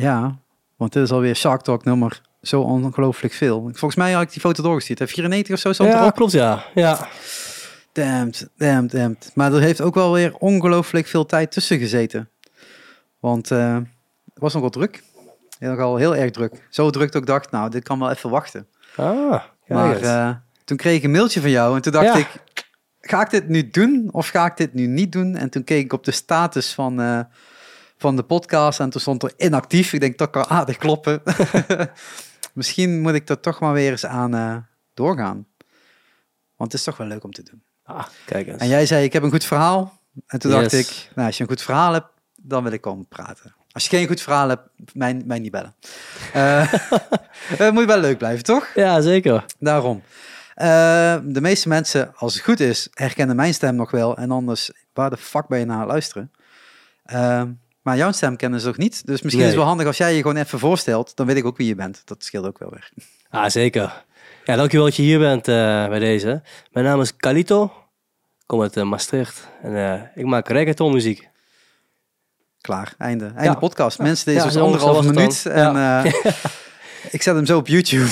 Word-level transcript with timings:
Ja, 0.00 0.38
want 0.76 0.92
dit 0.92 1.02
is 1.02 1.10
alweer 1.10 1.36
Shark 1.36 1.60
Talk 1.62 1.84
nummer 1.84 2.20
zo 2.42 2.60
ongelooflijk 2.60 3.34
veel. 3.34 3.60
Volgens 3.62 3.94
mij 3.94 4.12
had 4.12 4.22
ik 4.22 4.30
die 4.32 4.40
foto 4.40 4.62
doorgestuurd. 4.62 4.98
Heb 4.98 5.08
94 5.08 5.54
of 5.54 5.60
zo 5.60 5.72
stond 5.72 5.90
Ja, 5.90 6.00
erop. 6.00 6.14
klopt 6.14 6.32
ja. 6.32 6.64
Ja, 6.74 7.08
Damned, 7.92 8.48
damned, 8.56 8.90
damned. 8.90 9.30
Maar 9.34 9.52
er 9.52 9.60
heeft 9.60 9.80
ook 9.80 9.94
wel 9.94 10.12
weer 10.12 10.34
ongelooflijk 10.36 11.06
veel 11.06 11.26
tijd 11.26 11.52
tussen 11.52 11.78
gezeten. 11.78 12.28
Want 13.20 13.50
eh, 13.50 13.74
het 13.74 14.38
was 14.42 14.54
nogal 14.54 14.70
druk. 14.70 15.02
Nogal 15.58 15.96
heel 15.96 16.16
erg 16.16 16.30
druk. 16.30 16.66
Zo 16.70 16.90
druk 16.90 17.12
dat 17.12 17.20
ik 17.20 17.26
dacht, 17.28 17.50
nou, 17.50 17.70
dit 17.70 17.82
kan 17.82 17.98
wel 17.98 18.10
even 18.10 18.30
wachten. 18.30 18.66
ah, 18.96 19.42
maar 19.66 20.00
eh, 20.00 20.30
toen 20.64 20.76
kreeg 20.76 20.96
ik 20.96 21.02
een 21.04 21.10
mailtje 21.10 21.40
van 21.40 21.50
jou 21.50 21.76
en 21.76 21.82
toen 21.82 21.92
dacht 21.92 22.04
Ja. 22.06 22.14
ik, 22.16 22.28
ga 23.00 23.20
ik 23.20 23.30
dit 23.30 23.48
nu 23.48 23.70
doen 23.70 24.08
of 24.12 24.28
ga 24.28 24.46
ik 24.46 24.56
dit 24.56 24.74
nu 24.74 24.86
niet 24.86 25.12
doen? 25.12 25.36
En 25.36 25.50
toen 25.50 25.64
keek 25.64 25.84
ik 25.84 25.92
op 25.92 26.04
de 26.04 26.10
status 26.10 26.72
van, 26.74 27.00
eh, 27.00 27.20
van 28.00 28.16
de 28.16 28.22
podcast 28.22 28.80
en 28.80 28.90
toen 28.90 29.00
stond 29.00 29.22
er 29.22 29.32
inactief. 29.36 29.92
Ik 29.92 30.00
denk, 30.00 30.18
dat 30.18 30.30
kan 30.30 30.46
aardig 30.46 30.76
kloppen. 30.76 31.22
Misschien 32.52 33.00
moet 33.00 33.14
ik 33.14 33.28
er 33.28 33.40
toch 33.40 33.60
maar 33.60 33.72
weer 33.72 33.90
eens 33.90 34.06
aan 34.06 34.34
eh, 34.34 34.56
doorgaan. 34.94 35.46
Want 36.56 36.72
het 36.72 36.80
is 36.80 36.82
toch 36.82 36.96
wel 36.96 37.06
leuk 37.06 37.24
om 37.24 37.32
te 37.32 37.42
doen. 37.42 37.62
ah, 37.84 38.06
kijk 38.24 38.46
eens. 38.46 38.60
En 38.60 38.68
jij 38.68 38.86
zei, 38.86 39.04
ik 39.04 39.12
heb 39.12 39.22
een 39.22 39.30
goed 39.30 39.44
verhaal. 39.44 39.98
En 40.26 40.38
toen 40.38 40.50
dacht 40.50 40.72
ik, 40.72 41.10
nou, 41.14 41.26
als 41.26 41.36
je 41.36 41.42
een 41.42 41.48
goed 41.48 41.62
verhaal 41.62 41.92
hebt, 41.92 42.08
dan 42.36 42.62
wil 42.62 42.72
ik 42.72 42.80
komen 42.80 43.06
praten. 43.08 43.54
Als 43.72 43.84
je 43.84 43.96
geen 43.96 44.06
goed 44.06 44.20
verhaal 44.20 44.48
hebt, 44.48 44.68
mij, 44.92 45.22
mij 45.24 45.38
niet 45.38 45.50
bellen. 45.50 45.74
Het 47.62 47.72
moet 47.72 47.84
wel 47.84 48.00
leuk 48.00 48.18
blijven, 48.18 48.44
toch? 48.44 48.68
Ja, 48.74 49.00
zeker. 49.00 49.44
Daarom. 49.58 50.02
Eh, 50.54 51.16
de 51.24 51.40
meeste 51.40 51.68
mensen, 51.68 52.16
als 52.16 52.34
het 52.34 52.42
goed 52.42 52.60
is, 52.60 52.88
herkennen 52.90 53.36
mijn 53.36 53.54
stem 53.54 53.74
nog 53.74 53.90
wel. 53.90 54.16
En 54.16 54.30
anders, 54.30 54.70
waar 54.92 55.10
de 55.10 55.16
fuck 55.16 55.48
ben 55.48 55.58
je 55.58 55.64
naar 55.64 55.86
luisteren? 55.86 56.30
Maar 57.82 57.96
jouw 57.96 58.12
stem 58.12 58.36
kennen 58.36 58.60
ze 58.60 58.66
nog 58.66 58.76
niet. 58.76 59.06
Dus 59.06 59.22
misschien 59.22 59.44
is 59.44 59.50
het 59.50 59.58
wel 59.58 59.68
handig 59.68 59.86
als 59.86 59.96
jij 59.96 60.14
je 60.14 60.20
gewoon 60.22 60.36
even 60.36 60.58
voorstelt. 60.58 61.16
Dan 61.16 61.26
weet 61.26 61.36
ik 61.36 61.44
ook 61.44 61.56
wie 61.56 61.66
je 61.66 61.74
bent. 61.74 62.02
Dat 62.04 62.24
scheelt 62.24 62.46
ook 62.46 62.58
wel 62.58 62.70
weer. 62.70 62.90
Ah, 63.30 63.48
zeker. 63.50 64.04
Ja, 64.44 64.56
dankjewel 64.56 64.86
dat 64.86 64.96
je 64.96 65.02
hier 65.02 65.18
bent 65.18 65.48
eh, 65.48 65.88
bij 65.88 65.98
deze. 65.98 66.42
Mijn 66.72 66.86
naam 66.86 67.00
is 67.00 67.16
Calito. 67.16 67.64
Ik 68.38 68.46
kom 68.46 68.62
uit 68.62 68.76
eh, 68.76 68.84
Maastricht. 68.84 69.48
En 69.62 69.76
eh, 69.76 70.02
ik 70.14 70.24
maak 70.24 70.48
reggaeton 70.48 70.92
muziek. 70.92 71.28
Klaar, 72.60 72.94
einde. 72.98 73.24
Einde 73.24 73.42
Ja. 73.42 73.54
podcast. 73.54 73.98
Mensen, 73.98 74.24
deze 74.26 74.38
Ja, 74.38 74.44
was 74.44 74.56
anderhalve 74.56 75.12
minuut. 75.12 75.46
En 75.46 76.04
ik 77.16 77.22
zet 77.22 77.34
hem 77.34 77.46
zo 77.46 77.56
op 77.56 77.66
YouTube. 77.66 78.06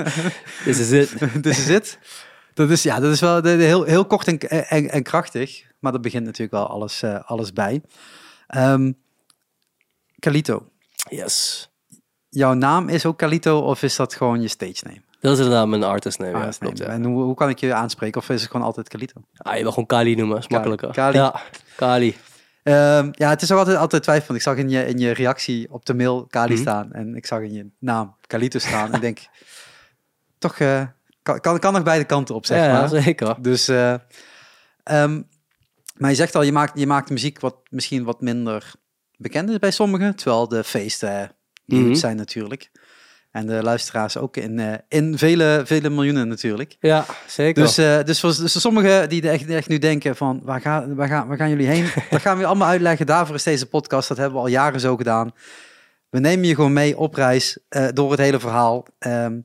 Dit 0.64 0.78
is 0.78 0.90
het. 0.90 1.14
Dit 1.42 1.46
is 1.58 1.68
het. 1.68 1.98
Dat 2.54 2.70
is, 2.70 2.82
ja, 2.82 3.00
dat 3.00 3.12
is 3.12 3.20
wel 3.20 3.42
heel, 3.44 3.84
heel 3.84 4.04
kort 4.06 4.26
en, 4.28 4.38
en, 4.38 4.90
en 4.90 5.02
krachtig. 5.02 5.62
Maar 5.80 5.92
dat 5.92 6.00
begint 6.02 6.24
natuurlijk 6.24 6.52
wel 6.52 6.66
alles, 6.66 7.04
alles 7.24 7.52
bij. 7.52 7.82
Ehm 8.46 8.92
Calito. 10.18 10.68
Yes. 11.10 11.68
Jouw 12.28 12.52
naam 12.54 12.88
is 12.88 13.06
ook 13.06 13.18
Calito 13.18 13.58
of 13.60 13.82
is 13.82 13.96
dat 13.96 14.14
gewoon 14.14 14.42
je 14.42 14.48
stage 14.48 14.80
name? 14.82 15.00
Dat 15.20 15.32
is 15.32 15.38
inderdaad 15.38 15.66
mijn 15.66 15.82
artist 15.82 16.18
name. 16.18 16.38
Ja, 16.38 16.50
klopt, 16.58 16.78
name. 16.78 16.90
ja. 16.92 16.96
En 16.98 17.04
hoe, 17.04 17.22
hoe 17.22 17.34
kan 17.34 17.48
ik 17.48 17.58
je 17.58 17.74
aanspreken? 17.74 18.20
Of 18.20 18.28
is 18.28 18.40
het 18.42 18.50
gewoon 18.50 18.66
altijd 18.66 18.88
Calito? 18.88 19.20
Ah, 19.36 19.56
je 19.56 19.62
wil 19.62 19.70
gewoon 19.70 19.86
Kali 19.86 20.14
noemen, 20.14 20.38
is 20.38 20.46
Kali. 20.46 20.54
makkelijker. 20.68 20.90
Kali. 21.02 21.16
Ja, 21.16 21.40
Kali. 21.76 22.16
Ehm, 22.62 23.08
ja, 23.12 23.28
het 23.28 23.42
is 23.42 23.52
ook 23.52 23.58
altijd, 23.58 23.76
altijd 23.76 24.02
twijfel. 24.02 24.34
Ik 24.34 24.42
zag 24.42 24.56
in 24.56 24.68
je, 24.68 24.86
in 24.86 24.98
je 24.98 25.10
reactie 25.10 25.72
op 25.72 25.84
de 25.86 25.94
mail 25.94 26.26
Kali 26.26 26.52
Mhm. 26.52 26.60
staan. 26.62 26.92
En 26.92 27.14
ik 27.16 27.26
zag 27.26 27.40
in 27.40 27.52
je 27.52 27.70
naam 27.78 28.16
Calito 28.26 28.58
staan. 28.58 28.88
en 28.88 28.94
ik 28.96 29.00
denk, 29.00 29.18
toch 30.38 30.58
eh, 30.58 30.82
kan, 31.22 31.40
kan, 31.40 31.58
kan 31.58 31.72
nog 31.72 31.82
beide 31.82 32.04
kanten 32.04 32.34
op, 32.34 32.46
zeg 32.46 32.64
ja, 32.66 32.72
maar. 32.72 32.88
zeker. 32.88 33.42
Dus, 33.42 33.68
ehm, 33.68 35.22
maar 35.96 36.10
je 36.10 36.16
zegt 36.16 36.34
al, 36.34 36.42
je 36.42 36.52
maakt, 36.52 36.78
je 36.78 36.86
maakt 36.86 37.10
muziek 37.10 37.40
wat 37.40 37.56
misschien 37.70 38.04
wat 38.04 38.20
minder 38.20 38.72
bekend 39.16 39.50
is 39.50 39.58
bij 39.58 39.70
sommigen. 39.70 40.16
Terwijl 40.16 40.48
de 40.48 40.64
feesten 40.64 41.32
huge 41.66 41.82
Mhm. 41.82 41.94
zijn 41.94 42.16
natuurlijk. 42.16 42.70
En 43.30 43.46
de 43.46 43.62
luisteraars 43.62 44.16
ook 44.16 44.36
in, 44.36 44.58
eh, 44.58 44.74
in 44.88 45.18
vele, 45.18 45.62
vele 45.64 45.90
miljoenen 45.90 46.28
natuurlijk. 46.28 46.76
Ja, 46.80 47.04
zeker. 47.26 47.62
Dus, 47.62 47.78
eh, 47.78 48.02
dus 48.04 48.20
voor, 48.20 48.36
dus 48.38 48.52
voor 48.52 48.60
sommigen 48.60 49.08
die 49.08 49.30
echt, 49.30 49.46
die 49.46 49.56
echt 49.56 49.68
nu 49.68 49.78
denken 49.78 50.16
van, 50.16 50.40
waar, 50.44 50.60
gaan 50.60 50.94
waar, 50.94 51.08
gaan, 51.08 51.28
waar 51.28 51.36
gaan 51.36 51.48
jullie 51.48 51.66
heen? 51.66 51.84
dat 52.10 52.20
gaan 52.20 52.38
we 52.38 52.46
allemaal 52.46 52.68
uitleggen. 52.68 53.06
Daarvoor 53.06 53.34
is 53.34 53.42
deze 53.42 53.66
podcast. 53.66 54.08
Dat 54.08 54.16
hebben 54.16 54.36
we 54.36 54.40
al 54.42 54.50
jaren 54.50 54.80
zo 54.80 54.96
gedaan. 54.96 55.32
We 56.10 56.18
nemen 56.20 56.46
je 56.46 56.54
gewoon 56.54 56.72
mee 56.72 56.98
op 56.98 57.14
reis 57.14 57.58
eh, 57.68 57.86
door 57.92 58.10
het 58.10 58.20
hele 58.20 58.40
verhaal. 58.40 58.86
Ehm, 58.98 59.40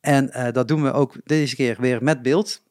en 0.00 0.52
dat 0.52 0.68
doen 0.68 0.82
we 0.82 0.92
ook 0.92 1.14
deze 1.24 1.54
keer 1.56 1.76
weer 1.80 2.02
met 2.02 2.22
beeld. 2.22 2.62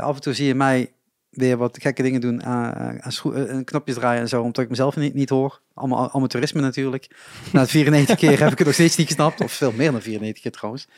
Af 0.00 0.14
en 0.14 0.20
toe 0.20 0.32
zie 0.34 0.46
je 0.46 0.54
mij 0.54 0.92
weer 1.36 1.56
wat 1.56 1.78
gekke 1.80 2.02
dingen 2.02 2.20
doen, 2.20 2.44
aan, 2.44 3.02
aan 3.02 3.12
schroe- 3.12 3.44
eh, 3.44 3.64
knopjes 3.64 3.94
draaien 3.94 4.20
en 4.20 4.28
zo, 4.28 4.42
omdat 4.42 4.64
ik 4.64 4.70
mezelf 4.70 4.96
niet, 4.96 5.14
niet 5.14 5.28
hoor. 5.28 5.60
Allemaal 5.74 6.10
amateurisme 6.12 6.60
natuurlijk. 6.60 7.16
Na 7.52 7.60
het 7.60 7.70
94 7.70 8.16
keer 8.16 8.38
heb 8.40 8.52
ik 8.52 8.58
het 8.58 8.66
nog 8.66 8.74
steeds 8.74 8.96
niet 8.96 9.06
gesnapt. 9.06 9.40
Of 9.40 9.52
veel 9.52 9.72
meer 9.72 9.92
dan 9.92 10.00
94 10.00 10.42
keer 10.42 10.52
trouwens. 10.52 10.88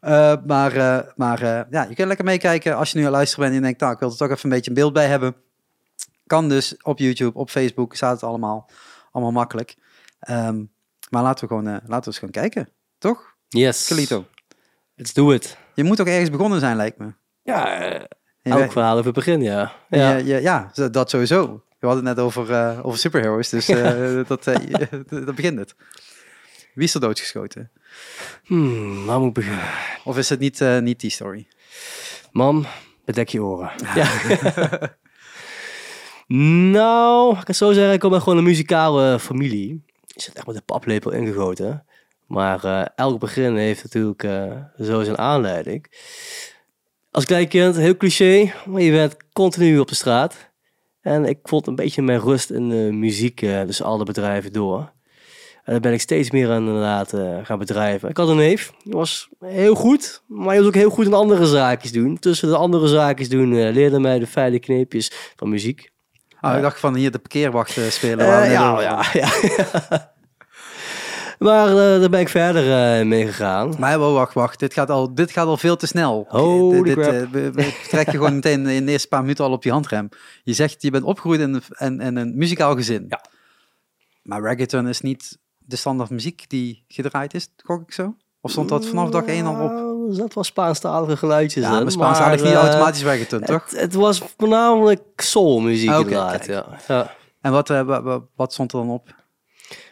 Eh, 0.00 0.10
maar 0.10 0.42
maar, 0.46 0.76
eh, 0.76 1.12
maar 1.16 1.42
eh, 1.42 1.60
ja, 1.70 1.82
je 1.82 1.94
kunt 1.94 2.08
lekker 2.08 2.24
meekijken 2.24 2.76
als 2.76 2.90
je 2.90 2.96
nu 2.96 3.02
aan 3.02 3.08
het 3.08 3.16
luisteren 3.16 3.44
bent 3.44 3.54
en 3.54 3.60
je 3.60 3.66
denkt, 3.66 3.80
nou, 3.80 3.92
ik 3.92 3.98
wil 3.98 4.10
er 4.10 4.16
toch 4.16 4.30
even 4.30 4.44
een 4.44 4.50
beetje 4.56 4.70
een 4.70 4.76
beeld 4.76 4.92
bij 4.92 5.06
hebben. 5.06 5.36
Kan 6.26 6.48
dus 6.48 6.76
op 6.82 6.98
YouTube, 6.98 7.38
op 7.38 7.50
Facebook, 7.50 7.94
staat 7.94 8.12
het 8.12 8.22
allemaal, 8.22 8.70
allemaal 9.12 9.32
makkelijk. 9.32 9.76
Ehm, 10.20 10.64
maar 11.10 11.22
laten 11.22 11.48
we 11.48 11.54
gewoon, 11.54 11.66
eh, 11.66 11.72
laten 11.72 12.00
we 12.00 12.06
eens 12.06 12.18
gaan 12.18 12.30
kijken, 12.30 12.68
toch? 12.98 13.34
yes. 13.48 13.86
Calito. 13.86 14.26
Let's 14.94 15.12
do 15.12 15.30
it. 15.30 15.58
Je 15.74 15.84
moet 15.84 16.00
ook 16.00 16.06
ergens 16.06 16.30
begonnen 16.30 16.60
zijn, 16.60 16.76
lijkt 16.76 16.98
me. 16.98 17.12
Ja, 17.42 18.06
elk 18.50 18.72
verhaal 18.72 18.92
over 18.92 19.04
het 19.04 19.14
begin, 19.14 19.42
ja. 19.42 19.72
Ja, 19.88 20.16
Ja, 20.16 20.36
ja, 20.36 20.70
dat 20.90 21.10
sowieso. 21.10 21.62
We 21.78 21.86
hadden 21.86 22.06
het 22.06 22.16
net 22.16 22.24
over, 22.24 22.52
eh, 22.52 22.78
over 22.82 22.98
superheroes, 22.98 23.48
dus 23.48 23.68
eh, 23.78 24.20
dat, 24.26 24.46
eh, 24.46 24.90
dat 25.26 25.34
begint 25.34 25.58
het. 25.58 25.74
Wie 26.74 26.84
is 26.86 26.94
er 26.94 27.00
doodgeschoten? 27.00 27.70
Hmm, 28.44 29.04
waar 29.06 29.18
moet 29.18 29.28
ik 29.28 29.34
beginnen? 29.34 29.64
Of 30.04 30.18
is 30.18 30.28
het 30.28 30.38
niet, 30.38 30.64
niet 30.80 31.00
die 31.00 31.10
story? 31.10 31.48
Mam, 32.32 32.66
bedek 33.04 33.28
je 33.28 33.42
oren. 33.42 33.70
Ja. 33.94 34.08
nou, 36.72 37.38
ik 37.38 37.44
kan 37.44 37.54
zo 37.54 37.72
zeggen, 37.72 37.92
ik 37.92 38.00
kom 38.00 38.12
uit 38.12 38.22
gewoon 38.22 38.38
een 38.38 38.44
muzikale 38.44 39.18
familie. 39.18 39.84
Je 40.06 40.22
zit 40.22 40.34
echt 40.34 40.46
met 40.46 40.56
de 40.56 40.62
paplepel 40.62 41.10
ingegoten. 41.10 41.84
Maar 42.26 42.90
elk 42.94 43.20
begin 43.20 43.56
heeft 43.56 43.82
natuurlijk 43.82 44.22
zo 44.82 45.02
zijn 45.02 45.18
aanleiding. 45.18 45.86
Als 47.10 47.24
klein 47.24 47.48
kind, 47.48 47.76
heel 47.76 47.96
cliché, 47.96 48.52
maar 48.66 48.80
je 48.80 48.90
bent 48.90 49.16
continu 49.32 49.78
op 49.78 49.88
de 49.88 49.94
straat. 49.94 50.50
En 51.00 51.24
ik 51.24 51.38
vond 51.42 51.66
een 51.66 51.74
beetje 51.74 52.02
mijn 52.02 52.20
rust 52.20 52.50
in 52.50 52.68
de 52.68 52.88
muziek, 52.92 53.42
eh, 53.42 53.66
dus 53.66 53.82
alle 53.82 54.04
bedrijven 54.04 54.52
door. 54.52 54.92
En 55.64 55.72
daar 55.74 55.80
ben 55.80 55.92
ik 55.92 56.00
steeds 56.00 56.30
meer 56.30 56.50
aan 56.50 56.66
inderdaad 56.66 57.12
eh, 57.12 57.38
gaan 57.42 57.58
bedrijven. 57.58 58.08
Ik 58.08 58.16
had 58.16 58.28
een 58.28 58.36
neef, 58.36 58.72
die 58.84 58.92
was 58.92 59.28
heel 59.40 59.74
goed, 59.74 60.22
maar 60.26 60.48
hij 60.48 60.58
was 60.58 60.66
ook 60.66 60.74
heel 60.74 60.90
goed 60.90 61.06
in 61.06 61.14
andere 61.14 61.46
zaakjes 61.46 61.92
doen. 61.92 62.18
Tussen 62.18 62.48
de 62.48 62.56
andere 62.56 62.88
zaakjes 62.88 63.28
doen 63.28 63.52
eh, 63.52 63.72
leerde 63.72 64.00
mij 64.00 64.18
de 64.18 64.26
fijne 64.26 64.58
kneepjes 64.58 65.12
van 65.36 65.48
muziek. 65.48 65.90
Ja. 66.40 66.56
ik 66.56 66.62
dacht 66.62 66.80
van 66.80 66.94
hier 66.94 67.10
de 67.10 67.18
parkeerwacht 67.18 67.78
spelen. 67.88 68.26
Ja, 68.26 68.80
ja, 68.80 69.04
ja. 69.12 70.16
Maar 71.38 71.68
eh, 71.68 71.74
daar 72.00 72.08
ben 72.10 72.20
ik 72.20 72.28
verder 72.28 72.96
eh, 72.98 73.06
mee 73.06 73.26
gegaan. 73.26 73.74
Maar 73.78 74.00
oh, 74.00 74.12
wacht, 74.12 74.34
wacht. 74.34 74.58
Dit 74.58 74.72
gaat 74.72 74.90
al, 74.90 75.14
dit 75.14 75.30
gaat 75.30 75.46
al 75.46 75.56
veel 75.56 75.76
te 75.76 75.86
snel. 75.86 76.24
Holy 76.28 76.82
dit, 76.82 76.94
crap. 76.94 77.12
eh, 77.12 77.20
we, 77.30 77.50
we 77.52 77.80
trekken 77.88 78.12
gewoon 78.14 78.34
meteen 78.40 78.66
in 78.66 78.86
de 78.86 78.92
eerste 78.92 79.08
paar 79.08 79.20
minuten 79.20 79.44
al 79.44 79.52
op 79.52 79.64
je 79.64 79.70
handrem. 79.70 80.08
Je 80.42 80.52
zegt, 80.52 80.82
je 80.82 80.90
bent 80.90 81.04
opgegroeid 81.04 81.40
in, 81.40 81.54
een- 81.54 81.62
in, 81.78 82.00
in 82.00 82.16
een 82.16 82.32
muzikaal 82.36 82.74
gezin. 82.74 83.04
Ja. 83.08 83.24
Maar 84.22 84.42
reggaeton 84.42 84.88
is 84.88 85.00
niet 85.00 85.38
de 85.58 85.76
standaard 85.76 86.10
muziek 86.10 86.44
die 86.50 86.84
gedraaid 86.88 87.34
is, 87.34 87.48
gok 87.64 87.82
ik 87.82 87.92
zo? 87.92 88.14
Of 88.40 88.50
stond 88.50 88.68
dat 88.68 88.86
vanaf 88.86 89.10
dag 89.10 89.24
één 89.24 89.46
al 89.46 89.52
op? 89.64 89.70
Nou, 89.70 90.08
Er 90.08 90.14
zat 90.14 90.34
wel 90.34 90.44
Spaanstalige 90.44 91.16
geluidjes 91.16 91.64
Ja, 91.64 91.80
maar 91.80 91.90
Spaans 91.90 92.18
had 92.18 92.32
ik 92.38 92.42
niet 92.44 92.54
automatisch 92.54 93.02
reggaeton, 93.02 93.40
toch? 93.40 93.70
Het, 93.70 93.80
het 93.80 93.94
was 93.94 94.22
voornamelijk 94.36 95.02
soulmuziek 95.16 95.90
inderdaad, 95.90 96.30
kijk. 96.30 96.46
ja. 96.46 96.66
ja. 96.88 97.14
En 97.40 97.52
wat, 97.52 97.70
eh, 97.70 97.80
wa- 97.82 98.02
wa- 98.02 98.20
wat 98.36 98.52
stond 98.52 98.72
er 98.72 98.78
dan 98.78 98.90
op? 98.90 99.14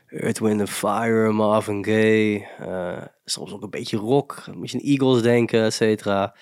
Earth, 0.08 0.38
Wind 0.38 0.60
and 0.60 0.70
Fire, 0.70 1.32
Marvin 1.32 1.84
Gaye. 1.84 2.46
eh, 2.58 3.02
soms 3.24 3.52
ook 3.52 3.62
een 3.62 3.70
beetje 3.70 3.96
rock. 3.96 4.44
Aan 4.48 4.64
Eagles 4.64 5.22
denken, 5.22 5.64
et 5.64 5.74
cetera. 5.74 6.34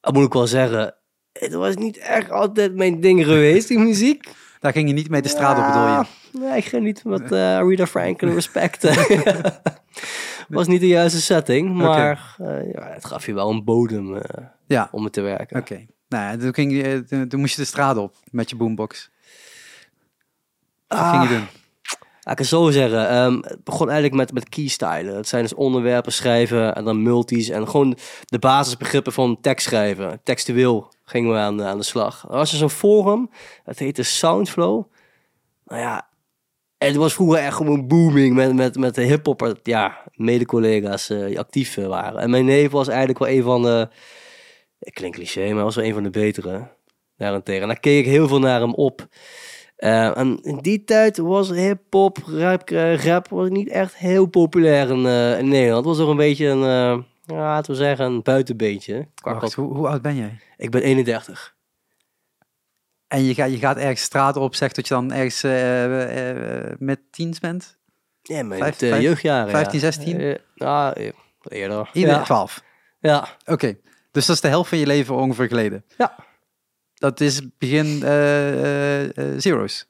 Dat 0.00 0.12
moet 0.14 0.26
ik 0.26 0.32
wel 0.32 0.46
zeggen. 0.46 0.94
Het 1.32 1.52
was 1.52 1.74
niet 1.76 1.96
echt 1.98 2.30
altijd 2.30 2.74
mijn 2.74 3.00
ding 3.00 3.24
geweest, 3.24 3.68
die 3.68 3.78
muziek. 3.78 4.28
Daar 4.60 4.72
ging 4.72 4.88
je 4.88 4.94
niet 4.94 5.08
mee 5.10 5.22
de 5.22 5.28
straat 5.28 5.58
op, 5.58 5.66
bedoel 5.66 5.86
je? 5.88 6.04
Nee, 6.48 6.56
ik 6.56 6.64
ging 6.64 6.84
niet 6.84 7.04
met 7.04 7.32
eh 7.32 7.58
Rita 7.68 7.86
Franklin 7.86 8.34
respect. 8.34 8.82
was 10.48 10.66
niet 10.66 10.80
de 10.80 10.86
juiste 10.86 11.20
setting, 11.20 11.74
maar 11.74 12.34
eh, 12.38 12.72
ja, 12.72 12.86
het 12.92 13.04
gaf 13.04 13.26
je 13.26 13.34
wel 13.34 13.50
een 13.50 13.64
bodem 13.64 14.22
Ja, 14.66 14.88
om 14.92 15.04
het 15.04 15.12
te 15.12 15.20
werken. 15.20 15.58
oké. 15.60 15.86
Nou 16.08 16.24
ja, 16.24 16.36
toen, 16.36 16.54
ging 16.54 16.72
je, 16.72 17.04
toen, 17.04 17.28
toen 17.28 17.40
moest 17.40 17.54
je 17.54 17.60
de 17.60 17.66
straat 17.66 17.96
op 17.96 18.14
met 18.30 18.50
je 18.50 18.56
boombox. 18.56 19.10
Wat 20.86 20.98
Ah. 20.98 21.10
ging 21.10 21.30
je 21.30 21.36
doen? 21.36 21.46
Ik 22.30 22.36
kan 22.36 22.44
zo 22.44 22.70
zeggen. 22.70 23.08
ehm, 23.08 23.38
het 23.40 23.64
begon 23.64 23.90
eigenlijk 23.90 24.32
met, 24.32 24.32
met. 24.32 24.76
Het 25.16 25.28
zijn 25.28 25.42
dus 25.42 25.54
onderwerpen 25.54 26.12
schrijven 26.12 26.74
en 26.74 26.84
dan 26.84 27.02
multis. 27.02 27.48
En 27.48 27.68
gewoon 27.68 27.96
de 28.24 28.38
basisbegrippen 28.38 29.12
van 29.12 29.40
tekst 29.40 29.66
schrijven. 29.66 30.20
Textueel 30.22 30.92
gingen 31.04 31.32
we 31.32 31.38
aan, 31.38 31.62
aan 31.62 31.78
de 31.78 31.84
slag. 31.84 32.24
Er 32.28 32.36
was 32.36 32.50
dus 32.50 32.60
een 32.60 32.70
forum. 32.70 33.30
Dat 33.64 33.78
heette 33.78 34.02
Soundflow. 34.02 34.84
Nou 35.64 35.80
ja, 35.80 36.08
het 36.78 36.96
was 36.96 37.14
vroeger 37.14 37.38
echt 37.38 37.56
gewoon 37.56 37.86
booming 37.86 38.34
met, 38.34 38.54
met, 38.54 38.76
met 38.76 38.94
de 38.94 39.02
hip-hop, 39.02 39.58
ja, 39.62 40.02
mede-collega's 40.12 41.10
eh, 41.10 41.26
die 41.26 41.38
actief 41.38 41.76
eh, 41.76 41.86
waren. 41.86 42.20
En 42.20 42.30
mijn 42.30 42.44
neef 42.44 42.70
was 42.70 42.88
eigenlijk 42.88 43.18
wel 43.18 43.28
een 43.28 43.42
van 43.42 43.62
de, 43.62 43.88
ik 44.78 44.94
klink 44.94 45.14
cliché, 45.14 45.52
maar 45.52 45.64
was 45.64 45.76
wel 45.76 45.84
een 45.84 45.94
van 45.94 46.02
de 46.02 46.10
betere. 46.10 46.76
Daarentegen. 47.16 47.62
En 47.62 47.68
daar 47.68 47.80
keek 47.80 48.04
ik 48.04 48.10
heel 48.10 48.28
veel 48.28 48.38
naar 48.38 48.60
hem 48.60 48.74
op. 48.74 49.06
Eh, 49.78 50.16
en 50.18 50.38
in 50.42 50.56
die 50.58 50.84
tijd 50.84 51.16
was 51.16 51.50
hip-hop, 51.50 52.18
rap, 52.26 52.70
eh, 52.70 53.04
rap 53.04 53.28
was 53.28 53.48
niet 53.48 53.68
echt 53.68 53.96
heel 53.96 54.26
populair 54.26 54.90
in, 54.90 55.06
in 55.38 55.48
Nederland. 55.48 55.76
Het 55.76 55.84
was 55.84 55.98
nog 55.98 56.08
een 56.08 56.16
beetje 56.16 56.46
een, 56.46 56.58
ja, 57.24 57.36
laten 57.36 57.72
we 57.72 57.76
zeggen, 57.78 58.06
een 58.06 58.22
buitenbeentje. 58.22 59.08
Wacht, 59.22 59.54
hoe, 59.54 59.74
hoe 59.74 59.88
oud 59.88 60.02
ben 60.02 60.16
jij? 60.16 60.38
Ik 60.56 60.70
ben 60.70 60.82
31. 60.82 61.56
En 63.06 63.24
je, 63.24 63.34
gaat 63.34 63.50
je 63.50 63.58
gaat 63.58 63.76
ergens 63.76 64.02
straat 64.02 64.36
op, 64.36 64.54
zegt 64.54 64.74
dat 64.76 64.88
je 64.88 64.94
dan 64.94 65.12
ergens 65.12 65.42
met 66.78 67.00
teens 67.10 67.38
bent? 67.40 67.78
Ja, 68.22 68.44
Vijf- 68.48 68.76
vijf- 68.78 69.02
jeugdjaren. 69.02 69.50
15, 69.50 69.72
ja. 69.80 69.84
16? 69.84 70.20
Eh, 70.20 70.34
nou, 70.54 71.12
eerder. 71.48 71.90
Ieder 71.92 72.10
ja. 72.14 72.22
12. 72.22 72.62
ja. 73.00 73.28
Oké, 73.46 73.76
dus 74.10 74.26
dat 74.26 74.34
is 74.36 74.42
de 74.42 74.48
helft 74.48 74.68
van 74.68 74.78
je 74.78 74.86
leven 74.86 75.14
ongeveer 75.14 75.48
geleden. 75.48 75.84
Ja. 75.98 76.14
Dat 76.98 77.20
is 77.20 77.40
begin 77.58 78.02
eh, 78.02 79.02
eh, 79.04 79.16
eh, 79.16 79.40
zeros. 79.40 79.86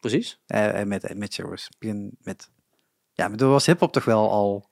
precies. 0.00 0.38
Met, 0.84 1.14
met 1.14 1.34
zeros. 1.34 1.68
Begin 1.78 2.16
met... 2.22 2.50
Ja, 3.12 3.28
maar 3.28 3.36
toen 3.36 3.50
was 3.50 3.66
hip-hop 3.66 3.92
toch 3.92 4.04
wel 4.04 4.30
al... 4.30 4.68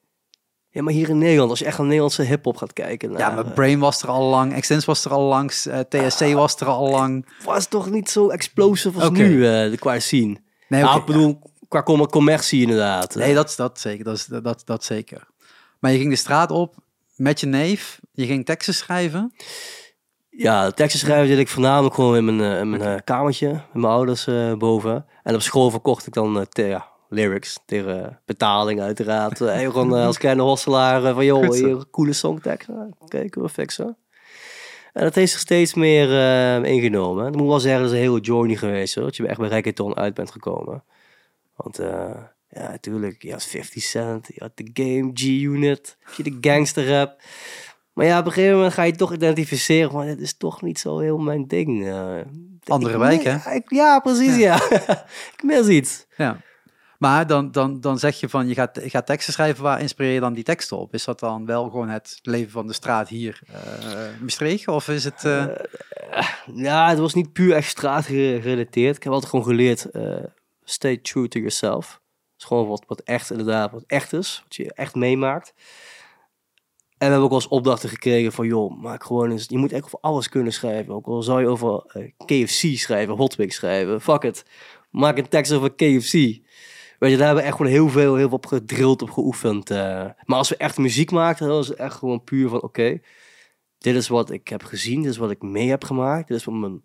Ja, 0.70 0.82
maar 0.82 0.92
hier 0.92 1.08
in 1.08 1.18
Nederland, 1.18 1.50
als 1.50 1.58
je 1.58 1.64
echt 1.64 1.76
naar 1.76 1.86
Nederlandse 1.86 2.22
hip-hop 2.22 2.56
gaat 2.56 2.72
kijken. 2.72 3.10
ja, 3.10 3.16
naar, 3.18 3.34
maar 3.34 3.52
Brain 3.52 3.78
was 3.78 4.02
er 4.02 4.08
al 4.08 4.28
lang, 4.28 4.52
Extens 4.54 4.84
was 4.84 5.04
er 5.04 5.10
al 5.10 5.22
langs, 5.22 5.66
eh, 5.66 5.78
TSC 5.80 6.32
was 6.32 6.60
er 6.60 6.66
al 6.66 6.88
lang. 6.90 7.26
was 7.44 7.66
toch 7.68 7.90
niet 7.90 8.10
zo 8.10 8.28
explosive 8.28 8.98
als 9.00 9.08
Oké. 9.08 9.22
nu, 9.22 9.40
de 9.70 9.76
qua 9.78 9.98
scene. 9.98 10.36
Nee, 10.68 10.82
nou, 10.82 11.00
ik 11.00 11.04
bedoel, 11.06 11.38
qua 11.68 11.82
com- 11.82 12.06
commercie 12.06 12.60
inderdaad. 12.62 13.14
Nee, 13.14 13.34
dat, 13.34 13.48
is- 13.48 13.56
dat 13.56 13.80
zeker. 13.80 14.04
Dat, 14.04 14.16
is, 14.16 14.24
dat, 14.24 14.62
dat 14.64 14.84
zeker. 14.84 15.26
Maar 15.78 15.92
je 15.92 15.98
ging 15.98 16.10
de 16.10 16.16
straat 16.16 16.50
op 16.50 16.74
met 17.16 17.40
je 17.40 17.46
neef. 17.46 18.00
Je 18.12 18.26
ging 18.26 18.44
teksten 18.44 18.74
schrijven. 18.74 19.32
Ja, 20.40 20.70
teksten 20.70 21.00
schrijven 21.00 21.28
deed 21.28 21.38
ik 21.38 21.48
voornamelijk 21.48 21.94
gewoon 21.94 22.16
in 22.16 22.24
mijn, 22.24 22.40
eh, 22.52 22.58
in 22.60 22.70
mijn 22.70 22.82
eh, 22.82 22.94
kamertje, 23.04 23.48
met 23.48 23.62
mijn 23.72 23.92
ouders 23.92 24.26
eh, 24.26 24.54
boven. 24.54 25.06
En 25.22 25.34
op 25.34 25.40
school 25.40 25.70
verkocht 25.70 26.06
ik 26.06 26.12
dan 26.12 26.46
te- 26.48 26.62
ja, 26.62 26.88
lyrics 27.08 27.58
tegen 27.66 28.20
betaling 28.24 28.80
uiteraard. 28.80 29.40
Eh, 29.48 29.58
gewoon 29.60 29.92
als 29.92 30.18
kleine 30.18 30.42
hosselaar 30.42 31.14
van 31.14 31.24
joh, 31.24 31.40
hier 31.52 31.90
coole 31.90 32.12
songtekst. 32.12 32.68
Oké, 32.98 33.28
kunnen 33.28 33.48
we 33.48 33.48
fixen. 33.48 33.96
En 34.92 35.02
dat 35.04 35.14
heeft 35.14 35.32
zich 35.32 35.40
steeds 35.40 35.74
meer 35.74 36.08
ingenomen. 36.64 37.26
Ik 37.26 37.34
moet 37.36 37.48
wel 37.48 37.60
zeggen, 37.60 37.80
dat 37.82 37.90
is 37.90 37.96
een 37.96 38.02
hele 38.04 38.20
journey 38.20 38.56
geweest 38.56 38.94
hoor. 38.94 39.04
Dat 39.04 39.16
je 39.16 39.26
echt 39.26 39.38
bij 39.38 39.48
reggaeton 39.48 39.96
uit 39.96 40.14
bent 40.14 40.30
gekomen. 40.30 40.84
Want 41.56 41.76
ja, 42.50 42.68
natuurlijk, 42.70 43.22
je 43.22 43.32
had 43.32 43.44
50 43.44 43.82
Cent, 43.82 44.26
je 44.26 44.40
had 44.40 44.56
de 44.56 44.70
Game, 44.72 45.10
G-Unit, 45.14 45.96
je 46.16 46.22
de 46.22 46.38
gangster 46.40 46.88
rap. 46.88 47.20
Maar 47.98 48.06
ja, 48.06 48.18
op 48.18 48.26
een 48.26 48.32
gegeven 48.32 48.56
moment 48.56 48.74
ga 48.74 48.82
je 48.82 48.92
toch 48.92 49.12
identificeren, 49.12 49.92
maar 49.94 50.06
dit 50.06 50.20
is 50.20 50.36
toch 50.36 50.62
niet 50.62 50.78
zo 50.78 50.98
heel 50.98 51.18
mijn 51.18 51.46
ding. 51.46 51.86
eh. 51.86 52.16
Andere 52.64 52.92
Ik- 52.92 52.98
wijk, 52.98 53.22
hè? 53.22 53.30
Ja, 53.30 53.50
ik- 53.50 53.70
ja, 53.70 53.98
precies, 54.00 54.36
ja. 54.36 54.54
ik 55.36 55.42
mis 55.42 55.66
iets. 55.66 56.06
Ja. 56.16 56.40
Maar 56.98 57.26
dan, 57.26 57.50
dan, 57.50 57.80
dan 57.80 57.98
zeg 57.98 58.20
je 58.20 58.28
van, 58.28 58.48
je 58.48 58.54
gaat, 58.54 58.80
je 58.82 58.90
gaat 58.90 59.06
teksten 59.06 59.32
schrijven. 59.32 59.62
Waar 59.62 59.80
inspireer 59.80 60.12
je 60.12 60.20
dan 60.20 60.32
die 60.32 60.44
teksten 60.44 60.76
op? 60.78 60.94
Is 60.94 61.04
dat 61.04 61.20
dan 61.20 61.46
wel 61.46 61.64
gewoon 61.70 61.88
het 61.88 62.18
leven 62.22 62.50
van 62.50 62.66
de 62.66 62.72
straat 62.72 63.08
hier 63.08 63.40
uh, 63.50 64.20
Maastricht? 64.20 64.68
Of 64.68 64.88
is 64.88 65.04
het... 65.04 65.24
eh, 65.24 65.46
Ja, 66.54 66.88
het 66.88 66.98
was 66.98 67.14
niet 67.14 67.32
puur 67.32 67.54
echt 67.54 67.68
straatgerelateerd. 67.68 68.96
Ik 68.96 69.02
heb 69.02 69.12
altijd 69.12 69.30
gewoon 69.30 69.46
geleerd, 69.46 69.84
eh, 69.90 70.16
stay 70.64 70.96
true 70.96 71.28
to 71.28 71.38
yourself. 71.38 71.86
Het 71.92 72.40
is 72.40 72.44
gewoon 72.44 72.68
wat, 72.68 72.84
wat 72.86 73.00
echt 73.00 73.30
inderdaad, 73.30 73.70
wat 73.70 73.84
echt 73.86 74.12
is. 74.12 74.40
Wat 74.44 74.54
je 74.56 74.72
echt 74.74 74.94
meemaakt. 74.94 75.54
En 76.98 77.06
we 77.06 77.12
hebben 77.12 77.22
ook 77.22 77.30
wel 77.30 77.38
eens 77.38 77.48
opdrachten 77.48 77.88
gekregen 77.88 78.32
van, 78.32 78.46
joh, 78.46 78.82
maak 78.82 79.04
gewoon 79.04 79.30
eens, 79.30 79.46
je 79.48 79.58
moet 79.58 79.72
echt 79.72 79.84
over 79.84 79.98
alles 80.00 80.28
kunnen 80.28 80.52
schrijven. 80.52 80.94
Ook 80.94 81.06
al 81.06 81.22
zou 81.22 81.40
je 81.40 81.46
over 81.46 81.84
eh, 81.86 82.10
KFC 82.26 82.78
schrijven, 82.78 83.16
Hotwig 83.16 83.52
schrijven, 83.52 84.00
fuck 84.00 84.22
it. 84.22 84.44
Maak 84.90 85.18
een 85.18 85.28
tekst 85.28 85.52
over 85.52 85.74
KFC. 85.74 86.12
Weet 86.98 87.10
je, 87.10 87.16
daar 87.16 87.26
hebben 87.26 87.36
we 87.36 87.48
echt 87.48 87.56
gewoon 87.56 87.72
heel 87.72 87.88
veel, 87.88 88.14
heel 88.16 88.28
veel 88.28 88.36
op 88.36 88.46
gedrild, 88.46 89.02
op 89.02 89.10
geoefend. 89.10 89.70
eh. 89.70 90.04
Maar 90.24 90.38
als 90.38 90.48
we 90.48 90.56
echt 90.56 90.78
muziek 90.78 91.10
maakten, 91.10 91.46
dan 91.46 91.56
was 91.56 91.68
het 91.68 91.78
echt 91.78 91.94
gewoon 91.94 92.24
puur 92.24 92.48
van, 92.48 92.62
oké, 92.62 93.00
dit 93.78 93.94
is 93.94 94.08
wat 94.08 94.30
ik 94.30 94.48
heb 94.48 94.62
gezien, 94.64 95.02
dit 95.02 95.10
is 95.10 95.16
wat 95.16 95.30
ik 95.30 95.42
mee 95.42 95.68
heb 95.68 95.84
gemaakt, 95.84 96.28
dit 96.28 96.36
is 96.36 96.44
wat 96.44 96.54
mijn, 96.54 96.82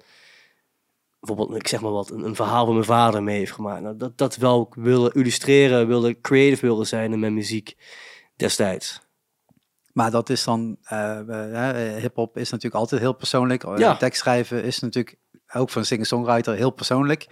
bijvoorbeeld, 1.19 1.56
ik 1.59 1.68
zeg 1.68 1.81
maar 1.81 1.92
wat, 1.92 2.09
een, 2.12 2.24
een 2.25 2.36
verhaal 2.36 2.66
van 2.66 2.74
mijn 2.74 2.86
vader 2.86 3.24
mee 3.24 3.38
heeft 3.38 3.51
gemaakt. 3.51 3.81
Nou, 3.81 3.98
dat, 3.98 4.18
dat 4.18 4.36
wel 4.36 4.71
wilde 4.75 5.12
illustreren, 5.13 5.88
wilde 5.88 6.21
creative 6.21 6.66
wilde 6.66 6.86
zijn 6.86 7.13
in 7.13 7.19
mijn 7.19 7.33
muziek 7.33 7.75
destijds. 8.36 9.01
Maar 9.94 10.12
dat 10.12 10.30
is 10.30 10.44
dan, 10.44 10.78
uh, 10.92 11.19
hip-hop 11.98 12.38
is 12.38 12.50
natuurlijk 12.50 12.81
altijd 12.81 13.01
heel 13.01 13.13
persoonlijk. 13.13 13.78
Ja. 13.78 13.98
Tekst 13.98 14.19
schrijven 14.19 14.63
is 14.63 14.80
natuurlijk 14.80 15.18
ook 15.54 15.69
voor 15.69 15.81
een 15.81 15.88
singer-songwriter 15.88 16.56
heel 16.56 16.72
persoonlijk. 16.72 17.28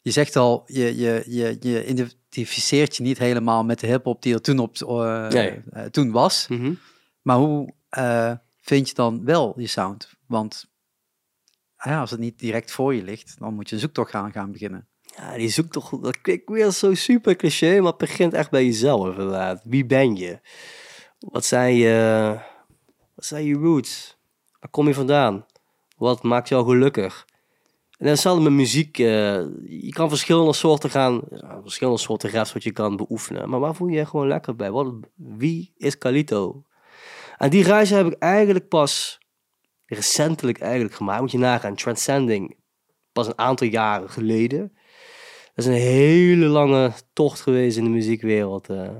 Je 0.00 0.10
zegt 0.10 0.36
al, 0.36 0.62
je, 0.66 0.96
je, 0.96 1.24
je, 1.26 1.56
je 1.60 1.86
identificeert 1.86 2.96
je 2.96 3.02
niet 3.02 3.18
helemaal 3.18 3.64
met 3.64 3.80
de 3.80 3.86
hip-hop 3.86 4.22
die 4.22 4.34
er 4.34 4.40
toen, 4.40 4.58
op, 4.58 4.76
uh, 4.76 5.28
Nee. 5.28 5.62
toen 5.90 6.10
was. 6.10 6.46
Mm 6.48 6.60
-hmm. 6.60 6.78
Maar 7.22 7.36
hoe 7.36 7.74
vind 8.60 8.88
je 8.88 8.94
dan 8.94 9.24
wel 9.24 9.54
je 9.56 9.66
sound? 9.66 10.10
Want 10.26 10.66
ja, 11.84 12.00
als 12.00 12.10
het 12.10 12.20
niet 12.20 12.38
direct 12.38 12.70
voor 12.70 12.94
je 12.94 13.02
ligt, 13.02 13.36
dan 13.38 13.54
moet 13.54 13.68
je 13.68 13.74
een 13.74 13.80
zoektocht 13.80 14.10
gaan, 14.10 14.32
gaan 14.32 14.52
beginnen. 14.52 14.88
Ja, 15.16 15.36
die 15.36 15.48
zoektocht, 15.48 16.02
dat 16.02 16.20
klinkt 16.20 16.48
weer 16.48 16.70
zo 16.70 16.94
super 16.94 17.36
cliché, 17.36 17.78
maar 17.78 17.88
het 17.88 17.96
begint 17.96 18.34
echt 18.34 18.50
bij 18.50 18.64
jezelf 18.64 19.08
inderdaad. 19.08 19.60
Wie 19.64 19.86
ben 19.86 20.16
je? 20.16 20.40
Wat 21.18 21.44
zijn 21.44 21.74
je, 21.74 22.38
wat 23.14 23.24
zijn 23.24 23.44
je 23.44 23.54
roots? 23.54 24.18
Waar 24.60 24.70
kom 24.70 24.86
je 24.86 24.94
vandaan? 24.94 25.46
Wat 25.96 26.22
maakt 26.22 26.48
jou 26.48 26.64
gelukkig? 26.64 27.26
En 27.90 28.04
dan 28.04 28.08
hetzelfde 28.08 28.42
met 28.42 28.52
muziek. 28.52 28.98
Uh, 28.98 29.06
je 29.64 29.88
kan 29.90 30.08
verschillende 30.08 30.52
soorten 30.52 30.90
gaan, 30.90 31.22
ja, 31.30 31.60
verschillende 31.62 31.98
soorten 31.98 32.30
raps 32.30 32.52
wat 32.52 32.62
je 32.62 32.72
kan 32.72 32.96
beoefenen. 32.96 33.48
Maar 33.48 33.60
waar 33.60 33.74
voel 33.74 33.88
je 33.88 33.96
je 33.96 34.06
gewoon 34.06 34.28
lekker 34.28 34.56
bij? 34.56 34.70
Wat, 34.70 34.94
wie 35.14 35.72
is 35.76 35.98
Calito? 35.98 36.64
En 37.36 37.50
die 37.50 37.64
reis 37.64 37.90
heb 37.90 38.06
ik 38.06 38.12
eigenlijk 38.18 38.68
pas 38.68 39.18
recentelijk 39.86 40.60
eigenlijk 40.60 40.94
gemaakt. 40.94 41.20
Moet 41.20 41.30
je 41.30 41.38
nagaan, 41.38 41.74
Transcending, 41.74 42.56
pas 43.12 43.26
een 43.26 43.38
aantal 43.38 43.66
jaren 43.66 44.10
geleden. 44.10 44.72
Dat 45.54 45.66
is 45.66 45.66
een 45.66 45.80
hele 45.80 46.46
lange 46.46 46.92
tocht 47.12 47.40
geweest 47.40 47.76
in 47.76 47.84
de 47.84 47.90
muziekwereld. 47.90 48.70
Uh, 48.70 48.90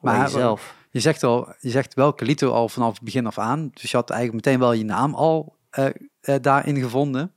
maar 0.00 0.22
jezelf. 0.22 0.75
Je 0.96 1.02
zegt, 1.02 1.22
al, 1.22 1.54
je 1.60 1.70
zegt 1.70 1.94
wel 1.94 2.14
Calito 2.14 2.50
al 2.50 2.68
vanaf 2.68 2.94
het 2.94 3.02
begin 3.02 3.26
af 3.26 3.38
aan. 3.38 3.70
Dus 3.72 3.90
je 3.90 3.96
had 3.96 4.10
eigenlijk 4.10 4.44
meteen 4.44 4.60
wel 4.60 4.72
je 4.72 4.84
naam 4.84 5.14
al 5.14 5.56
uh, 5.78 5.86
uh, 6.22 6.34
daarin 6.40 6.80
gevonden. 6.80 7.34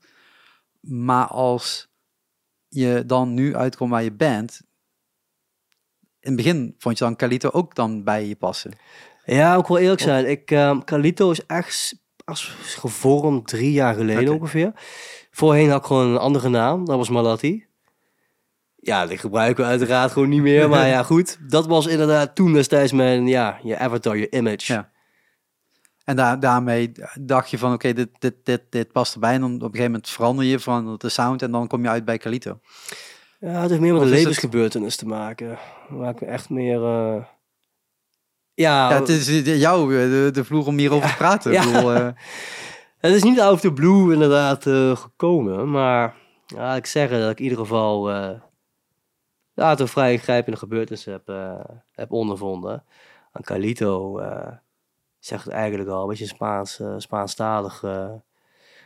Maar 0.79 1.27
als 1.27 1.87
je 2.67 3.03
dan 3.05 3.33
nu 3.33 3.55
uitkomt 3.55 3.91
waar 3.91 4.03
je 4.03 4.11
bent, 4.11 4.61
in 6.19 6.27
het 6.31 6.35
begin 6.35 6.75
vond 6.77 6.97
je 6.97 7.03
dan 7.03 7.15
Calito 7.15 7.49
ook 7.49 7.75
dan 7.75 8.03
bij 8.03 8.27
je 8.27 8.35
passen. 8.35 8.71
Ja, 9.25 9.55
ook 9.55 9.67
wel 9.67 9.77
eerlijk 9.77 10.01
zijn. 10.01 10.29
Ik, 10.29 10.51
um, 10.51 10.83
Calito 10.83 11.31
is 11.31 11.45
echt 11.45 11.95
als 12.25 12.55
gevormd 12.59 13.47
drie 13.47 13.71
jaar 13.71 13.93
geleden 13.93 14.23
okay. 14.23 14.35
ongeveer. 14.35 14.71
Voorheen 15.31 15.69
had 15.69 15.79
ik 15.79 15.85
gewoon 15.85 16.07
een 16.07 16.17
andere 16.17 16.49
naam, 16.49 16.85
dat 16.85 16.97
was 16.97 17.09
Malati. 17.09 17.68
Ja, 18.89 19.05
die 19.05 19.17
gebruiken 19.17 19.63
we 19.63 19.69
uiteraard 19.69 20.11
gewoon 20.11 20.29
niet 20.29 20.41
meer. 20.41 20.69
Maar 20.69 20.87
ja, 20.95 21.03
goed. 21.03 21.37
Dat 21.49 21.67
was 21.67 21.87
inderdaad 21.87 22.35
toen 22.35 22.53
destijds 22.53 22.91
mijn, 22.91 23.27
ja, 23.27 23.59
je 23.63 23.77
avatar, 23.77 24.17
je 24.17 24.29
image. 24.29 24.73
Ja. 24.73 24.89
En 26.03 26.15
daar, 26.15 26.39
daarmee 26.39 26.91
dacht 27.19 27.49
je 27.49 27.57
van, 27.57 27.73
oké, 27.73 27.87
okay, 27.87 27.93
dit, 27.93 28.09
dit, 28.19 28.35
dit, 28.43 28.61
dit 28.69 28.91
past 28.91 29.13
erbij. 29.13 29.33
En 29.33 29.41
dan 29.41 29.53
op 29.53 29.61
een 29.61 29.65
gegeven 29.65 29.91
moment 29.91 30.09
verander 30.09 30.45
je 30.45 30.59
van 30.59 30.95
de 30.97 31.09
sound 31.09 31.41
en 31.41 31.51
dan 31.51 31.67
kom 31.67 31.81
je 31.81 31.89
uit 31.89 32.05
bij 32.05 32.17
Calito. 32.17 32.59
Ja, 33.39 33.61
het 33.61 33.69
heeft 33.69 33.81
meer 33.81 33.93
met 33.93 34.01
een 34.01 34.07
levensgebeurtenis 34.07 34.91
het... 34.91 34.99
te 34.99 35.05
maken. 35.05 35.57
Waar 35.89 36.11
ik 36.11 36.21
echt 36.21 36.49
meer... 36.49 36.79
Uh... 36.79 37.23
Ja, 38.53 38.89
ja, 38.89 38.99
het 38.99 39.09
is 39.09 39.41
jou 39.59 39.89
de, 39.89 40.29
de 40.33 40.45
vloer 40.45 40.65
om 40.65 40.77
hierover 40.77 41.05
ja, 41.05 41.11
te 41.11 41.17
praten. 41.17 41.51
Ja. 41.57 41.63
Ik 41.63 41.71
bedoel, 41.73 41.95
uh... 41.95 42.09
Het 42.97 43.13
is 43.13 43.23
niet 43.23 43.39
out 43.39 43.53
of 43.53 43.59
the 43.59 43.73
blue 43.73 44.13
inderdaad 44.13 44.65
uh, 44.65 44.95
gekomen. 44.95 45.71
Maar 45.71 46.15
ja, 46.45 46.75
ik 46.75 46.85
zeg 46.85 47.09
dat 47.09 47.31
ik 47.31 47.37
in 47.37 47.43
ieder 47.43 47.59
geval... 47.59 48.11
Uh, 48.11 48.29
een 49.59 49.87
vrij 49.87 50.11
ingrijpende 50.11 50.57
gebeurtenis 50.57 51.05
heb, 51.05 51.27
heb 51.91 52.11
ondervonden. 52.11 52.83
Aan 53.31 53.41
Calito 53.41 54.21
zegt 55.19 55.43
het 55.43 55.53
eigenlijk 55.53 55.89
al, 55.89 56.01
een 56.01 56.07
beetje 56.07 56.25
Spaans, 56.25 56.79
uh, 56.79 56.93
Spaanstalig. 56.97 57.83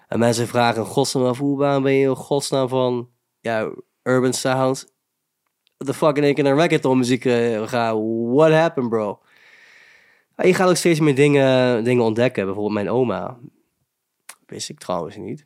En 0.07 0.19
mensen 0.19 0.47
vragen 0.47 0.81
in 0.81 0.87
godsnaam 0.87 1.25
af, 1.25 1.37
hoe 1.37 1.57
ben 1.81 1.93
je 1.93 2.07
in 2.07 2.15
godsnaam 2.15 2.67
van 2.67 3.09
ja, 3.39 3.71
urban 4.03 4.33
sounds? 4.33 4.91
The 5.77 5.93
fuck 5.93 6.17
in 6.17 6.23
één 6.23 6.33
keer 6.33 6.43
naar 6.43 6.55
reggaeton 6.55 6.97
muziek 6.97 7.25
uh, 7.25 7.67
gaan? 7.67 8.31
What 8.33 8.51
happened, 8.51 8.89
bro? 8.89 9.21
Je 10.35 10.53
gaat 10.53 10.69
ook 10.69 10.75
steeds 10.75 10.99
meer 10.99 11.15
dingen, 11.15 11.83
dingen 11.83 12.03
ontdekken. 12.03 12.45
Bijvoorbeeld 12.45 12.73
mijn 12.73 12.89
oma. 12.89 13.37
Wist 14.45 14.69
ik 14.69 14.79
trouwens 14.79 15.15
niet. 15.15 15.45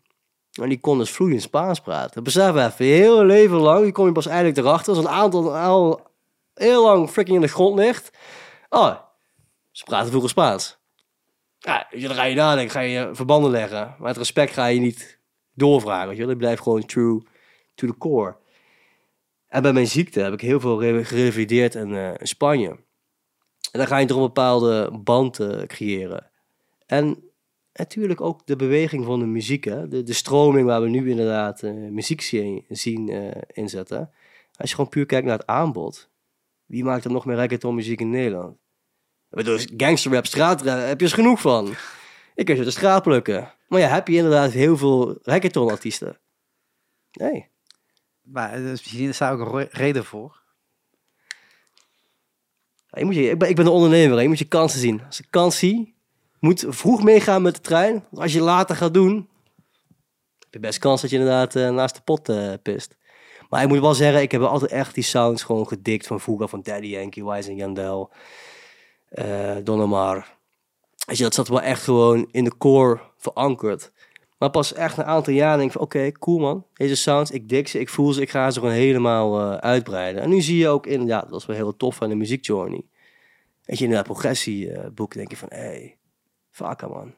En 0.57 0.69
die 0.69 0.79
kon 0.79 0.97
dus 0.97 1.11
vloeiend 1.11 1.41
Spaans 1.41 1.79
praten. 1.79 2.23
Besef 2.23 2.55
even, 2.55 2.85
je 2.85 3.25
leven 3.25 3.57
lang, 3.57 3.83
die 3.83 3.91
kom 3.91 4.05
je 4.05 4.11
pas 4.11 4.25
eigenlijk 4.25 4.57
erachter. 4.57 4.95
Als 4.95 5.03
een 5.03 5.11
aantal 5.11 5.55
al 5.57 6.01
heel 6.53 6.83
lang 6.83 7.09
freaking 7.09 7.35
in 7.35 7.41
de 7.41 7.47
grond 7.47 7.79
ligt. 7.79 8.17
Oh, 8.69 8.95
ze 9.71 9.83
praten 9.83 10.07
vroeger 10.09 10.29
Spaans. 10.29 10.77
Ja, 11.59 11.87
dan 11.89 12.15
ga 12.15 12.23
je 12.23 12.35
nadenken, 12.35 12.71
ga 12.71 12.79
je 12.79 13.09
verbanden 13.11 13.51
leggen. 13.51 13.95
Maar 13.99 14.07
het 14.07 14.17
respect 14.17 14.53
ga 14.53 14.65
je 14.65 14.79
niet 14.79 15.19
doorvragen. 15.53 16.07
Weet 16.07 16.17
je, 16.17 16.35
blijft 16.35 16.61
gewoon 16.61 16.85
true 16.85 17.21
to 17.75 17.87
the 17.87 17.97
core. 17.97 18.35
En 19.47 19.61
bij 19.61 19.73
mijn 19.73 19.87
ziekte 19.87 20.19
heb 20.19 20.33
ik 20.33 20.41
heel 20.41 20.59
veel 20.59 20.81
re- 20.81 21.03
gerevalideerd 21.03 21.75
in, 21.75 21.95
eh, 21.95 22.09
in 22.17 22.27
Spanje. 22.27 22.69
En 23.71 23.79
dan 23.79 23.87
ga 23.87 23.97
je 23.97 24.05
toch 24.05 24.17
een 24.17 24.23
bepaalde 24.23 24.99
band 25.03 25.39
eh, 25.39 25.61
creëren. 25.61 26.31
En 26.85 27.26
natuurlijk 27.77 28.21
ook 28.21 28.45
de 28.45 28.55
beweging 28.55 29.05
van 29.05 29.19
de 29.19 29.25
muziek. 29.25 29.63
Hè? 29.63 29.87
De, 29.87 30.03
de 30.03 30.13
stroming 30.13 30.65
waar 30.65 30.81
we 30.81 30.89
nu 30.89 31.09
inderdaad 31.09 31.63
eh, 31.63 31.71
muziek 31.73 32.21
zien, 32.21 32.65
zien 32.69 33.09
eh, 33.09 33.41
inzetten. 33.53 34.11
Als 34.55 34.69
je 34.69 34.75
gewoon 34.75 34.89
puur 34.89 35.05
kijkt 35.05 35.25
naar 35.25 35.37
het 35.37 35.47
aanbod. 35.47 36.09
Wie 36.65 36.83
maakt 36.83 37.05
er 37.05 37.11
nog 37.11 37.25
meer 37.25 37.35
reggaeton 37.35 37.75
muziek 37.75 37.99
in 37.99 38.09
Nederland? 38.09 38.57
Ik 39.29 39.37
bedoel, 39.37 39.59
gangsterrap, 39.77 40.25
straatrap, 40.25 40.87
heb 40.87 40.99
je 40.99 41.05
eens 41.05 41.15
genoeg 41.15 41.41
van. 41.41 41.73
Ik 42.35 42.45
kan 42.45 42.55
je 42.55 42.63
de 42.63 42.71
straat 42.71 43.03
plukken. 43.03 43.53
Maar 43.67 43.79
ja, 43.79 43.87
heb 43.87 44.07
je 44.07 44.15
inderdaad 44.15 44.51
heel 44.51 44.77
veel 44.77 45.19
reggaeton 45.21 45.69
artiesten? 45.69 46.17
Nee. 47.11 47.49
Maar 48.21 48.53
eh, 48.53 48.59
dus 48.59 48.79
misschien 48.83 49.09
is 49.09 49.17
daar 49.17 49.39
ook 49.39 49.53
een 49.53 49.67
reden 49.71 50.05
voor. 50.05 50.41
Ja, 52.87 52.99
je 52.99 53.05
moet 53.05 53.15
je, 53.15 53.29
ik, 53.29 53.39
ben, 53.39 53.49
ik 53.49 53.55
ben 53.55 53.65
een 53.65 53.71
ondernemer, 53.71 54.15
hè. 54.15 54.21
je 54.21 54.27
moet 54.27 54.39
je 54.39 54.45
kansen 54.45 54.79
zien. 54.79 55.01
Als 55.05 55.19
ik 55.19 55.27
kans 55.29 55.57
zie, 55.57 55.96
moet 56.39 56.65
vroeg 56.67 57.03
meegaan 57.03 57.41
met 57.41 57.55
de 57.55 57.61
trein. 57.61 58.05
Als 58.13 58.33
je 58.33 58.41
later 58.41 58.75
gaat 58.75 58.93
doen, 58.93 59.29
heb 60.39 60.53
je 60.53 60.59
best 60.59 60.79
kans 60.79 61.01
dat 61.01 61.09
je 61.09 61.17
inderdaad 61.17 61.55
eh, 61.55 61.69
naast 61.69 61.95
de 61.95 62.01
pot 62.01 62.29
eh, 62.29 62.53
pist. 62.61 62.97
Maar 63.49 63.61
ik 63.63 63.67
moet 63.67 63.79
wel 63.79 63.93
zeggen, 63.93 64.21
ik 64.21 64.31
heb 64.31 64.41
altijd 64.41 64.71
echt 64.71 64.93
die 64.93 65.03
sounds 65.03 65.43
gewoon 65.43 65.67
gedikt 65.67 66.07
van 66.07 66.19
vroeger. 66.19 66.47
Van 66.47 66.61
Daddy 66.61 66.87
Yankee, 66.87 67.25
Wise 67.25 67.55
Yandel, 67.55 68.11
eh 69.09 69.55
Don 69.63 69.81
Omar. 69.81 70.35
Weet 71.05 71.17
je, 71.17 71.23
dat 71.23 71.33
zat 71.33 71.47
wel 71.47 71.61
echt 71.61 71.83
gewoon 71.83 72.27
in 72.31 72.43
de 72.43 72.57
core 72.57 72.99
verankerd. 73.17 73.91
Maar 74.37 74.49
pas 74.49 74.73
echt 74.73 74.97
een 74.97 75.03
aantal 75.03 75.33
jaar 75.33 75.57
denk 75.57 75.67
ik 75.67 75.75
van, 75.75 75.81
oké, 75.81 76.11
cool 76.11 76.39
man. 76.39 76.65
Deze 76.73 76.95
sounds, 76.95 77.31
ik 77.31 77.49
dik 77.49 77.67
ze, 77.67 77.79
ik 77.79 77.89
voel 77.89 78.13
ze, 78.13 78.21
ik 78.21 78.29
ga 78.29 78.51
ze 78.51 78.59
gewoon 78.59 78.73
helemaal 78.73 79.39
eh, 79.39 79.57
uitbreiden. 79.57 80.21
En 80.21 80.29
nu 80.29 80.41
zie 80.41 80.57
je 80.57 80.67
ook 80.67 80.85
in, 80.85 81.05
ja, 81.05 81.21
dat 81.21 81.29
was 81.29 81.45
wel 81.45 81.55
heel 81.55 81.75
tof 81.75 82.01
aan 82.01 82.09
de 82.09 82.15
muziekjourney. 82.15 82.85
Weet 83.63 83.77
je, 83.77 83.85
in 83.85 83.91
dat 83.91 84.03
progressieboek 84.03 85.13
denk 85.13 85.29
je 85.29 85.37
van, 85.37 85.49
hé, 85.51 85.57
hey, 85.57 85.97
man. 86.59 87.13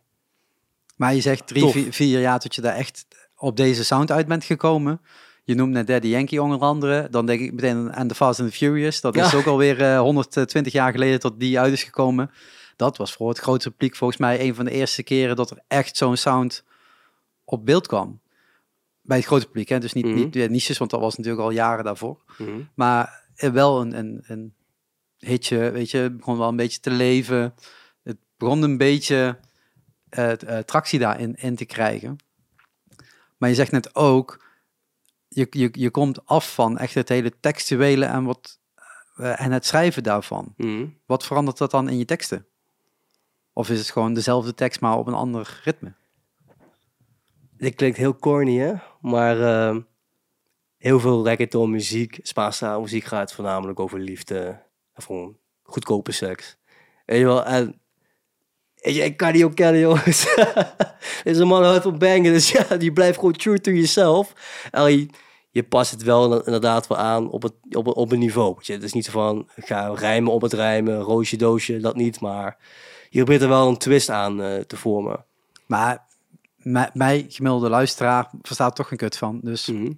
Maar 0.96 1.14
je 1.16 1.22
zegt 1.22 1.48
drie, 1.48 1.68
vier, 1.68 1.94
vier 1.94 2.20
jaar 2.20 2.40
tot 2.40 2.56
je 2.56 2.62
daar 2.62 2.76
echt 2.76 3.08
op 3.36 3.58
deze 3.58 3.84
sound 3.86 4.12
uit 4.12 4.28
bent 4.28 4.44
gekomen. 4.44 5.02
Je 5.44 5.56
noemt 5.56 5.72
net 5.72 5.88
Daddy 5.88 6.08
Yankee 6.08 6.42
onder 6.42 6.60
andere. 6.60 7.08
Dan 7.10 7.26
denk 7.26 7.40
ik 7.40 7.54
meteen 7.54 7.94
aan 7.94 8.08
The 8.08 8.16
Fast 8.16 8.40
and 8.40 8.50
the 8.50 8.56
Furious. 8.56 9.02
Dat 9.02 9.16
is 9.16 9.36
ook 9.36 9.46
alweer 9.46 9.82
eh 9.82 10.00
120 10.00 10.74
jaar 10.74 10.92
geleden 10.92 11.20
tot 11.20 11.40
die 11.40 11.60
uit 11.60 11.74
is 11.74 11.84
gekomen. 11.84 12.32
Dat 12.76 12.98
was 12.98 13.14
voor 13.14 13.30
het 13.30 13.38
grootste 13.40 13.72
publiek 13.72 13.96
volgens 13.96 14.20
mij 14.20 14.42
een 14.42 14.56
van 14.56 14.66
de 14.66 14.72
eerste 14.72 15.04
keren 15.04 15.36
dat 15.36 15.52
er 15.52 15.60
echt 15.68 15.98
zo'n 15.98 16.18
sound 16.18 16.64
op 17.46 17.66
beeld 17.66 17.88
kwam. 17.88 18.20
Bij 19.02 19.18
het 19.18 19.26
grote 19.26 19.46
publiek, 19.46 19.70
hè? 19.70 19.80
dus 19.80 19.94
niet, 19.94 20.06
Mhm. 20.06 20.16
niet 20.16 20.34
de 20.34 20.50
niches, 20.50 20.78
want 20.78 20.92
dat 20.92 21.00
was 21.00 21.16
natuurlijk 21.18 21.44
al 21.44 21.52
jaren 21.52 21.84
daarvoor. 21.84 22.24
Mhm. 22.38 22.50
Maar 22.74 23.24
eh, 23.36 23.50
wel 23.50 23.82
een, 23.82 23.98
een, 23.98 24.24
een 24.28 24.54
hitje, 25.18 25.72
weet 25.72 25.92
je, 25.92 25.98
het 25.98 26.18
begon 26.18 26.38
wel 26.38 26.48
een 26.48 26.56
beetje 26.56 26.80
te 26.80 26.92
leven. 26.92 27.54
Begon 28.40 28.62
een 28.62 28.78
beetje 28.78 29.40
eh, 30.10 30.32
tractie 30.66 31.00
daarin 31.00 31.36
in 31.36 31.56
te 31.56 31.66
krijgen. 31.66 32.18
Maar 33.38 33.50
je 33.50 33.56
zegt 33.56 33.72
net 33.72 33.96
ook, 33.96 34.46
je, 35.28 35.48
je, 35.50 35.70
je 35.72 35.90
komt 35.90 36.26
af 36.26 36.54
van 36.54 36.78
echt 36.78 36.94
het 36.94 37.10
hele 37.10 37.40
textuele 37.40 38.06
en, 38.06 38.24
wat, 38.24 38.60
eh, 39.16 39.42
en 39.42 39.52
het 39.52 39.66
schrijven 39.66 40.04
daarvan. 40.04 40.54
Mhm. 40.58 40.88
Wat 41.06 41.26
verandert 41.26 41.58
dat 41.58 41.72
dan 41.72 41.90
in 41.90 41.98
je 41.98 42.06
teksten? 42.06 42.46
Of 43.54 43.70
is 43.70 43.80
het 43.80 43.90
gewoon 43.90 44.14
dezelfde 44.14 44.54
tekst, 44.54 44.82
maar 44.82 44.98
op 44.98 45.08
een 45.08 45.14
ander 45.14 45.62
ritme? 45.64 45.94
Dit 47.58 47.76
klinkt 47.76 47.98
heel 47.98 48.16
corny, 48.16 48.58
hè? 48.58 48.74
Maar 49.02 49.42
ehm, 49.42 49.82
heel 50.78 51.00
veel 51.00 51.26
reggaeton 51.26 51.72
muziek, 51.72 52.20
Spaanse 52.22 52.78
muziek 52.82 53.04
gaat 53.04 53.34
voornamelijk 53.34 53.80
over 53.80 54.00
liefde. 54.00 54.62
En 54.94 55.04
gewoon 55.04 55.38
goedkope 55.64 56.12
seks. 56.12 56.58
Weet 57.06 57.20
je 57.20 57.26
wel, 57.26 57.46
en... 57.46 57.82
weet 58.82 58.96
je, 58.96 59.04
ik 59.04 59.18
kan 59.18 59.32
die 59.32 59.46
ook 59.46 59.56
kennen, 59.56 59.82
jongens. 59.82 60.36
Deze 61.24 61.46
man 61.46 61.64
houdt 61.64 61.84
van 61.84 61.98
bangen, 61.98 62.24
dus 62.34 62.52
ja, 62.52 62.78
die 62.78 62.94
blijft 62.94 63.18
gewoon 63.18 63.34
true 63.34 63.62
to 63.62 63.72
yourself. 63.72 64.34
En 64.72 64.92
je, 64.98 65.08
je 65.52 65.64
past 65.64 65.92
het 65.92 66.04
wel 66.04 66.44
inderdaad 66.46 66.88
wel 66.88 66.98
aan 66.98 67.30
op, 67.30 67.42
het, 67.44 67.54
op, 67.72 67.88
een- 67.88 67.94
op 67.96 68.12
een 68.12 68.20
niveau. 68.20 68.54
weet 68.56 68.66
je. 68.66 68.74
Het 68.74 68.84
is 68.84 68.94
niet 68.94 69.06
zo 69.06 69.12
van, 69.12 69.50
ga 69.56 69.94
rijmen 69.94 70.32
op 70.32 70.42
het 70.42 70.54
rijmen, 70.54 71.00
roosje 71.00 71.36
doosje, 71.38 71.78
dat 71.80 71.96
niet. 71.96 72.20
Maar 72.20 72.58
je 73.10 73.18
probeert 73.20 73.42
er 73.42 73.48
wel 73.50 73.68
een 73.68 73.78
twist 73.78 74.10
aan 74.10 74.42
eh, 74.42 74.60
te 74.60 74.78
vormen. 74.78 75.26
Maar 75.68 76.08
mij, 76.94 77.26
gemiddelde 77.30 77.70
luisteraar, 77.70 78.30
verstaat 78.42 78.70
er 78.70 78.76
toch 78.76 78.88
geen 78.88 78.98
kut 78.98 79.18
van. 79.18 79.40
Dus 79.44 79.68
Mhm. 79.68 79.92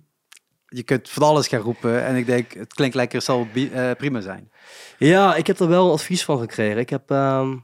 je 0.68 0.84
kunt 0.84 1.10
van 1.10 1.24
alles 1.24 1.48
gaan 1.48 1.62
roepen. 1.62 2.04
En 2.04 2.16
ik 2.16 2.26
denk, 2.26 2.54
het 2.54 2.74
klinkt 2.74 2.96
lekker, 2.96 3.16
het 3.16 3.26
zal 3.26 3.48
eh, 3.54 3.92
prima 3.98 4.22
zijn. 4.22 4.52
Ja, 4.98 5.36
ik 5.36 5.48
heb 5.48 5.60
er 5.60 5.68
wel 5.68 5.92
advies 5.92 6.24
van 6.24 6.40
gekregen. 6.40 6.78
Ik 6.78 6.90
heb 6.90 7.12
ehm, 7.12 7.56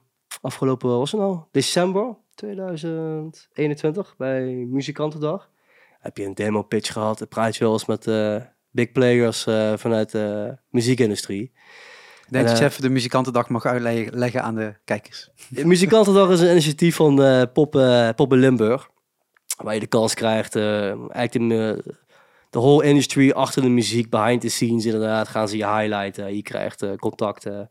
afgelopen, 0.42 0.90
was 0.90 1.12
het 1.12 1.22
nou? 1.22 1.40
December 1.52 2.16
2021 2.38 4.16
bij 4.18 4.44
Muzikantendag. 4.52 5.50
Heb 6.00 6.18
je 6.18 6.26
een 6.26 6.34
demo 6.34 6.62
pitch 6.62 6.94
gehad. 6.94 7.18
Dan 7.18 7.28
praat 7.28 7.56
je 7.56 7.64
wel 7.64 7.74
eens 7.74 7.86
met 7.86 8.08
eh, 8.08 8.36
big 8.72 8.92
players 8.92 9.46
eh, 9.46 9.74
vanuit 9.76 10.12
de 10.12 10.58
muziekindustrie. 10.70 11.42
Ik 11.42 12.34
denk 12.34 12.44
En, 12.44 12.50
dat 12.50 12.60
je 12.60 12.66
eh, 12.66 12.72
even 12.72 12.82
de 12.82 12.90
muzikantendag 12.90 13.50
mag 13.50 13.66
uitleggen 13.66 14.18
leggen 14.18 14.44
aan 14.44 14.56
de 14.56 14.74
kijkers. 14.84 15.30
De 15.50 15.66
Muzikantendag 15.66 16.30
is 16.30 16.40
een 16.40 16.52
initiatief 16.52 16.96
van 16.96 17.24
eh 17.24 17.42
Pop, 17.54 17.72
Pop 18.16 18.34
in 18.34 18.40
Limburg. 18.40 18.90
Waar 19.58 19.74
je 19.74 19.80
de 19.80 19.88
kans 19.88 20.14
krijgt, 20.14 20.56
eigenlijk 20.56 21.32
de, 21.32 21.84
de 22.50 22.60
whole 22.60 22.86
industry 22.86 23.32
achter 23.32 23.62
de 23.62 23.70
muziek, 23.70 24.10
behind 24.10 24.42
the 24.42 24.50
scenes 24.50 24.86
inderdaad, 24.86 25.28
gaan 25.28 25.48
ze 25.48 25.58
je 25.58 25.68
highlighten. 25.68 26.36
Je 26.36 26.42
krijgt 26.42 26.96
contacten 26.96 27.70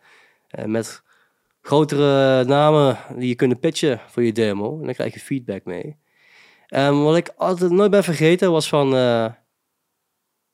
met 0.65 1.03
grotere 1.67 2.45
namen 2.45 2.99
die 3.17 3.29
je 3.29 3.35
kunnen 3.35 3.59
pitchen 3.59 4.01
voor 4.09 4.23
je 4.23 4.33
demo. 4.33 4.79
En 4.79 4.85
dan 4.85 4.95
krijg 4.95 5.15
je 5.15 5.21
feedback 5.21 5.65
mee. 5.65 5.97
En 6.67 7.03
wat 7.03 7.17
ik 7.17 7.33
altijd 7.37 7.71
nooit 7.71 7.91
ben 7.91 8.05
vergeten 8.05 8.51
was 8.53 8.69
van 8.69 8.95
eh 8.95 9.25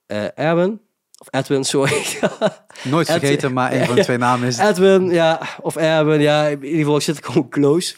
eh, 0.07 0.38
Erwin, 0.38 0.81
of 1.19 1.26
Edwin, 1.31 1.64
sorry. 1.64 2.02
Nooit 2.85 3.09
Ed- 3.09 3.19
vergeten, 3.19 3.52
maar 3.52 3.73
een 3.73 3.87
van 3.87 3.95
de 3.95 4.02
twee 4.02 4.19
namen 4.19 4.49
is... 4.49 4.59
Edwin, 4.59 5.11
ja, 5.11 5.40
of 5.61 5.76
Erwin, 5.76 6.21
ja, 6.21 6.47
in 6.47 6.64
ieder 6.64 6.78
geval 6.78 6.97
ik 6.97 7.02
zit 7.02 7.25
gewoon 7.25 7.49
close. 7.49 7.95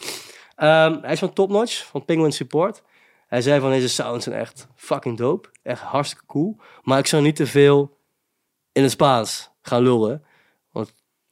Ehm, 0.55 0.97
hij 1.01 1.11
is 1.11 1.19
van 1.19 1.33
Top 1.33 1.49
Notch, 1.49 1.85
van 1.85 2.05
Penguin 2.05 2.31
Support. 2.31 2.83
Hij 3.27 3.41
zei 3.41 3.59
van 3.59 3.69
deze 3.69 3.89
sounds 3.89 4.23
zijn 4.23 4.35
echt 4.35 4.67
fucking 4.75 5.17
dope, 5.17 5.49
echt 5.63 5.81
hartstikke 5.81 6.25
cool. 6.25 6.57
Maar 6.81 6.99
ik 6.99 7.07
zou 7.07 7.23
niet 7.23 7.35
te 7.35 7.47
veel 7.47 7.97
in 8.71 8.81
het 8.81 8.91
Spaans 8.91 9.51
gaan 9.61 9.83
lullen. 9.83 10.23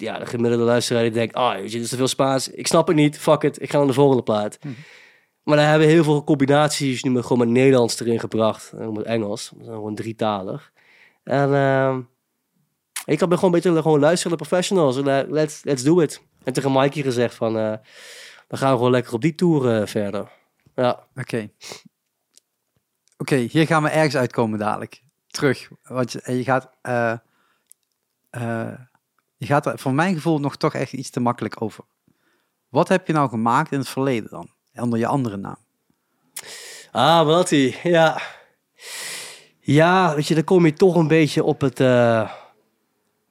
Ja, 0.04 0.20
de 0.20 0.26
gemiddelde 0.26 0.66
luisteraar 0.66 1.02
die 1.02 1.12
denkt, 1.12 1.34
ah, 1.36 1.56
je, 1.56 1.70
dit 1.70 1.82
is 1.82 1.90
te 1.90 1.96
veel 1.96 2.08
Spaans. 2.08 2.48
Ik 2.50 2.68
snap 2.68 2.88
het 2.88 2.96
niet, 2.96 3.18
fuck 3.20 3.42
it, 3.44 3.62
ik 3.62 3.72
ga 3.72 3.78
naar 3.78 3.88
de 3.88 3.94
volgende 3.94 4.24
plaat. 4.24 4.58
Maar 5.44 5.58
daar 5.58 5.70
hebben 5.70 5.88
we 5.88 5.94
heel 5.94 6.04
veel 6.04 6.24
combinaties 6.24 7.04
nu 7.04 7.12
met, 7.12 7.22
gewoon 7.24 7.38
met 7.38 7.48
Nederlands 7.48 8.00
erin 8.00 8.20
gebracht. 8.20 8.72
En 8.72 8.94
met 8.94 9.06
Engels, 9.06 9.52
gewoon 9.64 9.96
drietalig. 9.96 10.72
En 11.24 11.54
ehm, 11.54 12.02
ik 13.06 13.20
had 13.20 13.30
me 13.30 13.36
gewoon 13.36 13.54
een 13.54 13.62
beetje 13.62 13.82
gewoon 13.82 14.00
luisteren 14.00 14.38
naar 14.38 14.48
professionals. 14.48 14.96
Le- 14.98 15.26
Let's, 15.30 15.64
let's 15.64 15.84
do 15.84 16.00
it. 16.00 16.22
En 16.44 16.54
tegen 16.54 16.72
Mikey 16.72 17.02
gezegd 17.02 17.36
van, 17.36 17.58
eh, 17.58 17.74
dan 18.48 18.58
gaan 18.60 18.70
we 18.72 18.76
gewoon 18.76 18.92
lekker 18.92 19.14
op 19.14 19.22
die 19.22 19.36
tour 19.36 19.82
eh, 19.82 19.88
verder. 19.88 20.32
Ja, 20.76 21.08
Oké. 21.16 21.50
Oké, 23.18 23.36
hier 23.36 23.66
gaan 23.66 23.84
we 23.84 23.90
ergens 23.90 24.16
uitkomen 24.16 24.60
dadelijk. 24.60 25.02
Terug. 25.28 25.70
Want 25.84 26.12
je, 26.12 26.38
je 26.38 26.44
gaat... 26.44 26.70
je 29.44 29.50
gaat 29.50 29.66
er 29.66 29.80
voor 29.80 29.94
mijn 29.94 30.16
gevoel 30.16 30.40
nog 30.40 30.56
toch 30.56 30.74
echt 30.74 30.94
iets 30.94 31.10
te 31.10 31.20
makkelijk 31.20 31.62
over. 31.62 31.84
Wat 32.70 32.88
heb 32.88 33.08
je 33.08 33.14
nou 33.14 33.30
gemaakt 33.30 33.72
in 33.72 33.80
het 33.80 33.90
verleden 33.90 34.30
dan? 34.30 34.50
Onder 34.76 35.00
je 35.00 35.08
andere 35.08 35.38
naam. 35.38 35.58
Ah, 36.92 37.26
Matti, 37.26 37.76
ja. 37.84 38.22
Ja, 39.60 40.16
weet 40.16 40.28
je, 40.28 40.36
dan 40.36 40.44
kom 40.44 40.66
je 40.66 40.74
toch 40.74 40.96
een 40.96 41.08
beetje 41.08 41.44
op 41.44 41.62
het 41.62 41.80
eh 41.80 42.32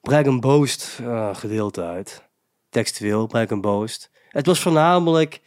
brag 0.00 0.26
and 0.26 0.40
boast 0.40 0.98
eh, 1.00 1.34
gedeelte 1.34 1.82
uit. 1.82 2.22
Textueel, 2.68 3.26
brag 3.26 3.50
and 3.50 3.60
boast. 3.60 4.10
Het 4.28 4.46
was 4.46 4.60
voornamelijk, 4.60 5.40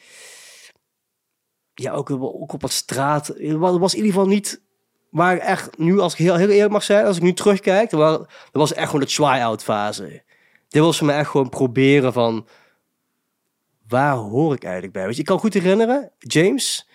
ja, 1.73 1.91
ook, 1.91 2.11
ook 2.11 2.53
op 2.53 2.61
wat 2.61 2.71
straat. 2.71 3.27
Het 3.27 3.57
was 3.57 3.71
het 3.71 3.93
in 3.93 4.05
ieder 4.05 4.11
geval 4.11 4.27
niet 4.27 4.61
waar 5.09 5.37
echt, 5.37 5.77
nu 5.77 5.99
als 5.99 6.13
ik 6.13 6.19
heel, 6.19 6.35
heel 6.35 6.49
eerlijk 6.49 6.71
mag 6.71 6.83
zijn, 6.83 7.05
als 7.05 7.17
ik 7.17 7.23
nu 7.23 7.33
terugkijk, 7.33 7.89
dan 7.89 7.99
was, 7.99 8.17
dan 8.17 8.27
was 8.51 8.73
echt 8.73 8.85
gewoon 8.85 9.05
de 9.05 9.13
try-out 9.13 9.63
fase. 9.63 10.23
Dit 10.67 10.81
was 10.81 10.97
voor 10.97 11.07
mij 11.07 11.17
echt 11.17 11.29
gewoon 11.29 11.49
proberen 11.49 12.13
van, 12.13 12.47
waar 13.87 14.15
hoor 14.15 14.53
ik 14.53 14.63
eigenlijk 14.63 14.93
bij? 14.93 15.05
Weet 15.05 15.13
je, 15.15 15.19
ik 15.19 15.27
kan 15.27 15.39
goed 15.39 15.53
herinneren, 15.53 16.11
James, 16.17 16.87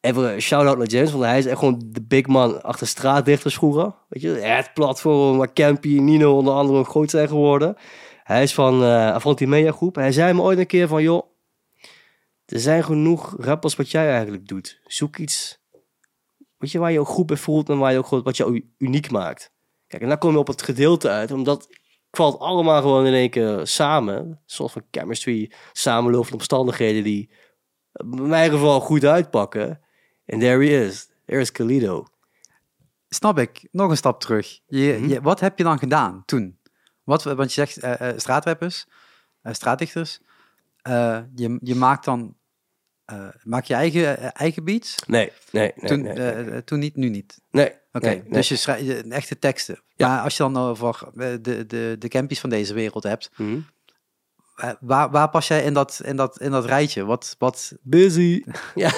Even 0.00 0.32
een 0.32 0.40
shout-out 0.40 0.78
naar 0.78 0.86
James, 0.86 1.10
want 1.10 1.24
hij 1.24 1.38
is 1.38 1.46
echt 1.46 1.58
gewoon 1.58 1.82
de 1.86 2.02
big 2.02 2.26
man 2.26 2.62
achter 2.62 2.86
straatdichters 2.86 3.54
vroeger. 3.54 3.94
Weet 4.08 4.22
je, 4.22 4.28
het 4.28 4.74
platform 4.74 5.36
waar 5.36 5.52
Campy 5.52 5.98
Nino 5.98 6.36
onder 6.36 6.54
andere 6.54 6.84
groot 6.84 7.10
zijn 7.10 7.28
geworden. 7.28 7.76
Hij 8.24 8.42
is 8.42 8.54
van 8.54 8.82
uh, 8.82 9.08
Avanti 9.08 9.46
Media 9.46 9.72
Groep. 9.72 9.94
Hij 9.94 10.12
zei 10.12 10.32
me 10.32 10.42
ooit 10.42 10.58
een 10.58 10.66
keer 10.66 10.88
van, 10.88 11.02
joh, 11.02 11.26
er 12.46 12.60
zijn 12.60 12.84
genoeg 12.84 13.34
rappers 13.38 13.76
wat 13.76 13.90
jij 13.90 14.10
eigenlijk 14.10 14.48
doet. 14.48 14.80
Zoek 14.84 15.16
iets, 15.16 15.60
weet 16.56 16.70
je, 16.70 16.78
waar 16.78 16.92
je 16.92 17.00
ook 17.00 17.08
goed 17.08 17.26
bij 17.26 17.36
voelt 17.36 17.68
en 17.68 17.78
waar 17.78 17.92
je 17.92 17.98
ook 17.98 18.24
wat 18.24 18.36
jou 18.36 18.64
uniek 18.78 19.10
maakt. 19.10 19.52
Kijk, 19.86 20.02
en 20.02 20.08
dan 20.08 20.18
kom 20.18 20.32
je 20.32 20.38
op 20.38 20.46
het 20.46 20.62
gedeelte 20.62 21.08
uit, 21.08 21.30
omdat 21.30 21.68
valt 22.10 22.38
allemaal 22.38 22.80
gewoon 22.80 23.06
in 23.06 23.12
één 23.12 23.30
keer 23.30 23.66
samen. 23.66 24.16
Een 24.16 24.38
soort 24.46 24.72
van 24.72 24.82
chemistry, 24.90 25.52
samenlopende 25.72 26.36
omstandigheden 26.36 27.02
die 27.02 27.30
in 27.92 28.28
mijn 28.28 28.50
geval 28.50 28.80
goed 28.80 29.04
uitpakken. 29.04 29.80
En 30.24 30.38
there 30.38 30.64
he 30.64 30.84
is. 30.86 31.08
There 31.24 31.40
is 31.40 31.52
Kalido. 31.52 32.06
Snap 33.08 33.38
ik. 33.38 33.68
Nog 33.70 33.90
een 33.90 33.96
stap 33.96 34.20
terug. 34.20 34.60
Je, 34.66 34.96
mhm. 34.98 35.08
je, 35.08 35.20
wat 35.20 35.40
heb 35.40 35.58
je 35.58 35.64
dan 35.64 35.78
gedaan 35.78 36.22
toen? 36.24 36.58
Wat, 37.04 37.22
want 37.22 37.54
je 37.54 37.66
zegt 37.66 37.84
uh, 37.84 38.08
uh, 38.08 38.18
straatrappers, 38.18 38.86
uh, 39.42 39.52
straatdichters. 39.52 40.20
je, 41.34 41.58
je 41.60 41.74
maakt 41.74 42.04
dan 42.04 42.36
maak 43.42 43.64
je 43.64 43.74
eigen, 43.74 44.34
eigen 44.34 44.64
beats? 44.64 44.96
Nee, 45.06 45.32
nee, 45.50 45.72
nee. 45.76 45.88
Toen, 45.88 46.02
nee, 46.02 46.64
toen 46.64 46.78
niet, 46.78 46.96
nu 46.96 47.08
niet? 47.08 47.40
Nee. 47.50 47.72
Oké, 47.92 48.22
dus 48.28 48.48
je 48.48 48.56
schrijft 48.56 49.08
echte 49.08 49.38
teksten. 49.38 49.82
Ja. 49.98 50.08
Maar 50.08 50.20
als 50.20 50.36
je 50.36 50.42
dan 50.42 50.56
over 50.56 51.08
de, 51.14 51.66
de, 51.66 51.96
de 51.98 52.08
campies 52.08 52.40
van 52.40 52.50
deze 52.50 52.74
wereld 52.74 53.02
hebt, 53.02 53.30
mm 53.36 53.66
waar, 54.80 55.10
waar 55.10 55.30
pas 55.30 55.48
jij 55.48 55.62
in 55.62 55.74
dat, 55.74 56.00
in 56.04 56.16
dat, 56.16 56.40
in 56.40 56.50
dat 56.50 56.64
rijtje? 56.64 57.04
Wat, 57.04 57.34
wat... 57.38 57.72
Busy. 57.82 58.44
ja. 58.74 58.92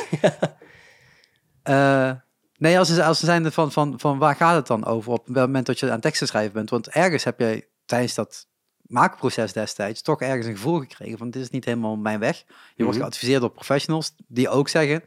Uh, 1.69 2.13
nee, 2.65 2.79
als 2.79 2.89
ze, 2.89 3.05
als 3.05 3.19
ze 3.19 3.25
zijn 3.25 3.53
van, 3.53 3.73
van, 3.73 4.01
van 4.01 4.19
waar 4.19 4.37
gaat 4.37 4.55
het 4.55 4.67
dan 4.67 4.85
over 4.85 5.13
op 5.13 5.27
het 5.27 5.37
moment 5.37 5.67
dat 5.67 5.79
je 5.79 5.91
aan 5.91 6.01
teksten 6.01 6.27
schrijven 6.27 6.53
bent? 6.53 6.71
Want 6.71 6.89
ergens 6.89 7.25
heb 7.25 7.39
jij 7.39 7.69
tijdens 7.85 8.15
dat 8.15 8.49
maakproces 8.81 9.53
destijds 9.53 10.03
toch 10.03 10.21
ergens 10.21 10.47
een 10.47 10.57
gevoel 10.57 10.79
gekregen 10.79 11.19
van 11.19 11.31
dit 11.31 11.43
is 11.43 11.51
niet 11.51 11.65
helemaal 11.65 11.97
mijn 11.97 12.19
weg. 12.19 12.45
Je 12.75 12.83
wordt 12.83 12.99
mhm. 12.99 13.07
geadviseerd 13.07 13.41
door 13.41 13.51
professionals 13.51 14.15
die 14.27 14.49
ook 14.49 14.69
zeggen, 14.69 15.03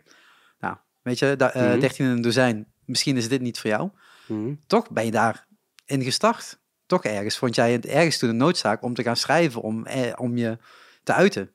nou, 0.59 0.75
weet 1.01 1.19
je, 1.19 1.35
da, 1.35 1.55
uh, 1.55 1.79
13 1.79 2.05
in 2.05 2.11
een 2.11 2.21
dozijn, 2.21 2.67
misschien 2.85 3.17
is 3.17 3.29
dit 3.29 3.41
niet 3.41 3.59
voor 3.59 3.69
jou. 3.69 3.89
Mhm. 4.27 4.53
Toch 4.67 4.89
ben 4.89 5.05
je 5.05 5.11
daar 5.11 5.47
in 5.93 6.03
gestart. 6.03 6.59
Toch 6.85 7.03
ergens 7.03 7.37
vond 7.37 7.55
jij 7.55 7.71
het 7.71 7.85
ergens 7.85 8.17
toen 8.17 8.29
een 8.29 8.37
noodzaak 8.37 8.83
om 8.83 8.93
te 8.93 9.03
gaan 9.03 9.15
schrijven, 9.15 9.61
om, 9.61 9.85
eh, 9.85 10.11
om 10.15 10.37
je 10.37 10.57
te 11.03 11.13
uiten. 11.13 11.51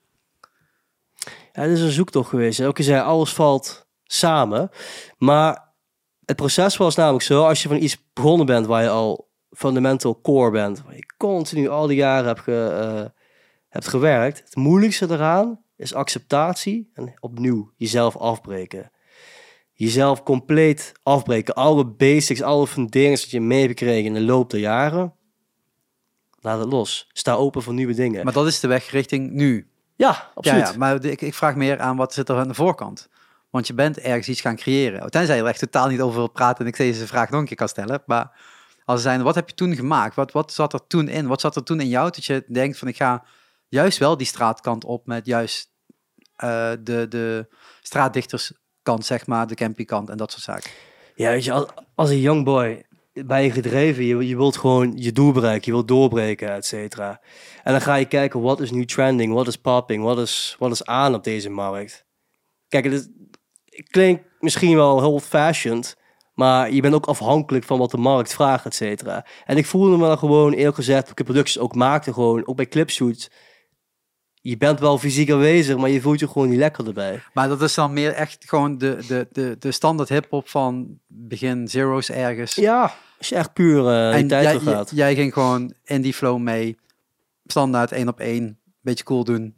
Ja, 1.52 1.62
het 1.62 1.70
is 1.70 1.80
een 1.80 1.90
zoektocht 1.90 2.28
geweest. 2.28 2.60
Elke 2.60 2.82
zei, 2.82 3.00
alles 3.00 3.32
valt 3.32 3.86
samen. 4.04 4.70
Maar 5.18 5.72
het 6.24 6.36
proces 6.36 6.76
was 6.76 6.96
namelijk 6.96 7.24
zo, 7.24 7.44
als 7.44 7.62
je 7.62 7.68
van 7.68 7.82
iets 7.82 8.04
begonnen 8.12 8.46
bent 8.46 8.66
waar 8.66 8.82
je 8.82 8.88
al 8.88 9.28
fundamental 9.50 10.20
core 10.20 10.50
bent, 10.50 10.82
waar 10.82 10.94
je 10.94 11.14
continu 11.16 11.68
al 11.68 11.86
die 11.86 11.96
jaren 11.96 12.26
hebt, 12.26 12.40
ge, 12.40 12.94
uh, 12.94 13.20
hebt 13.68 13.88
gewerkt, 13.88 14.38
het 14.38 14.56
moeilijkste 14.56 15.06
eraan 15.10 15.62
is 15.76 15.94
acceptatie 15.94 16.90
en 16.94 17.14
opnieuw 17.20 17.72
jezelf 17.76 18.16
afbreken. 18.16 18.90
Jezelf 19.78 20.22
compleet 20.22 20.92
afbreken. 21.02 21.54
Alle 21.54 21.86
basics, 21.86 22.42
alle 22.42 22.66
funderingen 22.66 23.18
dat 23.18 23.30
je 23.30 23.40
mee 23.40 23.60
hebt 23.60 23.78
gekregen 23.78 24.04
in 24.04 24.14
de 24.14 24.20
loop 24.20 24.50
der 24.50 24.60
jaren. 24.60 25.14
Laat 26.40 26.58
het 26.58 26.72
los. 26.72 27.08
Sta 27.12 27.32
open 27.32 27.62
voor 27.62 27.74
nieuwe 27.74 27.94
dingen. 27.94 28.24
Maar 28.24 28.32
dat 28.32 28.46
is 28.46 28.60
de 28.60 28.68
weg 28.68 28.90
richting 28.90 29.30
nu. 29.30 29.70
Ja, 29.96 30.30
absoluut. 30.34 30.60
Ja, 30.60 30.70
ja 30.70 30.76
maar 30.76 31.04
ik, 31.04 31.20
ik 31.20 31.34
vraag 31.34 31.54
meer 31.54 31.80
aan 31.80 31.96
wat 31.96 32.12
zit 32.12 32.28
er 32.28 32.36
aan 32.36 32.48
de 32.48 32.54
voorkant. 32.54 33.08
Want 33.50 33.66
je 33.66 33.74
bent 33.74 33.98
ergens 33.98 34.28
iets 34.28 34.40
gaan 34.40 34.56
creëren. 34.56 35.10
Tenzij 35.10 35.36
je 35.36 35.42
er 35.42 35.48
echt 35.48 35.58
totaal 35.58 35.88
niet 35.88 36.00
over 36.00 36.18
wil 36.18 36.30
praten 36.30 36.64
en 36.64 36.70
ik 36.70 36.76
deze 36.76 37.06
vraag 37.06 37.30
nog 37.30 37.40
een 37.40 37.46
keer 37.46 37.56
kan 37.56 37.68
stellen. 37.68 38.02
Maar 38.06 38.40
als 38.84 39.02
zijn, 39.02 39.22
wat 39.22 39.34
heb 39.34 39.48
je 39.48 39.54
toen 39.54 39.74
gemaakt? 39.74 40.14
Wat, 40.14 40.32
wat 40.32 40.52
zat 40.52 40.72
er 40.72 40.86
toen 40.86 41.08
in? 41.08 41.26
Wat 41.26 41.40
zat 41.40 41.56
er 41.56 41.62
toen 41.62 41.80
in 41.80 41.88
jou 41.88 42.10
dat 42.10 42.24
je 42.24 42.44
denkt 42.48 42.78
van 42.78 42.88
ik 42.88 42.96
ga 42.96 43.24
juist 43.68 43.98
wel 43.98 44.16
die 44.16 44.26
straatkant 44.26 44.84
op 44.84 45.06
met 45.06 45.26
juist 45.26 45.70
uh, 46.44 46.70
de, 46.80 47.06
de 47.08 47.48
zeg 48.96 49.26
maar, 49.26 49.46
de 49.46 49.54
campingkant 49.54 50.08
en 50.08 50.16
dat 50.16 50.30
soort 50.30 50.42
zaken? 50.42 50.70
Ja, 51.14 51.30
je, 51.30 51.52
als, 51.52 51.66
als 51.94 52.10
een 52.10 52.20
young 52.20 52.44
boy 52.44 52.82
ben 53.12 53.42
je 53.42 53.50
gedreven. 53.50 54.04
Je, 54.04 54.26
je 54.28 54.36
wilt 54.36 54.56
gewoon 54.56 54.92
je 54.96 55.12
doel 55.12 55.32
bereiken, 55.32 55.66
je 55.66 55.72
wilt 55.72 55.88
doorbreken, 55.88 56.52
et 56.52 56.66
cetera. 56.66 57.20
En 57.62 57.72
dan 57.72 57.80
ga 57.80 57.94
je 57.94 58.04
kijken, 58.04 58.40
wat 58.40 58.60
is 58.60 58.70
nu 58.70 58.84
trending, 58.84 59.32
wat 59.32 59.46
is 59.46 59.56
popping, 59.56 60.02
wat 60.02 60.18
is, 60.18 60.56
wat 60.58 60.70
is 60.70 60.84
aan 60.84 61.14
op 61.14 61.24
deze 61.24 61.50
markt? 61.50 62.06
Kijk, 62.68 62.84
het, 62.84 62.92
is, 62.92 63.08
klinkt 63.90 64.24
misschien 64.40 64.76
wel 64.76 65.00
heel 65.00 65.20
fashioned, 65.20 65.96
maar 66.34 66.72
je 66.72 66.80
bent 66.80 66.94
ook 66.94 67.06
afhankelijk 67.06 67.64
van 67.64 67.78
wat 67.78 67.90
de 67.90 67.96
markt 67.96 68.34
vraagt, 68.34 68.66
et 68.66 68.74
cetera. 68.74 69.26
En 69.44 69.56
ik 69.56 69.66
voelde 69.66 69.96
me 69.96 70.06
dan 70.06 70.18
gewoon, 70.18 70.52
eerlijk 70.52 70.76
gezegd, 70.76 71.08
ik 71.08 71.24
producties 71.24 71.58
ook 71.58 71.74
maakte, 71.74 72.12
gewoon, 72.12 72.46
ook 72.46 72.56
bij 72.56 72.68
clipshoots. 72.68 73.30
Je 74.48 74.56
bent 74.56 74.80
wel 74.80 74.98
fysiek 74.98 75.30
aanwezig, 75.30 75.76
maar 75.76 75.88
je 75.88 76.00
voelt 76.00 76.20
je 76.20 76.28
gewoon 76.28 76.48
niet 76.48 76.58
lekker 76.58 76.86
erbij. 76.86 77.22
Maar 77.32 77.48
dat 77.48 77.62
is 77.62 77.74
dan 77.74 77.92
meer 77.92 78.12
echt 78.12 78.44
gewoon 78.46 78.78
de, 78.78 78.98
de, 79.08 79.26
de, 79.32 79.56
de 79.58 79.72
standaard 79.72 80.08
hip-hop 80.08 80.48
van 80.48 80.98
begin 81.06 81.68
zeros 81.68 82.10
ergens. 82.10 82.54
Ja, 82.54 82.94
als 83.18 83.28
je 83.28 83.34
echt 83.34 83.52
puur 83.52 83.84
uh, 83.84 84.14
en 84.14 84.28
tijd 84.28 84.44
jij, 84.44 84.58
gaat. 84.58 84.90
Jij 84.94 85.14
ging 85.14 85.32
gewoon 85.32 85.72
in 85.84 86.02
die 86.02 86.14
flow 86.14 86.38
mee, 86.38 86.76
standaard 87.46 87.92
één 87.92 88.08
op 88.08 88.20
één, 88.20 88.58
beetje 88.80 89.04
cool 89.04 89.24
doen, 89.24 89.54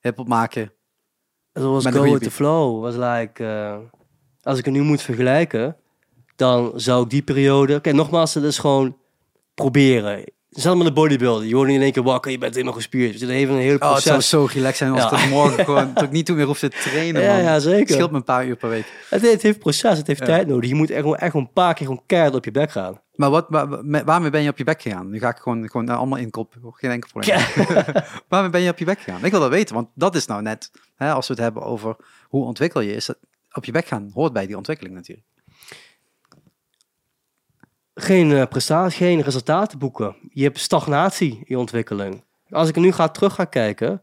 hip-hop 0.00 0.28
maken. 0.28 0.72
Het 1.52 1.62
was 1.62 1.86
go 1.86 2.02
with 2.02 2.22
the 2.22 2.30
flow. 2.30 2.82
Was 2.82 2.94
like, 2.94 3.42
uh, 3.42 3.76
als 4.42 4.58
ik 4.58 4.64
het 4.64 4.74
nu 4.74 4.82
moet 4.82 5.02
vergelijken, 5.02 5.76
dan 6.36 6.72
zou 6.74 7.04
ik 7.04 7.10
die 7.10 7.22
periode... 7.22 7.80
Kijk, 7.80 7.96
nogmaals, 7.96 8.34
het 8.34 8.44
is 8.44 8.58
gewoon 8.58 8.96
proberen. 9.54 10.24
Zelfs 10.54 10.78
met 10.78 10.86
de 10.86 10.92
bodybuilder. 10.92 11.46
Je 11.46 11.54
wordt 11.54 11.68
niet 11.68 11.78
in 11.78 11.84
één 11.84 11.92
keer 11.92 12.02
wakker, 12.02 12.30
je 12.30 12.38
bent 12.38 12.52
helemaal 12.52 12.74
gespierd. 12.74 13.12
Dus 13.12 13.20
het 13.20 13.30
heeft 13.30 13.50
een 13.50 13.56
hele 13.56 13.78
proces. 13.78 14.06
Oh, 14.06 14.14
het 14.14 14.24
zou 14.24 14.48
zo 14.48 14.52
relaxed 14.52 14.76
zijn 14.76 14.90
als 14.90 15.02
ja. 15.02 15.08
tot 15.08 15.30
morgen 15.30 15.64
gewoon... 15.64 15.90
dat 15.94 16.02
ik 16.02 16.10
niet 16.10 16.26
toe 16.26 16.36
meer 16.36 16.46
hoef 16.46 16.58
te 16.58 16.68
trainen, 16.68 17.22
ja, 17.22 17.36
Ja, 17.36 17.58
zeker. 17.58 17.78
Het 17.78 17.90
scheelt 17.90 18.10
me 18.10 18.16
een 18.16 18.24
paar 18.24 18.46
uur 18.46 18.56
per 18.56 18.68
week. 18.68 18.92
Het, 19.10 19.22
het 19.22 19.42
heeft 19.42 19.58
proces, 19.58 19.98
het 19.98 20.06
heeft 20.06 20.24
tijd 20.24 20.46
nodig. 20.46 20.68
Je 20.68 20.74
moet 20.74 20.90
echt, 20.90 21.00
gewoon, 21.00 21.16
echt 21.16 21.34
een 21.34 21.52
paar 21.52 21.74
keer 21.74 21.86
gewoon 21.86 22.02
keihard 22.06 22.34
op 22.34 22.44
je 22.44 22.50
bek 22.50 22.70
gaan. 22.70 23.00
Maar 23.14 23.30
wat, 23.30 23.46
waar, 23.48 24.04
waarmee 24.04 24.30
ben 24.30 24.42
je 24.42 24.50
op 24.50 24.58
je 24.58 24.64
bek 24.64 24.82
gegaan? 24.82 25.10
Nu 25.10 25.18
ga 25.18 25.28
ik 25.28 25.36
gewoon, 25.36 25.70
gewoon 25.70 25.88
allemaal 25.88 26.18
inkoppen. 26.18 26.60
Geen 26.62 26.90
enkel 26.90 27.10
probleem. 27.10 27.38
waarmee 28.28 28.50
ben 28.50 28.60
je 28.60 28.70
op 28.70 28.78
je 28.78 28.84
bek 28.84 29.00
gegaan? 29.00 29.24
Ik 29.24 29.30
wil 29.30 29.40
dat 29.40 29.50
weten, 29.50 29.74
want 29.74 29.88
dat 29.94 30.14
is 30.14 30.26
nou 30.26 30.42
net... 30.42 30.70
Hè, 30.94 31.12
als 31.12 31.26
we 31.26 31.34
het 31.34 31.42
hebben 31.42 31.62
over 31.62 31.96
hoe 32.28 32.44
ontwikkel 32.44 32.80
je... 32.80 32.94
is 32.94 33.06
dat 33.06 33.16
op 33.52 33.64
je 33.64 33.72
bek 33.72 33.86
gaan 33.86 34.10
hoort 34.14 34.32
bij 34.32 34.46
die 34.46 34.56
ontwikkeling 34.56 34.94
natuurlijk 34.94 35.26
geen 37.94 38.30
uh, 38.30 38.42
prestatie, 38.46 38.96
geen 38.96 39.20
resultaten 39.20 39.78
boeken. 39.78 40.16
Je 40.30 40.42
hebt 40.42 40.58
stagnatie 40.58 41.40
in 41.44 41.56
ontwikkeling. 41.56 42.24
Als 42.48 42.68
ik 42.68 42.76
nu 42.76 42.92
ga 42.92 43.08
terug 43.08 43.34
ga 43.34 43.44
kijken 43.44 44.02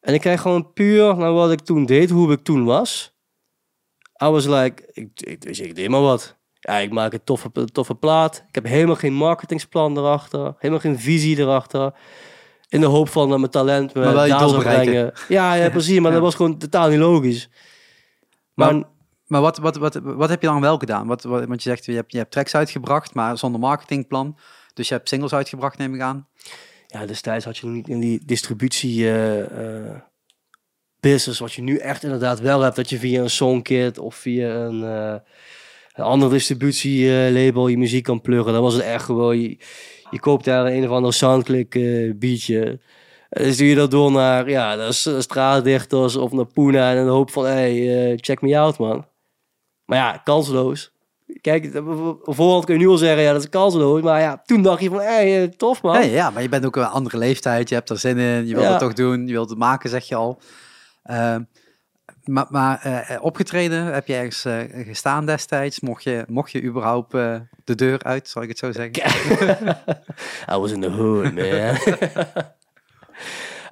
en 0.00 0.14
ik 0.14 0.20
krijg 0.20 0.40
gewoon 0.40 0.72
puur 0.72 1.16
naar 1.16 1.32
wat 1.32 1.52
ik 1.52 1.60
toen 1.60 1.86
deed, 1.86 2.10
hoe 2.10 2.32
ik 2.32 2.42
toen 2.42 2.64
was. 2.64 3.14
I 4.22 4.26
was 4.26 4.46
like, 4.46 4.90
ik, 4.92 5.08
ik, 5.20 5.44
ik 5.44 5.74
deed 5.74 5.88
maar 5.88 6.00
wat. 6.00 6.36
Ja, 6.60 6.78
ik 6.78 6.90
maak 6.90 7.12
een 7.12 7.24
toffe, 7.24 7.50
toffe 7.72 7.94
plaat. 7.94 8.44
Ik 8.48 8.54
heb 8.54 8.64
helemaal 8.64 8.96
geen 8.96 9.14
marketingsplan 9.14 9.98
erachter. 9.98 10.54
Helemaal 10.58 10.80
geen 10.80 10.98
visie 10.98 11.38
erachter. 11.38 11.92
In 12.68 12.80
de 12.80 12.86
hoop 12.86 13.08
van 13.08 13.32
uh, 13.32 13.38
mijn 13.38 13.50
talent 13.50 13.94
me 13.94 14.12
daar 14.12 14.28
zou 14.28 14.62
brengen. 14.62 15.12
Ja, 15.28 15.54
ja, 15.54 15.70
precies. 15.78 16.00
Maar 16.00 16.12
dat 16.12 16.20
was 16.20 16.34
gewoon 16.34 16.58
totaal 16.58 16.88
niet 16.88 16.98
logisch. 16.98 17.48
Maar, 18.54 18.74
maar 18.74 18.84
wat, 19.26 19.58
wat, 19.58 19.76
wat, 19.76 20.00
wat 20.02 20.28
heb 20.28 20.40
je 20.40 20.46
dan 20.46 20.60
wel 20.60 20.78
gedaan? 20.78 21.06
Wat, 21.06 21.22
wat, 21.22 21.44
want 21.44 21.62
je 21.62 21.68
zegt, 21.68 21.84
je 21.84 21.92
hebt, 21.92 22.12
je 22.12 22.18
hebt 22.18 22.30
tracks 22.30 22.54
uitgebracht, 22.54 23.14
maar 23.14 23.38
zonder 23.38 23.60
marketingplan. 23.60 24.38
Dus 24.74 24.88
je 24.88 24.94
hebt 24.94 25.08
singles 25.08 25.32
uitgebracht, 25.32 25.78
neem 25.78 25.94
ik 25.94 26.00
aan. 26.00 26.28
Ja, 26.86 27.06
destijds 27.06 27.44
had 27.44 27.56
je 27.56 27.66
nog 27.66 27.74
niet 27.74 27.88
in 27.88 28.00
die 28.00 28.22
distributie 28.24 28.98
uh, 28.98 29.38
uh, 29.38 30.00
business, 31.00 31.40
wat 31.40 31.52
je 31.52 31.62
nu 31.62 31.76
echt 31.76 32.02
inderdaad 32.02 32.40
wel 32.40 32.60
hebt. 32.60 32.76
Dat 32.76 32.90
je 32.90 32.98
via 32.98 33.22
een 33.22 33.30
songkit 33.30 33.98
of 33.98 34.14
via 34.14 34.54
een, 34.54 34.80
uh, 34.80 35.16
een 35.94 36.04
ander 36.04 36.30
distributielabel 36.30 37.68
je 37.68 37.78
muziek 37.78 38.04
kan 38.04 38.20
pluggen. 38.20 38.52
Dan 38.52 38.62
was 38.62 38.74
het 38.74 38.82
echt 38.82 39.04
gewoon, 39.04 39.40
je, 39.40 40.20
koopt 40.20 40.44
daar 40.44 40.66
een 40.66 40.84
of 40.84 40.90
ander 40.90 41.12
Soundclick 41.12 41.70
beatje. 42.18 42.80
En 43.28 43.44
dan 43.44 43.52
stuur 43.52 43.68
je 43.68 43.74
dat 43.74 43.90
door 43.90 44.12
naar, 44.12 44.50
ja, 44.50 44.76
dat 44.76 44.94
straatdichters 45.18 46.16
of 46.16 46.32
naar 46.32 46.46
Puna 46.46 46.94
en 46.94 47.04
de 47.04 47.10
hoop 47.10 47.30
van, 47.30 47.44
hey, 47.44 48.18
check 48.20 48.40
me 48.40 48.58
out, 48.58 48.78
man. 48.78 49.06
Maar 49.84 49.98
ja, 49.98 50.20
kansloos. 50.24 50.92
Kijk, 51.40 51.70
voorhand 52.22 52.64
kun 52.64 52.74
je 52.74 52.80
nu 52.80 52.88
al 52.88 52.96
zeggen, 52.96 53.22
ja, 53.22 53.32
dat 53.32 53.42
is 53.42 53.48
kansloos. 53.48 54.02
Maar 54.02 54.20
ja, 54.20 54.42
toen 54.44 54.62
dacht 54.62 54.82
je 54.82 54.88
van, 54.88 54.98
hé, 54.98 55.04
hey, 55.04 55.42
eh, 55.42 55.48
tof 55.48 55.82
man. 55.82 55.94
Hey, 55.94 56.10
ja, 56.10 56.30
maar 56.30 56.42
je 56.42 56.48
bent 56.48 56.66
ook 56.66 56.76
een 56.76 56.84
andere 56.84 57.18
leeftijd. 57.18 57.68
Je 57.68 57.74
hebt 57.74 57.90
er 57.90 57.98
zin 57.98 58.18
in. 58.18 58.46
Je 58.46 58.54
wilt 58.54 58.68
het 58.68 58.78
toch 58.78 58.92
doen. 58.92 59.26
Je 59.26 59.32
wilt 59.32 59.48
het 59.48 59.58
maken, 59.58 59.90
zeg 59.90 60.08
je 60.08 60.14
al. 60.14 60.40
Uh, 61.10 61.36
maar 62.24 62.46
maar 62.48 62.86
uh, 62.86 63.24
opgetreden, 63.24 63.84
heb 63.84 64.06
je 64.06 64.14
ergens 64.14 64.44
uh, 64.44 64.60
gestaan 64.86 65.26
destijds? 65.26 65.80
Mocht 65.80 66.02
je, 66.02 66.24
mocht 66.28 66.50
je 66.50 66.62
überhaupt 66.62 67.12
de 67.64 67.74
deur 67.74 68.02
uit, 68.02 68.28
zal 68.28 68.42
ik 68.42 68.48
het 68.48 68.58
zo 68.58 68.72
zeggen? 68.72 68.92
I 70.54 70.58
was 70.58 70.70
in 70.72 70.80
the 70.80 70.90
hood, 70.90 71.32
man. 71.34 71.76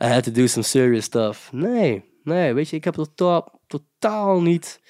I 0.05 0.07
had 0.07 0.25
to 0.25 0.33
do 0.33 0.47
some 0.47 0.65
serious 0.65 1.05
stuff. 1.05 1.53
Nee, 1.53 2.05
nee, 2.25 2.55
weet 2.55 2.69
je, 2.69 2.77
ik 2.77 2.85
heb 2.85 2.95
totaal, 2.95 3.61
totaal 3.67 4.43
niet 4.43 4.81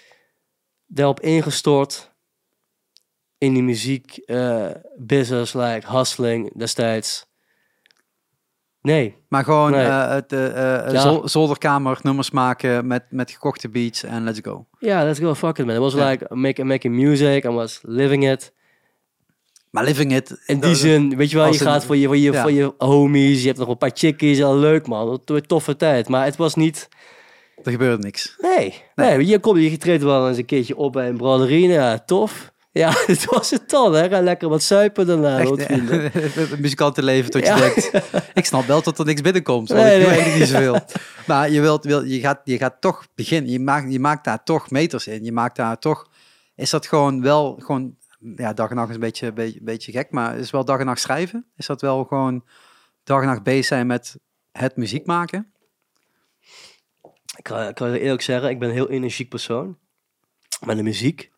daarop 0.94 1.20
ingestort 1.20 2.10
in 3.38 3.52
die 3.52 3.62
muziek 3.62 4.16
eh, 4.16 4.66
business, 4.98 5.52
like 5.54 5.86
hustling 5.96 6.52
destijds. 6.58 7.26
Nee, 8.80 9.16
Maar 9.28 9.44
gewoon 9.44 9.70
Nee. 9.70 9.84
eh, 9.86 10.08
het, 10.10 10.32
eh, 10.32 10.38
Ja. 10.92 11.00
zol- 11.00 11.28
zolderkamer 11.28 11.98
nummers 12.02 12.30
maken 12.30 12.86
met, 12.86 13.02
met 13.10 13.30
gekochte 13.30 13.68
beats 13.68 14.02
en 14.02 14.24
let's 14.24 14.40
go. 14.42 14.66
ja, 14.78 15.04
let's 15.04 15.18
go 15.18 15.34
fuck 15.34 15.58
it 15.58 15.66
man. 15.66 15.74
It 15.74 15.80
was 15.80 15.94
like 15.94 16.34
make, 16.34 16.64
making 16.64 16.94
music, 16.94 17.44
I 17.44 17.48
was 17.48 17.80
living 17.82 18.30
it. 18.30 18.52
Maar 19.70 19.84
living 19.84 20.12
it... 20.14 20.42
In 20.46 20.60
die 20.60 20.74
zin, 20.74 21.16
weet 21.16 21.30
je 21.30 21.36
wel, 21.36 21.52
je 21.52 21.58
gaat 21.58 21.84
voor 21.84 21.96
je, 21.96 22.06
voor, 22.06 22.16
je, 22.16 22.32
ja. 22.32 22.42
voor 22.42 22.52
je 22.52 22.74
homies, 22.78 23.40
je 23.40 23.46
hebt 23.46 23.58
nog 23.58 23.68
een 23.68 23.78
paar 23.78 23.90
chickies, 23.94 24.42
al 24.42 24.56
leuk 24.56 24.86
man, 24.86 25.20
een 25.24 25.46
toffe 25.46 25.76
tijd. 25.76 26.08
Maar 26.08 26.24
het 26.24 26.36
was 26.36 26.54
niet, 26.54 26.88
Er 27.62 27.70
gebeurt 27.70 28.02
niks. 28.02 28.36
nee, 28.38 28.82
nee, 28.94 29.26
je 29.26 29.38
komt, 29.38 29.62
je 29.62 29.76
treedt 29.76 30.02
wel 30.02 30.28
eens 30.28 30.38
een 30.38 30.44
keertje 30.44 30.76
op 30.76 30.92
bij 30.92 31.08
een 31.08 31.16
braderie, 31.16 31.68
nou 31.68 31.80
ja, 31.80 31.98
tof. 31.98 32.52
Ja, 32.72 32.92
het 33.06 33.24
was 33.24 33.50
het 33.50 33.70
dan, 33.70 33.94
hè. 33.94 34.20
Lekker 34.20 34.48
wat 34.48 34.62
suipen 34.62 35.06
daarna, 35.06 35.38
Echt, 35.38 35.68
het 36.34 36.58
muzikantenleven 36.58 37.30
tot 37.30 37.40
je 37.40 37.46
Ja. 37.46 37.56
denkt... 37.56 37.90
Ik 38.34 38.44
snap 38.44 38.64
wel 38.64 38.82
dat 38.82 38.98
er 38.98 39.04
niks 39.04 39.20
binnenkomt. 39.20 39.68
Want 39.68 39.80
Nee, 39.80 39.94
ik 39.94 40.00
doe 40.00 40.10
nee. 40.10 40.20
eigenlijk 40.20 40.50
niet 40.50 40.56
zoveel. 40.56 40.80
Maar 41.26 41.50
je, 41.50 41.60
wilt, 41.60 41.84
wil, 41.84 42.04
je, 42.04 42.20
gaat, 42.20 42.40
je 42.44 42.58
gaat 42.58 42.80
toch 42.80 43.06
beginnen. 43.14 43.50
Je 43.50 43.60
maakt, 43.60 43.92
je 43.92 44.00
maakt 44.00 44.24
daar 44.24 44.44
toch 44.44 44.70
meters 44.70 45.06
in. 45.06 45.24
Je 45.24 45.32
maakt 45.32 45.56
daar 45.56 45.78
toch... 45.78 46.08
Is 46.56 46.70
dat 46.70 46.86
gewoon 46.86 47.22
wel... 47.22 47.56
Gewoon, 47.58 47.96
ja, 48.36 48.52
dag 48.52 48.70
en 48.70 48.76
nacht 48.76 48.88
is 48.88 48.94
een 48.94 49.00
beetje, 49.00 49.32
beetje, 49.32 49.58
beetje 49.62 49.92
gek. 49.92 50.10
Maar 50.10 50.38
is 50.38 50.50
wel 50.50 50.64
dag 50.64 50.78
en 50.78 50.86
nacht 50.86 51.00
schrijven? 51.00 51.46
Is 51.56 51.66
dat 51.66 51.80
wel 51.80 52.04
gewoon 52.04 52.44
dag 53.04 53.20
en 53.20 53.26
nacht 53.26 53.42
bezig 53.42 53.64
zijn 53.64 53.86
met 53.86 54.16
het 54.52 54.76
muziek 54.76 55.06
maken? 55.06 55.51
Ik 57.48 57.74
kan, 57.74 57.92
je 57.92 58.00
eerlijk 58.00 58.22
zeggen, 58.22 58.50
ik 58.50 58.58
ben 58.58 58.68
een 58.68 58.74
heel 58.74 58.90
energiek 58.90 59.28
persoon. 59.28 59.78
Maar 60.64 60.76
de 60.76 60.82
muziek, 60.82 61.32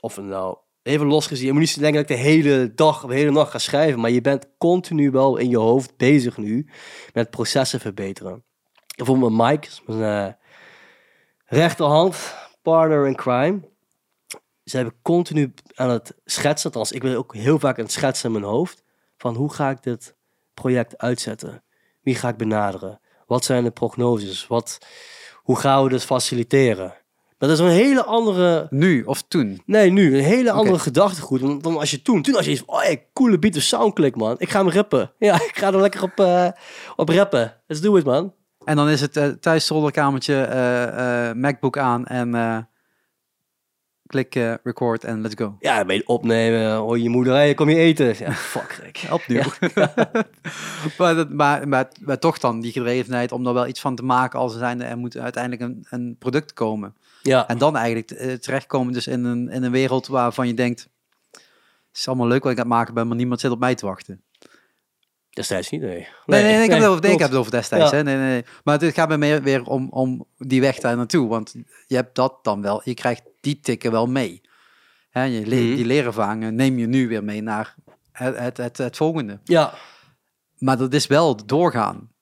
of 0.00 0.16
nou 0.16 0.56
even 0.82 1.06
losgezien, 1.06 1.46
je 1.46 1.52
moet 1.52 1.60
niet 1.60 1.78
denken 1.78 2.00
dat 2.00 2.10
ik 2.10 2.16
de 2.16 2.22
hele 2.22 2.74
dag 2.74 3.04
of 3.04 3.10
de 3.10 3.16
hele 3.16 3.30
nacht 3.30 3.50
ga 3.50 3.58
schrijven, 3.58 4.00
maar 4.00 4.10
je 4.10 4.20
bent 4.20 4.48
continu 4.58 5.10
wel 5.10 5.36
in 5.36 5.48
je 5.50 5.58
hoofd 5.58 5.96
bezig 5.96 6.36
nu 6.36 6.68
met 7.12 7.30
processen 7.30 7.80
verbeteren. 7.80 8.44
Bijvoorbeeld 8.96 9.32
mijn 9.32 9.50
Mike, 9.50 9.66
is 9.66 9.82
mijn 9.86 10.28
eh, 10.28 10.32
rechterhand, 11.44 12.34
partner 12.62 13.06
in 13.06 13.16
crime. 13.16 13.60
Ze 14.64 14.76
hebben 14.76 14.94
continu 15.02 15.54
aan 15.74 15.90
het 15.90 16.14
schetsen, 16.24 16.70
althans 16.70 16.92
ik 16.92 17.02
ben 17.02 17.16
ook 17.16 17.34
heel 17.34 17.58
vaak 17.58 17.78
aan 17.78 17.84
het 17.84 17.92
schetsen 17.92 18.26
in 18.26 18.40
mijn 18.40 18.52
hoofd, 18.52 18.82
van 19.16 19.34
hoe 19.34 19.52
ga 19.52 19.70
ik 19.70 19.82
dit 19.82 20.16
project 20.54 20.98
uitzetten? 20.98 21.64
Wie 22.00 22.14
ga 22.14 22.28
ik 22.28 22.36
benaderen? 22.36 23.00
Wat 23.26 23.44
zijn 23.44 23.64
de 23.64 23.70
prognoses? 23.70 24.46
Wat, 24.46 24.78
hoe 25.44 25.56
gaan 25.58 25.82
we 25.82 25.88
dit 25.88 26.04
faciliteren? 26.04 26.94
Dat 27.38 27.50
is 27.50 27.58
een 27.58 27.68
hele 27.68 28.04
andere, 28.04 28.66
Nu 28.70 29.02
of 29.02 29.22
toen? 29.22 29.62
nee 29.66 29.90
nu, 29.90 30.16
een 30.16 30.24
hele 30.24 30.50
andere 30.50 30.78
gedachtegoed 30.78 31.40
dan, 31.40 31.58
dan 31.60 31.78
als 31.78 31.90
je 31.90 32.02
toen, 32.02 32.22
toen 32.22 32.36
als 32.36 32.44
je 32.44 32.50
iets 32.50 32.64
oh 32.64 32.80
hey, 32.80 33.06
coole 33.12 33.38
beat 33.38 33.56
of 33.56 33.62
soundclick 33.62 34.16
man, 34.16 34.34
ik 34.38 34.50
ga 34.50 34.58
hem 34.58 34.70
rappen. 34.70 35.12
Ja, 35.18 35.34
ik 35.34 35.52
ga 35.54 35.66
er 35.72 35.80
lekker 35.80 36.02
op, 36.02 36.20
eh, 36.20 36.48
op 36.96 37.08
rappen. 37.08 37.54
Let's 37.66 37.80
do 37.80 37.96
it 37.96 38.04
man. 38.04 38.34
En 38.64 38.76
dan 38.76 38.88
is 38.88 39.00
het 39.00 39.16
eh, 39.16 39.28
thuis 39.28 39.66
zolderkamertje, 39.66 40.42
eh, 40.42 41.32
MacBook 41.32 41.78
aan 41.78 42.06
en 42.06 42.30
klik 44.14 44.34
eh, 44.34 44.54
record 44.62 45.04
en 45.04 45.20
let's 45.20 45.34
go. 45.34 45.56
Ja, 45.60 45.84
ben 45.84 45.96
je 45.96 46.06
opnemen, 46.06 46.74
hoor 46.74 46.98
je 46.98 47.08
moeder, 47.08 47.34
hey, 47.34 47.54
kom 47.54 47.68
je 47.68 47.76
eten? 47.76 48.14
Ja, 48.18 48.32
fuck. 48.54 49.06
Opnieuw. 49.10 49.42
maar, 50.98 51.26
maar, 51.30 51.68
maar, 51.68 51.88
maar 52.00 52.18
toch 52.18 52.38
dan 52.38 52.60
die 52.60 52.72
gedrevenheid 52.72 53.32
om 53.32 53.46
er 53.46 53.54
wel 53.54 53.66
iets 53.66 53.80
van 53.80 53.94
te 53.94 54.04
maken 54.04 54.38
als 54.38 54.52
er 54.52 54.58
zijn 54.58 54.82
er 54.82 54.98
moet 54.98 55.16
uiteindelijk 55.16 55.62
een, 55.62 55.86
een 55.90 56.16
product 56.18 56.52
komen. 56.52 56.94
Ja, 57.22 57.48
En 57.48 57.58
dan 57.58 57.76
eigenlijk 57.76 58.10
eh, 58.10 58.32
terechtkomen 58.32 58.92
dus 58.92 59.06
in 59.06 59.24
een, 59.24 59.48
in 59.48 59.62
een 59.62 59.70
wereld 59.70 60.06
waarvan 60.06 60.46
je 60.46 60.54
denkt, 60.54 60.88
het 61.30 61.98
is 61.98 62.08
allemaal 62.08 62.26
leuk 62.26 62.42
wat 62.42 62.52
ik 62.52 62.58
aan 62.58 62.64
het 62.64 62.74
maken 62.74 62.94
ben, 62.94 63.06
maar 63.06 63.16
niemand 63.16 63.40
zit 63.40 63.50
op 63.50 63.58
mij 63.58 63.74
te 63.74 63.86
wachten. 63.86 64.22
Destijds 65.34 65.70
niet, 65.70 65.80
nee. 65.80 65.90
Nee, 66.26 66.42
nee, 66.42 66.42
nee, 66.54 66.64
ik, 66.64 66.70
heb 66.70 66.78
het 66.80 66.88
over, 66.88 67.02
nee, 67.02 67.12
ik 67.12 67.18
heb 67.18 67.28
het 67.30 67.38
over 67.38 67.50
destijds. 67.50 67.90
Ja. 67.90 67.96
Hè? 67.96 68.02
Nee, 68.02 68.16
nee. 68.16 68.44
Maar 68.64 68.80
het 68.80 68.94
gaat 68.94 69.08
bij 69.08 69.18
mij 69.18 69.42
weer 69.42 69.62
om, 69.64 69.88
om 69.90 70.26
die 70.38 70.60
weg 70.60 70.78
daar 70.78 70.96
naartoe. 70.96 71.28
Want 71.28 71.54
je 71.86 71.94
hebt 71.94 72.14
dat 72.14 72.38
dan 72.44 72.62
wel, 72.62 72.80
je 72.84 72.94
krijgt 72.94 73.22
die 73.40 73.60
tikken 73.60 73.90
wel 73.90 74.06
mee. 74.06 74.40
Hè? 75.10 75.22
Je 75.22 75.46
le- 75.46 75.56
Mhm. 75.62 75.74
Die 75.76 75.84
leerervaringen 75.84 76.54
neem 76.54 76.78
je 76.78 76.86
nu 76.86 77.08
weer 77.08 77.24
mee 77.24 77.42
naar 77.42 77.74
het, 78.12 78.38
het, 78.38 78.56
het, 78.56 78.78
het 78.78 78.96
volgende. 78.96 79.40
Ja, 79.44 79.74
Maar 80.58 80.76
dat 80.76 80.94
is 80.94 81.06
wel 81.06 81.46
doorgaan. 81.46 82.12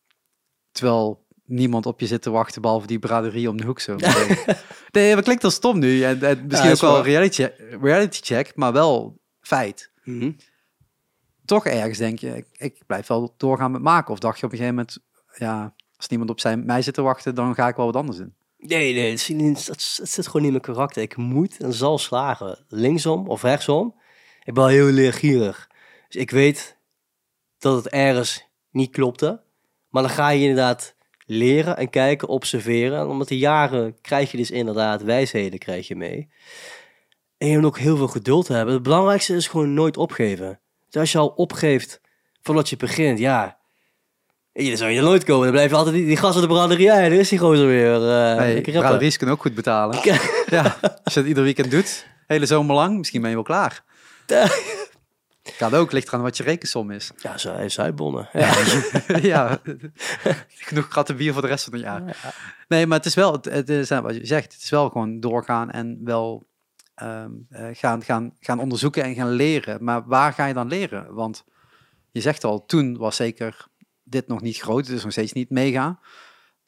Terwijl 0.72 1.26
niemand 1.44 1.86
op 1.86 2.00
je 2.00 2.06
zit 2.06 2.22
te 2.22 2.30
wachten, 2.30 2.62
behalve 2.62 2.86
die 2.86 2.98
braderie 2.98 3.48
om 3.50 3.56
de 3.56 3.64
hoek 3.66 3.80
zo. 3.80 3.96
nee, 4.90 5.14
dat 5.14 5.24
klinkt 5.24 5.44
al 5.44 5.50
stom 5.50 5.78
nu. 5.78 6.02
En, 6.02 6.22
en 6.22 6.46
misschien 6.46 6.68
Ja, 6.68 6.74
ook 6.74 6.80
wel 6.80 6.96
een 6.96 7.02
reality, 7.02 7.48
reality 7.82 8.18
check, 8.22 8.52
maar 8.54 8.72
wel 8.72 9.20
feit. 9.40 9.90
Mhm. 10.04 10.30
Toch 11.44 11.66
ergens 11.66 11.98
denk 11.98 12.18
je, 12.18 12.36
ik, 12.36 12.46
ik 12.52 12.82
blijf 12.86 13.06
wel 13.06 13.34
doorgaan 13.36 13.70
met 13.70 13.82
maken. 13.82 14.12
Of 14.12 14.18
dacht 14.18 14.38
je 14.38 14.46
op 14.46 14.52
een 14.52 14.58
gegeven 14.58 14.76
moment, 14.76 14.98
ja, 15.36 15.74
als 15.96 16.08
niemand 16.08 16.30
op 16.30 16.40
zijn, 16.40 16.64
mij 16.64 16.82
zit 16.82 16.94
te 16.94 17.02
wachten, 17.02 17.34
dan 17.34 17.54
ga 17.54 17.68
ik 17.68 17.76
wel 17.76 17.86
wat 17.86 17.96
anders 17.96 18.18
doen. 18.18 18.34
Nee, 18.58 18.94
nee, 18.94 19.10
het, 19.10 20.00
zit 20.02 20.26
gewoon 20.26 20.42
niet 20.42 20.54
in 20.54 20.60
mijn 20.62 20.74
karakter. 20.74 21.02
Ik 21.02 21.16
moet 21.16 21.56
en 21.56 21.72
zal 21.72 21.98
slagen. 21.98 22.64
Linksom 22.68 23.28
of 23.28 23.42
rechtsom. 23.42 23.94
Ik 24.44 24.54
ben 24.54 24.68
heel 24.68 24.86
leergierig. 24.86 25.70
Dus 26.08 26.20
ik 26.20 26.30
weet 26.30 26.78
dat 27.58 27.84
het 27.84 27.92
ergens 27.92 28.44
niet 28.70 28.90
klopte. 28.90 29.42
Maar 29.88 30.02
dan 30.02 30.10
ga 30.10 30.28
je 30.28 30.40
inderdaad 30.40 30.94
leren 31.26 31.76
en 31.76 31.90
kijken, 31.90 32.28
observeren. 32.28 32.98
En 32.98 33.06
omdat 33.06 33.28
de 33.28 33.38
jaren 33.38 34.00
krijg 34.00 34.30
je 34.30 34.36
dus 34.36 34.50
inderdaad 34.50 35.02
wijsheden 35.02 35.58
krijg 35.58 35.88
je 35.88 35.96
mee. 35.96 36.28
En 37.38 37.48
je 37.48 37.56
moet 37.56 37.66
ook 37.66 37.78
heel 37.78 37.96
veel 37.96 38.08
geduld 38.08 38.48
hebben. 38.48 38.74
Het 38.74 38.82
belangrijkste 38.82 39.34
is 39.34 39.48
gewoon 39.48 39.74
nooit 39.74 39.96
opgeven. 39.96 40.60
Dus 40.92 41.00
als 41.00 41.12
je 41.12 41.18
al 41.18 41.28
opgeeft 41.28 42.00
voordat 42.42 42.68
je 42.68 42.76
begint, 42.76 43.18
ja... 43.18 43.60
Dan 44.52 44.76
zou 44.76 44.90
je 44.90 44.96
er 44.98 45.04
nooit 45.04 45.24
komen. 45.24 45.42
Dan 45.42 45.52
blijf 45.52 45.70
je 45.70 45.76
altijd 45.76 45.94
die, 45.94 46.06
die 46.06 46.16
gas 46.16 46.40
de 46.40 46.46
braderie. 46.46 46.84
Ja, 46.84 46.94
daar 46.94 47.12
is 47.12 47.28
die 47.28 47.38
gozer 47.38 47.66
weer. 47.66 47.94
eh 47.94 48.36
Hey, 48.36 48.52
lekker 48.52 48.72
rappen. 48.72 48.90
braderies 48.90 49.16
kunnen 49.16 49.34
ook 49.34 49.42
goed 49.42 49.54
betalen. 49.54 49.98
ja, 50.46 50.76
als 51.04 51.14
je 51.14 51.20
het 51.20 51.28
ieder 51.28 51.42
weekend 51.42 51.70
doet, 51.70 52.06
hele 52.26 52.46
zomer 52.46 52.74
lang, 52.74 52.98
misschien 52.98 53.20
ben 53.20 53.30
je 53.30 53.36
wel 53.36 53.44
klaar. 53.44 53.84
Kan 55.58 55.74
ook, 55.74 55.92
ligt 55.92 56.08
eraan 56.08 56.22
wat 56.22 56.36
je 56.36 56.42
rekensom 56.42 56.90
is. 56.90 57.10
Ja, 57.16 57.38
zo 57.38 57.54
heeft 57.54 57.74
Zuidbonnen. 57.74 58.28
Ja. 58.32 58.54
ja, 59.22 59.58
genoeg 60.68 60.88
kratten 60.88 61.16
bier 61.16 61.32
voor 61.32 61.42
de 61.42 61.48
rest 61.48 61.64
van 61.64 61.72
het 61.72 61.82
jaar. 61.82 62.02
Nee, 62.68 62.86
maar 62.86 62.96
het 62.98 63.06
is 63.06 63.14
wel, 63.14 63.32
het, 63.42 63.68
is 63.68 63.90
eh, 63.90 63.98
wat 64.00 64.14
je 64.14 64.26
zegt, 64.26 64.52
het 64.52 64.62
is 64.62 64.70
wel 64.70 64.88
gewoon 64.88 65.20
doorgaan 65.20 65.70
en 65.70 66.00
wel 66.04 66.46
ehm, 67.02 67.32
eh, 67.48 67.68
gaan, 67.72 68.02
gaan, 68.02 68.36
gaan 68.40 68.60
onderzoeken 68.60 69.02
en 69.02 69.14
gaan 69.14 69.30
leren. 69.30 69.84
Maar 69.84 70.06
waar 70.06 70.32
ga 70.32 70.46
je 70.46 70.54
dan 70.54 70.68
leren? 70.68 71.14
Want 71.14 71.44
je 72.10 72.20
zegt 72.20 72.44
al, 72.44 72.66
toen 72.66 72.96
was 72.96 73.16
zeker 73.16 73.66
dit 74.02 74.26
nog 74.26 74.40
niet 74.40 74.58
groot, 74.58 74.86
het 74.86 74.96
is 74.96 75.02
nog 75.02 75.12
steeds 75.12 75.32
niet 75.32 75.50
mega. 75.50 75.98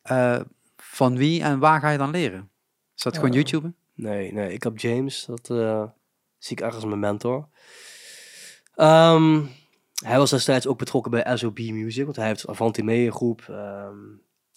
Eh, 0.02 0.40
van 0.76 1.16
wie 1.16 1.42
en 1.42 1.58
waar 1.58 1.80
ga 1.80 1.90
je 1.90 1.98
dan 1.98 2.10
leren? 2.10 2.50
Is 2.96 3.02
dat 3.02 3.14
gewoon 3.14 3.32
YouTube? 3.32 3.72
Nee, 3.94 4.32
nee, 4.32 4.52
ik 4.52 4.62
heb 4.62 4.78
James. 4.78 5.24
Dat 5.24 5.50
eh, 5.50 5.84
zie 6.38 6.56
ik 6.56 6.62
als 6.62 6.84
mijn 6.84 7.00
mentor. 7.00 7.48
Ehm, 8.74 9.42
hij 10.04 10.18
was 10.18 10.30
destijds 10.30 10.66
ook 10.66 10.78
betrokken 10.78 11.10
bij 11.10 11.36
SOB 11.36 11.58
Music. 11.58 12.04
Want 12.04 12.16
hij 12.16 12.26
heeft 12.26 12.48
Avanti 12.48 12.82
Media 12.82 13.10
groep, 13.10 13.44
ehm, 13.48 13.96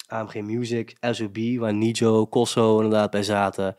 AMG 0.06 0.34
Music, 0.42 0.96
SOB, 1.00 1.38
waar 1.58 1.74
Nijo, 1.74 2.26
Kosso 2.26 2.76
inderdaad 2.76 3.10
bij 3.10 3.22
zaten. 3.22 3.76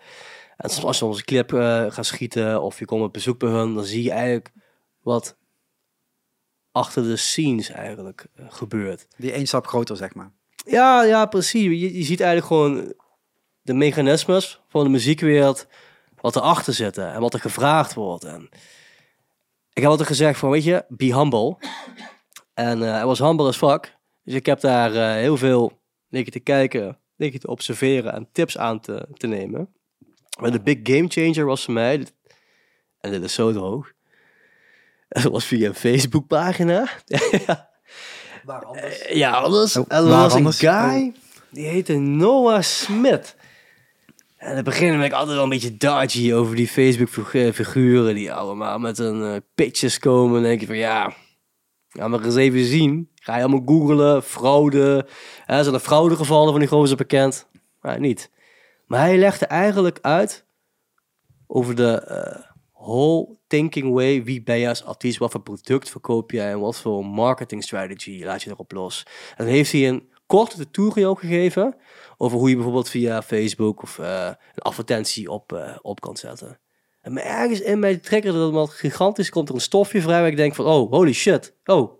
En 0.59 0.69
soms 0.69 0.85
als 0.85 0.99
je 0.99 1.05
onze 1.05 1.23
clip 1.23 1.53
eh 1.53 1.85
gaat 1.89 2.05
schieten 2.05 2.61
of 2.61 2.79
je 2.79 2.85
komt 2.85 3.03
op 3.03 3.13
bezoek 3.13 3.39
bij 3.39 3.49
hun, 3.49 3.73
dan 3.73 3.83
zie 3.83 4.03
je 4.03 4.11
eigenlijk 4.11 4.51
wat 5.01 5.37
achter 6.71 7.03
de 7.03 7.15
scenes 7.15 7.69
eigenlijk 7.69 8.27
eh, 8.35 8.45
gebeurt. 8.49 9.07
Die 9.17 9.31
één 9.31 9.47
stap 9.47 9.67
groter, 9.67 9.97
zeg 9.97 10.13
maar. 10.13 10.31
Ja, 10.65 11.03
ja, 11.03 11.25
precies. 11.25 11.63
Je, 11.63 11.97
je 11.97 12.03
ziet 12.03 12.21
eigenlijk 12.21 12.45
gewoon 12.45 12.93
de 13.61 13.73
mechanismes 13.73 14.61
van 14.67 14.83
de 14.83 14.89
muziekwereld, 14.89 15.67
wat 16.21 16.35
erachter 16.35 16.73
zitten 16.73 17.13
en 17.13 17.21
wat 17.21 17.33
er 17.33 17.39
gevraagd 17.39 17.93
wordt. 17.93 18.23
En 18.23 18.49
ik 19.73 19.81
heb 19.81 19.91
altijd 19.91 20.07
gezegd 20.07 20.39
van, 20.39 20.49
weet 20.49 20.63
je, 20.63 20.85
be 20.87 21.15
humble. 21.15 21.57
En 22.53 22.83
eh 22.83 22.91
hij 22.91 23.05
was 23.05 23.19
humble 23.19 23.47
as 23.47 23.57
fuck. 23.57 23.97
Dus 24.23 24.33
ik 24.33 24.45
heb 24.45 24.59
daar 24.59 25.15
heel 25.15 25.37
veel 25.37 25.81
dingen 26.09 26.31
te 26.31 26.39
kijken, 26.39 26.99
dingen 27.15 27.39
te 27.39 27.47
observeren 27.47 28.13
en 28.13 28.29
tips 28.31 28.57
aan 28.57 28.79
te, 28.79 29.07
te 29.13 29.27
nemen. 29.27 29.73
Maar 30.39 30.51
de 30.51 30.61
big 30.61 30.77
game 30.83 31.07
changer 31.07 31.45
was 31.45 31.63
voor 31.63 31.73
mij, 31.73 32.05
en 32.99 33.11
dit 33.11 33.23
is 33.23 33.33
zo 33.33 33.51
droog, 33.51 33.91
dat 35.07 35.23
was 35.23 35.45
via 35.45 35.67
een 35.67 35.75
Facebookpagina. 35.75 36.89
Waar 38.45 38.63
anders? 38.65 39.07
Ja, 39.09 39.31
anders. 39.31 39.77
Oh, 39.77 39.85
en 39.87 39.97
er 39.97 40.09
waar 40.09 40.21
was 40.21 40.33
anders? 40.33 40.61
een 40.61 40.69
guy, 40.69 41.13
die 41.49 41.65
heette 41.65 41.93
Noah 41.93 42.61
Smith. 42.61 43.35
En 44.37 44.49
in 44.49 44.55
het 44.55 44.65
begin 44.65 44.97
ben 44.97 45.05
ik 45.05 45.11
altijd 45.11 45.35
wel 45.35 45.43
een 45.43 45.49
beetje 45.49 45.77
dodgy 45.77 46.33
over 46.33 46.55
die 46.55 46.67
Facebook-figuren 46.67 48.15
die 48.15 48.33
allemaal 48.33 48.79
met 48.79 48.97
een 48.97 49.23
eh, 49.23 49.41
pitches 49.55 49.99
komen. 49.99 50.37
En 50.37 50.43
denk 50.43 50.59
je 50.59 50.65
van 50.65 50.77
ja, 50.77 51.13
ga 51.89 52.07
maar 52.07 52.23
eens 52.23 52.35
even 52.35 52.65
zien. 52.65 53.09
Ga 53.15 53.35
je 53.35 53.43
allemaal 53.43 53.63
googlen, 53.65 54.23
fraude. 54.23 55.07
Hè, 55.45 55.63
zijn 55.63 55.75
er 55.75 55.81
fraudegevallen 55.81 56.51
van 56.51 56.59
die 56.59 56.69
gozer 56.69 56.97
bekend? 56.97 57.47
Maar 57.81 57.99
niet. 57.99 58.29
Maar 58.89 58.99
hij 58.99 59.17
legde 59.17 59.45
eigenlijk 59.45 59.99
uit 60.01 60.45
over 61.47 61.75
de 61.75 62.01
eh, 62.01 62.41
whole 62.73 63.37
thinking 63.47 63.93
way. 63.93 64.23
Wie 64.23 64.43
ben 64.43 64.57
je 64.57 64.67
als 64.67 64.83
artiest? 64.83 65.17
Wat 65.17 65.31
voor 65.31 65.41
product 65.41 65.89
verkoop 65.89 66.31
je? 66.31 66.41
En 66.41 66.59
wat 66.59 66.77
voor 66.77 67.05
marketing 67.05 67.63
strategy 67.63 68.23
laat 68.23 68.43
je 68.43 68.49
erop 68.49 68.71
los? 68.71 69.05
En 69.29 69.45
dan 69.45 69.53
heeft 69.53 69.71
hij 69.71 69.87
een 69.87 70.09
korte 70.25 70.57
tutorial 70.57 71.15
gegeven 71.15 71.75
over 72.17 72.37
hoe 72.37 72.49
je 72.49 72.55
bijvoorbeeld 72.55 72.89
via 72.89 73.21
Facebook 73.21 73.81
of 73.81 73.99
eh, 73.99 74.25
een 74.25 74.61
advertentie 74.61 75.31
op, 75.31 75.53
eh, 75.53 75.77
op 75.81 76.01
kan 76.01 76.17
zetten. 76.17 76.59
En 77.01 77.13
maar 77.13 77.23
ergens 77.23 77.61
in 77.61 77.79
mij 77.79 77.97
triggerde 77.97 78.39
dat 78.39 78.51
wat 78.51 78.69
gigantisch. 78.69 79.29
Komt 79.29 79.49
er 79.49 79.55
een 79.55 79.61
stofje 79.61 80.01
vrij 80.01 80.19
waar 80.19 80.29
ik 80.29 80.35
denk 80.35 80.55
van, 80.55 80.65
oh, 80.65 80.91
holy 80.91 81.13
shit. 81.13 81.55
Oh. 81.65 81.91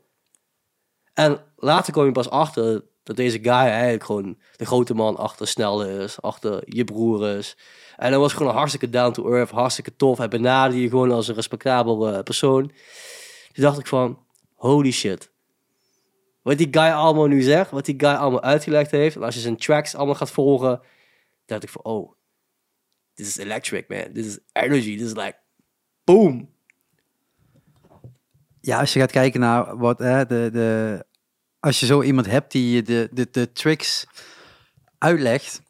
En 1.13 1.43
later 1.55 1.93
kom 1.93 2.05
je 2.05 2.11
pas 2.11 2.29
achter 2.29 2.83
dat 3.09 3.17
deze 3.17 3.39
guy 3.41 3.51
eigenlijk 3.51 4.03
gewoon 4.03 4.37
de 4.55 4.65
grote 4.65 4.93
man 4.93 5.17
achter 5.17 5.47
Snel 5.47 5.85
is, 5.85 6.21
achter 6.21 6.61
je 6.65 6.83
broer 6.83 7.27
is. 7.27 7.57
En 7.97 8.09
hij 8.09 8.19
was 8.19 8.33
gewoon 8.33 8.47
een 8.47 8.57
hartstikke 8.57 8.89
down 8.89 9.11
to 9.11 9.33
earth, 9.33 9.49
hartstikke 9.49 9.95
tof. 9.95 10.17
Hij 10.17 10.27
benaderde 10.27 10.81
je 10.81 10.89
gewoon 10.89 11.11
als 11.11 11.27
een 11.27 11.35
respectabel 11.35 12.07
eh, 12.07 12.23
persoon. 12.23 12.67
Toen 13.51 13.63
dacht 13.63 13.79
ik 13.79 13.87
van, 13.87 14.25
holy 14.55 14.91
shit. 14.91 15.31
Wat 16.41 16.57
die 16.57 16.67
guy 16.71 16.89
allemaal 16.89 17.27
nu 17.27 17.41
zegt, 17.41 17.71
wat 17.71 17.85
die 17.85 17.99
guy 17.99 18.13
allemaal 18.13 18.41
uitgelegd 18.41 18.91
heeft. 18.91 19.15
En 19.15 19.23
als 19.23 19.35
je 19.35 19.41
zijn 19.41 19.57
tracks 19.57 19.95
allemaal 19.95 20.15
gaat 20.15 20.31
volgen, 20.31 20.81
dacht 21.45 21.63
ik 21.63 21.69
van, 21.69 21.83
oh, 21.83 22.13
this 23.13 23.27
is 23.27 23.37
electric, 23.37 23.87
man. 23.87 24.13
This 24.13 24.25
is 24.25 24.39
energy. 24.51 24.97
This 24.97 25.07
is 25.07 25.15
like, 25.15 25.35
boom. 26.03 26.49
Ja, 28.61 28.79
als 28.79 28.93
je 28.93 28.99
gaat 28.99 29.11
kijken 29.11 29.39
naar 29.39 29.77
wat 29.77 29.97
de, 29.97 30.25
de. 30.27 31.07
Als 31.59 31.79
je 31.79 31.85
zo 31.85 32.01
iemand 32.01 32.25
hebt 32.25 32.51
die 32.51 32.75
je 32.75 32.81
de, 32.81 33.09
de, 33.11 33.27
de 33.31 33.51
tricks 33.51 34.07
uitlegt, 34.97 35.61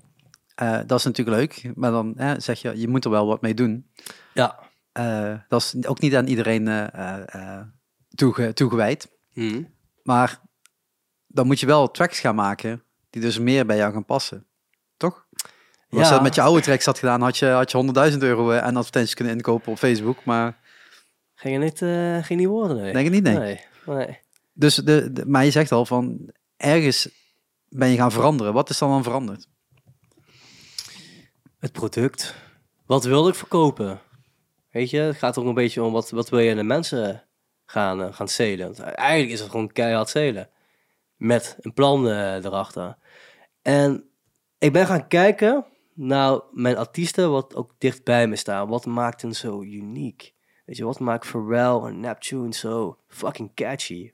eh, 0.55 0.79
dat 0.85 0.99
is 0.99 1.05
natuurlijk 1.05 1.37
leuk. 1.37 1.75
Maar 1.75 1.91
dan 1.91 2.15
zeg 2.37 2.61
je, 2.61 2.79
je 2.79 2.87
moet 2.87 3.05
er 3.05 3.11
wel 3.11 3.27
wat 3.27 3.41
mee 3.41 3.53
doen. 3.53 3.89
Ja. 4.33 4.59
Eh, 4.91 5.33
dat 5.47 5.61
is 5.61 5.85
ook 5.85 5.99
niet 5.99 6.15
aan 6.15 6.27
iedereen 6.27 6.67
eh, 6.67 7.61
toege, 8.15 8.53
toegewijd. 8.53 9.09
Hm. 9.33 9.63
Maar 10.03 10.41
dan 11.27 11.47
moet 11.47 11.59
je 11.59 11.65
wel 11.65 11.91
tracks 11.91 12.19
gaan 12.19 12.35
maken 12.35 12.83
die 13.09 13.21
dus 13.21 13.39
meer 13.39 13.65
bij 13.65 13.77
jou 13.77 13.93
gaan 13.93 14.05
passen. 14.05 14.45
Toch? 14.97 15.25
Als 15.89 15.99
je 16.01 16.05
Ja. 16.05 16.09
dat 16.09 16.21
met 16.21 16.35
je 16.35 16.41
oude 16.41 16.61
tracks 16.61 16.85
had 16.85 16.99
gedaan, 16.99 17.21
had 17.21 17.37
je, 17.37 17.45
had 17.45 17.71
je 17.71 17.77
100.000 18.11 18.17
euro 18.17 18.51
aan 18.51 18.75
advertenties 18.75 19.13
kunnen 19.13 19.33
inkopen 19.33 19.71
op 19.71 19.77
Facebook. 19.77 20.23
Maar 20.25 20.57
Ging 21.35 21.53
je 21.53 21.59
niet, 21.59 21.77
ging 22.25 22.39
niet 22.39 22.49
worden, 22.49 22.77
nee. 22.77 22.93
denk 22.93 23.05
ik 23.05 23.11
niet, 23.11 23.23
nee. 23.23 23.37
Nee. 23.37 23.59
nee. 23.85 24.19
Dus 24.59 24.75
de, 24.75 25.23
maar 25.27 25.45
je 25.45 25.51
zegt 25.51 25.71
al 25.71 25.85
van, 25.85 26.33
ergens 26.57 27.09
ben 27.67 27.89
je 27.89 27.97
gaan 27.97 28.11
veranderen. 28.11 28.53
Wat 28.53 28.69
is 28.69 28.77
dan 28.77 28.89
dan 28.89 29.03
veranderd? 29.03 29.47
Het 31.59 31.71
product. 31.71 32.35
Wat 32.85 33.03
wil 33.03 33.27
ik 33.27 33.35
verkopen? 33.35 34.01
Weet 34.71 34.89
je, 34.89 34.97
het 34.97 35.17
gaat 35.17 35.37
ook 35.37 35.45
een 35.45 35.53
beetje 35.53 35.83
om 35.83 35.93
wat, 35.93 36.09
wat 36.09 36.29
wil 36.29 36.39
je 36.39 36.51
aan 36.51 36.57
de 36.57 36.63
mensen 36.63 37.25
gaan, 37.65 38.03
eh, 38.03 38.13
gaan 38.13 38.27
zelen. 38.27 38.75
Eigenlijk 38.95 39.31
is 39.31 39.39
het 39.39 39.49
gewoon 39.49 39.71
keihard 39.71 40.09
zelen. 40.09 40.49
Met 41.15 41.57
een 41.59 41.73
plan 41.73 42.07
eh, 42.07 42.43
erachter. 42.43 42.97
En 43.61 44.09
ik 44.57 44.73
ben 44.73 44.85
gaan 44.85 45.07
kijken 45.07 45.65
naar 45.93 46.41
mijn 46.51 46.77
artiesten 46.77 47.31
wat 47.31 47.55
ook 47.55 47.75
dicht 47.77 48.03
bij 48.03 48.27
me 48.27 48.35
staan. 48.35 48.67
Wat 48.67 48.85
maakt 48.85 49.21
hen 49.21 49.35
zo 49.35 49.61
uniek? 49.61 50.33
Weet 50.65 50.77
je, 50.77 50.85
wat 50.85 50.99
maakt 50.99 51.27
Pharrell 51.27 51.89
en 51.89 51.99
Neptune 51.99 52.53
zo 52.53 52.99
fucking 53.07 53.53
catchy? 53.53 54.11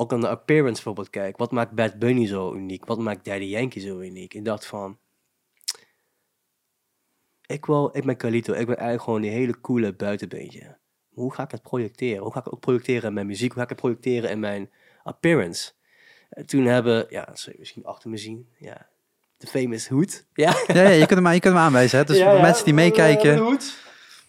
Ook 0.00 0.12
aan 0.12 0.20
de 0.20 0.28
appearance 0.28 0.74
bijvoorbeeld 0.74 1.10
kijk. 1.10 1.36
Wat 1.36 1.50
maakt 1.50 1.72
Bad 1.72 1.98
Bunny 1.98 2.26
zo 2.26 2.54
uniek? 2.54 2.84
Wat 2.84 2.98
maakt 2.98 3.24
Daddy 3.24 3.44
Yankee 3.44 3.82
zo 3.82 4.00
uniek? 4.00 4.34
Ik 4.34 4.44
dacht 4.44 4.66
van... 4.66 4.98
Ik, 7.46 7.66
wil, 7.66 7.90
ik 7.92 8.04
ben 8.04 8.16
Carlito. 8.16 8.52
Ik 8.52 8.66
ben 8.66 8.76
eigenlijk 8.76 9.02
gewoon 9.02 9.20
die 9.20 9.30
hele 9.30 9.60
coole 9.60 9.94
buitenbeentje. 9.94 10.76
Hoe 11.12 11.34
ga 11.34 11.42
ik 11.42 11.50
het 11.50 11.62
projecteren? 11.62 12.22
Hoe 12.22 12.32
ga 12.32 12.38
ik 12.38 12.44
het 12.44 12.54
ook 12.54 12.60
projecteren 12.60 13.08
in 13.08 13.14
mijn 13.14 13.26
muziek? 13.26 13.48
Hoe 13.48 13.56
ga 13.56 13.62
ik 13.62 13.68
het 13.68 13.78
projecteren 13.78 14.30
in 14.30 14.40
mijn 14.40 14.70
appearance? 15.02 15.72
En 16.30 16.46
toen 16.46 16.64
hebben... 16.64 17.06
Ja, 17.08 17.28
je 17.34 17.54
misschien 17.58 17.84
achter 17.84 18.10
me 18.10 18.16
zien. 18.16 18.48
Ja, 18.58 18.88
de 19.36 19.46
famous 19.46 19.88
hoed. 19.88 20.26
Ja, 20.34 20.54
Ja, 20.66 20.82
ja 20.82 20.88
je 20.88 21.06
kunt 21.06 21.20
hem, 21.24 21.32
je 21.32 21.40
kunt 21.40 21.54
hem 21.54 21.62
aanwijzen. 21.62 21.98
Hè? 21.98 22.04
Dus 22.04 22.18
Ja, 22.18 22.24
voor 22.24 22.36
ja, 22.36 22.42
mensen 22.42 22.64
die 22.64 22.74
meekijken, 22.74 23.36
De 23.36 23.42
hoed. 23.42 23.76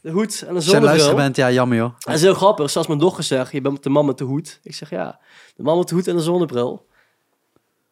De 0.02 0.10
hoed 0.10 0.42
en 0.42 0.48
de 0.48 0.54
als 0.54 0.66
je 0.66 0.76
een 0.76 0.84
luisteraar 0.84 0.98
zonnebril. 0.98 1.16
bent, 1.16 1.36
ja, 1.36 1.52
jammer 1.52 1.78
joh. 1.78 1.94
Dat 2.00 2.16
is 2.16 2.22
heel 2.22 2.34
grappig. 2.34 2.70
Zoals 2.70 2.88
mijn 2.88 3.00
dochter 3.00 3.24
zegt, 3.24 3.52
je 3.52 3.62
bent 3.62 3.84
de 3.84 3.90
man 3.90 4.06
met 4.06 4.18
de 4.18 4.24
hoed. 4.24 4.60
Ik 4.64 4.76
zeg 4.76 4.90
ja, 4.90 5.20
de 5.56 5.64
man 5.64 5.78
met 5.78 5.88
de 5.88 5.96
hoed 5.96 6.08
en 6.08 6.16
de 6.16 6.22
zonnebril. 6.22 6.88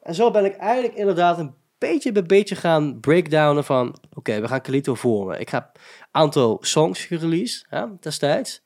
En 0.02 0.15
zo 0.15 0.32
ben 0.32 0.45
ik 0.45 0.56
eigenlijk 0.56 0.95
inderdaad 0.95 1.39
een 1.39 1.54
beetje 1.78 2.12
bij 2.12 2.24
beetje 2.24 2.56
gaan 2.56 3.00
breakdownen 3.00 3.63
van... 3.63 3.95
Oké, 4.13 4.41
we 4.41 4.48
gaan 4.48 4.62
Calito 4.62 4.95
vormen. 4.95 5.39
Ik 5.39 5.50
heb 5.50 5.69
een 5.74 5.82
aantal 6.12 6.58
songs 6.62 7.06
gereleased 7.06 7.65
hè, 7.69 7.86
destijds. 8.00 8.63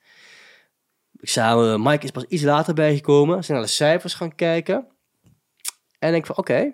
Ik 1.20 1.30
samen, 1.30 1.82
Mike 1.82 2.04
is 2.04 2.12
pas 2.12 2.26
iets 2.28 2.44
later 2.44 2.74
bijgekomen. 2.74 3.38
We 3.38 3.44
zijn 3.44 3.58
naar 3.58 3.68
de 3.68 3.74
cijfers 3.74 4.14
gaan 4.14 4.36
kijken. 4.36 4.88
En 6.00 6.14
ik 6.14 6.26
van 6.26 6.38
oké. 6.38 6.74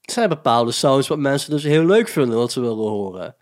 Er 0.00 0.12
zijn 0.12 0.28
bepaalde 0.28 0.72
sounds 0.72 1.08
wat 1.08 1.18
mensen 1.18 1.50
dus 1.50 1.62
heel 1.62 1.84
leuk 1.84 2.08
vinden, 2.08 2.36
wat 2.36 2.52
ze 2.52 2.60
willen 2.60 2.76
horen 2.76 3.36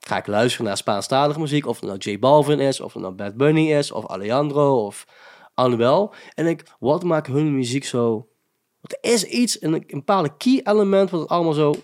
ga 0.00 0.16
ik 0.16 0.26
luisteren 0.26 0.66
naar 0.66 0.76
Spaanstalige 0.76 1.40
muziek, 1.40 1.66
of 1.66 1.80
het 1.80 1.88
nou 1.88 1.98
J 1.98 2.18
Balvin 2.18 2.60
is, 2.60 2.80
of 2.80 2.92
het 2.92 3.02
nou 3.02 3.14
Bad 3.14 3.36
Bunny 3.36 3.72
is, 3.72 3.92
of 3.92 4.06
Alejandro, 4.06 4.84
of 4.84 5.06
Anuel. 5.54 6.14
En 6.34 6.46
ik, 6.46 6.62
wat 6.78 7.04
maakt 7.04 7.26
hun 7.26 7.54
muziek 7.54 7.84
zo... 7.84 8.28
Want 8.80 8.98
er 9.00 9.12
is 9.12 9.24
iets, 9.24 9.62
een, 9.62 9.74
een 9.74 9.84
bepaalde 9.86 10.36
key 10.36 10.60
element, 10.64 11.10
wat 11.10 11.20
het 11.20 11.28
allemaal 11.28 11.52
zo 11.52 11.74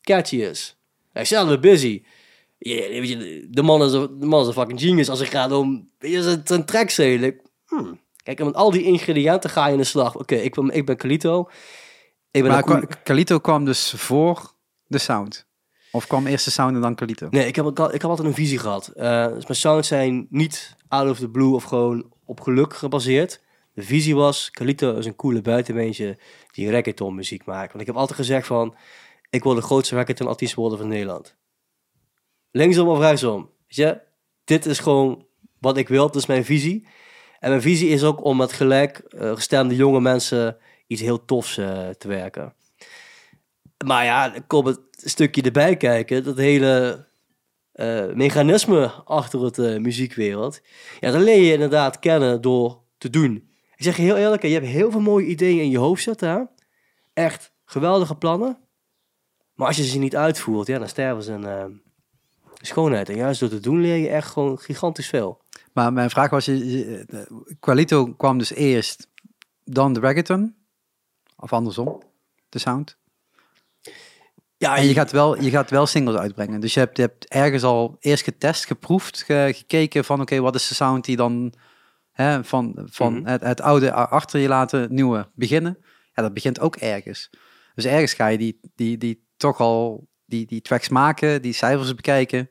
catchy 0.00 0.36
is. 0.36 0.76
Hij 1.12 1.22
is 1.22 1.30
we 1.30 1.58
busy. 1.58 2.02
Ja, 2.58 2.88
weet 2.88 3.08
je, 3.08 3.46
de 3.50 3.62
man 3.62 3.82
is 3.82 3.92
een, 3.92 4.18
de 4.18 4.26
man 4.26 4.40
is 4.40 4.46
een 4.46 4.52
fucking 4.52 4.80
genius 4.80 5.08
als 5.08 5.18
het 5.18 5.28
gaat 5.28 5.52
om 5.52 5.90
weet 5.98 6.12
je, 6.12 6.22
zijn, 6.22 6.40
zijn 6.44 6.64
tracks 6.64 6.98
eigenlijk. 6.98 7.42
Hmm. 7.66 8.00
Kijk, 8.22 8.38
en 8.38 8.44
met 8.44 8.54
al 8.54 8.70
die 8.70 8.82
ingrediënten 8.82 9.50
ga 9.50 9.66
je 9.66 9.72
in 9.72 9.78
de 9.78 9.84
slag. 9.84 10.16
Oké, 10.16 10.34
ik, 10.34 10.54
ben, 10.54 10.70
ik 10.70 10.86
ben 10.86 10.96
Calito. 10.96 11.48
Ik 12.30 12.42
ben 12.42 12.50
Maar 12.50 12.68
een 12.68 12.88
Calito 13.04 13.38
kwam 13.38 13.64
dus 13.64 13.94
voor 13.96 14.52
de 14.86 14.98
sound. 14.98 15.46
Of 15.92 16.06
kwam 16.06 16.26
eerst 16.26 16.44
de 16.44 16.50
sound 16.50 16.74
en 16.74 16.80
dan 16.80 16.94
Calito? 16.94 17.28
Nee, 17.30 17.46
ik 17.46 17.56
heb, 17.56 17.66
ik 17.66 17.76
heb 17.76 18.04
altijd 18.04 18.28
een 18.28 18.34
visie 18.34 18.58
gehad. 18.58 18.88
Eh, 18.88 19.26
dus 19.26 19.46
mijn 19.46 19.58
sounds 19.58 19.88
zijn 19.88 20.26
niet 20.30 20.76
out 20.88 21.10
of 21.10 21.18
the 21.18 21.28
blue 21.28 21.54
of 21.54 21.64
gewoon 21.64 22.12
op 22.24 22.40
geluk 22.40 22.74
gebaseerd. 22.74 23.40
De 23.74 23.82
visie 23.82 24.14
was, 24.14 24.50
Calito 24.50 24.96
is 24.96 25.06
een 25.06 25.16
coole 25.16 25.40
buitenbeentje 25.40 26.18
die 26.50 26.70
reggaeton 26.70 27.14
muziek 27.14 27.44
maakt. 27.44 27.68
Want 27.68 27.80
ik 27.80 27.86
heb 27.86 27.96
altijd 27.96 28.18
gezegd 28.18 28.46
van, 28.46 28.74
ik 29.30 29.42
wil 29.42 29.54
de 29.54 29.62
grootste 29.62 29.94
reggaeton 29.94 30.26
artiest 30.26 30.54
worden 30.54 30.78
van 30.78 30.88
Nederland. 30.88 31.36
Linksom 32.50 32.88
of 32.88 32.98
rechtsom. 32.98 33.50
Weet 33.66 33.76
je, 33.76 34.00
dit 34.44 34.66
is 34.66 34.78
gewoon 34.78 35.26
wat 35.58 35.76
ik 35.76 35.88
wil, 35.88 36.06
dat 36.06 36.16
is 36.16 36.26
mijn 36.26 36.44
visie. 36.44 36.86
En 37.38 37.48
mijn 37.48 37.62
visie 37.62 37.88
is 37.88 38.04
ook 38.04 38.24
om 38.24 38.36
met 38.36 38.52
gelijk 38.52 38.98
eh, 38.98 39.34
gestemde 39.34 39.76
jonge 39.76 40.00
mensen 40.00 40.56
iets 40.86 41.00
heel 41.00 41.24
tofs 41.24 41.58
eh, 41.58 41.88
te 41.88 42.08
werken. 42.08 42.54
Maar 43.84 44.04
ja, 44.04 44.34
komt 44.46 44.66
het 44.66 44.80
stukje 44.96 45.42
erbij 45.42 45.76
kijken, 45.76 46.24
dat 46.24 46.36
hele 46.36 47.06
eh, 47.72 48.12
mechanisme 48.12 48.86
achter 49.04 49.44
het 49.44 49.58
eh, 49.58 49.78
muziekwereld. 49.78 50.60
Ja, 51.00 51.10
dat 51.10 51.22
leer 51.22 51.42
je 51.42 51.52
inderdaad 51.52 51.98
kennen 51.98 52.40
door 52.40 52.82
te 52.98 53.10
doen. 53.10 53.50
Ik 53.76 53.84
zeg 53.84 53.96
je 53.96 54.02
heel 54.02 54.16
eerlijk, 54.16 54.42
je 54.42 54.48
hebt 54.48 54.66
heel 54.66 54.90
veel 54.90 55.00
mooie 55.00 55.26
ideeën 55.26 55.62
in 55.62 55.70
je 55.70 55.78
hoofd 55.78 56.02
zitten. 56.02 56.28
Hè? 56.28 56.42
Echt 57.12 57.52
geweldige 57.64 58.14
plannen. 58.14 58.58
Maar 59.54 59.66
als 59.66 59.76
je 59.76 59.84
ze 59.84 59.98
niet 59.98 60.16
uitvoert, 60.16 60.66
ja, 60.66 60.78
dan 60.78 60.88
sterven 60.88 61.22
ze 61.22 61.32
in 61.32 61.44
eh, 61.44 61.64
schoonheid. 62.54 63.08
En 63.08 63.16
juist 63.16 63.40
door 63.40 63.48
te 63.48 63.60
doen 63.60 63.80
leer 63.80 63.96
je 63.96 64.08
echt 64.08 64.30
gewoon 64.30 64.58
gigantisch 64.58 65.08
veel. 65.08 65.40
Maar 65.72 65.92
mijn 65.92 66.10
vraag 66.10 66.30
was, 66.30 66.50
Qualito 67.60 68.14
kwam 68.14 68.38
dus 68.38 68.52
eerst, 68.52 69.08
dan 69.64 69.92
de 69.92 70.00
reggaeton? 70.00 70.56
Of 71.36 71.52
andersom, 71.52 72.02
de 72.48 72.58
sound? 72.58 73.00
Ja, 74.62 74.76
En 74.76 74.86
je 74.86 74.94
gaat 74.94 75.10
wel, 75.10 75.42
je 75.42 75.50
gaat 75.50 75.70
wel 75.70 75.86
singles 75.86 76.16
uitbrengen. 76.16 76.60
Dus 76.60 76.74
je 76.74 76.80
hebt, 76.80 76.96
je 76.96 77.02
hebt 77.02 77.28
ergens 77.28 77.62
al 77.62 77.96
eerst 78.00 78.24
getest, 78.24 78.66
geproefd, 78.66 79.22
ge- 79.22 79.52
gekeken 79.56 80.04
van 80.04 80.20
oké, 80.20 80.40
wat 80.40 80.54
is 80.54 80.68
de 80.68 80.74
sound 80.74 81.04
die 81.04 81.16
dan 81.16 81.52
hè, 82.12 82.44
van, 82.44 82.86
van 82.90 83.12
Mhm. 83.14 83.26
het, 83.26 83.40
het 83.40 83.60
oude 83.60 83.92
achter 83.92 84.40
je 84.40 84.48
laten, 84.48 84.94
nieuwe 84.94 85.30
beginnen. 85.34 85.78
Ja, 86.14 86.22
dat 86.22 86.34
begint 86.34 86.60
ook 86.60 86.76
ergens. 86.76 87.30
Dus 87.74 87.84
ergens 87.84 88.12
ga 88.14 88.26
je 88.26 88.38
die, 88.38 88.60
die, 88.74 88.98
die 88.98 89.26
toch 89.36 89.58
al 89.60 90.08
die, 90.24 90.46
die 90.46 90.60
tracks 90.60 90.88
maken, 90.88 91.42
die 91.42 91.52
cijfers 91.52 91.94
bekijken. 91.94 92.50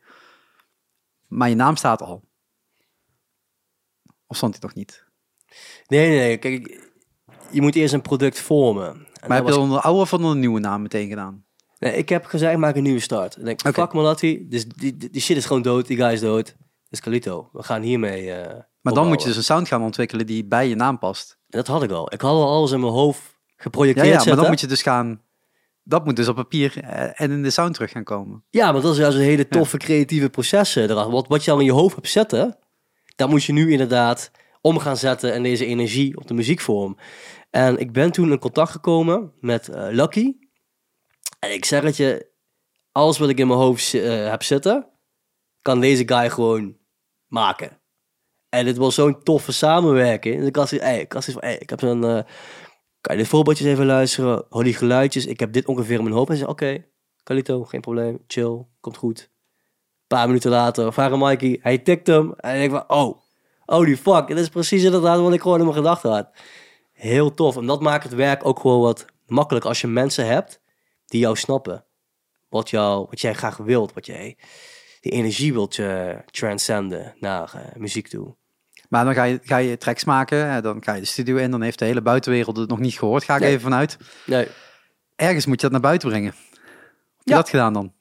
Maar 1.27 1.49
je 1.49 1.55
naam 1.55 1.75
staat 1.75 2.01
al. 2.01 2.23
Of 4.27 4.37
stond 4.37 4.51
hij 4.51 4.61
toch 4.61 4.73
niet? 4.75 5.05
Nee, 5.87 6.07
nee, 6.09 6.17
nee. 6.17 6.37
Kijk, 6.37 6.89
je 7.51 7.61
moet 7.61 7.75
eerst 7.75 7.93
een 7.93 8.01
product 8.01 8.39
vormen. 8.39 8.85
En 8.89 9.27
maar 9.27 9.37
heb 9.37 9.37
je 9.37 9.43
was- 9.43 9.51
dat 9.53 9.57
onder 9.63 9.77
de 9.77 9.83
oude 9.83 10.01
of 10.01 10.13
onder 10.13 10.31
de 10.33 10.39
nieuwe 10.39 10.59
naam 10.59 10.81
meteen 10.81 11.09
gedaan? 11.09 11.45
Nee, 11.81 11.95
ik 11.95 12.09
heb 12.09 12.25
gezegd, 12.25 12.53
ik 12.53 12.57
maak 12.57 12.75
een 12.75 12.83
nieuwe 12.83 12.99
start. 12.99 13.35
En 13.35 13.39
ik 13.39 13.45
denk, 13.45 13.59
Oké. 13.59 13.81
fuck 13.81 13.93
Malatti, 13.93 14.45
dus 14.49 14.65
die, 14.65 14.97
die, 14.97 15.09
die 15.09 15.21
shit 15.21 15.37
is 15.37 15.45
gewoon 15.45 15.61
dood, 15.61 15.87
die 15.87 15.97
guy 15.97 16.11
is 16.11 16.19
dood. 16.19 16.55
Is 16.89 16.99
Calito. 16.99 17.49
We 17.53 17.63
gaan 17.63 17.81
hiermee 17.81 18.31
eh 18.31 18.59
Maar 18.81 18.93
dan 18.93 19.07
moet 19.07 19.21
je 19.21 19.27
dus 19.27 19.37
een 19.37 19.43
sound 19.43 19.67
gaan 19.67 19.81
ontwikkelen 19.81 20.25
die 20.25 20.45
bij 20.45 20.67
je 20.67 20.75
naam 20.75 20.99
past. 20.99 21.37
En 21.49 21.57
dat 21.57 21.67
had 21.67 21.83
ik 21.83 21.91
al. 21.91 22.13
Ik 22.13 22.21
had 22.21 22.31
al 22.31 22.49
alles 22.49 22.71
in 22.71 22.79
mijn 22.79 22.91
hoofd 22.91 23.21
geprojecteerd 23.55 24.23
ja 24.23 24.23
maar 24.25 24.35
dan 24.35 24.47
moet 24.47 24.59
je 24.59 24.67
dus 24.67 24.81
gaan 24.81 25.21
dat 25.83 26.05
moet 26.05 26.15
dus 26.15 26.27
op 26.27 26.35
papier 26.35 26.83
eh, 26.83 27.21
en 27.21 27.31
in 27.31 27.43
de 27.43 27.49
sound 27.49 27.73
terug 27.73 27.91
gaan 27.91 28.03
komen. 28.03 28.43
Ja, 28.49 28.71
maar 28.71 28.81
dat 28.81 28.91
is 28.91 28.97
juist 28.97 29.17
een 29.17 29.23
hele 29.23 29.47
toffe 29.47 29.77
creatieve 29.77 30.29
processen. 30.29 30.89
erachter. 30.89 31.11
Wat, 31.11 31.27
wat 31.27 31.43
je 31.43 31.51
al 31.51 31.59
in 31.59 31.65
je 31.65 31.71
hoofd 31.71 31.95
hebt 31.95 32.09
zetten, 32.09 32.57
dat 33.15 33.29
moet 33.29 33.43
je 33.43 33.53
nu 33.53 33.71
inderdaad 33.71 34.31
om 34.61 34.79
gaan 34.79 34.97
zetten 34.97 35.33
en 35.33 35.43
deze 35.43 35.65
energie 35.65 36.17
op 36.17 36.27
de 36.27 36.33
muziekvorm. 36.33 36.97
En 37.49 37.77
ik 37.77 37.91
ben 37.91 38.11
toen 38.11 38.31
in 38.31 38.39
contact 38.39 38.71
gekomen 38.71 39.31
met 39.39 39.67
eh, 39.67 39.87
Lucky. 39.89 40.33
En 41.41 41.53
ik 41.53 41.65
zeg 41.65 41.83
het 41.83 41.97
je, 41.97 42.31
alles 42.91 43.17
wat 43.17 43.29
ik 43.29 43.37
in 43.37 43.47
mijn 43.47 43.59
hoofd 43.59 43.93
eh, 43.93 44.29
heb 44.29 44.43
zitten, 44.43 44.89
kan 45.61 45.79
deze 45.79 46.03
guy 46.05 46.29
gewoon 46.29 46.77
maken. 47.27 47.79
En 48.49 48.65
dit 48.65 48.77
was 48.77 48.95
zo'n 48.95 49.23
toffe 49.23 49.51
samenwerking. 49.51 50.39
En 50.39 50.45
ik 50.45 50.55
had 50.55 50.69
zoiets 50.69 51.31
van, 51.31 51.41
hey, 51.41 51.57
ik 51.57 51.69
heb 51.69 51.79
zo'n... 51.79 52.03
eh, 52.03 52.23
kan 53.01 53.15
je 53.15 53.23
de 53.23 53.29
voorbeeldjes 53.29 53.67
even 53.67 53.85
luisteren? 53.85 54.45
Hoor 54.49 54.63
die 54.63 54.73
geluidjes. 54.73 55.25
Ik 55.25 55.39
heb 55.39 55.53
dit 55.53 55.65
ongeveer 55.65 55.97
in 55.97 56.03
mijn 56.03 56.15
hoofd. 56.15 56.29
En 56.29 56.37
zei, 56.37 56.49
oké, 56.49 56.85
Kalito, 57.23 57.63
geen 57.63 57.81
probleem. 57.81 58.23
Chill, 58.27 58.65
komt 58.79 58.97
goed. 58.97 59.19
Een 59.19 60.17
paar 60.17 60.27
minuten 60.27 60.51
later, 60.51 60.93
vragen 60.93 61.19
Mikey. 61.19 61.59
Hij 61.61 61.77
tikt 61.77 62.07
hem. 62.07 62.33
En 62.33 62.61
ik 62.61 62.69
van, 62.69 62.89
oh, 62.89 63.21
holy 63.65 63.97
fuck. 63.97 64.27
Dit 64.27 64.37
is 64.37 64.49
precies 64.49 64.83
inderdaad 64.83 65.19
wat 65.19 65.33
ik 65.33 65.41
gewoon 65.41 65.57
in 65.57 65.63
mijn 65.63 65.77
gedachten 65.77 66.11
had. 66.11 66.29
Heel 66.91 67.33
tof. 67.33 67.57
En 67.57 67.65
dat 67.65 67.81
maakt 67.81 68.03
het 68.03 68.13
werk 68.13 68.45
ook 68.45 68.59
gewoon 68.59 68.81
wat 68.81 69.05
makkelijk. 69.25 69.65
Als 69.65 69.81
je 69.81 69.87
mensen 69.87 70.27
hebt 70.27 70.61
die 71.11 71.19
jou 71.21 71.35
snappen. 71.35 71.85
Wat, 72.49 72.69
jou, 72.69 73.05
wat 73.09 73.21
jij 73.21 73.33
graag 73.33 73.57
wilt. 73.57 73.93
Wat 73.93 74.05
jij, 74.05 74.37
die 74.99 75.11
energie 75.11 75.53
wilt 75.53 75.75
je 75.75 76.21
transcenden 76.25 77.15
naar 77.19 77.53
eh, 77.53 77.75
muziek 77.79 78.07
toe. 78.07 78.35
Maar 78.89 79.05
dan 79.05 79.13
ga 79.13 79.23
je, 79.23 79.39
ga 79.43 79.57
je 79.57 79.77
tracks 79.77 80.03
maken, 80.03 80.49
eh, 80.55 80.61
dan 80.61 80.83
ga 80.83 80.93
je 80.93 80.99
de 81.01 81.07
studio 81.07 81.35
in, 81.35 81.51
dan 81.51 81.61
heeft 81.61 81.79
de 81.79 81.85
hele 81.85 82.01
buitenwereld 82.01 82.57
het 82.57 82.69
nog 82.69 82.79
niet 82.79 82.97
gehoord. 82.99 83.23
Ga 83.23 83.35
ik 83.35 83.41
Nee. 83.41 83.49
even 83.49 83.61
vanuit. 83.61 83.97
Nee. 84.25 84.47
Ergens 85.15 85.45
moet 85.45 85.55
je 85.55 85.61
dat 85.61 85.71
naar 85.71 85.81
buiten 85.81 86.09
brengen. 86.09 86.31
Heb 86.31 86.59
je 87.23 87.31
Ja. 87.31 87.35
dat 87.35 87.49
gedaan 87.49 87.73
dan? 87.73 87.93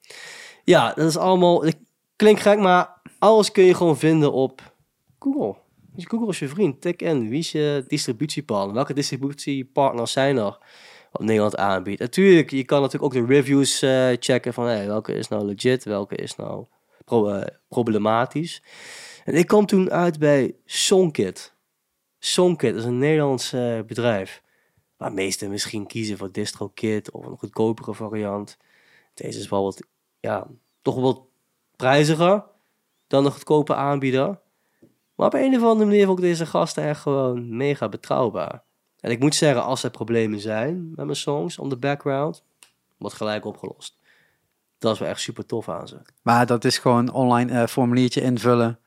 Ja, 0.65 0.93
dat 0.93 1.09
is 1.09 1.17
allemaal. 1.17 1.65
Het 1.65 1.79
klinkt 2.17 2.41
gek, 2.41 2.59
maar 2.59 3.01
alles 3.19 3.51
kun 3.53 3.65
je 3.65 3.75
gewoon 3.75 3.99
vinden 3.99 4.33
op 4.33 4.75
Google. 5.19 5.57
Dus 5.95 6.05
Google 6.05 6.29
is 6.29 6.39
je 6.39 6.49
vriend. 6.49 6.81
Tik 6.81 7.03
in. 7.03 7.29
Wie 7.29 7.39
is 7.39 7.53
je 7.53 7.85
distributiepartner? 7.89 8.75
Welke 8.75 8.95
distributiepartners 8.95 10.13
zijn 10.13 10.37
er 10.37 10.59
wat 11.11 11.23
Nederland 11.23 11.57
aanbiedt? 11.57 12.01
Natuurlijk, 12.01 12.51
je 12.51 12.65
kan 12.65 12.81
natuurlijk 12.81 13.15
ook 13.15 13.27
de 13.27 13.35
reviews 13.35 13.83
eh, 13.83 14.09
checken 14.19 14.55
van 14.55 14.65
welke 14.65 15.15
is 15.15 15.29
nou 15.29 15.45
legit, 15.45 15.85
welke 15.85 16.17
is 16.17 16.37
nou 16.37 16.67
eh, 17.07 17.43
problematisch. 17.69 18.63
En 19.25 19.35
ik 19.35 19.47
kwam 19.47 19.67
toen 19.67 19.91
uit 19.91 20.19
bij 20.19 20.55
Songkit. 20.65 21.55
Songkit 22.19 22.75
is 22.75 22.85
een 22.85 22.99
Nederlands 22.99 23.53
eh, 23.53 23.81
bedrijf. 23.87 24.43
Waar 24.97 25.13
meesten 25.13 25.51
misschien 25.51 25.87
kiezen 25.87 26.19
voor 26.19 26.33
DistroKit 26.33 27.11
of 27.11 27.27
een 27.27 27.39
goedkopere 27.39 27.95
variant. 27.95 28.57
Deze 29.15 29.39
is 29.39 29.49
wel 29.49 29.63
wat, 29.63 29.87
ja, 30.21 30.47
toch 30.83 30.95
wel 30.95 31.05
wat 31.05 31.23
prijziger 31.77 32.45
dan 33.07 33.25
de 33.25 33.31
goedkope 33.31 33.75
aanbieder. 33.75 34.41
Maar 35.15 35.27
op 35.27 35.35
een 35.35 35.57
of 35.57 35.63
andere 35.63 35.91
manier 35.91 36.07
vond 36.07 36.19
ik 36.19 36.25
deze 36.25 36.47
gasten 36.47 36.85
echt 36.85 37.01
gewoon 37.01 37.57
mega 37.57 37.89
betrouwbaar. 37.89 38.65
En 39.01 39.11
ik 39.11 39.19
moet 39.21 39.35
zeggen, 39.35 39.63
als 39.65 39.83
er 39.83 39.91
problemen 39.91 40.41
zijn 40.41 40.89
met 40.95 41.05
mijn 41.05 41.17
songs 41.17 41.59
on 41.59 41.69
the 41.69 41.77
background, 41.77 42.43
wordt 42.99 43.17
gelijk 43.17 43.45
opgelost. 43.45 43.99
Dat 44.79 44.93
is 44.95 44.99
wel 44.99 45.09
echt 45.09 45.21
super 45.21 45.47
tof 45.47 45.69
aan 45.69 45.89
ze. 45.89 45.97
Maar 46.23 46.47
dat 46.47 46.65
is 46.65 46.79
gewoon 46.79 47.13
online 47.13 47.61
eh, 47.61 47.67
formuliertje 47.67 48.21
invullen. 48.21 48.79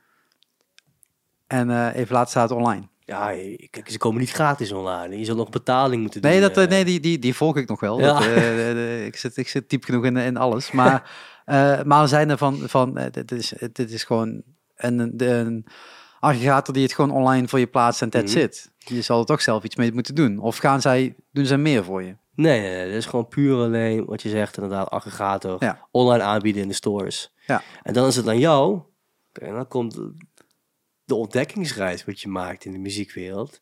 En 1.47 1.69
eh, 1.71 1.95
even 1.95 2.13
laten 2.15 2.29
staan 2.29 2.49
online. 2.51 2.87
Ja, 2.99 3.27
kijk, 3.69 3.89
ze 3.89 3.97
komen 3.97 4.19
niet 4.19 4.31
gratis 4.31 4.71
online. 4.71 5.17
Je 5.17 5.25
zult 5.25 5.37
nog 5.37 5.49
betaling 5.49 6.01
moeten 6.01 6.21
doen. 6.21 6.31
Nee, 6.31 6.41
dat, 6.41 6.57
eh, 6.57 6.67
nee 6.67 6.85
die, 6.85 6.99
die, 6.99 7.19
die 7.19 7.35
volg 7.35 7.57
ik 7.57 7.67
nog 7.69 7.79
wel. 7.79 7.99
Ja. 7.99 8.05
Dat, 8.13 8.23
de- 8.23 8.71
de- 8.73 9.03
ik, 9.05 9.15
zit, 9.17 9.37
ik 9.37 9.47
zit 9.47 9.69
diep 9.69 9.83
genoeg 9.83 10.05
in, 10.05 10.17
in 10.17 10.37
alles. 10.37 10.71
Maar, 10.71 11.11
maar 11.85 12.01
we 12.01 12.07
zijn 12.07 12.29
er 12.29 12.37
van, 12.37 12.55
van 12.57 12.93
dit, 13.11 13.31
is, 13.31 13.53
dit 13.73 13.91
is 13.91 14.03
gewoon 14.03 14.43
een, 14.75 15.11
de- 15.17 15.25
een 15.27 15.65
aggregator 16.19 16.73
die 16.73 16.83
het 16.83 16.93
gewoon 16.93 17.11
online 17.11 17.47
voor 17.47 17.59
je 17.59 17.67
plaatst 17.67 18.01
en 18.01 18.09
that's 18.09 18.33
Mhm. 18.35 18.41
Je 18.85 19.01
zal 19.01 19.19
er 19.19 19.25
toch 19.25 19.41
zelf 19.41 19.63
iets 19.63 19.75
mee 19.75 19.93
moeten 19.93 20.15
doen. 20.15 20.39
Of 20.39 20.57
gaan 20.57 20.81
zij, 20.81 21.15
doen 21.31 21.45
zij 21.45 21.57
meer 21.57 21.83
voor 21.83 22.03
je? 22.03 22.15
Nee, 22.35 22.61
nee, 22.61 22.75
nee, 22.75 22.85
dit 22.85 22.95
is 22.95 23.05
gewoon 23.05 23.27
puur 23.27 23.55
alleen 23.55 24.05
wat 24.05 24.21
je 24.21 24.29
zegt, 24.29 24.57
inderdaad, 24.57 24.89
aggregator. 24.89 25.55
Ja. 25.59 25.87
Online 25.91 26.23
aanbieden 26.23 26.61
in 26.61 26.67
de 26.67 26.73
stores. 26.73 27.33
Ja. 27.47 27.63
En 27.83 27.93
dan 27.93 28.07
is 28.07 28.15
het 28.15 28.27
aan 28.27 28.39
jou. 28.39 28.81
Oké, 29.29 29.51
dan 29.51 29.67
komt 29.67 29.99
de 31.05 31.15
ontdekkingsreis 31.15 32.05
wat 32.05 32.19
je 32.19 32.27
maakt 32.27 32.65
in 32.65 32.71
de 32.71 32.77
muziekwereld. 32.77 33.61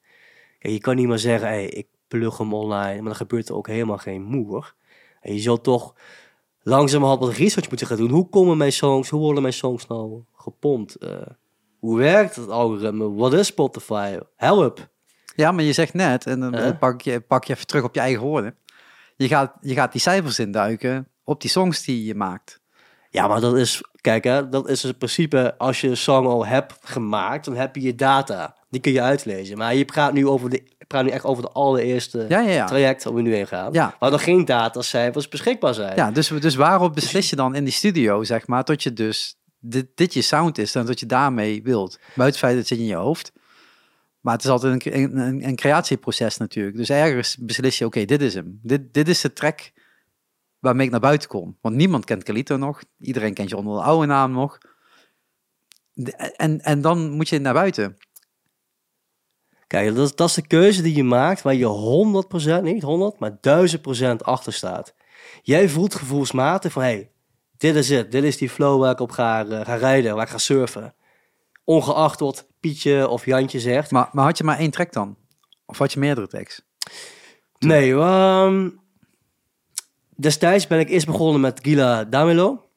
Kijk, 0.60 0.74
je 0.74 0.80
kan 0.80 0.96
niet 0.96 1.08
maar 1.08 1.20
zeggen, 1.20 1.48
hey, 1.48 1.66
ik 1.66 1.88
plug 2.08 2.38
hem 2.38 2.54
online, 2.54 2.96
maar 2.96 3.04
dan 3.04 3.16
gebeurt 3.16 3.50
er 3.50 3.56
ook 3.56 3.68
helemaal 3.68 3.98
geen 3.98 4.22
moer. 4.22 4.76
En 5.22 5.34
je 5.34 5.40
zult 5.40 5.64
toch 5.64 5.96
langzamerhand 6.62 7.20
wat 7.20 7.34
research 7.34 7.70
moeten 7.70 7.88
gaan 7.88 7.98
doen. 7.98 8.10
Hoe 8.10 8.30
komen 8.30 8.58
mijn 8.58 8.72
songs, 8.72 9.10
hoe 9.10 9.20
worden 9.20 9.42
mijn 9.42 9.54
songs 9.54 9.88
nou 9.88 10.24
gepompt? 10.36 10.96
Eh, 10.96 11.22
hoe 11.80 11.98
werkt 11.98 12.36
het 12.36 12.50
algoritme? 12.50 13.12
Wat 13.12 13.34
is 13.34 13.48
Spotify? 13.48 14.18
Help! 14.36 14.90
Ja, 15.42 15.52
maar 15.52 15.64
je 15.64 15.74
zegt 15.74 15.94
net, 15.94 16.26
en 16.26 16.40
dan 16.40 16.54
eh, 16.54 16.78
pak, 16.80 17.02
je, 17.02 17.20
pak 17.20 17.44
je 17.44 17.54
even 17.54 17.68
terug 17.68 17.84
op 17.84 17.96
je 17.96 18.02
eigen 18.02 18.22
woorden. 18.22 18.56
Je 19.16 19.28
gaat, 19.28 19.54
je 19.62 19.74
gaat 19.74 19.92
die 19.92 20.02
cijfers 20.02 20.40
induiken 20.40 21.08
op 21.24 21.42
die 21.42 21.50
songs 21.50 21.84
die 21.84 22.06
je 22.06 22.16
maakt. 22.16 22.60
Ja, 23.10 23.28
maar 23.28 23.42
dat 23.42 23.58
is, 23.58 23.84
kijk 24.02 24.24
hè, 24.24 24.50
dat 24.50 24.70
is 24.70 24.84
in 24.84 24.98
principe, 24.98 25.58
als 25.58 25.82
je 25.82 25.88
een 25.88 25.98
song 25.98 26.26
al 26.26 26.46
hebt 26.46 26.78
gemaakt, 26.82 27.46
dan 27.46 27.56
heb 27.56 27.76
je 27.76 27.82
je 27.82 27.96
data. 27.96 28.56
Die 28.70 28.82
kun 28.82 28.92
je 28.92 29.02
uitlezen. 29.02 29.58
Maar 29.58 29.76
je 29.76 29.86
praat 29.86 30.14
nu, 30.14 30.28
over 30.28 30.50
de, 30.50 30.64
praat 30.88 31.04
nu 31.04 31.10
echt 31.10 31.26
over 31.26 31.44
de 31.44 31.50
allereerste 31.50 32.26
Ja, 32.30 32.40
ja, 32.40 32.52
ja. 32.52 32.66
traject 32.66 33.04
waar 33.04 33.14
we 33.14 33.22
nu 33.22 33.34
heen 33.34 33.48
gaan. 33.48 33.74
Ja. 33.74 33.96
Waar 34.00 34.12
nog 34.12 34.24
geen 34.24 34.46
datacijfers 34.46 35.28
beschikbaar 35.28 35.74
zijn. 35.74 35.96
Ja, 35.96 36.12
dus, 36.12 36.28
dus 36.28 36.56
waarop 36.56 36.94
beslis 36.94 37.30
je 37.30 37.36
dan 37.36 37.56
in 37.56 37.64
die 37.64 37.74
studio, 37.74 38.24
zeg 38.24 38.48
maar, 38.48 38.64
tot 38.64 38.84
je 38.84 38.94
dus 38.94 39.36
dit, 39.60 39.88
dit 39.96 40.14
je 40.14 40.22
sound 40.22 40.58
is 40.58 40.76
en 40.76 40.86
dat 40.86 41.00
je 41.00 41.06
daarmee 41.06 41.64
wilt. 41.64 42.00
Buiten 42.00 42.26
het 42.26 42.38
feit 42.38 42.52
dat 42.52 42.60
het 42.60 42.68
zit 42.68 42.78
in 42.78 42.86
je 42.86 42.96
hoofd. 42.96 43.32
Maar 44.22 44.34
het 44.34 44.44
is 44.44 44.50
altijd 44.50 44.86
een, 44.86 45.18
een, 45.20 45.48
een, 45.48 45.56
creatieproces 45.56 46.38
natuurlijk. 46.38 46.78
Dus 46.78 46.90
ergens 46.90 47.38
beslis 47.38 47.78
je, 47.78 47.86
oké, 47.86 48.06
dit 48.06 48.22
is 48.22 48.34
hem. 48.34 48.60
Dit, 48.64 48.94
dit 48.94 49.08
is 49.08 49.22
de 49.22 49.34
track 49.34 49.72
waarmee 50.60 50.86
ik 50.86 50.92
naar 50.92 51.00
buiten 51.00 51.30
kom. 51.30 51.58
Want 51.62 51.76
niemand 51.76 52.06
kent 52.06 52.24
Calito 52.24 52.58
nog. 52.58 52.84
Iedereen 53.00 53.34
kent 53.34 53.50
je 53.50 53.58
onder 53.58 53.76
de 53.76 53.84
oude 53.84 54.06
naam 54.06 54.32
nog. 54.32 54.58
En, 56.36 56.60
en 56.60 56.82
dan 56.82 57.10
moet 57.10 57.30
je 57.30 57.40
naar 57.40 57.54
buiten. 57.54 57.98
Kijk, 59.68 59.96
dat 59.96 60.06
is, 60.06 60.16
dat 60.16 60.28
is 60.28 60.36
de 60.36 60.48
keuze 60.48 60.82
die 60.82 60.96
je 60.96 61.04
maakt 61.04 61.42
waar 61.42 61.56
je 61.56 62.60
100%, 62.60 62.64
niet 62.64 62.84
100, 62.84 63.20
maar 63.20 63.38
1000% 64.12 64.16
achter 64.18 64.54
staat. 64.54 64.94
Jij 65.42 65.70
voelt 65.70 65.96
gevoelsmatig 65.96 66.72
van, 66.72 66.82
hey, 66.82 67.12
dit 67.58 67.76
is 67.76 67.90
het. 67.90 68.12
Dit 68.12 68.24
is 68.24 68.38
die 68.38 68.50
flow 68.50 68.80
waar 68.80 68.92
ik 68.92 69.00
op 69.00 69.12
ga, 69.12 69.48
eh, 69.48 69.66
ga 69.66 69.76
rijden, 69.76 70.16
waar 70.16 70.26
ik 70.26 70.32
ga 70.32 70.38
surfen. 70.38 70.94
Ongeacht 71.64 72.20
wat 72.20 72.48
Pietje 72.62 73.08
of 73.08 73.26
Jantje 73.26 73.60
zegt. 73.60 73.92
Maar, 73.92 74.10
maar 74.12 74.26
had 74.26 74.38
je 74.38 74.44
maar 74.44 74.58
één 74.58 74.72
track 74.72 74.94
dan? 74.94 75.18
Of 75.66 75.78
had 75.78 75.94
je 75.94 76.00
meerdere 76.00 76.28
tracks? 76.28 76.62
Nee, 77.60 77.94
ehm, 77.94 78.70
destijds 80.16 80.68
ben 80.68 80.80
ik 80.80 80.90
eerst 80.90 81.06
begonnen 81.06 81.42
met 81.42 81.60
Gila 81.64 82.04
Damelo. 82.04 82.70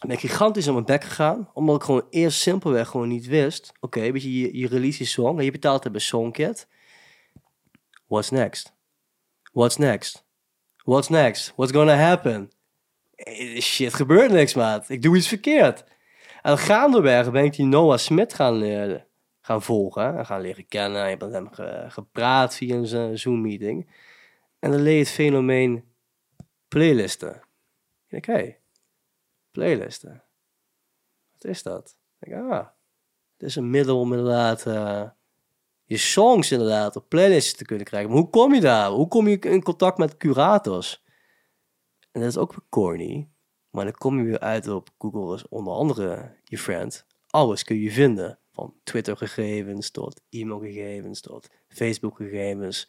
Ben 0.00 0.10
ik 0.10 0.20
gigantisch 0.20 0.66
aan 0.66 0.72
mijn 0.72 0.84
bek 0.84 1.04
gegaan, 1.04 1.50
omdat 1.52 1.76
ik 1.76 1.82
gewoon 1.82 2.06
eerst 2.10 2.40
simpelweg 2.40 2.88
gewoon 2.88 3.08
niet 3.08 3.26
wist. 3.26 3.72
Oké, 3.80 4.12
weet 4.12 4.22
je, 4.22 4.40
je, 4.40 4.58
je 4.58 4.68
release 4.68 5.02
je 5.02 5.08
song 5.08 5.38
en 5.38 5.44
je 5.44 5.50
betaalt 5.50 5.82
het 5.82 5.92
bij 5.92 6.00
Songkit. 6.00 6.68
What's 8.06 8.30
next? 8.30 8.72
What's 9.52 9.76
next? 9.76 10.24
What's 10.84 11.08
next? 11.08 11.52
What's 11.56 11.72
gonna 11.72 11.96
happen? 11.96 12.50
Eh, 13.14 13.60
Shit, 13.60 13.94
gebeurt 13.94 14.30
niks, 14.30 14.54
maat. 14.54 14.88
Ik 14.88 15.02
doe 15.02 15.16
iets 15.16 15.28
verkeerd. 15.28 15.84
En 16.42 16.58
gaandeweg 16.58 17.30
ben 17.30 17.44
ik 17.44 17.56
die 17.56 17.66
Noah 17.66 17.98
Smith 17.98 18.34
gaan, 18.34 18.62
eh, 18.62 18.94
gaan 19.44 19.62
volgen 19.62 20.18
en 20.18 20.26
gaan 20.26 20.40
leren 20.40 20.66
kennen. 20.66 21.04
Ik 21.04 21.10
heb 21.10 21.20
met 21.20 21.32
hem 21.32 21.52
ge- 21.52 21.84
gepraat 21.88 22.54
via 22.54 22.74
een 22.76 22.86
zo- 22.86 23.14
Zoom-meeting. 23.16 23.90
En 24.58 24.70
dan 24.70 24.80
leer 24.80 24.92
je 24.92 24.98
het 24.98 25.08
fenomeen 25.10 25.84
playlisten. 26.68 27.34
Ik 27.34 28.10
denk, 28.10 28.24
hé, 28.26 28.32
hey, 28.32 28.60
playlisten. 29.50 30.22
Wat 31.32 31.44
is 31.44 31.62
dat? 31.62 31.96
Ik 32.20 32.28
denk, 32.30 32.50
ah, 32.52 32.66
het 33.36 33.48
is 33.48 33.56
een 33.56 33.70
middel 33.70 34.00
om 34.00 34.12
inderdaad 34.12 34.66
eh, 34.66 35.08
je 35.84 35.96
songs 35.96 36.52
inderdaad 36.52 36.96
op 36.96 37.08
playlists 37.08 37.54
te 37.54 37.64
kunnen 37.64 37.86
krijgen. 37.86 38.10
Maar 38.10 38.18
hoe 38.18 38.30
kom 38.30 38.54
je 38.54 38.60
daar? 38.60 38.90
Hoe 38.90 39.08
kom 39.08 39.28
je 39.28 39.38
in 39.38 39.62
contact 39.62 39.98
met 39.98 40.16
curators? 40.16 41.02
En 42.12 42.20
dat 42.20 42.30
is 42.30 42.36
ook 42.36 42.50
weer 42.50 42.64
corny. 42.68 43.28
Maar 43.70 43.84
dan 43.84 43.94
kom 43.94 44.18
je 44.18 44.24
weer 44.24 44.40
uit 44.40 44.68
op 44.68 44.88
Google 44.98 45.34
is 45.34 45.48
onder 45.48 45.72
andere 45.74 46.36
je 46.44 46.58
friend. 46.58 47.06
Alles 47.26 47.64
kun 47.64 47.76
je 47.80 47.90
vinden. 47.90 48.38
Van 48.54 48.74
Twitter-gegevens 48.84 49.90
tot 49.90 50.20
e-mailgegevens 50.30 51.20
tot 51.20 51.48
Facebook-gegevens. 51.68 52.88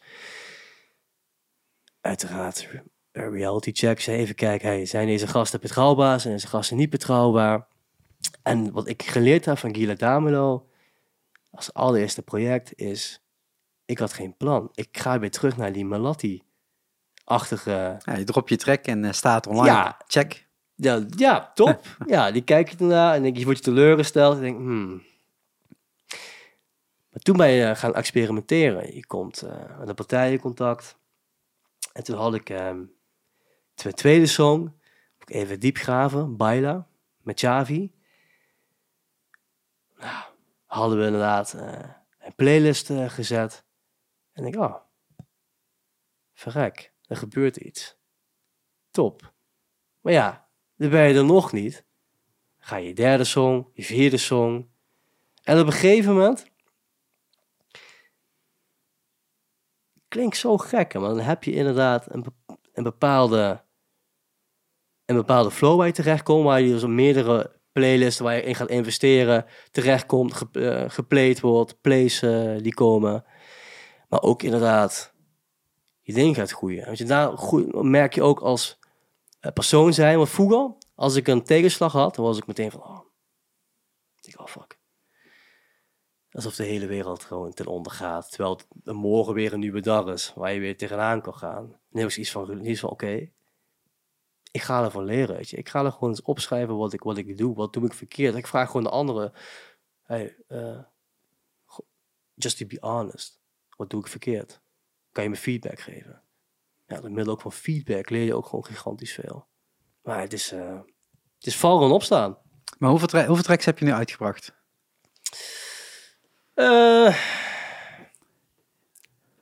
Uiteraard 2.00 2.68
eh, 3.10 3.28
reality 3.28 3.72
checks. 3.72 4.06
Even 4.06 4.34
kijken, 4.34 4.68
hey, 4.68 4.86
zijn 4.86 5.06
deze 5.06 5.26
gasten 5.26 5.60
betrouwbaar? 5.60 6.20
Zijn 6.20 6.34
deze 6.34 6.46
gasten 6.46 6.76
niet 6.76 6.90
betrouwbaar? 6.90 7.66
En 8.42 8.72
wat 8.72 8.88
ik 8.88 9.02
geleerd 9.02 9.44
heb 9.44 9.58
van 9.58 9.74
Gila 9.74 9.94
Damelo 9.94 10.68
als 11.50 11.72
allereerste 11.72 12.22
project 12.22 12.74
is... 12.74 13.20
Ik 13.84 13.98
had 13.98 14.12
geen 14.12 14.36
plan. 14.36 14.68
Ik 14.74 14.98
ga 14.98 15.18
weer 15.18 15.30
terug 15.30 15.56
naar 15.56 15.72
die 15.72 15.84
Malatti 15.84 16.46
achtige 17.26 17.96
Ja, 18.04 18.16
je 18.16 18.24
drop 18.24 18.48
je 18.48 18.56
track 18.56 18.84
en 18.84 19.04
eh, 19.04 19.12
staat 19.12 19.46
online. 19.46 19.66
Ja. 19.66 19.96
Check. 20.06 20.46
Ja, 20.74 21.04
ja 21.16 21.50
top. 21.54 21.80
ja, 22.06 22.30
die 22.30 22.42
kijk 22.42 22.68
je 22.70 22.76
ernaar 22.76 23.14
en 23.14 23.22
denk 23.22 23.36
je, 23.36 23.44
wordt 23.44 23.58
je 23.58 23.64
teleurgesteld. 23.64 24.34
En 24.34 24.40
denk, 24.40 24.56
hmm. 24.56 25.02
Toen 27.22 27.36
ben 27.36 27.50
je 27.50 27.74
gaan 27.74 27.94
experimenteren. 27.94 28.94
Je 28.94 29.06
komt 29.06 29.42
eh, 29.42 29.78
met 29.78 29.86
de 29.86 29.94
partij 29.94 30.32
in 30.32 30.40
contact. 30.40 30.98
En 31.92 32.04
toen 32.04 32.16
had 32.16 32.34
ik 32.34 32.50
ehm 32.50 32.84
mijn 33.82 33.94
tweede 33.94 34.26
song, 34.26 34.80
even 35.24 35.60
diep 35.60 35.76
graven, 35.76 36.36
Baila, 36.36 36.88
met 37.22 37.38
Chavi. 37.38 37.92
Nou, 39.96 40.24
hadden 40.66 40.98
we 40.98 41.04
inderdaad 41.04 41.54
eh, 41.54 41.90
een 42.18 42.34
playlist 42.34 42.90
eh, 42.90 43.08
gezet. 43.08 43.64
En 44.32 44.44
ik, 44.44 44.56
oh, 44.56 44.76
verrek, 46.32 46.92
er 47.06 47.16
gebeurt 47.16 47.56
iets. 47.56 47.98
Top. 48.90 49.34
Maar 50.00 50.12
ja, 50.12 50.48
dan 50.76 50.90
ben 50.90 51.08
je 51.08 51.14
er 51.14 51.24
nog 51.24 51.52
niet. 51.52 51.84
Ga 52.58 52.76
je 52.76 52.94
derde 52.94 53.24
song, 53.24 53.70
je 53.72 53.82
vierde 53.82 54.16
song. 54.16 54.70
En 55.42 55.60
op 55.60 55.66
een 55.66 55.72
gegeven 55.72 56.12
moment... 56.12 56.54
Klinkt 60.08 60.36
zo 60.36 60.56
gek, 60.56 60.94
maar 60.94 61.08
dan 61.08 61.20
heb 61.20 61.44
je 61.44 61.52
inderdaad 61.52 62.14
een, 62.14 62.24
een 62.72 62.82
bepaalde... 62.82 63.64
Een 65.04 65.16
bepaalde 65.16 65.50
flow 65.50 65.76
waar 65.76 65.86
je 65.86 65.92
terechtkomt, 65.92 66.44
waar 66.44 66.60
je 66.60 66.72
dus 66.72 66.82
op 66.82 66.88
meerdere 66.88 67.56
playlists 67.76 68.20
waar 68.20 68.34
je 68.34 68.42
in 68.42 68.54
gaat 68.54 68.68
investeren, 68.68 69.44
terechtkomt, 69.70 70.34
ge, 70.34 70.46
eh, 70.52 71.40
wordt, 71.40 71.80
plays 71.80 72.22
eh, 72.22 72.56
die 72.58 72.74
komen. 72.74 73.24
Maar 74.08 74.22
ook 74.22 74.42
inderdaad, 74.42 75.12
je 76.00 76.12
ding 76.12 76.36
gaat 76.36 76.50
groeien. 76.50 76.84
Want 76.84 76.98
je 76.98 77.04
daar 77.04 77.32
merk 77.72 78.14
je 78.14 78.22
ook 78.22 78.40
als 78.40 78.78
eh, 79.40 79.52
persoon 79.52 79.92
zijn. 79.92 80.16
Want 80.16 80.28
vroeger, 80.28 80.70
als 80.94 81.16
ik 81.16 81.28
een 81.28 81.44
tegenslag 81.44 81.92
had, 81.92 82.14
dan 82.14 82.24
was 82.24 82.38
ik 82.38 82.46
meteen 82.46 82.70
van, 82.70 82.82
oh, 82.82 83.00
ik 84.20 84.40
oh 84.40 84.46
fuck. 84.46 84.75
Alsof 86.36 86.54
de 86.54 86.64
hele 86.64 86.86
wereld 86.86 87.24
gewoon 87.24 87.52
ten 87.52 87.66
onder 87.66 87.92
gaat. 87.92 88.30
Terwijl 88.30 88.60
het 88.84 88.94
morgen 88.94 89.34
weer 89.34 89.52
een 89.52 89.60
nieuwe 89.60 89.80
dag 89.80 90.06
is, 90.06 90.32
waar 90.34 90.52
je 90.52 90.60
weer 90.60 90.76
tegenaan 90.76 91.22
kan 91.22 91.34
gaan. 91.34 91.80
Heb 91.90 92.08
ik 92.08 92.16
iets 92.16 92.30
van, 92.30 92.76
van 92.76 92.90
oké, 92.90 93.30
ik 94.50 94.62
ga 94.62 94.84
ervan 94.84 95.04
leren, 95.04 95.36
weet 95.36 95.48
je. 95.50 95.56
Ik 95.56 95.68
ga 95.68 95.84
er 95.84 95.92
gewoon 95.92 96.10
eens 96.10 96.22
opschrijven 96.22 96.76
wat 96.76 96.92
ik, 96.92 97.02
wat 97.02 97.16
ik 97.16 97.38
doe, 97.38 97.54
wat 97.54 97.72
doe 97.72 97.84
ik 97.84 97.92
verkeerd. 97.92 98.34
Ik 98.34 98.46
vraag 98.46 98.66
gewoon 98.66 98.82
de 98.82 98.90
anderen, 98.90 99.32
hey, 100.02 100.36
eh, 100.48 100.82
just 102.34 102.58
to 102.58 102.66
be 102.66 102.76
honest, 102.80 103.40
wat 103.76 103.90
doe 103.90 104.00
ik 104.00 104.06
verkeerd? 104.06 104.60
Kan 105.12 105.24
je 105.24 105.30
me 105.30 105.36
feedback 105.36 105.80
geven? 105.80 106.22
Ja, 106.86 107.00
door 107.00 107.10
middel 107.10 107.32
ook 107.32 107.40
van 107.40 107.52
feedback 107.52 108.10
leer 108.10 108.24
je 108.24 108.34
ook 108.34 108.46
gewoon 108.46 108.64
gigantisch 108.64 109.12
veel. 109.12 109.46
Maar 110.02 110.20
het 110.20 110.32
is, 110.32 110.52
eh, 110.52 110.80
het 111.36 111.46
is 111.46 111.56
vallen 111.56 111.88
en 111.88 111.94
opstaan. 111.94 112.38
Maar 112.78 112.90
hoeveel, 112.90 113.08
tra- 113.08 113.26
hoeveel 113.26 113.44
tracks 113.44 113.64
heb 113.64 113.78
je 113.78 113.84
nu 113.84 113.92
uitgebracht? 113.92 114.54
Eh 116.56 117.14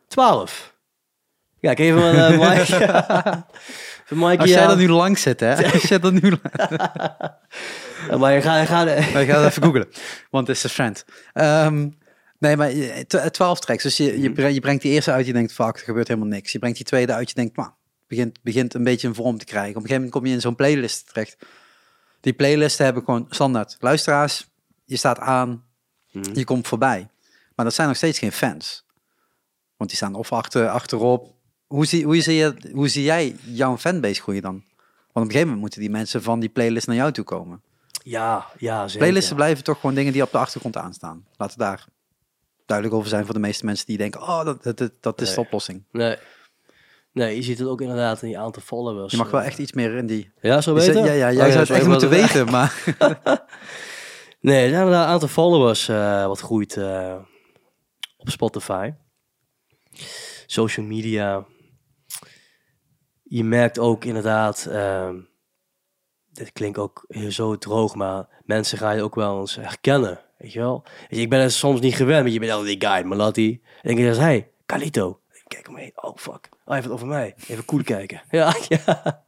12. 0.09 0.75
Ja, 1.61 1.71
ik 1.71 1.79
even 1.79 2.03
een 2.03 2.33
uh, 2.33 2.39
Mikey, 4.09 4.37
Als 4.39 4.49
jij 4.51 4.63
ja. 4.63 4.71
er 4.71 4.77
nu 4.77 4.89
langs 4.89 5.23
zit, 5.23 5.41
hè? 5.41 5.73
Als 5.73 5.83
jij 5.83 6.01
er 6.01 6.13
nu 6.13 6.37
Ja, 8.09 8.17
Maar 8.19 8.33
je 8.33 8.41
gaat, 8.43 8.61
je 8.61 8.67
gaat, 8.67 8.89
Ik 8.89 9.29
ga 9.31 9.45
even 9.45 9.63
googlen, 9.63 9.89
want 10.31 10.47
het 10.47 10.57
is 10.57 10.65
een 10.65 10.71
friend. 10.71 11.05
Ehm, 11.33 11.89
nee, 12.39 12.57
maar 12.57 12.71
je- 12.71 13.05
tw- 13.07 13.17
12 13.17 13.61
tracks. 13.61 13.83
Dus 13.83 13.97
je, 13.97 14.13
Mhm. 14.13 14.21
je, 14.23 14.33
bre- 14.33 14.47
je 14.47 14.61
brengt 14.61 14.83
die 14.83 14.93
eerste 14.93 15.11
uit, 15.13 15.27
je 15.27 15.33
denkt, 15.33 15.53
fuck, 15.53 15.77
er 15.77 15.85
gebeurt 15.85 16.09
helemaal 16.09 16.29
niks. 16.29 16.53
Je 16.53 16.59
brengt 16.59 16.77
die 16.77 16.87
tweede 16.87 17.13
uit, 17.13 17.29
je 17.29 17.35
denkt, 17.35 17.57
nou, 17.57 17.71
begint, 18.07 18.39
begint 18.43 18.75
een 18.75 18.85
beetje 18.85 19.09
een 19.09 19.15
vorm 19.15 19.39
te 19.39 19.45
krijgen. 19.45 19.71
Op 19.71 19.77
een 19.77 19.81
gegeven 19.83 20.03
moment 20.03 20.19
kom 20.21 20.27
je 20.27 20.35
in 20.35 20.41
zo'n 20.41 20.57
playlist 20.57 21.09
terecht. 21.09 21.37
Die 22.21 22.33
playlisten 22.33 22.85
hebben 22.85 23.05
gewoon 23.05 23.27
standaard 23.31 23.77
luisteraars. 23.81 24.47
Je 24.85 24.97
staat 24.97 25.19
aan, 25.19 25.65
Mhm. 26.15 26.39
je 26.39 26.45
komt 26.45 26.69
voorbij. 26.69 27.09
Maar 27.55 27.65
dat 27.65 27.75
zijn 27.75 27.89
nog 27.89 27.97
steeds 27.97 28.19
geen 28.19 28.33
fans. 28.33 28.85
Want 29.77 29.91
die 29.91 29.99
staan 29.99 30.15
of 30.15 30.33
achter, 30.33 30.69
achterop. 30.69 31.33
Hoe 31.67 31.87
zie, 31.87 32.05
hoe, 32.05 32.21
zie 32.21 32.35
je, 32.35 32.55
hoe 32.73 32.89
zie 32.89 33.03
jij 33.03 33.37
jouw 33.45 33.79
fanbase 33.79 34.23
groeien 34.23 34.43
dan? 34.43 34.53
Want 34.53 34.67
op 35.13 35.15
een 35.15 35.23
gegeven 35.23 35.45
moment 35.45 35.61
moeten 35.61 35.81
die 35.81 35.91
mensen 35.91 36.23
van 36.23 36.41
die 36.41 36.49
playlist 36.49 36.87
naar 36.87 36.97
jou 36.97 37.13
toe 37.13 37.25
komen. 37.25 37.63
ja, 38.03 38.47
ja, 38.59 38.85
zeker. 38.85 38.99
Playlisten 38.99 39.37
blijven 39.37 39.65
toch 39.65 39.81
gewoon 39.81 39.95
dingen 39.95 40.13
die 40.13 40.23
op 40.23 40.33
de 40.33 40.39
achtergrond 40.39 40.77
aanstaan. 40.77 41.27
Laten 41.37 41.59
we 41.59 41.65
daar 41.65 41.85
duidelijk 42.67 42.97
over 42.97 43.11
zijn 43.11 43.25
voor 43.25 43.35
de 43.35 43.41
meeste 43.41 43.65
mensen 43.65 43.87
die 43.87 43.97
denken, 43.97 44.23
oh, 44.23 44.45
dat, 44.45 44.63
dat, 44.63 44.79
dat, 44.79 44.93
dat 45.01 45.21
is 45.21 45.35
de 45.35 45.41
oplossing. 45.41 45.85
Nee. 45.91 46.17
Nee, 47.13 47.37
je 47.37 47.43
ziet 47.43 47.59
het 47.59 47.69
ook 47.69 47.81
inderdaad 47.81 48.23
in 48.23 48.29
die 48.29 48.39
aantal 48.39 48.63
followers. 48.63 49.13
Je 49.13 49.19
mag 49.19 49.31
wel 49.31 49.41
eh. 49.41 49.47
echt 49.47 49.59
iets 49.59 49.73
meer 49.73 49.95
in 49.97 50.07
die... 50.07 50.33
Ja, 50.41 50.61
zo 50.61 50.75
weten? 50.75 51.05
Ja, 51.05 51.13
ja, 51.13 51.29
Oh 51.29 51.35
jij 51.35 51.51
zou 51.51 51.61
het 51.61 51.71
echt 51.71 51.87
moeten 51.87 52.09
weten, 52.09 52.51
maar... 52.51 52.83
Nee, 54.45 54.65
er 54.65 54.71
zijn 54.71 54.87
een 54.87 54.95
aantal 54.95 55.29
followers 55.29 55.89
eh, 55.89 56.27
wat 56.27 56.41
groeit 56.41 56.77
eh, 56.77 57.17
op 58.17 58.31
Spotify. 58.31 58.93
Social 60.47 60.87
media. 60.87 61.47
Je 63.23 63.45
merkt 63.45 63.79
ook 63.79 64.05
inderdaad, 64.05 64.67
ehm, 64.67 65.21
dit 66.33 66.53
klinkt 66.53 66.79
ook 66.79 67.07
zo 67.29 67.59
droog, 67.59 67.95
maar 67.95 68.29
mensen 68.43 68.79
gaan 68.79 68.97
je 68.97 69.03
ook 69.03 69.15
wel 69.15 69.41
eens 69.41 69.57
herkennen, 69.57 70.21
weet 70.39 70.53
je 70.53 70.59
wel. 70.59 70.85
Ik 71.09 71.29
ben 71.29 71.41
het 71.41 71.53
soms 71.53 71.81
niet 71.81 71.95
gewend, 71.95 72.23
maar 72.23 72.33
je 72.33 72.39
bent 72.39 72.53
altijd 72.53 72.81
die 72.81 72.89
guy, 72.89 73.03
Malatti. 73.03 73.63
En 73.83 73.91
ik 73.91 73.99
zeg, 73.99 74.17
hey, 74.17 74.51
Carlito. 74.67 75.21
Ik 75.33 75.45
kijk 75.47 75.69
omheen, 75.69 75.93
oh 75.95 76.17
fuck, 76.17 76.49
oh, 76.51 76.65
hij 76.65 76.75
heeft 76.75 76.85
het 76.85 76.95
over 76.95 77.07
mij. 77.07 77.35
Even 77.49 77.65
cool 77.65 77.83
kijken. 77.83 78.23
Ja, 78.31 78.55
ja. 78.69 79.25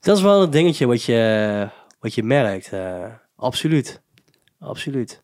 Dat 0.00 0.16
is 0.16 0.22
wel 0.22 0.42
een 0.42 0.50
dingetje 0.50 0.86
wat 0.86 1.04
je, 1.04 1.70
wat 2.02 2.14
je 2.14 2.22
merkt. 2.22 2.72
eh, 2.72 3.04
absoluut. 3.36 4.00
Absoluut. 4.58 5.22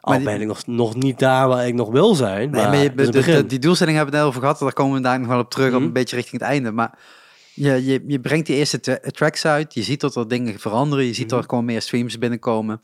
Al 0.00 0.14
die- 0.16 0.24
ben 0.24 0.40
ik 0.40 0.46
nog, 0.46 0.66
nog 0.66 0.94
niet 0.94 1.18
daar 1.18 1.48
waar 1.48 1.66
ik 1.66 1.74
nog 1.74 1.90
wil 1.90 2.14
zijn. 2.14 2.50
Nee, 2.50 2.60
maar, 2.60 2.68
maar 2.70 2.78
je, 2.82 2.94
de- 2.94 3.10
de- 3.22 3.46
die 3.46 3.58
doelstelling 3.58 3.96
hebben 3.96 4.14
we 4.14 4.20
het 4.20 4.26
net 4.26 4.36
over 4.36 4.40
gehad. 4.40 4.58
Daar 4.58 4.72
komen 4.72 4.96
we 4.96 5.02
daar 5.02 5.18
nog 5.18 5.28
wel 5.28 5.38
op 5.38 5.50
terug, 5.50 5.68
op 5.68 5.74
Mhm. 5.74 5.82
een 5.84 5.92
beetje 5.92 6.16
richting 6.16 6.40
het 6.40 6.50
einde. 6.50 6.72
Maar 6.72 6.98
je, 7.54 7.84
je, 7.84 8.04
je 8.06 8.20
brengt 8.20 8.46
die 8.46 8.56
eerste 8.56 8.80
tra- 8.80 8.98
tracks 9.00 9.44
uit. 9.46 9.74
Je 9.74 9.82
ziet 9.82 10.00
dat 10.00 10.16
er 10.16 10.28
dingen 10.28 10.58
veranderen. 10.58 11.04
Je 11.04 11.12
ziet 11.14 11.24
Mhm. 11.26 11.34
dat 11.34 11.42
er 11.44 11.48
gewoon 11.48 11.64
meer 11.64 11.82
streams 11.82 12.18
binnenkomen. 12.18 12.80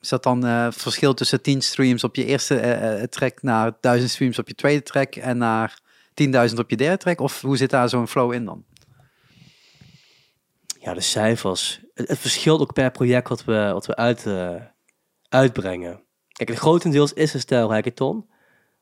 Is 0.00 0.08
dat 0.08 0.22
dan 0.22 0.46
eh, 0.46 0.64
het 0.64 0.74
verschil 0.76 1.14
tussen 1.14 1.42
10 1.42 1.62
streams 1.62 2.04
op 2.04 2.16
je 2.16 2.24
eerste 2.24 2.58
eh, 2.58 3.02
track 3.02 3.42
naar 3.42 3.72
1000 3.80 4.10
streams 4.10 4.38
op 4.38 4.48
je 4.48 4.54
tweede 4.54 4.82
track 4.82 5.14
en 5.14 5.38
naar 5.38 5.78
10.000 6.14 6.58
op 6.58 6.70
je 6.70 6.76
derde 6.76 6.96
track? 6.96 7.20
Of 7.20 7.40
hoe 7.40 7.56
zit 7.56 7.70
daar 7.70 7.88
zo'n 7.88 8.08
flow 8.08 8.32
in 8.32 8.44
dan? 8.44 8.64
Ja, 10.86 10.94
de 10.94 11.00
cijfers. 11.00 11.80
Het, 11.94 12.18
verschilt 12.18 12.60
ook 12.60 12.72
per 12.72 12.90
project 12.90 13.28
wat 13.28 13.44
we, 13.44 13.70
wat 13.72 13.86
we 13.86 13.96
uit, 13.96 14.26
eh, 14.26 14.54
uitbrengen. 15.28 16.02
Kijk, 16.28 16.48
het 16.48 16.58
grotendeels 16.58 17.12
is 17.12 17.34
een 17.34 17.40
stijl 17.40 17.72
hackathon. 17.72 18.30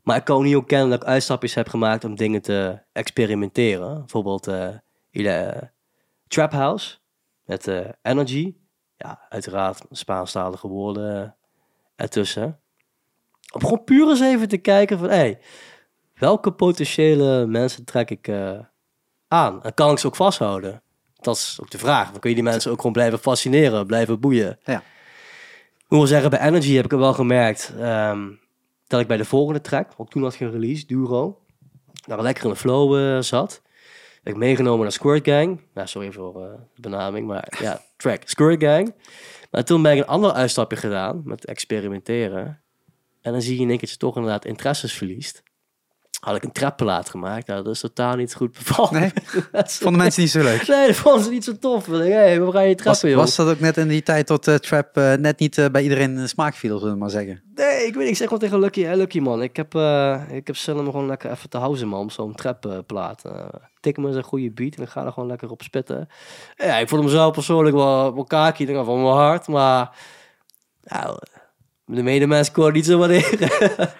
Maar 0.02 0.16
ik 0.16 0.24
kan 0.24 0.36
ook 0.36 0.42
niet 0.42 0.56
ontkennen 0.56 0.90
dat 0.90 1.02
ik 1.02 1.08
uitstapjes 1.08 1.54
heb 1.54 1.68
gemaakt 1.68 2.04
om 2.04 2.14
dingen 2.14 2.42
te 2.42 2.82
experimenteren. 2.92 3.98
Bijvoorbeeld 3.98 4.46
eh 4.46 4.68
uh, 5.10 5.62
Trap 6.28 6.52
House 6.52 6.98
met 7.44 7.70
Energy. 8.02 8.56
Ja, 8.96 9.26
uiteraard 9.28 9.84
Spaanstalige 9.90 10.68
woorden 10.68 11.36
ertussen. 11.96 12.60
Om 13.52 13.60
gewoon 13.60 13.84
puur 13.84 14.08
eens 14.08 14.20
even 14.20 14.48
te 14.48 14.58
kijken 14.58 14.98
van... 14.98 15.08
Hey, 15.08 15.40
welke 16.14 16.52
potentiële 16.52 17.46
mensen 17.46 17.84
trek 17.84 18.10
ik 18.10 18.28
aan? 19.28 19.62
En 19.62 19.74
kan 19.74 19.90
ik 19.90 19.98
ze 19.98 20.06
ook 20.06 20.16
vasthouden? 20.16 20.82
Dat 21.24 21.36
is 21.36 21.58
ook 21.60 21.70
de 21.70 21.78
vraag. 21.78 22.10
Dan 22.10 22.20
kun 22.20 22.30
je 22.30 22.36
die 22.36 22.44
mensen 22.44 22.70
ook 22.70 22.76
gewoon 22.76 22.92
blijven 22.92 23.18
fascineren, 23.18 23.86
blijven 23.86 24.20
boeien. 24.20 24.58
Ja. 24.64 24.82
Ik 25.76 25.90
moet 25.90 25.98
wel 25.98 26.06
zeggen, 26.06 26.30
bij 26.30 26.40
Energy 26.40 26.74
heb 26.74 26.84
ik 26.84 26.90
wel 26.90 27.12
gemerkt 27.12 27.72
ehm, 27.78 28.30
dat 28.86 29.00
ik 29.00 29.06
bij 29.06 29.16
de 29.16 29.24
volgende 29.24 29.60
track, 29.60 29.90
ik 29.98 30.08
toen 30.08 30.22
had 30.22 30.34
gereleased, 30.34 30.88
Duro, 30.88 31.38
daar 32.06 32.22
lekker 32.22 32.44
in 32.44 32.50
de 32.50 32.56
flow 32.56 32.96
eh, 32.96 33.22
zat. 33.22 33.62
Heb 34.22 34.32
ik 34.32 34.38
meegenomen 34.38 34.80
naar 34.80 34.92
Squirt 34.92 35.24
Gang. 35.28 35.60
Nou, 35.74 35.88
sorry 35.88 36.12
voor 36.12 36.44
eh, 36.44 36.52
de 36.74 36.80
benaming, 36.80 37.26
maar 37.26 37.52
ja, 37.60 37.80
track 37.96 38.22
Squirt 38.24 38.62
Gang. 38.62 38.94
Maar 39.50 39.64
toen 39.64 39.82
ben 39.82 39.92
ik 39.92 39.98
een 39.98 40.06
ander 40.06 40.32
uitstapje 40.32 40.76
gedaan 40.76 41.22
met 41.24 41.44
experimenteren. 41.44 42.62
En 43.20 43.32
dan 43.32 43.42
zie 43.42 43.56
je 43.56 43.62
in 43.62 43.68
één 43.68 43.78
keer 43.78 43.88
dat 43.88 43.90
je 43.90 43.96
toch 43.96 44.16
inderdaad 44.16 44.44
interesses 44.44 44.92
verliest. 44.92 45.42
Had 46.20 46.36
ik 46.36 46.42
een 46.42 46.52
trapplaat 46.52 47.10
gemaakt. 47.10 47.46
Nou, 47.46 47.62
dat 47.62 47.74
is 47.74 47.80
totaal 47.80 48.16
niet 48.16 48.34
goed 48.34 48.52
bevallen. 48.52 49.00
Nee? 49.00 49.12
Vonden 49.64 50.02
mensen 50.02 50.22
niet 50.22 50.30
zo 50.30 50.42
leuk? 50.42 50.66
Nee, 50.66 50.86
dat 50.86 50.96
vonden 50.96 51.24
ze 51.24 51.30
niet 51.30 51.44
zo 51.44 51.58
tof. 51.58 51.84
Dacht, 51.84 52.02
hey, 52.02 52.40
waar 52.40 52.52
ga 52.52 52.60
je 52.60 52.74
Was, 52.74 52.82
trappen, 52.82 53.08
joh? 53.08 53.18
was 53.18 53.36
dat 53.36 53.48
ook 53.48 53.60
net 53.60 53.76
in 53.76 53.88
die 53.88 54.02
tijd 54.02 54.26
tot 54.26 54.48
eh, 54.48 54.54
trap 54.54 54.96
eh, 54.96 55.12
net 55.12 55.38
niet 55.38 55.58
eh, 55.58 55.66
bij 55.66 55.82
iedereen 55.82 56.10
in 56.10 56.16
de 56.16 56.26
smaak 56.26 56.54
viel, 56.54 56.78
zullen 56.78 56.92
we 56.92 56.98
maar 56.98 57.10
zeggen? 57.10 57.42
Nee, 57.54 57.86
ik 57.86 57.94
weet 57.94 58.08
Ik 58.08 58.16
zeg 58.16 58.26
gewoon 58.26 58.42
tegen 58.42 58.58
Lucky, 58.58 58.82
hey, 58.82 58.96
Lucky 58.96 59.20
man. 59.20 59.42
Ik 59.42 59.56
heb, 59.56 59.74
ik 60.30 60.46
heb 60.46 60.56
om 60.76 60.84
gewoon 60.84 61.06
lekker 61.06 61.30
even 61.30 61.50
te 61.50 61.58
houden, 61.58 61.88
man. 61.88 62.10
Zo'n 62.10 62.34
trapplaat. 62.34 63.22
Tik 63.80 63.96
me 63.96 64.06
eens 64.06 64.16
een 64.16 64.22
goede 64.22 64.50
beat 64.50 64.74
en 64.74 64.82
ik 64.82 64.88
ga 64.88 65.04
er 65.04 65.12
gewoon 65.12 65.28
lekker 65.28 65.50
op 65.50 65.62
spitten. 65.62 66.08
Ja, 66.56 66.76
ik 66.76 66.88
vond 66.88 67.02
hem 67.02 67.10
zelf 67.10 67.32
persoonlijk 67.32 67.76
wel, 67.76 68.14
wel. 68.14 68.22
Ik 68.22 68.28
dacht 68.66 68.84
van 68.84 69.02
mijn 69.02 69.14
hart, 69.14 69.48
maar... 69.48 69.96
Nou, 70.82 71.18
de 71.86 72.02
medemens 72.02 72.50
kon 72.50 72.72
niet 72.72 72.86
zo 72.86 72.98
waarderen. 72.98 73.50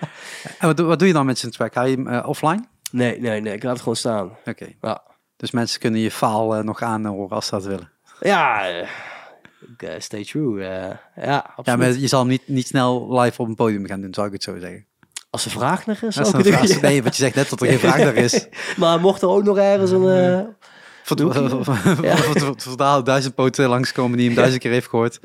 En 0.58 0.66
wat, 0.66 0.76
doe- 0.76 0.86
wat 0.86 0.98
doe 0.98 1.08
je 1.08 1.14
dan 1.14 1.26
met 1.26 1.38
zijn 1.38 1.52
track? 1.52 1.74
Haal 1.74 1.86
je 1.86 1.96
hem 1.96 2.08
eh, 2.08 2.28
offline? 2.28 2.64
Nee, 2.90 3.20
nee, 3.20 3.40
nee. 3.40 3.54
Ik 3.54 3.62
laat 3.62 3.72
het 3.72 3.80
gewoon 3.80 3.96
staan. 3.96 4.30
Oké. 4.44 4.66
Ja. 4.80 5.02
Dus 5.36 5.50
mensen 5.50 5.80
kunnen 5.80 6.00
je 6.00 6.10
faal 6.10 6.54
eh, 6.56 6.62
nog 6.64 6.82
aanhoren 6.82 7.30
als 7.36 7.46
ze 7.46 7.50
dat 7.50 7.64
willen. 7.64 7.90
Ja, 8.20 8.68
eh, 8.68 9.88
stay 9.98 10.24
true. 10.24 10.62
ja, 10.62 11.00
Ja, 11.16 11.52
absoluut. 11.56 11.78
maar 11.80 11.92
je 11.92 12.06
zal 12.06 12.20
hem 12.20 12.28
niet, 12.28 12.42
niet 12.48 12.66
snel 12.66 13.20
live 13.20 13.42
op 13.42 13.48
een 13.48 13.54
podium 13.54 13.86
gaan 13.86 14.00
doen, 14.00 14.14
zou 14.14 14.26
ik 14.26 14.32
het 14.32 14.42
zo 14.42 14.58
zeggen. 14.58 14.86
Als 15.30 15.44
er 15.44 15.50
vraag 15.50 15.86
naar 15.86 15.96
is, 16.02 16.18
Als 16.18 16.30
zou 16.30 16.42
er 16.42 16.48
ik 16.62 16.70
het. 16.70 16.80
Nee, 16.80 17.02
want 17.02 17.16
je 17.16 17.22
zegt 17.22 17.34
net 17.34 17.50
dat 17.50 17.60
er 17.60 17.66
geen 17.66 17.78
vraag 17.78 17.98
naar 17.98 18.14
is. 18.14 18.46
Maar 18.76 19.00
mocht 19.00 19.22
er 19.22 19.28
ook 19.28 19.44
nog 19.44 19.58
ergens 19.58 19.90
een... 19.90 20.54
verhaal 22.56 23.04
duizend 23.12 23.34
poten 23.34 23.68
langskomen 23.68 24.16
die 24.16 24.26
hem 24.26 24.36
duizend 24.36 24.62
keer 24.62 24.70
heeft 24.72 24.88
gehoord. 24.88 25.20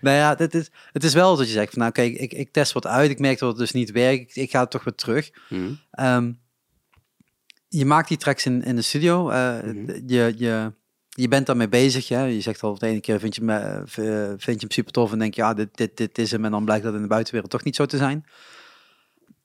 Nou 0.00 0.16
ja, 0.16 0.34
dit 0.34 0.54
is, 0.54 0.70
het 0.92 1.04
is 1.04 1.14
wel 1.14 1.36
dat 1.36 1.46
je 1.46 1.52
zegt 1.52 1.70
van 1.70 1.78
nou 1.80 1.92
kijk, 1.92 2.14
ik, 2.14 2.32
ik 2.32 2.52
test 2.52 2.72
wat 2.72 2.86
uit. 2.86 3.10
Ik 3.10 3.18
merk 3.18 3.38
dat 3.38 3.48
het 3.48 3.58
dus 3.58 3.72
niet 3.72 3.90
werkt. 3.90 4.20
Ik, 4.36 4.36
ik 4.42 4.50
ga 4.50 4.60
het 4.60 4.70
toch 4.70 4.84
weer 4.84 4.94
terug. 4.94 5.30
hm, 5.48 5.72
Ehm, 5.90 6.32
je 7.68 7.84
maakt 7.84 8.08
die 8.08 8.16
tracks 8.16 8.46
in, 8.46 8.62
in 8.64 8.76
de 8.76 8.82
studio. 8.82 9.30
eh, 9.30 9.62
Mhm. 9.62 9.92
je, 10.06 10.34
je, 10.36 10.72
je 11.08 11.28
bent 11.28 11.46
daarmee 11.46 11.68
bezig. 11.68 12.08
Ja? 12.08 12.24
Je 12.24 12.40
zegt 12.40 12.62
al 12.62 12.78
de 12.78 12.86
ene 12.86 13.00
keer 13.00 13.18
vind 13.20 13.34
je, 13.34 13.42
me, 13.42 13.54
eh, 13.58 13.76
eh, 13.78 14.28
vind 14.36 14.60
je 14.60 14.66
hem 14.66 14.70
super 14.70 14.92
tof 14.92 15.12
en 15.12 15.18
denk 15.18 15.34
je 15.34 15.40
ja, 15.42 15.54
dit, 15.54 15.76
dit, 15.76 15.96
dit 15.96 16.18
is 16.18 16.30
hem. 16.30 16.44
En 16.44 16.50
dan 16.50 16.64
blijkt 16.64 16.84
dat 16.84 16.94
in 16.94 17.02
de 17.02 17.06
buitenwereld 17.08 17.50
toch 17.50 17.64
niet 17.64 17.76
zo 17.76 17.86
te 17.86 17.96
zijn. 17.96 18.24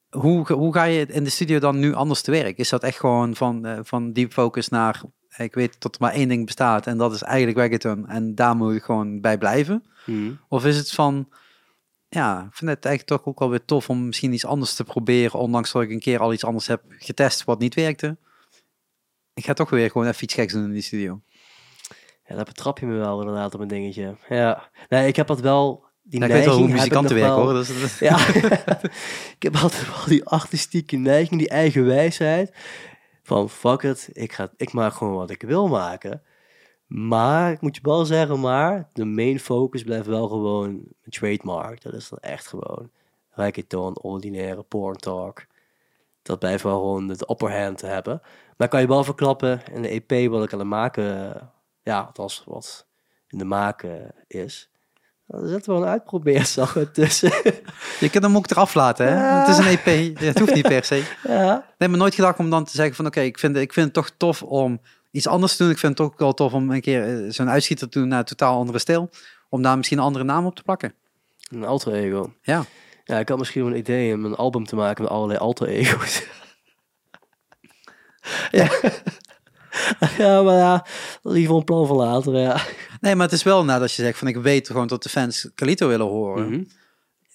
Hoe, 0.09 0.45
ga- 0.45 0.53
hoe 0.53 0.73
ga 0.73 0.83
je 0.83 1.05
in 1.05 1.23
de 1.23 1.29
studio 1.29 1.59
dan 1.59 1.79
nu 1.79 1.93
anders 1.93 2.21
te 2.21 2.31
werk? 2.31 2.57
Is 2.57 2.69
dat 2.69 2.83
echt 2.83 2.99
gewoon 2.99 3.35
van, 3.35 3.65
eh, 3.65 3.79
van 3.83 4.13
deep 4.13 4.33
focus 4.33 4.69
naar 4.69 5.01
ik 5.37 5.53
weet 5.53 5.75
dat 5.81 5.95
er 5.95 6.01
maar 6.01 6.13
één 6.13 6.27
ding 6.27 6.45
bestaat 6.45 6.87
en 6.87 6.97
dat 6.97 7.13
is 7.13 7.21
eigenlijk 7.21 7.57
reggaeton 7.57 8.07
en 8.09 8.35
daar 8.35 8.55
moet 8.55 8.73
ik 8.75 8.83
gewoon 8.83 9.21
bij 9.21 9.37
blijven? 9.37 9.83
Hm. 10.05 10.31
Of 10.47 10.65
is 10.65 10.77
het 10.77 10.91
van, 10.91 11.29
ja, 12.09 12.39
ik 12.39 12.55
vind 12.55 12.69
het 12.71 12.85
eigenlijk 12.85 13.21
toch 13.21 13.25
ook 13.33 13.39
wel 13.39 13.49
weer 13.49 13.65
tof 13.65 13.89
om 13.89 14.05
misschien 14.05 14.33
iets 14.33 14.45
anders 14.45 14.73
te 14.73 14.83
proberen, 14.83 15.39
ondanks 15.39 15.71
dat 15.71 15.81
ik 15.81 15.89
een 15.89 15.99
keer 15.99 16.19
al 16.19 16.33
iets 16.33 16.45
anders 16.45 16.67
heb 16.67 16.83
getest 16.87 17.43
wat 17.43 17.59
niet 17.59 17.75
werkte. 17.75 18.17
Ik 19.33 19.45
ga 19.45 19.53
toch 19.53 19.69
weer 19.69 19.91
gewoon 19.91 20.07
even 20.07 20.23
iets 20.23 20.33
geks 20.33 20.53
doen 20.53 20.63
in 20.63 20.71
die 20.71 20.81
studio. 20.81 21.21
Ja, 22.27 22.35
dat 22.35 22.45
betrap 22.45 22.79
je 22.79 22.85
me 22.85 22.97
wel 22.97 23.19
inderdaad 23.19 23.53
op 23.53 23.59
een 23.59 23.67
dingetje. 23.67 24.15
Ja, 24.29 24.69
nee, 24.89 25.07
ik 25.07 25.15
heb 25.15 25.27
dat 25.27 25.39
wel... 25.39 25.89
Die 26.03 26.19
Ja, 26.19 26.25
ik 26.25 26.31
weet 26.31 26.45
wel 26.45 26.57
hoe 26.57 26.67
neiging 26.67 26.93
heb 26.93 26.93
ik 26.93 27.01
muzikanten 27.01 27.15
werken 27.15 27.35
wel- 27.35 27.45
hoor. 27.45 27.79
Dus, 27.81 27.99
Ja, 28.09 28.27
ik 29.37 29.43
heb 29.43 29.55
altijd 29.55 29.87
wel 29.87 30.05
die 30.05 30.25
artistieke 30.25 30.97
neiging, 30.97 31.39
die 31.39 31.49
eigen 31.49 31.85
wijsheid. 31.85 32.55
Van 33.23 33.49
fuck 33.49 33.81
it, 33.81 34.09
ik, 34.13 34.33
ga, 34.33 34.51
ik 34.57 34.73
maak 34.73 34.93
gewoon 34.93 35.13
wat 35.13 35.29
ik 35.29 35.41
wil 35.41 35.67
maken. 35.67 36.23
Maar, 36.93 37.51
ik 37.51 37.61
moet 37.61 37.75
je 37.75 37.81
wel 37.83 38.05
zeggen, 38.05 38.39
maar 38.39 38.89
de 38.93 39.05
main 39.05 39.39
focus 39.39 39.83
blijft 39.83 40.05
wel 40.05 40.27
gewoon 40.27 40.83
trademark. 41.09 41.81
Dat 41.81 41.93
is 41.93 42.09
dan 42.09 42.19
echt 42.19 42.47
gewoon 42.47 42.89
reggaeton, 43.29 44.01
ordinaire 44.01 44.63
porn 44.63 44.97
talk. 44.97 45.45
Dat 46.21 46.39
blijft 46.39 46.63
wel 46.63 46.79
gewoon 46.79 47.07
de 47.07 47.27
upper 47.29 47.61
hand 47.61 47.77
te 47.77 47.85
hebben. 47.85 48.21
Maar 48.57 48.67
kan 48.67 48.81
je 48.81 48.87
wel 48.87 49.03
verklappen 49.03 49.61
in 49.73 49.81
de 49.81 50.03
EP 50.07 50.29
wat 50.29 50.43
ik 50.43 50.53
aan 50.53 50.59
het 50.59 50.67
maken, 50.67 51.39
ja, 51.83 51.99
althans 51.99 52.43
wat 52.45 52.85
in 53.27 53.37
de 53.37 53.45
maken 53.45 54.13
is. 54.27 54.69
Er 55.27 55.47
zit 55.47 55.65
wel 55.65 55.81
een 55.81 55.87
uitprobeersel 55.87 56.67
tussen. 56.93 57.31
je 57.99 58.09
kunt 58.11 58.23
hem 58.23 58.35
ook 58.35 58.49
eraf 58.49 58.73
laten, 58.73 59.07
hè? 59.07 59.13
Ja. 59.13 59.39
Het 59.39 59.47
is 59.47 59.57
een 59.57 59.77
EP, 59.77 60.17
het 60.19 60.39
hoeft 60.39 60.53
niet 60.53 60.67
per 60.67 60.83
se. 60.83 61.03
ja, 61.23 61.65
Nee, 61.77 61.89
maar 61.89 61.99
nooit 61.99 62.15
gedacht 62.15 62.39
om 62.39 62.49
dan 62.49 62.65
te 62.65 62.75
zeggen 62.75 62.95
van 62.95 63.05
oké, 63.05 63.21
ik, 63.21 63.39
vind, 63.39 63.55
ik 63.55 63.73
vind 63.73 63.85
het 63.85 63.95
toch 63.95 64.09
tof 64.17 64.43
om 64.43 64.79
iets 65.11 65.27
anders 65.27 65.57
doen. 65.57 65.69
Ik 65.69 65.77
vind 65.77 65.97
het 65.97 66.07
ook 66.07 66.19
wel 66.19 66.33
tof 66.33 66.53
om 66.53 66.71
een 66.71 66.81
keer 66.81 67.25
eh, 67.25 67.31
zo'n 67.31 67.49
uitschieter 67.49 67.89
te 67.89 67.99
doen 67.99 68.07
naar 68.07 68.19
een 68.19 68.25
totaal 68.25 68.57
andere 68.57 68.79
stijl. 68.79 69.09
Om 69.49 69.61
daar 69.61 69.77
misschien 69.77 69.97
een 69.97 70.03
andere 70.03 70.25
naam 70.25 70.45
op 70.45 70.55
te 70.55 70.63
plakken. 70.63 70.93
een 71.49 71.65
alter 71.65 71.93
ego. 71.93 72.33
Ja. 72.41 72.65
Ja, 73.03 73.19
ik 73.19 73.29
had 73.29 73.37
misschien 73.37 73.63
wel 73.63 73.71
een 73.71 73.77
idee 73.77 74.13
om 74.13 74.25
een 74.25 74.35
album 74.35 74.65
te 74.65 74.75
maken 74.75 75.03
met 75.03 75.11
allerlei 75.11 75.39
alter 75.39 75.67
ego's. 75.67 76.23
ja. 78.51 78.69
ja, 80.17 80.41
maar 80.41 80.55
ja, 80.55 80.85
geval 81.23 81.57
een 81.57 81.63
plan 81.63 81.87
van 81.87 81.95
later, 81.95 82.37
ja. 82.37 82.61
Nee, 82.99 83.15
maar 83.15 83.25
het 83.25 83.35
is 83.35 83.43
wel 83.43 83.65
nadat 83.65 83.93
je 83.93 84.01
zegt 84.01 84.17
van 84.17 84.27
ik 84.27 84.37
weet 84.37 84.67
gewoon 84.67 84.87
dat 84.87 85.03
de 85.03 85.09
fans 85.09 85.49
Calito 85.55 85.87
willen 85.87 86.05
horen. 86.05 86.49
Mhm. 86.49 86.63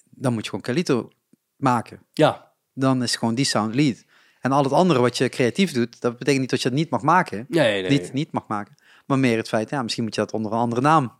Dan 0.09 0.33
moet 0.33 0.43
je 0.43 0.49
gewoon 0.49 0.65
Calito 0.65 1.09
maken. 1.55 2.01
Ja, 2.13 2.51
Dan 2.73 3.03
is 3.03 3.15
gewoon 3.15 3.35
die 3.35 3.45
sound 3.45 3.75
lead. 3.75 4.05
En 4.41 4.51
al 4.51 4.63
het 4.63 4.71
andere 4.71 4.99
wat 4.99 5.17
je 5.17 5.29
creatief 5.29 5.71
doet, 5.71 6.01
dat 6.01 6.17
betekent 6.17 6.39
niet 6.41 6.49
dat 6.49 6.61
je 6.61 6.67
het 6.67 6.77
niet 6.77 6.89
mag 6.89 7.01
maken. 7.01 7.45
nee, 7.47 7.81
nee. 7.81 7.91
Niet, 7.91 8.13
niet 8.13 8.31
mag 8.31 8.47
maken. 8.47 8.75
Maar 9.05 9.19
meer 9.19 9.37
het 9.37 9.47
feit, 9.47 9.69
ja, 9.69 9.81
misschien 9.81 10.03
moet 10.03 10.15
je 10.15 10.21
dat 10.21 10.33
onder 10.33 10.51
een 10.51 10.57
andere 10.57 10.81
naam 10.81 11.13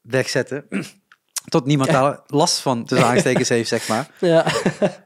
wegzetten. 0.00 0.66
Tot 1.48 1.66
niemand 1.66 1.90
daar 1.90 2.20
last 2.26 2.58
van 2.58 2.84
tussen 2.84 3.06
aanstekens 3.06 3.48
heeft, 3.48 3.68
zeg 3.68 3.88
maar. 3.88 4.10
Ja. 4.20 4.46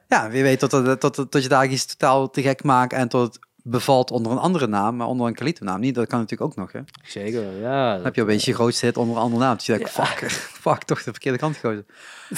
Ja, 0.08 0.30
wie 0.30 0.42
weet 0.42 0.58
tot, 0.58 0.70
tot, 0.70 1.00
tot, 1.00 1.30
tot 1.30 1.42
je 1.42 1.48
daar 1.48 1.66
iets 1.66 1.86
totaal 1.86 2.30
te 2.30 2.42
gek 2.42 2.62
maakt 2.62 2.92
en 2.92 3.08
tot 3.08 3.38
bevalt 3.66 4.10
onder 4.10 4.32
een 4.32 4.38
andere 4.38 4.66
naam, 4.66 4.96
maar 4.96 5.06
onder 5.06 5.26
een 5.26 5.34
Calito-naam 5.34 5.80
niet. 5.80 5.94
Dat 5.94 6.06
kan 6.06 6.18
natuurlijk 6.18 6.50
ook 6.50 6.56
nog, 6.56 6.72
hè. 6.72 6.78
Dan 6.78 6.88
Zeker, 7.04 7.60
ja. 7.60 8.00
heb 8.02 8.14
je 8.14 8.22
opeens 8.22 8.44
je 8.44 8.54
grootste 8.54 8.86
hit 8.86 8.96
onder 8.96 9.16
een 9.16 9.22
andere 9.22 9.42
naam. 9.42 9.56
Dus 9.56 9.66
je 9.66 9.72
denkt, 9.76 9.90
fuck, 9.90 10.30
fuck, 10.64 10.82
toch 10.82 11.02
de 11.02 11.10
verkeerde 11.10 11.38
kant 11.38 11.56
gekozen. 11.56 11.86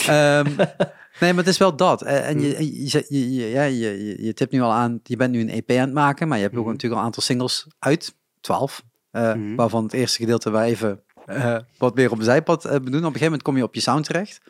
Ehm, 0.07 0.47
nee, 1.20 1.31
maar 1.33 1.37
het 1.45 1.47
is 1.47 1.59
wel 1.59 1.77
dat. 1.77 2.03
Eh, 2.03 2.29
En 2.29 2.41
je, 2.41 2.83
je, 2.91 3.05
je, 3.09 3.51
ja, 3.51 3.62
je, 3.62 4.16
je, 4.24 4.35
tipt 4.35 4.53
nu 4.53 4.61
al 4.61 4.72
aan, 4.72 5.01
je 5.03 5.16
bent 5.16 5.33
nu 5.33 5.41
een 5.41 5.49
EP 5.51 5.70
aan 5.70 5.77
het 5.79 5.93
maken, 5.93 6.29
maar 6.29 6.37
je 6.39 6.43
hebt 6.43 6.57
ook 6.57 6.62
Mhm. 6.62 6.70
natuurlijk 6.72 6.95
al 6.95 7.01
een 7.01 7.07
aantal 7.07 7.22
singles 7.22 7.66
uit, 7.79 8.14
12. 8.41 8.83
eh, 9.11 9.35
Mhm. 9.35 9.55
Waarvan 9.55 9.83
het 9.85 9.93
eerste 9.93 10.18
gedeelte 10.18 10.51
waar 10.51 10.64
even 10.64 11.01
eh, 11.27 11.57
wat 11.79 11.95
meer 11.95 12.11
op 12.11 12.18
een 12.18 12.24
zijpad 12.24 12.64
eh, 12.64 12.70
doen. 12.70 12.81
Op 12.81 12.87
een 12.95 13.03
gegeven 13.03 13.22
moment 13.24 13.43
kom 13.43 13.57
je 13.57 13.62
op 13.62 13.74
je 13.74 13.81
sound 13.81 14.05
terecht. 14.05 14.41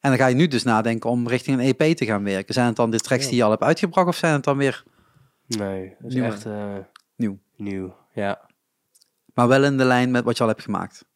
En 0.00 0.10
dan 0.10 0.16
ga 0.16 0.26
je 0.26 0.34
nu 0.34 0.48
dus 0.48 0.62
nadenken 0.62 1.10
om 1.10 1.28
richting 1.28 1.58
een 1.60 1.74
EP 1.78 1.96
te 1.96 2.04
gaan 2.04 2.24
werken. 2.24 2.54
Zijn 2.54 2.66
het 2.66 2.76
dan 2.76 2.90
de 2.90 2.98
tracks 3.00 3.26
die 3.28 3.36
je 3.36 3.42
al 3.44 3.50
hebt 3.50 3.62
uitgebracht 3.62 4.08
of 4.08 4.16
zijn 4.16 4.32
het 4.32 4.44
dan 4.44 4.56
weer... 4.56 4.82
Nee, 5.48 5.96
dat 5.98 6.08
is 6.10 6.14
Nieuw, 6.14 6.24
echt 6.24 6.46
eh, 6.46 6.76
Nieuw. 7.16 7.38
nieuw. 7.56 7.96
Ja. 8.12 8.40
Maar 9.34 9.48
wel 9.48 9.64
in 9.64 9.76
de 9.76 9.84
lijn 9.84 10.10
met 10.10 10.24
wat 10.24 10.36
je 10.36 10.42
al 10.42 10.48
hebt 10.48 10.62
gemaakt. 10.62 11.06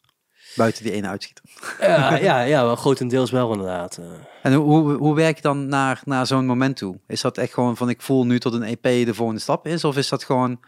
Buiten 0.56 0.82
die 0.84 0.92
ene 0.92 1.06
uitschieter. 1.08 1.44
Ja, 1.80 2.16
ja, 2.16 2.40
ja, 2.40 2.64
wel 2.64 2.76
grotendeels 2.76 3.30
wel 3.30 3.52
inderdaad. 3.52 3.96
eh. 3.98 4.04
En 4.42 4.52
hoe, 4.54 4.92
hoe, 4.92 5.14
werk 5.14 5.36
je 5.36 5.42
dan 5.42 5.66
naar, 5.66 6.00
naar 6.04 6.26
zo'n 6.26 6.46
moment 6.46 6.76
toe? 6.76 7.00
Is 7.06 7.20
dat 7.20 7.38
echt 7.38 7.52
gewoon 7.52 7.76
van 7.76 7.88
ik 7.88 8.02
voel 8.02 8.26
nu 8.26 8.38
tot 8.40 8.52
een 8.54 8.62
EP 8.62 8.82
de 8.82 9.14
volgende 9.14 9.40
stap 9.40 9.66
is? 9.66 9.84
Of 9.84 9.96
is 9.96 10.08
dat 10.08 10.24
gewoon 10.24 10.60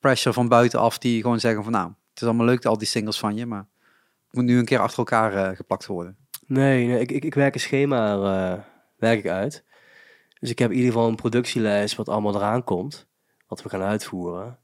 pressure 0.00 0.34
van 0.34 0.48
buitenaf 0.48 0.98
die 0.98 1.22
gewoon 1.22 1.40
zeggen 1.40 1.62
van 1.62 1.72
nou, 1.72 1.86
het 1.88 2.20
is 2.20 2.26
allemaal 2.26 2.46
leuk 2.46 2.64
al 2.64 2.78
die 2.78 2.86
singles 2.86 3.18
van 3.18 3.36
je, 3.36 3.46
maar 3.46 3.66
het 4.26 4.32
moet 4.32 4.44
nu 4.44 4.58
een 4.58 4.64
keer 4.64 4.78
achter 4.78 4.98
elkaar 4.98 5.32
eh, 5.34 5.56
geplakt 5.56 5.86
worden. 5.86 6.16
Nee, 6.46 6.86
nee 6.86 7.00
ik, 7.00 7.10
ik, 7.10 7.24
ik 7.24 7.34
werk 7.34 7.54
een 7.54 7.60
schema 7.60 8.18
werk 8.96 9.18
ik 9.18 9.28
uit. 9.30 9.64
Dus 10.38 10.50
ik 10.50 10.58
heb 10.58 10.70
in 10.70 10.76
ieder 10.76 10.92
geval 10.92 11.08
een 11.08 11.16
productielijst 11.16 11.96
wat 11.96 12.08
allemaal 12.08 12.34
eraan 12.34 12.64
komt. 12.64 13.06
Wat 13.46 13.62
we 13.62 13.68
gaan 13.68 13.82
uitvoeren. 13.82 14.58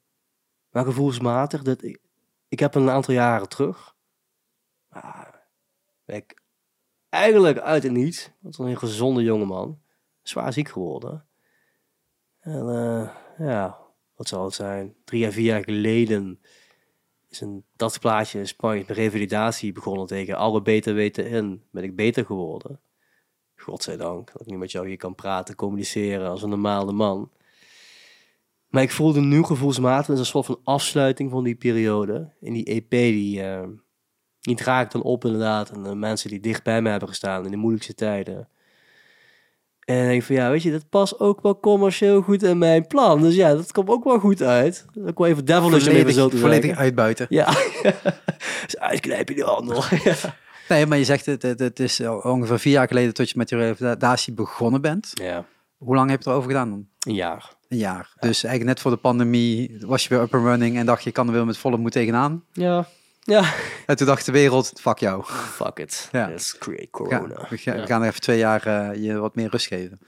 Maar 0.70 0.84
gevoelsmatig, 0.84 1.62
dat 1.62 1.82
ik, 1.82 2.00
ik 2.48 2.58
heb 2.58 2.74
een 2.74 2.90
aantal 2.90 3.14
jaren 3.14 3.48
terug. 3.48 3.94
ik 6.06 6.42
eigenlijk 7.08 7.58
uit 7.58 7.82
het 7.82 7.92
niets. 7.92 8.30
Want 8.40 8.58
een 8.58 8.78
gezonde 8.78 9.22
jongeman. 9.22 9.82
Zwaar 10.22 10.52
ziek 10.52 10.68
geworden. 10.68 11.26
En 12.40 12.68
eh, 12.68 13.10
ja, 13.46 13.78
wat 14.14 14.28
zal 14.28 14.44
het 14.44 14.54
zijn? 14.54 14.94
Drie 15.04 15.26
à 15.26 15.30
vier 15.30 15.44
jaar 15.44 15.64
geleden 15.64 16.40
is 17.28 17.40
een, 17.40 17.64
dat 17.76 18.00
plaatje 18.00 18.38
in 18.38 18.46
Spanje 18.46 18.84
met 18.86 18.96
revalidatie 18.96 19.72
begonnen 19.72 20.06
tegen 20.06 20.36
alle 20.36 20.62
beter 20.62 20.94
weten 20.94 21.26
in. 21.26 21.62
Ben 21.70 21.84
ik 21.84 21.96
beter 21.96 22.24
geworden. 22.24 22.80
Godzijdank 23.64 24.32
dat 24.32 24.40
ik 24.40 24.46
nu 24.46 24.58
met 24.58 24.72
jou 24.72 24.88
hier 24.88 24.96
kan 24.96 25.14
praten, 25.14 25.54
communiceren 25.54 26.30
als 26.30 26.42
een 26.42 26.48
normale 26.48 26.92
man. 26.92 27.30
Maar 28.68 28.82
ik 28.82 28.90
voelde 28.90 29.20
nu 29.20 29.42
gevoelsmatig 29.44 30.18
een 30.18 30.24
soort 30.24 30.46
van 30.46 30.60
afsluiting 30.64 31.30
van 31.30 31.44
die 31.44 31.54
periode. 31.54 32.32
In 32.40 32.52
die 32.52 32.64
EP 32.64 32.90
die, 32.90 33.42
eh 33.42 33.62
die 34.40 34.56
draag 34.56 34.84
ik 34.84 34.90
dan 34.90 35.02
op 35.02 35.24
inderdaad. 35.24 35.70
En 35.70 35.82
de 35.82 35.94
mensen 35.94 36.30
die 36.30 36.40
dicht 36.40 36.62
bij 36.62 36.82
me 36.82 36.90
hebben 36.90 37.08
gestaan 37.08 37.44
in 37.44 37.50
de 37.50 37.56
moeilijkste 37.56 37.94
tijden. 37.94 38.48
En 39.84 40.02
ik 40.02 40.08
denk 40.08 40.22
van 40.22 40.34
ja, 40.34 40.50
weet 40.50 40.62
je, 40.62 40.70
dat 40.70 40.88
past 40.88 41.20
ook 41.20 41.42
wel 41.42 41.60
commercieel 41.60 42.22
goed 42.22 42.42
in 42.42 42.58
mijn 42.58 42.86
plan. 42.86 43.20
Dus 43.20 43.34
ja, 43.34 43.54
dat 43.54 43.72
komt 43.72 43.88
ook 43.88 44.04
wel 44.04 44.18
goed 44.18 44.42
uit. 44.42 44.86
Dat 44.92 45.08
ik 45.08 45.18
wel 45.18 45.26
even 45.26 45.44
devilish 45.44 45.88
om 45.88 45.94
even 45.94 46.12
zo 46.12 46.28
te 46.28 46.36
volledig 46.36 46.64
zeggen. 46.64 46.82
uitbuiten. 46.82 47.26
Ja, 47.28 47.46
dus 48.64 48.78
uitknijpen 48.78 49.34
die 49.34 49.44
handel. 49.44 49.82
Ja. 50.04 50.42
Nee, 50.68 50.86
maar 50.86 50.98
je 50.98 51.04
zegt 51.04 51.26
het, 51.26 51.42
het, 51.42 51.58
het 51.58 51.80
is 51.80 52.00
ongeveer 52.00 52.58
vier 52.58 52.72
jaar 52.72 52.86
geleden 52.88 53.14
dat 53.14 53.30
je 53.30 53.38
met 53.38 53.48
je 53.48 53.56
revalidatie 53.56 54.32
begonnen 54.32 54.80
bent. 54.80 55.10
ja, 55.14 55.44
Hoe 55.76 55.94
lang 55.94 56.10
heb 56.10 56.22
je 56.22 56.30
erover 56.30 56.50
gedaan 56.50 56.70
dan? 56.70 56.86
een 57.00 57.14
jaar. 57.14 57.52
Een 57.68 57.78
jaar. 57.78 58.12
Dus 58.20 58.44
eigenlijk 58.44 58.64
net 58.64 58.80
voor 58.80 58.90
de 58.90 58.96
pandemie 58.96 59.76
was 59.80 60.02
je 60.02 60.08
weer 60.08 60.20
up 60.20 60.34
and 60.34 60.44
running 60.44 60.76
en 60.76 60.86
dacht 60.86 61.04
je, 61.04 61.12
kan 61.12 61.26
er 61.26 61.32
weer 61.32 61.46
met 61.46 61.58
volle 61.58 61.76
moed 61.76 61.92
tegenaan. 61.92 62.44
Ja, 62.52 62.86
ja. 63.20 63.52
En 63.86 63.96
toen 63.96 64.06
dacht 64.06 64.26
de 64.26 64.32
wereld, 64.32 64.72
fuck 64.80 64.98
jou. 64.98 65.22
Fuck 65.24 65.78
it. 65.78 66.08
Ja. 66.12 66.28
Let's 66.28 66.58
create 66.58 66.90
corona. 66.90 67.46
we 67.48 67.56
gaan, 67.58 67.74
Ja. 67.74 67.80
we 67.80 67.86
gaan 67.86 68.02
er 68.02 68.08
even 68.08 68.20
twee 68.20 68.38
jaar 68.38 68.66
eh, 68.66 69.02
je 69.04 69.18
wat 69.18 69.34
meer 69.34 69.48
rust 69.50 69.66
geven. 69.66 69.98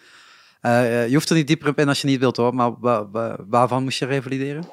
Eh, 0.61 1.03
eh, 1.03 1.09
je 1.09 1.15
hoeft 1.15 1.29
er 1.31 1.37
niet 1.37 1.47
dieper 1.47 1.69
op 1.69 1.79
in 1.79 1.89
als 1.89 2.01
je 2.01 2.07
niet 2.07 2.21
wilt 2.21 2.37
hoor, 2.37 2.55
maar 2.55 2.79
wa- 2.79 3.09
wa- 3.11 3.37
waarvan 3.49 3.83
moest 3.83 3.99
je 3.99 4.07
revalideren? 4.07 4.65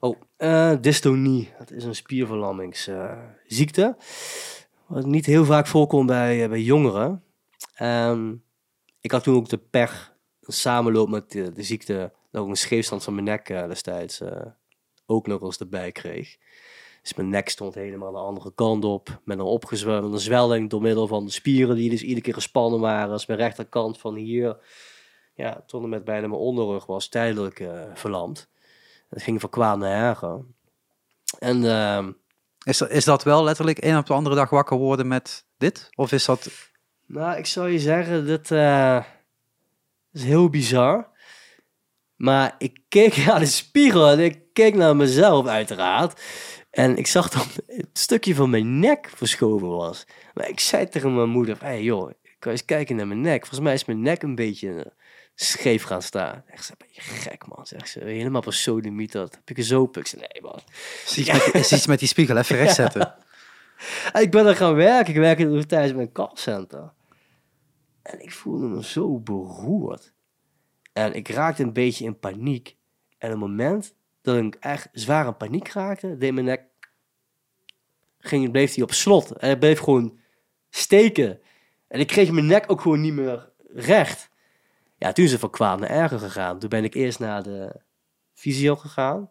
Oh, 0.00 0.18
dystonie. 0.80 1.52
Dat 1.58 1.70
is 1.70 1.84
een 1.84 1.94
spierverlammingsziekte. 1.94 3.96
Wat 4.92 5.06
niet 5.06 5.26
heel 5.26 5.44
vaak 5.44 5.66
voorkomt 5.66 6.06
bij, 6.06 6.42
eh, 6.42 6.48
bij 6.48 6.60
jongeren. 6.60 7.24
Ehm, 7.74 8.34
ik 9.00 9.10
had 9.10 9.22
toen 9.22 9.36
ook 9.36 9.48
de 9.48 9.58
pech, 9.58 10.16
samenloop 10.40 11.08
met 11.08 11.30
de, 11.30 11.52
ziekte, 11.56 12.12
ook 12.32 12.48
een 12.48 12.56
scheefstand 12.56 13.04
van 13.04 13.14
mijn 13.14 13.26
nek 13.26 13.48
eh, 13.48 13.68
destijds 13.68 14.20
eh, 14.20 14.46
ook 15.06 15.26
nog 15.26 15.42
eens 15.42 15.58
erbij 15.58 15.92
kreeg. 15.92 16.36
Dus 17.02 17.14
mijn 17.14 17.28
nek 17.28 17.48
stond 17.48 17.74
helemaal 17.74 18.12
de 18.12 18.18
andere 18.18 18.54
kant 18.54 18.84
op. 18.84 19.20
Met 19.24 19.38
een 19.38 19.44
opgezwollen 19.44 20.20
zwelling 20.20 20.70
door 20.70 20.82
middel 20.82 21.06
van 21.06 21.24
de 21.24 21.30
spieren 21.30 21.76
die 21.76 21.90
dus 21.90 22.02
iedere 22.02 22.20
keer 22.20 22.34
gespannen 22.34 22.80
waren. 22.80 23.10
Dus 23.10 23.26
mijn 23.26 23.38
rechterkant 23.38 23.98
van 23.98 24.14
hier, 24.14 24.56
ja, 25.34 25.62
tot 25.66 25.82
en 25.82 25.88
met 25.88 26.04
bijna 26.04 26.26
mijn 26.26 26.40
onderrug 26.40 26.86
was 26.86 27.08
tijdelijk 27.08 27.68
verlamd. 27.94 28.50
Het 29.08 29.22
ging 29.22 29.40
van 29.40 29.50
kwaad 29.50 29.78
naar 29.78 30.08
erger. 30.08 30.44
En 31.38 31.64
ehm, 31.64 32.12
Is, 32.64 32.80
is 32.80 33.04
dat 33.04 33.22
wel 33.22 33.44
letterlijk 33.44 33.78
één 33.78 33.98
op 33.98 34.06
de 34.06 34.12
andere 34.12 34.34
dag 34.34 34.50
wakker 34.50 34.76
worden 34.76 35.08
met 35.08 35.44
dit? 35.56 35.90
Of 35.94 36.12
is 36.12 36.24
dat... 36.24 36.48
Nou, 37.06 37.38
ik 37.38 37.46
zou 37.46 37.70
je 37.70 37.78
zeggen, 37.78 38.26
dit 38.26 38.50
eh, 38.50 39.04
is 40.12 40.24
heel 40.24 40.48
bizar. 40.48 41.10
Maar 42.16 42.54
ik 42.58 42.78
keek 42.88 43.16
naar 43.26 43.38
de 43.38 43.46
spiegel 43.46 44.10
en 44.10 44.18
ik 44.18 44.38
keek 44.52 44.74
naar 44.74 44.96
mezelf 44.96 45.46
uiteraard. 45.46 46.20
En 46.70 46.96
ik 46.96 47.06
zag 47.06 47.28
dat 47.28 47.46
een 47.66 47.88
stukje 47.92 48.34
van 48.34 48.50
mijn 48.50 48.78
nek 48.78 49.10
verschoven 49.14 49.68
was. 49.68 50.06
Maar 50.34 50.48
ik 50.48 50.60
zei 50.60 50.88
tegen 50.88 51.14
mijn 51.14 51.28
moeder, 51.28 51.56
hé 51.60 51.66
hey 51.66 51.82
joh, 51.82 52.10
kan 52.38 52.52
eens 52.52 52.64
kijken 52.64 52.96
naar 52.96 53.06
mijn 53.06 53.20
nek. 53.20 53.40
Volgens 53.40 53.60
mij 53.60 53.74
is 53.74 53.84
mijn 53.84 54.02
nek 54.02 54.22
een 54.22 54.34
beetje 54.34 54.92
scheef 55.34 55.82
gaan 55.82 56.02
staan. 56.02 56.44
Echt, 56.46 56.64
ze 56.64 56.72
ben 56.78 56.88
je 56.90 57.00
gek 57.00 57.46
man, 57.46 57.66
zegt 57.66 57.88
ze. 57.88 58.00
Helemaal 58.04 58.40
op 58.40 58.46
een 58.46 58.52
sodemiet 58.52 59.12
dat. 59.12 59.34
Heb 59.34 59.50
ik 59.50 59.58
er 59.58 59.64
zo 59.64 59.90
zei, 59.92 60.22
nee 60.32 60.42
man. 60.42 60.60
Iets, 61.16 61.32
met, 61.32 61.54
is 61.54 61.72
iets 61.72 61.86
met 61.86 61.98
die 61.98 62.08
spiegel 62.08 62.36
even 62.36 62.56
rechtzetten? 62.64 63.14
En 64.12 64.22
ik 64.22 64.30
ben 64.30 64.46
er 64.46 64.56
gaan 64.56 64.74
werken. 64.74 65.14
Ik 65.14 65.20
werkte 65.20 65.44
toen 65.44 65.66
tijdens 65.66 65.92
mijn 65.92 66.12
callcenter. 66.12 66.92
En 68.02 68.22
ik 68.22 68.32
voelde 68.32 68.66
me 68.66 68.84
zo 68.84 69.18
beroerd. 69.18 70.12
En 70.92 71.14
ik 71.14 71.28
raakte 71.28 71.62
een 71.62 71.72
beetje 71.72 72.04
in 72.04 72.18
paniek. 72.18 72.76
En 73.18 73.32
op 73.32 73.40
het 73.40 73.48
moment 73.48 73.94
dat 74.22 74.36
ik 74.36 74.54
echt 74.54 74.88
zwaar 74.92 75.26
in 75.26 75.36
paniek 75.36 75.68
raakte, 75.68 76.16
deed 76.16 76.32
mijn 76.32 76.46
nek... 76.46 76.70
Ging, 78.18 78.50
bleef 78.50 78.74
hij 78.74 78.84
op 78.84 78.92
slot. 78.92 79.30
En 79.30 79.46
hij 79.46 79.58
bleef 79.58 79.78
gewoon 79.78 80.20
steken. 80.70 81.40
En 81.88 82.00
ik 82.00 82.06
kreeg 82.06 82.30
mijn 82.30 82.46
nek 82.46 82.70
ook 82.70 82.80
gewoon 82.80 83.00
niet 83.00 83.12
meer 83.12 83.50
recht. 83.74 84.30
Ja, 85.02 85.12
toen 85.12 85.24
is 85.24 85.30
het 85.30 85.40
van 85.40 85.50
kwaad 85.50 85.80
naar 85.80 85.88
erger 85.90 86.18
gegaan. 86.18 86.58
Toen 86.58 86.68
ben 86.68 86.84
ik 86.84 86.94
eerst 86.94 87.18
naar 87.18 87.42
de 87.42 87.80
fysio 88.32 88.76
gegaan. 88.76 89.30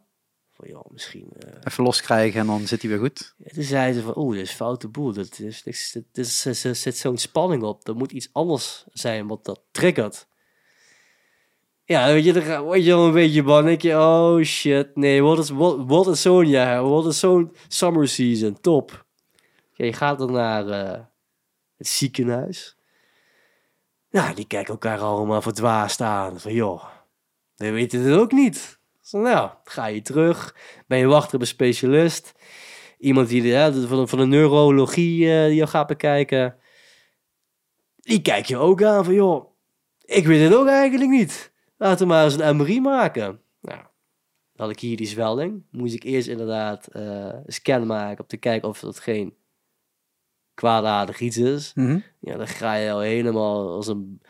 Van, 0.51 0.67
joh, 0.67 0.86
misschien... 0.91 1.28
eh, 1.39 1.53
Even 1.63 1.84
loskrijgen 1.84 2.39
en 2.39 2.47
dan 2.47 2.67
zit 2.67 2.82
hij 2.82 2.91
weer 2.91 2.99
goed. 2.99 3.34
ja, 3.38 3.49
toen 3.53 3.63
zeiden 3.63 3.95
ze 4.01 4.07
van, 4.07 4.17
oeh, 4.17 4.36
dit 4.36 4.45
is 4.45 4.51
foute 4.51 4.88
boel. 4.88 5.13
Dat 5.13 5.39
is, 5.39 5.63
is, 6.15 6.65
er 6.65 6.76
zit 6.76 6.97
zo'n 6.97 7.17
spanning 7.17 7.63
op. 7.63 7.88
Er 7.88 7.95
moet 7.95 8.11
iets 8.11 8.30
anders 8.32 8.86
zijn 8.91 9.28
wat 9.28 9.45
dat 9.45 9.61
triggert. 9.72 10.28
Ja, 11.84 12.05
weet 12.07 12.24
je, 12.24 12.34
dan 12.34 12.61
word 12.63 12.84
je 12.86 12.93
al 12.93 13.05
een 13.07 13.13
beetje 13.13 13.43
bang. 13.43 13.65
denk 13.65 13.82
je, 13.82 13.95
oh 13.97 14.41
shit, 14.43 14.95
nee, 14.95 15.22
wat 15.24 15.39
is, 15.39 15.49
wat, 15.49 15.78
wat 15.86 16.07
is 16.07 16.22
zo'n 16.22 16.47
jaar? 16.47 16.84
Wat 16.84 17.05
is 17.05 17.19
zo'n 17.19 17.55
summer 17.67 18.07
season? 18.07 18.61
Top. 18.61 19.05
Ja, 19.74 19.86
je 19.86 19.93
gaat 19.93 20.17
dan 20.17 20.32
naar 20.32 20.67
eh, 20.67 20.99
het 21.78 21.88
ziekenhuis. 21.88 22.76
Ja, 24.12 24.34
die 24.34 24.47
kijken 24.47 24.74
elkaar 24.74 24.99
allemaal 24.99 25.41
verdwaasd 25.41 26.01
aan. 26.01 26.39
Van, 26.39 26.53
joh, 26.53 26.84
we 27.55 27.72
weten 27.72 28.01
het 28.01 28.20
ook 28.20 28.32
niet. 28.32 28.80
Zo, 29.01 29.20
nou, 29.20 29.51
ga 29.64 29.86
je 29.86 30.01
terug. 30.01 30.55
Ben 30.88 30.97
je 30.97 31.05
wachten 31.05 31.36
op 31.36 31.41
een 31.41 31.47
specialist 31.47 32.34
iemand 32.97 33.30
die 33.30 33.53
van, 34.07 34.20
de, 34.20 34.26
neurologie 34.26 35.34
eh, 35.34 35.45
die 35.45 35.55
jou 35.55 35.70
gaat 35.70 35.88
bekijken. 35.88 36.55
Die 37.95 38.22
kijk 38.22 38.45
je 38.45 38.57
ook 38.57 38.84
aan 38.84 39.05
van, 39.05 39.14
joh, 39.14 39.51
ik 40.01 40.26
weet 40.26 40.43
het 40.43 40.59
ook 40.59 40.68
eigenlijk 40.68 41.09
niet. 41.09 41.51
Laten 41.78 42.07
we 42.07 42.14
maar 42.14 42.24
eens 42.24 42.39
een 42.39 42.55
MRI 42.55 42.82
maken. 42.82 43.41
Nou, 43.62 43.80
dan 44.53 44.66
had 44.66 44.70
ik 44.70 44.80
hier 44.80 44.97
die 44.97 45.07
zwelling. 45.07 45.64
Moest 45.72 45.93
ik 45.93 46.03
eerst 46.03 46.28
inderdaad 46.28 46.88
eh, 46.88 47.03
een 47.03 47.53
scan 47.53 47.88
maken 47.88 48.22
om 48.22 48.28
te 48.28 48.38
kijken 48.38 48.70
of 48.70 48.80
dat 48.80 48.99
geen 48.99 49.36
kwaadaardig 50.62 51.20
iets 51.20 51.38
is. 51.38 51.72
Mhm. 51.76 51.99
Ja, 52.20 52.38
dan 52.38 52.47
ga 52.47 52.74
je 52.74 52.91
al 52.91 52.99
helemaal 52.99 53.70
als 53.70 53.88
een 53.88 54.22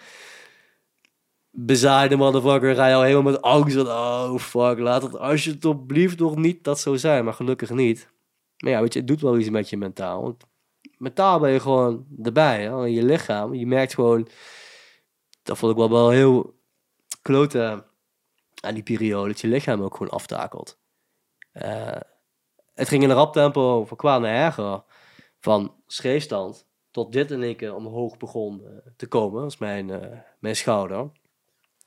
bezaaide 1.50 2.16
motherfucker. 2.16 2.76
Ga 2.76 2.88
je 2.88 2.96
al 2.96 3.02
helemaal 3.02 3.32
met 3.32 3.42
angst. 3.42 3.76
van, 3.76 3.88
Oh 3.88 4.40
fuck, 4.40 4.80
laat 4.80 5.02
het 5.02 5.18
alsjeblieft 5.18 6.20
nog 6.20 6.36
niet 6.36 6.64
dat 6.64 6.80
zo 6.80 6.96
zijn. 6.96 7.24
Maar 7.24 7.34
gelukkig 7.34 7.70
niet. 7.70 8.10
Maar 8.58 8.72
ja, 8.72 8.82
weet 8.82 8.94
je, 8.94 9.00
het 9.00 9.08
doet 9.08 9.22
wel 9.22 9.38
iets 9.38 9.50
met 9.50 9.70
je 9.70 9.78
mentaal. 9.78 10.22
Want 10.22 10.44
mentaal 10.98 11.40
ben 11.40 11.52
je 11.52 11.60
gewoon 11.60 12.06
erbij. 12.24 12.62
Hè? 12.62 12.86
In 12.86 12.94
je 12.94 13.04
lichaam. 13.04 13.54
Je 13.54 13.68
merkt 13.68 13.94
gewoon... 13.94 14.28
Dat 15.44 15.58
vond 15.58 15.72
ik 15.72 15.78
wel, 15.78 15.90
wel 15.90 16.10
heel 16.10 16.60
klote 17.22 17.84
aan 18.60 18.74
die 18.74 18.84
periode. 18.84 19.28
Dat 19.28 19.42
je 19.42 19.48
lichaam 19.48 19.82
ook 19.82 19.96
gewoon 19.96 20.12
aftakelt. 20.12 20.80
Eh, 21.52 22.00
het 22.74 22.88
ging 22.88 23.04
in 23.04 23.10
een 23.10 23.16
rap 23.16 23.34
tempo 23.34 23.86
van 23.86 23.98
kwaad 23.98 24.22
naar 24.22 24.46
erger. 24.46 24.84
Van 25.40 25.81
schreefstand 25.94 26.68
tot 26.92 27.12
dit 27.12 27.32
in 27.32 27.44
één 27.44 27.56
keer 27.56 27.76
omhoog 27.76 28.18
begon 28.18 28.66
eh, 28.66 28.72
te 28.96 29.08
komen. 29.08 29.46
Is 29.46 29.58
mijn, 29.58 29.90
eh, 29.90 30.18
mijn 30.40 30.56
schouder. 30.56 31.12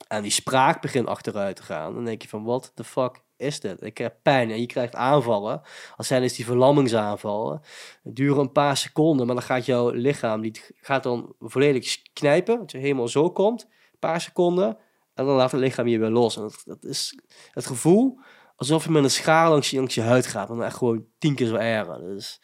En 0.08 0.22
die 0.22 0.30
spraak 0.30 0.80
begint 0.80 1.06
achteruit 1.06 1.56
te 1.56 1.62
gaan. 1.62 1.94
Dan 1.94 2.04
denk 2.04 2.22
je 2.22 2.28
van, 2.28 2.44
wat 2.44 2.72
de 2.74 2.84
fuck 2.84 3.22
is 3.36 3.60
dit? 3.60 3.82
Ik 3.82 3.98
heb 3.98 4.16
pijn 4.22 4.50
en 4.50 4.60
je 4.60 4.66
krijgt 4.66 4.94
aanvallen. 4.94 5.62
Als 5.96 6.06
zijn 6.06 6.22
is 6.22 6.34
die 6.34 6.44
verlammingsaanvallen. 6.44 7.60
Het 8.02 8.16
duurt 8.16 8.36
een 8.36 8.52
paar 8.52 8.76
seconden, 8.76 9.26
maar 9.26 9.34
dan 9.34 9.44
gaat 9.44 9.66
jouw 9.66 9.90
lichaam, 9.90 10.40
die 10.40 10.60
gaat 10.80 11.02
dan 11.02 11.34
volledig 11.38 12.02
knijpen. 12.12 12.58
Dat 12.58 12.70
je 12.70 12.78
helemaal 12.78 13.08
zo 13.08 13.30
komt. 13.30 13.62
Een 13.62 13.98
paar 13.98 14.20
seconden. 14.20 14.78
En 15.14 15.26
dan 15.26 15.34
laat 15.34 15.50
het 15.50 15.60
lichaam 15.60 15.86
je 15.86 15.98
weer 15.98 16.10
los. 16.10 16.36
En 16.36 16.42
dat, 16.42 16.62
dat 16.64 16.84
is 16.84 17.18
het 17.50 17.66
gevoel 17.66 18.18
alsof 18.56 18.84
je 18.84 18.90
met 18.90 19.04
een 19.04 19.10
schaar 19.10 19.50
langs 19.50 19.70
je, 19.70 19.76
langs 19.76 19.94
je 19.94 20.00
huid 20.00 20.26
gaat. 20.26 20.48
En 20.48 20.56
dan 20.56 20.64
echt 20.64 20.76
gewoon 20.76 21.06
tien 21.18 21.34
keer 21.34 21.46
zo 21.46 21.54
erger. 21.54 21.98
Dus 21.98 22.40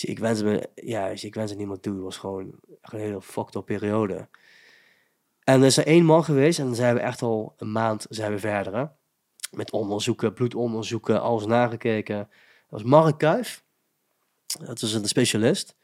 dus 0.00 0.10
ik 0.10 0.18
wens 0.18 0.42
me, 0.42 0.68
ja, 0.74 1.08
dus 1.08 1.24
ik 1.24 1.34
wens 1.34 1.50
het 1.50 1.58
niemand 1.58 1.82
toe. 1.82 1.94
Het 1.94 2.02
was 2.02 2.16
gewoon 2.16 2.52
een 2.80 2.98
hele 2.98 3.22
fucked 3.22 3.54
up 3.54 3.64
periode. 3.64 4.28
En 5.44 5.60
er 5.60 5.66
is 5.66 5.76
er 5.76 5.86
één 5.86 6.04
man 6.04 6.24
geweest 6.24 6.58
en 6.58 6.64
dan 6.64 6.74
zijn 6.74 6.94
we 6.94 7.00
echt 7.00 7.22
al 7.22 7.54
een 7.56 7.72
maand 7.72 8.06
zijn 8.08 8.32
we 8.32 8.38
verder. 8.38 8.76
Hè? 8.76 8.84
Met 9.50 9.70
onderzoeken, 9.70 10.32
bloedonderzoeken, 10.32 11.22
alles 11.22 11.46
nagekeken. 11.46 12.16
Dat 12.16 12.28
was 12.68 12.82
Mark 12.82 13.18
Kuif. 13.18 13.64
Dat 14.64 14.82
is 14.82 14.92
een 14.94 15.08
specialist. 15.08 15.76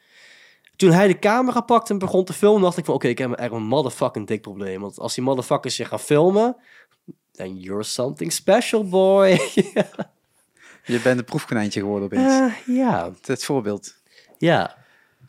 Toen 0.77 0.91
hij 0.91 1.07
de 1.07 1.19
camera 1.19 1.61
pakte 1.61 1.93
en 1.93 1.99
begon 1.99 2.25
te 2.25 2.33
filmen, 2.33 2.63
dacht 2.63 2.77
ik 2.77 2.85
van 2.85 2.95
oké, 2.95 3.09
ik 3.09 3.19
heb 3.19 3.33
echt 3.33 3.53
een 3.53 3.67
motherfucking 3.67 4.27
dik 4.27 4.41
probleem. 4.43 4.81
Want 4.81 4.99
als 4.99 5.15
die 5.15 5.25
motherfuckers 5.25 5.77
je 5.77 5.85
gaan 5.85 6.01
filmen, 6.01 6.57
then 7.33 7.57
you're 7.57 7.83
something 7.83 8.33
special, 8.33 8.89
boy. 8.89 9.39
Je 10.87 11.01
bent 11.01 11.19
een 11.19 11.25
proefkonijntje 11.25 11.81
geworden 11.81 12.05
opeens. 12.05 12.33
Eh, 12.33 12.77
ja, 12.77 13.13
Het 13.21 13.45
voorbeeld. 13.45 13.96
Ja, 14.39 14.77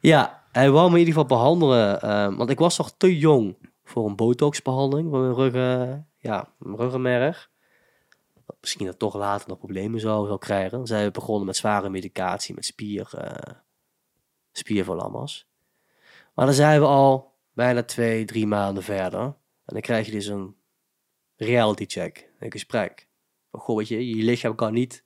ja. 0.01 0.45
Hij 0.51 0.71
wou 0.71 0.85
me 0.87 0.93
in 0.93 1.05
ieder 1.05 1.13
geval 1.13 1.37
behandelen. 1.37 2.01
eh, 2.01 2.35
want 2.35 2.49
ik 2.49 2.59
was 2.59 2.77
nog 2.77 2.91
te 2.97 3.17
jong 3.17 3.57
voor 3.83 4.05
een 4.05 4.15
botoxbehandeling 4.15 5.09
van 5.09 5.21
mijn 5.21 5.33
ruggen, 5.33 6.07
ja, 6.17 6.53
mijn 6.57 6.77
ruggenmerg. 6.77 7.49
Misschien 8.61 8.85
dat 8.85 8.99
toch 8.99 9.15
later 9.15 9.49
nog 9.49 9.57
problemen 9.57 9.99
zou, 9.99 10.27
zou 10.27 10.39
krijgen. 10.39 10.77
Dan 10.77 10.87
zijn 10.87 11.05
we 11.05 11.11
begonnen 11.11 11.45
met 11.45 11.55
zware 11.55 11.89
medicatie, 11.89 12.55
met 12.55 12.65
spier, 12.65 13.09
eh 13.17 13.55
spierverlammers. 14.51 15.47
Maar 16.33 16.45
dan 16.45 16.55
zijn 16.55 16.79
we 16.79 16.85
al 16.85 17.33
bijna 17.53 17.83
twee, 17.83 18.25
drie 18.25 18.47
maanden 18.47 18.83
verder. 18.83 19.21
En 19.21 19.73
dan 19.73 19.81
krijg 19.81 20.05
je 20.05 20.11
dus 20.11 20.27
een 20.27 20.55
reality 21.35 21.85
check, 21.87 22.29
een 22.39 22.51
gesprek. 22.51 23.07
Goh, 23.51 23.77
weet 23.77 23.87
je, 23.87 24.15
je 24.15 24.23
lichaam 24.23 24.55
kan 24.55 24.73
niet 24.73 25.03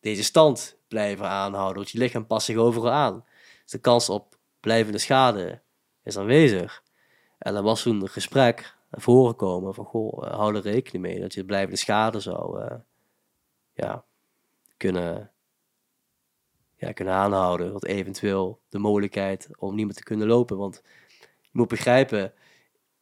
deze 0.00 0.24
stand 0.24 0.78
blijven 0.92 1.28
aanhouden. 1.28 1.76
Want 1.76 1.90
je 1.90 1.98
lichaam 1.98 2.26
past 2.26 2.46
zich 2.46 2.56
overal 2.56 2.90
aan. 2.90 3.24
Dus 3.62 3.70
de 3.72 3.78
kans 3.78 4.08
op 4.08 4.36
blijvende 4.60 4.98
schade 4.98 5.60
is 6.02 6.18
aanwezig. 6.18 6.82
En 7.38 7.54
dan 7.54 7.64
was 7.64 7.82
toen 7.82 8.02
een 8.02 8.08
gesprek 8.08 8.76
naar 8.90 9.00
voren 9.00 9.30
gekomen 9.30 9.74
van, 9.74 9.84
goh, 9.84 10.26
eh, 10.26 10.34
hou 10.34 10.56
er 10.56 10.62
rekening 10.62 11.04
mee 11.04 11.20
dat 11.20 11.34
je 11.34 11.44
blijvende 11.44 11.76
schade 11.76 12.20
zou 12.20 12.60
eh, 12.60 12.76
ja, 13.72 14.04
kunnen, 14.76 15.30
ja, 16.76 16.92
kunnen 16.92 17.14
aanhouden. 17.14 17.72
Wat 17.72 17.84
eventueel 17.84 18.60
de 18.68 18.78
mogelijkheid 18.78 19.48
om 19.58 19.74
niet 19.74 19.86
meer 19.86 19.94
te 19.94 20.02
kunnen 20.02 20.26
lopen. 20.26 20.56
Want 20.56 20.82
je 21.40 21.50
moet 21.52 21.68
begrijpen, 21.68 22.24
op 22.24 22.32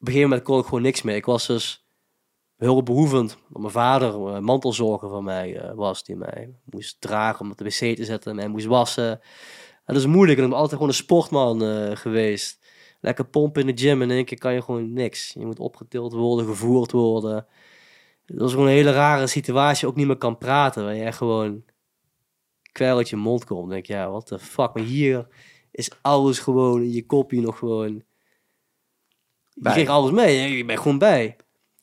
een 0.00 0.06
gegeven 0.06 0.28
moment 0.28 0.42
kon 0.42 0.58
ik 0.58 0.64
gewoon 0.64 0.82
niks 0.82 1.02
meer. 1.02 1.16
Ik 1.16 1.24
was 1.24 1.46
dus 1.46 1.86
hulpbehoevend. 2.66 3.38
Dat 3.48 3.60
mijn 3.60 3.72
vader 3.72 4.08
eh, 4.08 4.38
mantelzorger 4.38 5.08
van 5.08 5.24
mij 5.24 5.56
eh, 5.56 5.74
was. 5.74 6.04
Die 6.04 6.16
mij 6.16 6.54
moest 6.64 7.00
dragen 7.00 7.40
om 7.40 7.50
op 7.50 7.58
de 7.58 7.64
wc 7.64 7.96
te 7.96 8.04
zetten. 8.04 8.30
En 8.30 8.36
mij 8.36 8.48
moest 8.48 8.66
wassen. 8.66 9.10
En 9.84 9.94
dat 9.94 9.96
is 9.96 10.06
moeilijk. 10.06 10.38
En 10.38 10.44
ik 10.44 10.50
ben 10.50 10.58
altijd 10.58 10.76
gewoon 10.76 10.88
een 10.88 11.04
sportman 11.04 11.64
eh, 11.64 11.96
geweest. 11.96 12.58
Lekker 13.00 13.24
pompen 13.24 13.60
in 13.60 13.74
de 13.74 13.82
gym. 13.82 14.02
En 14.02 14.10
in 14.10 14.16
één 14.16 14.24
keer 14.24 14.38
kan 14.38 14.54
je 14.54 14.62
gewoon 14.62 14.92
niks. 14.92 15.32
Je 15.32 15.46
moet 15.46 15.58
opgetild 15.58 16.12
worden, 16.12 16.46
gevoerd 16.46 16.92
worden. 16.92 17.46
Dat 18.26 18.46
is 18.46 18.52
gewoon 18.52 18.66
een 18.66 18.72
hele 18.72 18.92
rare 18.92 19.26
situatie. 19.26 19.88
Ook 19.88 19.96
niet 19.96 20.06
meer 20.06 20.16
kan 20.16 20.38
praten. 20.38 20.84
Waar 20.84 20.94
je 20.94 21.04
echt 21.04 21.16
gewoon 21.16 21.64
kwijl 22.72 22.96
uit 22.96 23.08
je 23.08 23.16
mond 23.16 23.44
komt. 23.44 23.60
Dan 23.60 23.70
denk 23.70 23.86
je, 23.86 23.92
ja, 23.92 24.10
wat 24.10 24.28
de 24.28 24.38
fuck. 24.38 24.74
Maar 24.74 24.82
hier 24.82 25.26
is 25.70 25.90
alles 26.02 26.38
gewoon 26.38 26.82
in 26.82 26.92
je 26.92 27.06
kopje 27.06 27.40
nog 27.40 27.58
gewoon... 27.58 28.02
Je 29.52 29.66
Bij. 29.66 29.72
kreeg 29.72 29.88
alles 29.88 30.10
mee. 30.10 30.56
Je 30.56 30.64
bent 30.64 30.80
gewoon 30.80 30.98
bij. 30.98 31.36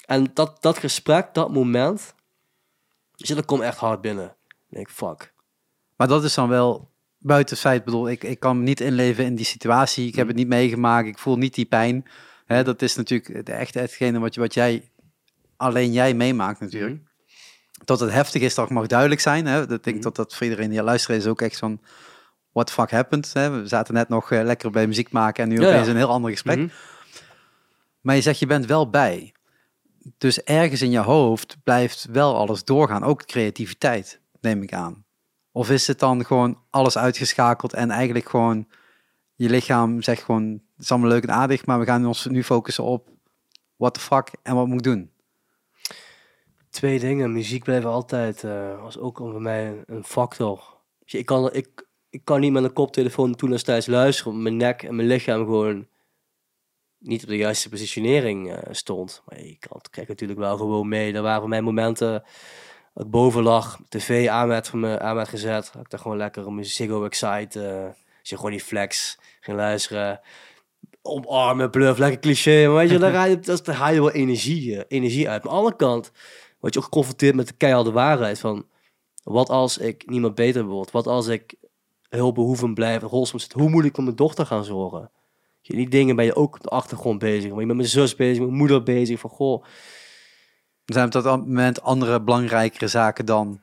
En 0.07 0.27
dat, 0.33 0.57
dat 0.61 0.77
gesprek, 0.77 1.33
dat 1.33 1.51
moment, 1.51 2.13
dus 3.15 3.29
dat 3.29 3.45
komt 3.45 3.61
echt 3.61 3.77
hard 3.77 4.01
binnen. 4.01 4.35
Ik 4.69 4.75
denk, 4.75 4.89
fuck. 4.89 5.33
Maar 5.95 6.07
dat 6.07 6.23
is 6.23 6.33
dan 6.33 6.49
wel 6.49 6.91
buiten 7.17 7.57
feit, 7.57 7.83
bedoel, 7.83 8.09
ik, 8.09 8.23
ik 8.23 8.39
kan 8.39 8.57
me 8.57 8.63
niet 8.63 8.79
inleven 8.81 9.25
in 9.25 9.35
die 9.35 9.45
situatie. 9.45 10.07
Ik 10.07 10.15
heb 10.15 10.27
het 10.27 10.35
niet 10.35 10.47
meegemaakt, 10.47 11.07
ik 11.07 11.17
voel 11.17 11.37
niet 11.37 11.53
die 11.53 11.65
pijn. 11.65 12.05
Dat 12.47 12.81
is 12.81 12.95
natuurlijk 12.95 13.49
echt 13.49 13.73
hetgene 13.73 14.19
wat, 14.19 14.33
je, 14.33 14.39
wat 14.39 14.53
jij, 14.53 14.89
alleen 15.57 15.91
jij 15.91 16.13
meemaakt 16.13 16.59
natuurlijk. 16.59 17.01
Dat 17.85 17.99
het 17.99 18.11
heftig 18.11 18.41
is, 18.41 18.55
dat 18.55 18.69
mag 18.69 18.87
duidelijk 18.87 19.21
zijn. 19.21 19.45
Hè. 19.45 19.59
Dat 19.65 19.77
ik 19.77 19.83
denk 19.83 19.95
Mhm. 19.95 20.05
dat 20.05 20.15
dat 20.15 20.35
voor 20.35 20.43
iedereen 20.47 20.69
die 20.69 20.83
luistert 20.83 21.17
is 21.17 21.27
ook 21.27 21.41
echt 21.41 21.57
van, 21.57 21.81
what 22.51 22.67
the 22.67 22.73
fuck 22.73 22.91
happened? 22.91 23.33
Hè. 23.33 23.49
We 23.61 23.67
zaten 23.67 23.93
net 23.93 24.09
nog 24.09 24.31
eh, 24.31 24.43
lekker 24.43 24.71
bij 24.71 24.87
muziek 24.87 25.11
maken 25.11 25.43
en 25.43 25.49
nu 25.49 25.59
Ja, 25.59 25.67
opeens 25.67 25.85
ja. 25.85 25.91
een 25.91 25.97
heel 25.97 26.09
ander 26.09 26.31
gesprek. 26.31 26.57
Mhm. 26.57 26.67
Maar 28.01 28.15
je 28.15 28.21
zegt, 28.21 28.39
je 28.39 28.45
bent 28.45 28.65
wel 28.65 28.89
bij. 28.89 29.31
Dus 30.17 30.43
ergens 30.43 30.81
in 30.81 30.91
je 30.91 30.99
hoofd 30.99 31.57
blijft 31.63 32.07
wel 32.11 32.35
alles 32.35 32.63
doorgaan. 32.63 33.03
Ook 33.03 33.25
creativiteit, 33.25 34.19
neem 34.41 34.61
ik 34.61 34.73
aan. 34.73 35.05
Of 35.51 35.69
is 35.69 35.87
het 35.87 35.99
dan 35.99 36.25
gewoon 36.25 36.61
alles 36.69 36.97
uitgeschakeld 36.97 37.73
en 37.73 37.91
eigenlijk 37.91 38.29
gewoon 38.29 38.67
je 39.35 39.49
lichaam 39.49 40.01
zegt 40.01 40.23
gewoon, 40.23 40.51
het 40.51 40.83
is 40.83 40.91
allemaal 40.91 41.09
leuk 41.09 41.23
en 41.23 41.31
aardig, 41.31 41.65
maar 41.65 41.79
we 41.79 41.85
gaan 41.85 42.05
ons 42.05 42.25
nu 42.25 42.43
focussen 42.43 42.83
op 42.83 43.09
what 43.75 43.93
the 43.93 43.99
fuck 43.99 44.31
en 44.43 44.55
wat 44.55 44.67
moet 44.67 44.77
ik 44.77 44.83
doen? 44.83 45.11
Twee 46.69 46.99
dingen. 46.99 47.31
Muziek 47.31 47.63
blijft 47.63 47.85
altijd, 47.85 48.43
eh 48.43 48.81
was 48.81 48.97
ook 48.97 49.17
voor 49.17 49.41
mij 49.41 49.83
een, 49.85 50.03
factor. 50.03 50.77
Ik 51.05 51.25
kan, 51.25 51.53
ik, 51.53 51.85
ik 52.09 52.21
kan 52.23 52.39
niet 52.39 52.51
met 52.51 52.63
een 52.63 52.73
koptelefoon 52.73 53.35
toen 53.35 53.53
en 53.53 53.63
thuis 53.63 53.85
luisteren, 53.85 54.41
mijn 54.41 54.57
nek 54.57 54.83
en 54.83 54.95
mijn 54.95 55.07
lichaam 55.07 55.45
gewoon 55.45 55.87
niet 56.99 57.23
op 57.23 57.29
de 57.29 57.37
juiste 57.37 57.69
positionering 57.69 58.51
eh, 58.51 58.57
stond. 58.71 59.21
Maar 59.25 59.37
kan 59.37 59.77
het 59.77 59.89
krijg 59.89 60.07
natuurlijk 60.07 60.39
wel 60.39 60.57
gewoon 60.57 60.87
mee. 60.87 61.13
Er 61.13 61.21
waren 61.21 61.39
voor 61.39 61.49
mij 61.49 61.61
momenten 61.61 62.23
dat 62.93 63.05
ik 63.05 63.11
boven 63.11 63.43
lag, 63.43 63.79
tv 63.89 64.27
aan 64.27 64.47
werd, 64.47 64.67
van 64.67 64.79
me, 64.79 64.99
aan 64.99 65.15
werd 65.15 65.29
gezet. 65.29 65.69
Dat 65.73 65.81
ik 65.81 65.89
daar 65.89 65.99
gewoon 65.99 66.17
lekker 66.17 66.53
mijn 66.53 66.65
Ziggo 66.65 67.03
Excite, 67.05 67.95
je 68.21 68.35
gewoon 68.35 68.51
die 68.51 68.59
flex 68.59 69.17
ging 69.39 69.57
luisteren. 69.57 70.19
Omarmen, 71.01 71.69
bluff, 71.69 71.99
lekker 71.99 72.19
cliché. 72.19 72.67
Maar 72.67 72.75
weet 72.75 72.89
je, 72.89 72.97
daar, 73.07 73.13
haal 73.13 73.27
je, 73.27 73.39
dat, 73.39 73.65
haal 73.67 73.93
je 73.93 73.99
wel 73.99 74.11
energie, 74.11 74.77
eh, 74.77 74.83
energie 74.87 75.29
uit. 75.29 75.43
Maar 75.43 75.51
aan 75.53 75.57
de 75.57 75.65
andere 75.65 75.85
kant 75.85 76.11
word 76.59 76.73
je 76.73 76.79
ook 76.79 76.85
geconfronteerd 76.85 77.35
met 77.35 77.47
de 77.47 77.53
keiharde 77.53 77.91
waarheid 77.91 78.39
van... 78.39 78.65
Wat 79.23 79.49
als 79.49 79.77
ik 79.77 80.09
niet 80.09 80.21
meer 80.21 80.33
beter 80.33 80.65
word? 80.65 80.91
Wat 80.91 81.07
als 81.07 81.27
ik 81.27 81.55
hulpbehoevend 82.09 82.73
blijf? 82.73 83.01
Hoe 83.01 83.69
moet 83.69 83.85
ik 83.85 83.95
voor 83.95 84.03
mijn 84.03 84.15
dochter 84.15 84.45
gaan 84.45 84.63
zorgen? 84.63 85.11
Je, 85.67 85.75
die 85.75 85.89
dingen 85.89 86.15
ben 86.15 86.25
je 86.25 86.35
ook 86.35 86.55
op 86.55 86.63
de 86.63 86.69
achtergrond 86.69 87.19
bezig. 87.19 87.49
Maar 87.49 87.59
je 87.59 87.65
bent 87.65 87.67
met 87.67 87.75
mijn 87.75 87.87
zus 87.87 88.15
bezig, 88.15 88.37
met 88.37 88.47
mijn 88.47 88.59
moeder 88.59 88.83
bezig. 88.83 89.19
Van 89.19 89.29
goh, 89.29 89.63
Er 90.85 90.93
zijn 90.93 91.05
op 91.05 91.11
dat 91.11 91.25
moment 91.25 91.81
andere 91.81 92.21
belangrijkere 92.21 92.87
zaken 92.87 93.25
dan 93.25 93.61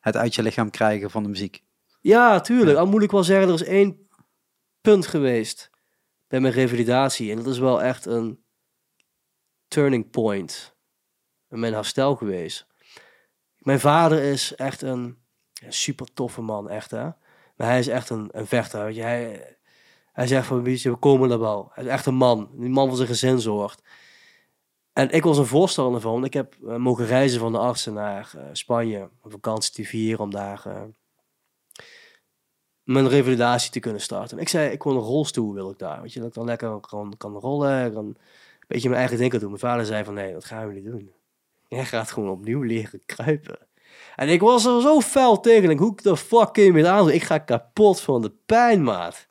het 0.00 0.16
uit 0.16 0.34
je 0.34 0.42
lichaam 0.42 0.70
krijgen 0.70 1.10
van 1.10 1.22
de 1.22 1.28
muziek. 1.28 1.62
Ja, 2.00 2.40
tuurlijk. 2.40 2.78
Al 2.78 2.86
moet 2.86 3.02
ik 3.02 3.10
wel 3.10 3.24
zeggen, 3.24 3.48
er 3.48 3.54
is 3.54 3.62
één 3.62 4.08
punt 4.80 5.06
geweest 5.06 5.70
bij 6.26 6.40
mijn 6.40 6.54
revalidatie. 6.54 7.30
En 7.30 7.36
dat 7.36 7.46
is 7.46 7.58
wel 7.58 7.82
echt 7.82 8.06
een 8.06 8.44
turning 9.68 10.10
point 10.10 10.76
in 11.50 11.58
mijn 11.58 11.72
herstel 11.72 12.16
geweest. 12.16 12.66
Mijn 13.56 13.80
vader 13.80 14.22
is 14.22 14.54
echt 14.54 14.82
een 14.82 15.18
ja, 15.52 15.70
super 15.70 16.12
toffe 16.12 16.40
man, 16.40 16.68
echt 16.68 16.90
hè. 16.90 17.08
Maar 17.56 17.66
hij 17.68 17.78
is 17.78 17.88
echt 17.88 18.10
een, 18.10 18.28
een 18.32 18.46
vechter. 18.46 18.94
Hij, 18.94 19.53
hij 20.14 20.26
zegt 20.26 20.46
van, 20.46 20.62
weet 20.62 20.82
je, 20.82 20.90
we 20.90 20.96
komen 20.96 21.30
er 21.30 21.38
wel. 21.38 21.70
Hij 21.72 21.84
is 21.84 21.90
echt 21.90 22.06
een 22.06 22.14
man. 22.14 22.48
Die 22.52 22.68
man 22.68 22.86
voor 22.88 22.96
zijn 22.96 23.08
gezin 23.08 23.40
zorgt. 23.40 23.82
En 24.92 25.10
ik 25.10 25.22
was 25.22 25.38
een 25.38 25.46
voorstander 25.46 26.00
van. 26.00 26.24
Ik 26.24 26.32
heb 26.32 26.56
eh, 26.66 26.76
mogen 26.76 27.06
reizen 27.06 27.40
van 27.40 27.52
de 27.52 27.58
artsen 27.58 27.92
naar 27.92 28.32
eh, 28.36 28.42
Spanje. 28.52 29.08
Op 29.22 29.30
vakantie 29.30 29.72
te 29.72 29.84
vieren 29.84 30.20
om 30.20 30.30
daar... 30.30 30.62
eh, 30.66 30.82
mijn 32.82 33.08
revalidatie 33.08 33.70
te 33.70 33.80
kunnen 33.80 34.00
starten. 34.00 34.36
En 34.36 34.42
ik 34.42 34.48
zei, 34.48 34.70
ik 34.70 34.82
wil 34.82 34.92
een 34.92 34.98
rolstoel 34.98 35.54
wil 35.54 35.70
ik 35.70 35.78
daar. 35.78 36.02
Weet 36.02 36.12
je, 36.12 36.18
dat 36.18 36.28
ik 36.28 36.34
dan 36.34 36.44
lekker 36.44 36.80
kan, 36.80 37.14
kan 37.16 37.32
rollen, 37.32 37.92
kan 37.92 38.04
een 38.04 38.16
beetje 38.66 38.88
mijn 38.88 39.00
eigen 39.00 39.18
ding 39.18 39.32
doen. 39.32 39.48
Mijn 39.48 39.60
vader 39.60 39.86
zei 39.86 40.04
van, 40.04 40.14
nee, 40.14 40.32
dat 40.32 40.44
gaan 40.44 40.68
we 40.68 40.74
niet 40.74 40.84
doen. 40.84 41.12
Jij 41.68 41.84
gaat 41.84 42.10
gewoon 42.10 42.30
opnieuw 42.30 42.62
leren 42.62 43.02
kruipen. 43.06 43.58
En 44.16 44.28
ik 44.28 44.40
was 44.40 44.64
er 44.64 44.80
zo 44.80 45.00
fel 45.00 45.40
tegen. 45.40 45.70
Ik 45.70 45.78
hoe 45.78 45.96
de 46.02 46.16
fuck 46.16 46.52
kun 46.52 46.64
je 46.64 46.72
me 46.72 46.88
aandoen? 46.88 47.14
Ik 47.14 47.22
ga 47.22 47.38
kapot 47.38 48.00
van 48.00 48.22
de 48.22 48.32
pijn, 48.46 48.82
maat. 48.82 49.28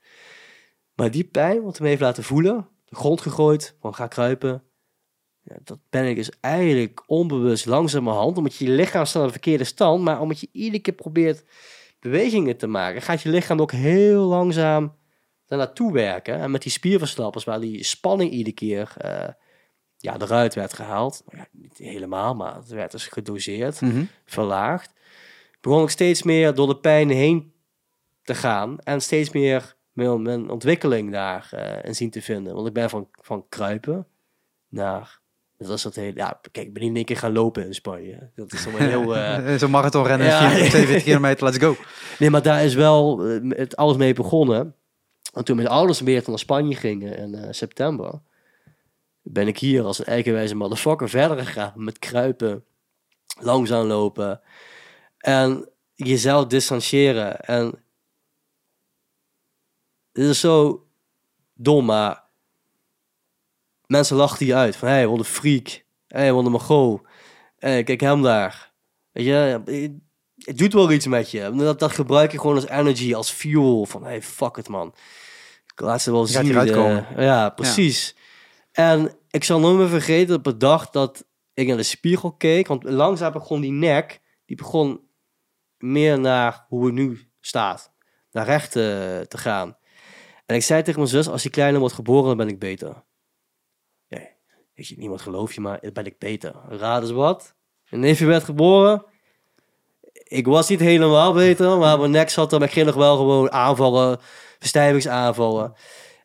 Maar 0.96 1.12
die 1.12 1.24
pijn, 1.24 1.64
wat 1.64 1.80
me 1.80 1.88
heeft 1.88 2.02
laten 2.02 2.24
voelen, 2.24 2.68
de 2.86 2.96
grond 2.96 3.22
gegooid, 3.22 3.76
van 3.80 3.96
ga 3.96 4.08
kruipen. 4.08 4.64
Ja, 5.44 5.56
dat 5.64 5.80
ben 5.90 6.06
ik 6.06 6.16
dus 6.16 6.32
eigenlijk 6.40 7.04
onbewust 7.06 7.66
langzamerhand, 7.66 8.38
omdat 8.38 8.56
je 8.56 8.66
je 8.66 8.72
lichaam 8.72 9.06
staat 9.06 9.22
in 9.22 9.28
de 9.28 9.34
verkeerde 9.34 9.64
stand, 9.64 10.04
maar 10.04 10.22
omdat 10.22 10.40
je 10.40 10.50
iedere 10.52 10.82
keer 10.82 10.94
probeert 10.94 11.44
bewegingen 12.00 12.58
te 12.58 12.68
maken, 12.68 13.02
gaat 13.02 13.22
je 13.22 13.30
lichaam 13.30 13.62
ook 13.62 13.72
heel 13.72 14.24
langzaam 14.24 14.96
naartoe 15.48 15.94
werken. 15.94 16.40
En 16.40 16.52
met 16.52 16.62
die 16.62 16.72
spierverslappers, 16.72 17.44
waar 17.44 17.60
die 17.60 17.84
spanning 17.84 18.32
iedere 18.32 18.56
keer 18.56 18.94
eh, 18.98 19.28
ja, 19.98 20.20
eruit 20.20 20.54
werd 20.54 20.74
gehaald. 20.74 21.24
Nou 21.26 21.38
ja, 21.38 21.48
niet 21.52 21.78
helemaal, 21.78 22.36
maar 22.36 22.56
het 22.56 22.68
werd 22.68 22.92
dus 22.92 23.08
gedoseerd, 23.08 23.82
verlaagd. 24.26 24.94
Begon 25.62 25.84
ik 25.84 25.90
steeds 25.90 26.24
meer 26.24 26.54
door 26.54 26.68
de 26.68 26.78
pijn 26.78 27.10
heen 27.10 27.54
te 28.24 28.36
gaan. 28.36 28.80
En 28.80 29.02
steeds 29.02 29.30
meer 29.32 29.76
mijn, 29.94 30.22
mijn 30.22 30.50
ontwikkeling 30.50 31.12
daar 31.12 31.50
in 31.84 31.96
zien 31.96 32.10
te 32.10 32.22
vinden. 32.22 32.54
Want 32.54 32.68
ik 32.68 32.74
ben 32.74 32.90
van, 32.90 33.08
van 33.22 33.46
kruipen 33.50 34.08
naar... 34.70 35.22
Dat 35.58 35.68
was 35.68 35.84
dat 35.84 35.96
hele, 35.96 36.16
ja, 36.16 36.40
kijk, 36.52 36.68
ik 36.68 36.74
ben 36.74 36.82
niet 36.82 36.92
in 36.92 36.96
één 36.98 37.06
keer 37.06 37.18
gaan 37.18 37.32
lopen 37.32 37.66
in 37.66 37.74
Spanje. 37.74 38.30
Dat 38.36 38.54
is 38.54 38.68
allemaal 38.68 38.88
heel... 38.88 39.16
eh, 39.18 39.58
Zo'n 39.58 39.72
marathonrennen, 39.72 40.28
Ja. 40.28 40.50
42 40.50 41.04
kilometer, 41.04 41.44
let's 41.44 41.58
go. 41.58 41.76
Nee, 42.20 42.30
maar 42.30 42.42
daar 42.42 42.64
is 42.64 42.74
wel 42.74 43.26
eh, 43.26 43.58
het 43.58 43.76
alles 43.76 43.98
mee 43.98 44.14
begonnen. 44.14 44.76
Want 45.34 45.46
toen 45.46 45.56
mijn 45.56 45.68
ouders 45.68 46.00
weer 46.00 46.24
naar 46.26 46.40
Spanje 46.40 46.76
gingen 46.76 47.18
in 47.18 47.54
september, 47.54 48.22
ben 49.22 49.48
ik 49.48 49.58
hier 49.58 49.84
als 49.84 50.00
een 50.00 50.06
eigenwijze 50.06 50.56
motherfucker 50.56 51.10
verder 51.10 51.46
gegaan 51.46 51.74
met 51.76 52.00
kruipen, 52.00 52.64
langzaam 53.40 53.86
lopen 53.86 54.42
en 55.18 55.70
jezelf 55.96 56.48
distancieren. 56.48 57.40
En 57.40 57.84
dit 60.14 60.30
is 60.30 60.40
zo 60.40 60.88
dom, 61.54 61.86
maar 61.86 62.24
mensen 63.86 64.16
lachten 64.16 64.46
je 64.46 64.56
uit 64.56 64.76
van, 64.76 64.88
hé, 64.88 64.94
hey, 64.94 65.08
wat 65.08 65.20
een 65.20 65.26
freak, 65.26 65.68
hé, 66.08 66.20
hey, 66.20 66.34
wat 66.34 66.46
een 66.46 66.52
mago, 66.52 67.02
hey, 67.58 67.84
kijk 67.84 68.02
hem 68.02 68.22
daar. 68.22 68.72
Weet 69.12 69.26
je, 69.26 69.62
het 70.38 70.58
doet 70.58 70.74
wel 70.74 70.92
iets 70.92 71.08
met 71.08 71.32
je. 71.32 71.52
Dat, 71.56 71.80
dat 71.80 71.92
gebruik 71.92 72.32
je 72.32 72.40
gewoon 72.40 72.56
als 72.56 72.68
energy, 72.68 73.14
als 73.14 73.32
fuel. 73.32 73.86
Van, 73.86 74.04
hey, 74.04 74.22
fuck 74.22 74.58
it, 74.58 74.68
man. 74.68 74.94
Ik 75.74 75.80
laat 75.80 76.02
ze 76.02 76.12
wel 76.12 76.26
zien. 76.26 76.44
hieruit 76.44 76.70
eh, 76.70 76.76
komen. 76.76 77.06
ja, 77.18 77.50
precies. 77.50 78.16
En 78.72 79.12
ik 79.30 79.44
zal 79.44 79.60
nooit 79.60 79.78
meer 79.78 79.90
vergeten 79.90 80.36
op 80.36 80.44
de 80.44 80.58
dag 80.58 80.90
dat 80.90 81.26
ik 81.54 81.68
naar 81.68 81.78
de 81.78 81.84
spiegel 81.84 82.32
keek. 82.32 82.68
Want 82.68 82.84
langzaam 82.84 83.32
begon 83.32 83.62
die 83.62 83.72
nek, 83.72 84.22
die 84.46 84.58
begon 84.58 85.02
meer 85.78 86.20
naar 86.20 86.66
hoe 86.68 86.86
het 86.86 86.94
nu 86.94 87.32
staat. 87.40 87.92
Naar 88.32 88.46
recht 88.46 88.76
eh, 88.76 88.84
te 89.20 89.38
gaan. 89.38 89.78
En 90.46 90.56
ik 90.56 90.64
zei 90.64 90.82
tegen 90.82 91.00
mijn 91.00 91.12
zus, 91.12 91.28
als 91.28 91.42
die 91.42 91.52
kleine 91.52 91.80
wordt 91.80 91.94
geboren, 91.94 92.28
dan 92.28 92.38
ben 92.38 92.48
ik 92.48 92.60
beter. 92.60 93.04
Ja, 94.08 94.20
weet 94.74 94.88
je, 94.88 94.98
niemand 94.98 95.22
gelooft 95.22 95.54
je, 95.54 95.62
maar 95.62 95.80
ben 95.94 96.06
ik 96.06 96.20
beter. 96.20 96.56
Raad 96.70 97.02
eens 97.02 97.12
wat. 97.12 97.56
Een 97.90 98.00
neefje 98.00 98.26
werd 98.26 98.44
geboren. 98.44 99.06
Ik 100.14 100.46
was 100.46 100.70
niet 100.70 100.80
helemaal 100.80 101.34
beter, 101.34 101.78
maar 101.78 102.00
mijn 102.00 102.12
nek 102.12 102.30
zat 102.30 102.54
er. 102.54 102.70
Ging 102.70 102.86
nog 102.86 102.96
wel 102.96 103.18
gewoon 103.18 103.52
aanvallen, 103.52 104.20
verstijvingsaanvallen. 104.60 105.74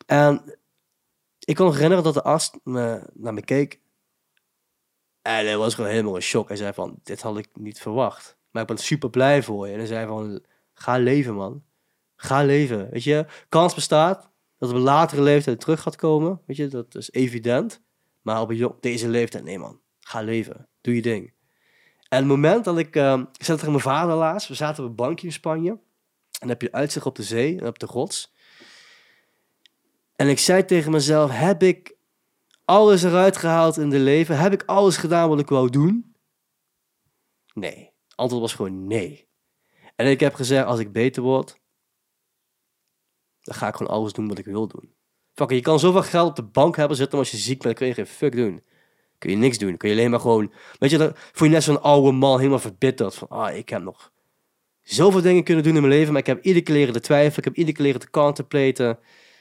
En 0.05 0.59
ik 1.39 1.55
kan 1.55 1.65
me 1.67 1.73
herinneren 1.73 2.03
dat 2.03 2.13
de 2.13 2.23
arts 2.23 2.51
me, 2.63 3.09
naar 3.13 3.33
me 3.33 3.43
keek. 3.43 3.81
En 5.21 5.45
hij 5.45 5.57
was 5.57 5.73
gewoon 5.75 5.89
helemaal 5.89 6.15
in 6.15 6.21
shock. 6.21 6.47
Hij 6.47 6.57
zei 6.57 6.73
van, 6.73 6.99
dit 7.03 7.21
had 7.21 7.37
ik 7.37 7.49
niet 7.53 7.79
verwacht. 7.79 8.37
Maar 8.51 8.61
ik 8.61 8.67
ben 8.67 8.77
super 8.77 9.09
blij 9.09 9.43
voor 9.43 9.67
je. 9.67 9.73
En 9.73 9.79
hij 9.79 9.87
zei 9.87 10.07
van, 10.07 10.45
ga 10.73 10.97
leven 10.97 11.33
man. 11.33 11.63
Ga 12.21 12.43
leven. 12.43 12.89
Weet 12.89 13.03
je, 13.03 13.25
kans 13.49 13.73
bestaat 13.73 14.29
dat 14.57 14.69
op 14.69 14.75
een 14.75 14.81
latere 14.81 15.21
leeftijd 15.21 15.59
terug 15.59 15.81
gaat 15.81 15.95
komen. 15.95 16.41
Weet 16.45 16.57
je, 16.57 16.67
dat 16.67 16.95
is 16.95 17.11
evident. 17.11 17.81
Maar 18.21 18.41
op 18.41 18.77
deze 18.79 19.07
leeftijd, 19.07 19.43
nee 19.43 19.59
man. 19.59 19.79
Ga 19.99 20.21
leven. 20.21 20.67
Doe 20.81 20.95
je 20.95 21.01
ding. 21.01 21.33
En 22.09 22.17
het 22.17 22.27
moment 22.27 22.65
dat 22.65 22.77
ik... 22.77 22.95
eh, 22.95 23.21
ik 23.37 23.43
zat 23.43 23.55
tegen 23.55 23.71
mijn 23.71 23.83
vader 23.83 24.15
laatst. 24.15 24.47
We 24.47 24.53
zaten 24.53 24.83
op 24.83 24.89
een 24.89 24.95
bankje 24.95 25.27
in 25.27 25.33
Spanje. 25.33 25.69
En 25.69 25.79
dan 26.39 26.49
heb 26.49 26.61
je 26.61 26.71
uitzicht 26.71 27.05
op 27.05 27.15
de 27.15 27.23
zee 27.23 27.59
en 27.59 27.67
op 27.67 27.79
de 27.79 27.85
rots. 27.85 28.33
En 30.15 30.27
ik 30.27 30.39
zei 30.39 30.65
tegen 30.65 30.91
mezelf, 30.91 31.31
heb 31.31 31.63
ik 31.63 31.95
alles 32.65 33.03
eruit 33.03 33.37
gehaald 33.37 33.77
in 33.77 33.89
de 33.89 33.99
leven? 33.99 34.37
Heb 34.37 34.53
ik 34.53 34.63
alles 34.65 34.97
gedaan 34.97 35.29
wat 35.29 35.39
ik 35.39 35.49
wou 35.49 35.69
doen? 35.69 36.15
Nee. 37.53 37.91
Antwoord 38.15 38.41
was 38.41 38.53
gewoon 38.53 38.87
nee. 38.87 39.27
En 39.95 40.07
ik 40.07 40.19
heb 40.19 40.33
gezegd, 40.33 40.65
als 40.65 40.79
ik 40.79 40.91
beter 40.91 41.23
word, 41.23 41.58
dan 43.41 43.55
ga 43.55 43.67
ik 43.67 43.75
gewoon 43.75 43.91
alles 43.91 44.13
doen 44.13 44.27
wat 44.27 44.37
ik 44.37 44.45
wil 44.45 44.67
doen. 44.67 44.93
Fuck, 45.33 45.49
je 45.51 45.61
kan 45.61 45.79
zoveel 45.79 46.03
geld 46.03 46.29
op 46.29 46.35
de 46.35 46.43
bank 46.43 46.75
hebben 46.75 46.97
zitten, 46.97 47.17
maar 47.17 47.27
als 47.27 47.35
je 47.35 47.43
ziek 47.43 47.61
bent, 47.61 47.75
kun 47.75 47.87
je 47.87 47.93
geen 47.93 48.05
fuck 48.05 48.35
doen. 48.35 48.63
kun 49.17 49.29
je 49.29 49.35
niks 49.35 49.57
doen. 49.57 49.77
Kun 49.77 49.89
je 49.89 49.95
alleen 49.95 50.09
maar 50.09 50.19
gewoon, 50.19 50.53
weet 50.79 50.89
je, 50.89 50.97
dan 50.97 51.11
voel 51.13 51.47
je 51.47 51.53
net 51.53 51.63
zo'n 51.63 51.81
oude 51.81 52.11
man 52.11 52.37
helemaal 52.37 52.59
verbitterd. 52.59 53.15
Van, 53.15 53.27
ah, 53.27 53.55
ik 53.55 53.69
heb 53.69 53.81
nog 53.81 54.11
zoveel 54.81 55.21
dingen 55.21 55.43
kunnen 55.43 55.63
doen 55.63 55.75
in 55.75 55.81
mijn 55.81 55.93
leven, 55.93 56.11
maar 56.11 56.21
ik 56.21 56.27
heb 56.27 56.43
iedere 56.43 56.63
keer 56.63 56.75
leren 56.75 56.93
te 56.93 56.99
twijfelen. 56.99 57.37
Ik 57.37 57.43
heb 57.43 57.55
iedere 57.55 57.75
keer 57.75 57.85
leren 57.85 58.01
te 58.01 58.09
contemplaten 58.09 58.99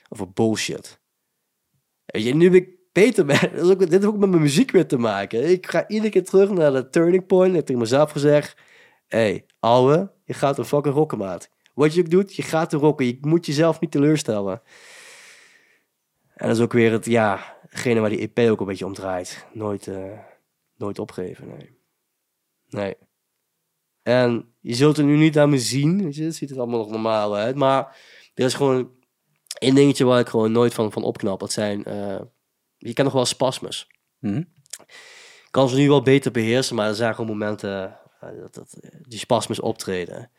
over 0.09 0.32
bullshit. 0.32 1.01
Weet 2.07 2.24
je, 2.24 2.34
nu 2.34 2.55
ik 2.55 2.68
beter 2.92 3.24
ben, 3.24 3.38
dit 3.78 3.90
heeft 3.90 4.05
ook 4.05 4.16
met 4.16 4.28
mijn 4.30 4.42
muziek 4.42 4.70
weer 4.70 4.86
te 4.86 4.99
maken. 4.99 5.51
Ik 5.51 5.66
ga 5.66 5.88
iedere 5.88 6.11
keer 6.11 6.24
terug 6.24 6.51
naar 6.51 6.72
de 6.72 6.88
turning 6.88 7.26
point. 7.26 7.51
Ik 7.51 7.57
heb 7.57 7.66
tegen 7.66 7.80
mezelf 7.80 8.11
gezegd, 8.11 8.57
hey, 9.07 9.46
ouwe, 9.59 10.12
je 10.24 10.34
gaat 10.34 10.59
een 10.59 10.64
fucking 10.64 10.94
rocken, 10.94 11.18
maat. 11.18 11.51
Wat 11.78 11.94
je 11.94 12.00
ook 12.00 12.10
doet, 12.10 12.34
je 12.34 12.42
gaat 12.42 12.70
te 12.70 12.76
rocken. 12.76 13.06
Je 13.06 13.18
moet 13.20 13.46
jezelf 13.46 13.80
niet 13.80 13.90
teleurstellen. 13.90 14.62
En 16.34 16.48
dat 16.48 16.56
is 16.56 16.62
ook 16.62 16.72
weer 16.72 16.92
het, 16.92 17.04
ja, 17.04 17.58
degene 17.70 18.00
waar 18.00 18.10
die 18.10 18.30
EP 18.32 18.50
ook 18.50 18.60
een 18.60 18.66
beetje 18.66 18.86
om 18.86 18.94
draait. 18.94 19.46
Nooit, 19.52 19.86
uh, 19.86 20.18
nooit 20.76 20.98
opgeven, 20.98 21.48
nee. 21.48 21.78
Nee. 22.68 22.96
En 24.02 24.54
je 24.60 24.74
zult 24.74 24.96
het 24.96 25.06
nu 25.06 25.16
niet 25.16 25.38
aan 25.38 25.50
me 25.50 25.58
zien, 25.58 26.04
weet 26.04 26.14
je, 26.14 26.24
het 26.24 26.34
ziet 26.34 26.50
er 26.50 26.58
allemaal 26.58 26.78
nog 26.78 26.90
normaal 26.90 27.36
uit. 27.36 27.56
Maar 27.56 27.96
er 28.34 28.44
is 28.44 28.54
gewoon 28.54 28.90
één 29.58 29.74
dingetje 29.74 30.04
waar 30.04 30.20
ik 30.20 30.28
gewoon 30.28 30.52
nooit 30.52 30.74
van, 30.74 30.92
van 30.92 31.02
opknap. 31.02 31.40
Dat 31.40 31.52
zijn, 31.52 31.88
uh, 31.88 32.20
je 32.76 32.92
kent 32.92 33.06
nog 33.06 33.12
wel 33.12 33.24
spasmus. 33.24 33.86
Hmm. 34.18 34.52
Ik 35.44 35.48
kan 35.50 35.68
ze 35.68 35.76
nu 35.76 35.88
wel 35.88 36.02
beter 36.02 36.30
beheersen, 36.30 36.76
maar 36.76 36.88
er 36.88 36.94
zijn 36.94 37.14
gewoon 37.14 37.30
momenten 37.30 37.98
uh, 38.24 38.40
dat, 38.40 38.54
dat 38.54 38.78
die 39.02 39.18
spasmus 39.18 39.60
optreden. 39.60 40.30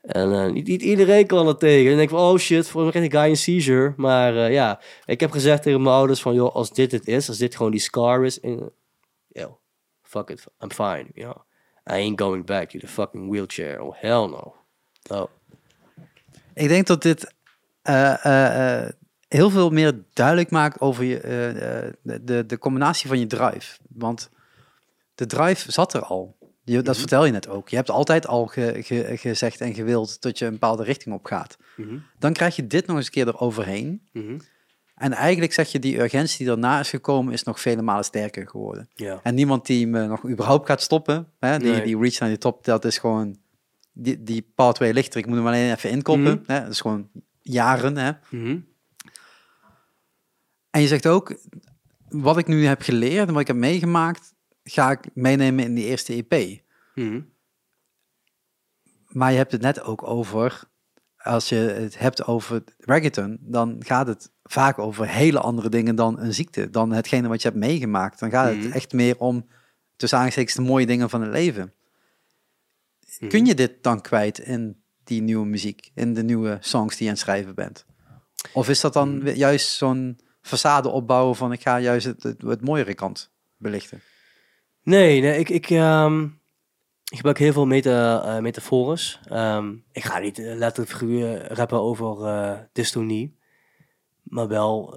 En 0.00 0.30
uh, 0.30 0.46
niet, 0.46 0.68
iedereen 0.68 1.26
kan 1.26 1.48
er 1.48 1.56
tegen. 1.56 1.90
En 1.90 1.96
denk 1.96 2.10
van, 2.10 2.18
oh 2.18 2.38
shit, 2.38 2.68
voor 2.68 2.92
die 2.92 3.10
guy 3.10 3.28
een 3.28 3.36
seizure. 3.36 3.94
Maar 3.96 4.34
uh, 4.34 4.52
ja, 4.52 4.80
ik 5.04 5.20
heb 5.20 5.30
gezegd 5.30 5.62
tegen 5.62 5.82
mijn 5.82 5.94
ouders 5.94 6.22
van, 6.22 6.34
joh, 6.34 6.54
als 6.54 6.72
dit 6.72 6.92
het 6.92 7.08
is, 7.08 7.28
als 7.28 7.38
dit 7.38 7.56
gewoon 7.56 7.70
die 7.70 7.80
scar 7.80 8.24
is, 8.24 8.40
en, 8.40 8.72
yo, 9.28 9.58
fuck 10.02 10.30
it, 10.30 10.46
I'm 10.60 10.70
fine, 10.70 11.06
you 11.14 11.32
know. 11.32 11.42
I 11.90 11.92
ain't 11.92 12.20
going 12.20 12.46
back 12.46 12.68
to 12.68 12.78
the 12.78 12.88
fucking 12.88 13.30
wheelchair. 13.30 13.80
Oh, 13.80 13.94
hell 13.96 14.26
no. 14.26 14.54
no. 15.08 15.28
Ik 16.54 16.68
denk 16.68 16.86
dat 16.86 17.02
dit 17.02 17.34
uh, 17.84 18.88
heel 19.28 19.50
veel 19.50 19.70
meer 19.70 20.04
duidelijk 20.12 20.50
maakt 20.50 20.80
over 20.80 21.04
je, 21.04 21.20
de, 22.02 22.46
de 22.46 22.58
combinatie 22.58 23.08
van 23.08 23.18
je 23.18 23.26
drive. 23.26 23.78
Want 23.88 24.30
de 25.14 25.26
drive 25.26 25.72
zat 25.72 25.94
er 25.94 26.02
al. 26.02 26.36
Je, 26.70 26.76
dat 26.76 26.84
mm 26.84 26.90
-hmm. 26.90 27.00
vertel 27.00 27.24
je 27.24 27.32
net 27.32 27.48
ook. 27.48 27.68
Je 27.68 27.76
hebt 27.76 27.90
altijd 27.90 28.26
al 28.26 28.46
ge, 28.46 28.76
ge, 28.82 29.16
gezegd 29.16 29.60
en 29.60 29.74
gewild 29.74 30.22
dat 30.22 30.38
je 30.38 30.44
een 30.44 30.52
bepaalde 30.52 30.84
richting 30.84 31.14
op 31.14 31.24
gaat. 31.24 31.56
Mm 31.76 31.88
-hmm. 31.88 32.02
Dan 32.18 32.32
krijg 32.32 32.56
je 32.56 32.66
dit 32.66 32.86
nog 32.86 32.96
eens 32.96 33.06
een 33.06 33.12
keer 33.12 33.28
eroverheen. 33.28 34.08
Mm 34.12 34.26
-hmm. 34.26 34.40
En 34.94 35.12
eigenlijk 35.12 35.52
zeg 35.52 35.72
je, 35.72 35.78
die 35.78 36.00
urgentie 36.00 36.38
die 36.38 36.46
daarna 36.46 36.80
is 36.80 36.90
gekomen, 36.90 37.32
is 37.32 37.42
nog 37.42 37.60
vele 37.60 37.82
malen 37.82 38.04
sterker 38.04 38.48
geworden. 38.48 38.88
Ja. 38.94 39.20
En 39.22 39.34
niemand 39.34 39.66
die 39.66 39.86
me 39.86 40.06
nog 40.06 40.28
überhaupt 40.28 40.66
gaat 40.66 40.82
stoppen, 40.82 41.28
hè, 41.38 41.58
die, 41.58 41.70
nee. 41.70 41.82
die 41.82 41.98
reach 41.98 42.18
naar 42.18 42.28
die 42.28 42.38
top, 42.38 42.64
dat 42.64 42.84
is 42.84 42.98
gewoon, 42.98 43.36
die, 43.92 44.22
die 44.22 44.50
pathway 44.54 44.90
ligt 44.92 45.14
er. 45.14 45.20
Ik 45.20 45.26
moet 45.26 45.36
hem 45.36 45.46
alleen 45.46 45.72
even 45.72 45.90
inkoppen. 45.90 46.42
Hè, 46.46 46.60
dat 46.60 46.70
is 46.70 46.80
gewoon 46.80 47.08
jaren. 47.40 47.96
Hè. 47.96 48.12
En 50.70 50.80
je 50.80 50.86
zegt 50.86 51.06
ook, 51.06 51.34
wat 52.08 52.38
ik 52.38 52.46
nu 52.46 52.66
heb 52.66 52.82
geleerd 52.82 53.26
en 53.26 53.32
wat 53.32 53.42
ik 53.42 53.46
heb 53.46 53.56
meegemaakt, 53.56 54.34
ga 54.72 54.90
ik 54.90 55.00
meenemen 55.14 55.64
in 55.64 55.74
die 55.74 55.84
eerste 55.84 56.24
EP. 56.28 56.60
Mm. 56.94 57.28
Maar 59.06 59.30
je 59.30 59.36
hebt 59.36 59.52
het 59.52 59.60
net 59.60 59.82
ook 59.82 60.02
over, 60.02 60.62
als 61.16 61.48
je 61.48 61.54
het 61.56 61.98
hebt 61.98 62.26
over 62.26 62.62
reggaeton, 62.78 63.38
dan 63.40 63.76
gaat 63.78 64.06
het 64.06 64.30
vaak 64.42 64.78
over 64.78 65.08
hele 65.08 65.40
andere 65.40 65.68
dingen 65.68 65.94
dan 65.94 66.18
een 66.20 66.34
ziekte, 66.34 66.70
dan 66.70 66.92
hetgene 66.92 67.28
wat 67.28 67.42
je 67.42 67.48
hebt 67.48 67.60
meegemaakt. 67.60 68.18
Dan 68.18 68.30
gaat 68.30 68.54
Mhm. 68.54 68.64
het 68.64 68.74
echt 68.74 68.92
meer 68.92 69.18
om, 69.18 69.48
tussen 69.96 70.18
aangestekens, 70.18 70.54
de 70.54 70.62
mooie 70.62 70.86
dingen 70.86 71.10
van 71.10 71.20
het 71.20 71.30
leven. 71.30 71.74
Mhm. 73.18 73.28
Kun 73.28 73.46
je 73.46 73.54
dit 73.54 73.82
dan 73.82 74.00
kwijt 74.00 74.38
in 74.38 74.82
die 75.04 75.22
nieuwe 75.22 75.46
muziek, 75.46 75.90
in 75.94 76.14
de 76.14 76.22
nieuwe 76.22 76.58
songs 76.60 76.92
die 76.96 77.02
je 77.02 77.08
aan 77.12 77.18
het 77.18 77.22
schrijven 77.24 77.54
bent? 77.54 77.86
Of 78.52 78.68
is 78.68 78.80
dat 78.80 78.92
dan 78.92 79.16
Mhm. 79.18 79.28
juist 79.28 79.68
zo'n 79.76 80.18
façade 80.42 80.86
opbouwen 80.86 81.36
van 81.36 81.52
ik 81.52 81.60
ga 81.62 81.80
juist 81.80 82.06
het, 82.06 82.22
het, 82.22 82.42
het 82.42 82.60
mooiere 82.60 82.94
kant 82.94 83.30
belichten? 83.56 84.00
Nee, 84.82 85.20
nee 85.20 85.38
ik, 85.38 85.48
ik, 85.48 85.70
um, 85.70 86.40
ik 87.10 87.16
gebruik 87.16 87.38
heel 87.38 87.52
veel 87.52 87.66
meta, 87.66 88.40
metafores. 88.40 89.20
Um, 89.32 89.84
ik 89.92 90.04
ga 90.04 90.18
niet 90.18 90.38
uh, 90.38 90.54
letterlijk 90.56 90.96
figuur 90.96 91.52
rappen 91.52 91.80
over 91.80 92.26
uh, 92.26 92.58
dystonie, 92.72 93.38
maar 94.22 94.48
wel 94.48 94.94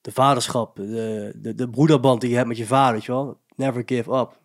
de 0.00 0.12
vaderschap, 0.12 0.76
de, 0.76 1.32
de, 1.36 1.54
de 1.54 1.70
broederband 1.70 2.20
die 2.20 2.30
je 2.30 2.36
hebt 2.36 2.48
met 2.48 2.56
je 2.56 2.66
vader, 2.66 2.92
weet 2.92 3.04
je 3.04 3.12
wel. 3.12 3.40
Never 3.56 3.82
give 3.86 4.16
up. 4.16 4.40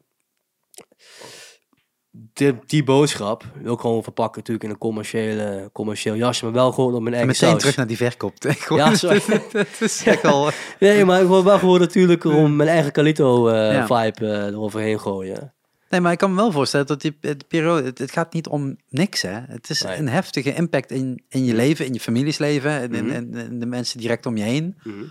Die, 2.12 2.56
die 2.66 2.84
boodschap 2.84 3.44
wil 3.62 3.74
ik 3.74 3.80
gewoon 3.80 4.04
verpakken 4.04 4.38
natuurlijk 4.40 4.64
in 4.66 4.70
een 4.70 4.78
commerciële, 4.78 5.70
commercieel 5.74 6.16
jasje, 6.16 6.44
maar 6.44 6.54
wel 6.54 6.72
gewoon 6.72 6.94
op 6.96 7.02
mijn 7.02 7.16
eigen 7.16 7.32
Meteen 7.32 7.50
saus. 7.50 7.60
terug 7.60 7.76
naar 7.76 7.88
die 7.88 7.98
verkoop. 7.98 8.34
Ja, 8.70 8.96
sorry. 8.96 9.22
dat 9.52 9.68
is 9.80 10.04
echt 10.04 10.24
al... 10.26 10.50
Nee, 10.80 11.06
maar 11.06 11.22
ik 11.22 11.28
wil 11.28 11.44
wel 11.44 11.60
gewoon 11.60 11.80
natuurlijk 11.80 12.24
om 12.24 12.56
mijn 12.56 12.70
eigen 12.70 12.92
Calito 12.92 13.50
uh, 13.50 13.54
Ja. 13.74 13.86
vibe 13.86 14.26
uh, 14.26 14.46
eroverheen 14.46 15.00
gooien. 15.00 15.54
Nee, 15.90 16.02
maar 16.02 16.12
ik 16.12 16.18
kan 16.18 16.30
me 16.30 16.36
wel 16.36 16.52
voorstellen 16.52 16.86
dat 16.88 17.02
die 17.02 17.18
de 17.20 17.38
periode, 17.48 17.84
het, 17.84 17.98
het 17.98 18.12
gaat 18.12 18.34
niet 18.34 18.48
om 18.48 18.78
niks, 18.90 19.22
hè. 19.22 19.40
Het 19.48 19.70
is 19.70 19.82
Nee. 19.82 19.98
een 19.98 20.08
heftige 20.08 20.54
impact 20.54 20.92
in, 20.92 21.24
in 21.30 21.46
je 21.46 21.54
leven, 21.54 21.86
in 21.86 21.94
je 21.94 22.00
families 22.00 22.38
leven, 22.38 22.72
en 22.72 23.06
Mhm. 23.06 23.10
in- 23.40 23.60
de 23.60 23.66
mensen 23.66 24.00
direct 24.00 24.26
om 24.26 24.38
je 24.38 24.44
heen. 24.44 24.78
Mhm. 24.84 25.04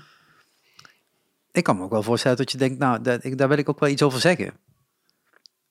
Ik 1.53 1.65
kan 1.65 1.77
me 1.77 1.83
ook 1.83 1.91
wel 1.91 2.03
voorstellen 2.03 2.37
dat 2.37 2.53
je 2.53 2.59
denkt, 2.59 2.79
nou, 2.79 3.03
dat, 3.03 3.25
ik, 3.25 3.39
daar 3.39 3.49
wil 3.49 3.59
ik 3.59 3.69
ook 3.69 3.81
wel 3.81 3.89
iets 3.89 4.03
over 4.03 4.21
zeggen. 4.21 4.53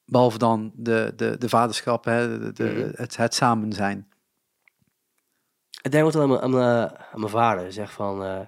Behalve 0.09 0.37
dan 0.37 0.71
de, 0.75 1.13
de, 1.15 1.37
de 1.37 1.49
vaderschap, 1.49 2.05
hè, 2.05 2.39
de, 2.39 2.53
de- 2.53 2.63
Mhm. 2.63 3.01
het, 3.01 3.17
het 3.17 3.33
samen 3.33 3.73
zijn. 3.73 4.07
Ik 5.81 5.91
denk 5.91 6.05
ook 6.05 6.15
aan 6.15 6.27
mijn, 6.29 6.41
aan 6.41 6.51
mijn, 6.51 6.97
aan 6.97 7.19
mijn 7.19 7.31
vader. 7.31 7.71
Zeg 7.73 7.91
van, 7.91 8.23
eh, 8.23 8.39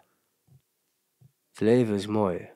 het 1.49 1.59
leven 1.59 1.95
is 1.95 2.07
mooi. 2.07 2.49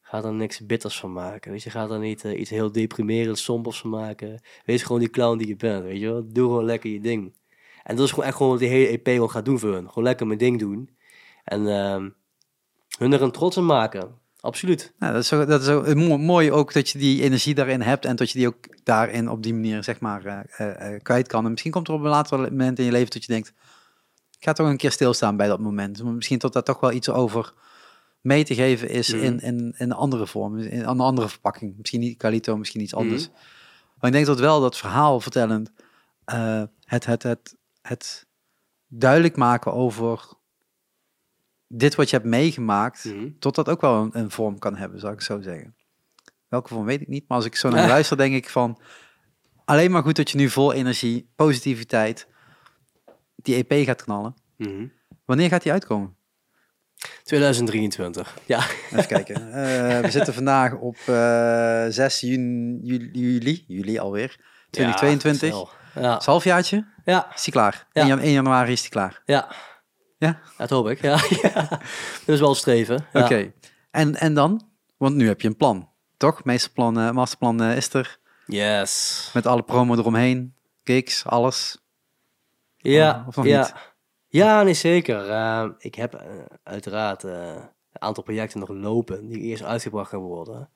Ga 0.00 0.22
er 0.22 0.32
niks 0.32 0.66
bitters 0.66 1.00
van 1.00 1.12
maken. 1.12 1.50
Weet 1.50 1.62
je, 1.62 1.70
ga 1.70 1.88
er 1.88 1.98
niet 1.98 2.24
eh, 2.24 2.40
iets 2.40 2.50
heel 2.50 2.72
deprimerends, 2.72 3.44
sombers 3.44 3.80
van 3.80 3.90
maken. 3.90 4.40
Wees 4.64 4.82
gewoon 4.82 5.00
die 5.00 5.10
clown 5.10 5.38
die 5.38 5.46
je 5.48 5.56
bent, 5.56 5.84
weet 5.84 6.00
je 6.00 6.06
wel. 6.06 6.24
Doe 6.32 6.46
gewoon 6.48 6.64
lekker 6.64 6.90
je 6.90 7.00
ding. 7.00 7.34
En 7.82 7.96
dat 7.96 8.04
is 8.04 8.10
gewoon 8.10 8.24
echt 8.26 8.36
gewoon 8.36 8.52
wat 8.52 8.60
die 8.60 8.68
hele 8.68 8.88
EP 8.88 9.06
wel 9.06 9.28
gaat 9.28 9.44
doen 9.44 9.58
voor 9.58 9.72
hun. 9.72 9.88
Gewoon 9.88 10.04
lekker 10.04 10.26
mijn 10.26 10.38
ding 10.38 10.58
doen. 10.58 10.96
En 11.44 11.66
ehm, 11.68 12.10
hun 12.98 13.12
er 13.12 13.22
een 13.22 13.30
trots 13.30 13.58
aan 13.58 13.66
maken. 13.66 14.20
Absoluut. 14.42 14.92
Nou, 14.98 15.12
dat 15.12 15.22
is, 15.22 15.28
zo, 15.28 15.44
dat 15.44 15.60
is 15.60 15.66
zo 15.66 15.94
mo- 15.94 16.16
mooi 16.18 16.52
ook 16.52 16.72
dat 16.72 16.88
je 16.88 16.98
die 16.98 17.22
energie 17.22 17.54
daarin 17.54 17.80
hebt 17.80 18.04
en 18.04 18.16
dat 18.16 18.30
je 18.30 18.38
die 18.38 18.46
ook 18.46 18.56
daarin 18.84 19.28
op 19.28 19.42
die 19.42 19.54
manier, 19.54 19.84
zeg 19.84 20.00
maar, 20.00 20.24
eh, 20.24 20.40
eh, 20.56 20.94
eh, 20.94 21.02
kwijt 21.02 21.26
kan. 21.28 21.44
En 21.44 21.50
misschien 21.50 21.72
komt 21.72 21.88
er 21.88 21.94
op 21.94 22.00
een 22.00 22.08
later 22.08 22.38
moment 22.38 22.78
in 22.78 22.84
je 22.84 22.90
leven 22.90 23.10
dat 23.12 23.24
je 23.24 23.32
denkt, 23.32 23.48
ik 24.38 24.44
ga 24.44 24.52
toch 24.52 24.66
een 24.68 24.76
keer 24.76 24.90
stilstaan 24.90 25.36
bij 25.36 25.46
dat 25.48 25.60
moment. 25.60 26.02
Maar 26.02 26.12
Misschien 26.12 26.38
dat 26.38 26.52
daar 26.52 26.62
toch 26.62 26.80
wel 26.80 26.92
iets 26.92 27.08
over 27.08 27.52
mee 28.20 28.44
te 28.44 28.54
geven 28.54 28.88
is 28.88 29.14
Mhm. 29.14 29.24
in, 29.24 29.40
in, 29.40 29.58
in 29.58 29.74
een 29.76 29.92
andere 29.92 30.26
vorm, 30.26 30.58
in 30.58 30.80
een 30.80 31.00
andere 31.00 31.28
verpakking. 31.28 31.74
Misschien 31.78 32.00
niet 32.00 32.18
Calito, 32.18 32.56
misschien 32.56 32.80
iets 32.80 32.94
anders. 32.94 33.28
Maar 34.00 34.10
ik 34.10 34.12
denk 34.12 34.26
dat 34.26 34.38
wel 34.40 34.60
dat 34.60 34.76
verhaal 34.76 35.20
vertellend, 35.20 35.70
het, 36.84 37.06
het, 37.06 37.22
het, 37.22 37.56
het 37.82 38.26
duidelijk 38.88 39.36
maken 39.36 39.72
over 39.72 40.36
dit 41.74 41.94
wat 41.94 42.10
je 42.10 42.16
hebt 42.16 42.28
meegemaakt, 42.28 43.04
Mhm. 43.04 43.28
tot 43.38 43.54
dat 43.54 43.68
ook 43.68 43.80
wel 43.80 44.02
een, 44.02 44.10
een 44.18 44.30
vorm 44.30 44.58
kan 44.58 44.76
hebben, 44.76 45.00
zou 45.00 45.12
ik 45.12 45.20
zo 45.20 45.40
zeggen. 45.40 45.74
Welke 46.48 46.68
vorm 46.68 46.84
weet 46.84 47.00
ik 47.00 47.08
niet, 47.08 47.24
maar 47.28 47.36
als 47.36 47.46
ik 47.46 47.56
zo 47.56 47.68
naar 47.68 47.88
luister, 47.96 48.16
denk 48.16 48.34
ik 48.34 48.48
van 48.48 48.80
alleen 49.64 49.90
maar 49.90 50.02
goed 50.02 50.16
dat 50.16 50.30
je 50.30 50.36
nu 50.38 50.48
vol 50.48 50.72
energie, 50.72 51.30
positiviteit, 51.36 52.26
die 53.36 53.64
EP 53.66 53.84
gaat 53.86 54.02
knallen. 54.04 54.34
Mhm. 54.56 54.86
Wanneer 55.24 55.48
gaat 55.48 55.62
die 55.62 55.72
uitkomen? 55.72 56.16
2023. 57.22 58.38
Ja. 58.46 58.58
Even 58.90 59.06
kijken. 59.06 59.36
Eh, 59.52 60.00
we 60.00 60.10
zitten 60.10 60.34
vandaag 60.34 60.74
op 60.74 60.96
eh 61.06 61.84
6 61.88 62.20
juni, 62.20 62.78
juli, 62.82 63.10
juli, 63.12 63.64
juli 63.66 63.98
alweer, 63.98 64.36
2022. 64.70 65.76
Ja, 65.94 66.00
ja. 66.02 66.18
Is 66.18 66.24
halfjaartje? 66.24 66.86
ja. 67.04 67.34
Is 67.34 67.42
die 67.42 67.52
klaar? 67.52 67.86
Ja. 67.92 68.00
1, 68.00 68.06
jan- 68.08 68.18
1 68.20 68.32
januari 68.32 68.72
is 68.72 68.80
die 68.80 68.90
klaar. 68.90 69.22
Ja. 69.24 69.48
Ja? 70.22 70.40
Dat 70.56 70.70
hoop 70.70 70.88
ik, 70.88 71.00
ja. 71.00 71.20
ja. 71.42 71.68
Dat 72.24 72.34
is 72.34 72.40
wel 72.40 72.54
streven. 72.54 73.06
Ja. 73.12 73.24
Oké. 73.24 73.52
En, 73.90 74.16
en 74.16 74.34
dan? 74.34 74.68
Want 74.96 75.14
nu 75.14 75.26
heb 75.26 75.40
je 75.40 75.48
een 75.48 75.56
plan, 75.56 75.88
toch? 76.16 76.44
Meesterplan, 76.44 76.98
eh, 76.98 77.10
masterplan 77.10 77.62
eh, 77.62 77.76
is 77.76 77.94
er. 77.94 78.18
Yes. 78.46 79.30
Met 79.34 79.46
alle 79.46 79.62
promo 79.62 79.94
eromheen, 79.94 80.54
gigs, 80.84 81.26
alles. 81.26 81.78
Ja, 82.76 83.24
Of 83.28 83.36
nog 83.36 83.46
ja. 83.46 83.60
niet? 83.60 83.74
Ja, 84.28 84.62
nee, 84.62 84.74
zeker. 84.74 85.28
Uh, 85.28 85.68
ik 85.78 85.94
heb 85.94 86.14
uh, 86.14 86.20
uiteraard 86.62 87.24
uh, 87.24 87.32
een 87.92 88.02
aantal 88.02 88.22
projecten 88.22 88.60
nog 88.60 88.68
lopen 88.68 89.28
die 89.28 89.40
eerst 89.40 89.62
uitgebracht 89.62 90.10
gaan 90.10 90.20
worden. 90.20 90.68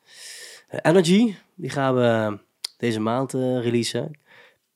Uh, 0.71 0.81
Energy, 0.83 1.35
die 1.55 1.71
gaan 1.71 1.95
we 1.95 2.39
deze 2.77 3.01
maand 3.01 3.35
uh, 3.35 3.61
releasen. 3.63 4.19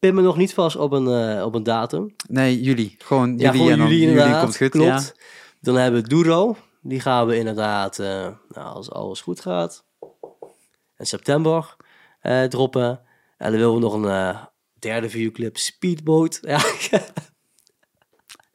Pin 0.01 0.15
me 0.15 0.23
nog 0.23 0.37
niet 0.37 0.55
vast 0.55 0.77
op 0.77 0.93
een, 0.93 1.37
uh, 1.37 1.45
op 1.45 1.55
een 1.55 1.63
datum. 1.63 2.15
Nee, 2.29 2.61
juli. 2.61 2.95
Gewoon 2.99 3.31
juli 3.31 3.43
ja, 3.43 3.51
gewoon 3.51 3.71
en 3.71 3.79
dan 3.79 3.87
juli, 3.87 4.01
juli 4.01 4.11
inderdaad. 4.11 4.43
komt 4.43 4.57
goed. 4.57 4.69
Klopt. 4.69 5.15
Ja. 5.17 5.23
Dan 5.61 5.75
hebben 5.75 6.03
we 6.03 6.09
Duro. 6.09 6.57
Die 6.83 7.01
gaan 7.01 7.27
we 7.27 7.37
inderdaad, 7.37 7.99
uh, 7.99 8.07
nou, 8.49 8.75
als 8.75 8.91
alles 8.91 9.21
goed 9.21 9.41
gaat, 9.41 9.85
in 10.97 11.07
september 11.07 11.77
eh, 12.21 12.43
droppen. 12.43 13.01
En 13.37 13.51
dan 13.51 13.61
willen 13.61 13.75
we 13.75 13.81
nog 13.81 13.93
een 13.93 14.09
eh, 14.09 14.43
derde 14.79 15.11
videoclip, 15.11 15.57
Speedboat. 15.57 16.39
Ja, 16.43 16.61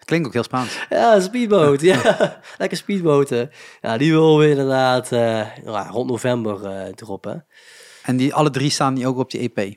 Klinkt 0.05 0.27
ook 0.27 0.33
heel 0.33 0.43
Spaans. 0.43 0.85
ja 0.89 1.19
Speedboat. 1.19 1.81
ja, 1.81 2.01
lekker 2.57 2.77
speedboten. 2.77 3.51
Ja, 3.81 3.97
die 3.97 4.11
willen 4.11 4.37
we 4.37 4.49
inderdaad 4.49 5.11
eh, 5.11 5.57
ja, 5.57 5.87
rond 5.89 6.09
november 6.09 6.65
eh, 6.65 6.93
droppen. 6.93 7.45
En 8.03 8.17
die 8.17 8.33
alle 8.33 8.49
drie 8.49 8.69
staan 8.69 8.93
die 8.93 9.07
ook 9.07 9.17
op 9.17 9.31
die 9.31 9.51
EP? 9.53 9.75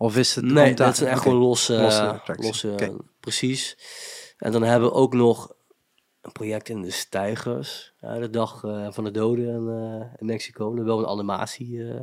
Of 0.00 0.16
is 0.16 0.34
het... 0.34 0.44
Nee, 0.44 0.74
dat 0.74 0.96
zijn 0.96 1.10
echt 1.10 1.22
gewoon 1.22 1.38
losse, 1.38 1.74
Losse 1.76 2.20
losse, 2.36 2.96
precies. 3.20 3.76
En 4.38 4.52
dan 4.52 4.62
hebben 4.62 4.88
we 4.88 4.94
ook 4.94 5.14
nog 5.14 5.52
een 6.20 6.32
project 6.32 6.68
in 6.68 6.82
de 6.82 6.90
Stijgers, 6.90 7.92
ja, 8.00 8.18
de 8.18 8.30
dag 8.30 8.64
eh, 8.64 8.86
van 8.90 9.04
de 9.04 9.10
doden 9.10 9.44
in, 9.46 9.68
eh, 9.68 10.06
in 10.20 10.26
Mexico. 10.26 10.74
Dan 10.74 10.84
wil 10.84 10.98
een 10.98 11.06
animatie 11.06 11.88
eh, 11.90 12.00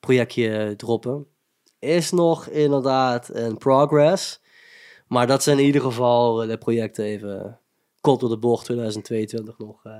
projectje 0.00 0.74
droppen. 0.76 1.26
Is 1.78 2.10
nog 2.10 2.46
inderdaad 2.46 3.30
in 3.30 3.58
progress, 3.58 4.40
maar 5.06 5.26
dat 5.26 5.42
zijn 5.42 5.58
in 5.58 5.64
ieder 5.64 5.80
geval 5.82 6.42
eh, 6.42 6.48
de 6.48 6.58
projecten 6.58 7.04
even 7.04 7.58
kort 8.00 8.20
door 8.20 8.28
de 8.28 8.38
bocht 8.38 8.64
2022 8.64 9.58
nog. 9.58 9.84
eh. 9.84 9.92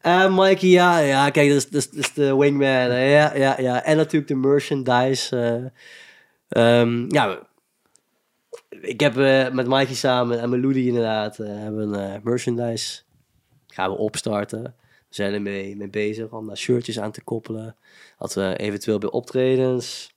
En 0.00 0.34
Mikey, 0.34 0.68
ja, 0.68 0.98
ja, 0.98 1.30
kijk, 1.30 1.48
dat 1.48 1.56
is, 1.56 1.68
dat 1.70 1.74
is, 1.82 1.90
dat 1.90 1.98
is 1.98 2.12
de 2.12 2.36
wingman. 2.36 2.68
Ja, 2.98 3.34
ja, 3.34 3.60
ja. 3.60 3.84
En 3.84 3.96
natuurlijk 3.96 4.28
de 4.28 4.34
merchandise. 4.36 5.72
Ehm, 6.48 7.04
ja, 7.14 7.38
ik 8.80 9.00
heb 9.00 9.16
eh, 9.16 9.50
met 9.50 9.66
Mikey 9.66 9.94
samen 9.94 10.40
en 10.40 10.50
met 10.50 10.60
Ludi 10.60 10.86
inderdaad 10.86 11.38
eh, 11.38 11.46
hebben 11.48 11.94
eh, 12.14 12.20
merchandise. 12.22 13.02
Gaan 13.66 13.90
we 13.90 13.96
opstarten. 13.96 14.62
We 15.08 15.14
zijn 15.14 15.34
er 15.34 15.42
mee, 15.42 15.76
mee 15.76 15.88
bezig 15.90 16.30
om 16.32 16.46
daar 16.46 16.56
shirtjes 16.56 17.00
aan 17.00 17.10
te 17.12 17.24
koppelen. 17.24 17.76
Dat 18.18 18.34
we 18.34 18.56
eventueel 18.56 18.98
bij 18.98 19.10
optredens. 19.10 20.14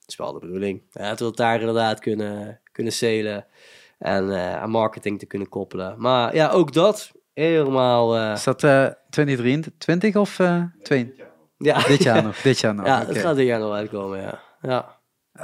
Dat 0.00 0.08
is 0.08 0.16
wel 0.16 0.32
de 0.32 0.38
bedoeling. 0.38 0.82
Ja, 0.90 1.08
dat 1.08 1.18
we 1.18 1.24
het 1.24 1.36
daar 1.36 1.58
inderdaad 1.60 1.98
kunnen, 2.00 2.60
kunnen 2.72 2.92
selen. 2.92 3.46
En 3.98 4.30
eh, 4.30 4.56
aan 4.62 4.70
marketing 4.70 5.18
te 5.18 5.26
kunnen 5.26 5.48
koppelen. 5.48 5.94
Maar 5.98 6.34
ja, 6.34 6.48
ook 6.50 6.72
dat 6.72 7.12
helemaal. 7.34 8.16
eh, 8.16 8.32
Is 8.32 8.44
dat 8.44 8.62
eh 8.64 8.86
2023 9.10 10.16
of 10.16 10.38
eh 10.38 10.62
twee? 10.82 11.14
ja, 11.58 11.82
Dit 11.86 12.02
jaar 12.02 12.22
nog, 12.22 12.36
dit 12.40 12.58
jaar 12.60 12.74
nog. 12.74 12.86
ja, 12.86 13.06
het 13.06 13.18
gaat 13.18 13.36
dit 13.36 13.46
jaar 13.46 13.60
nog 13.60 13.72
uitkomen, 13.72 14.20
ja. 14.20 14.40
ja. 14.62 14.97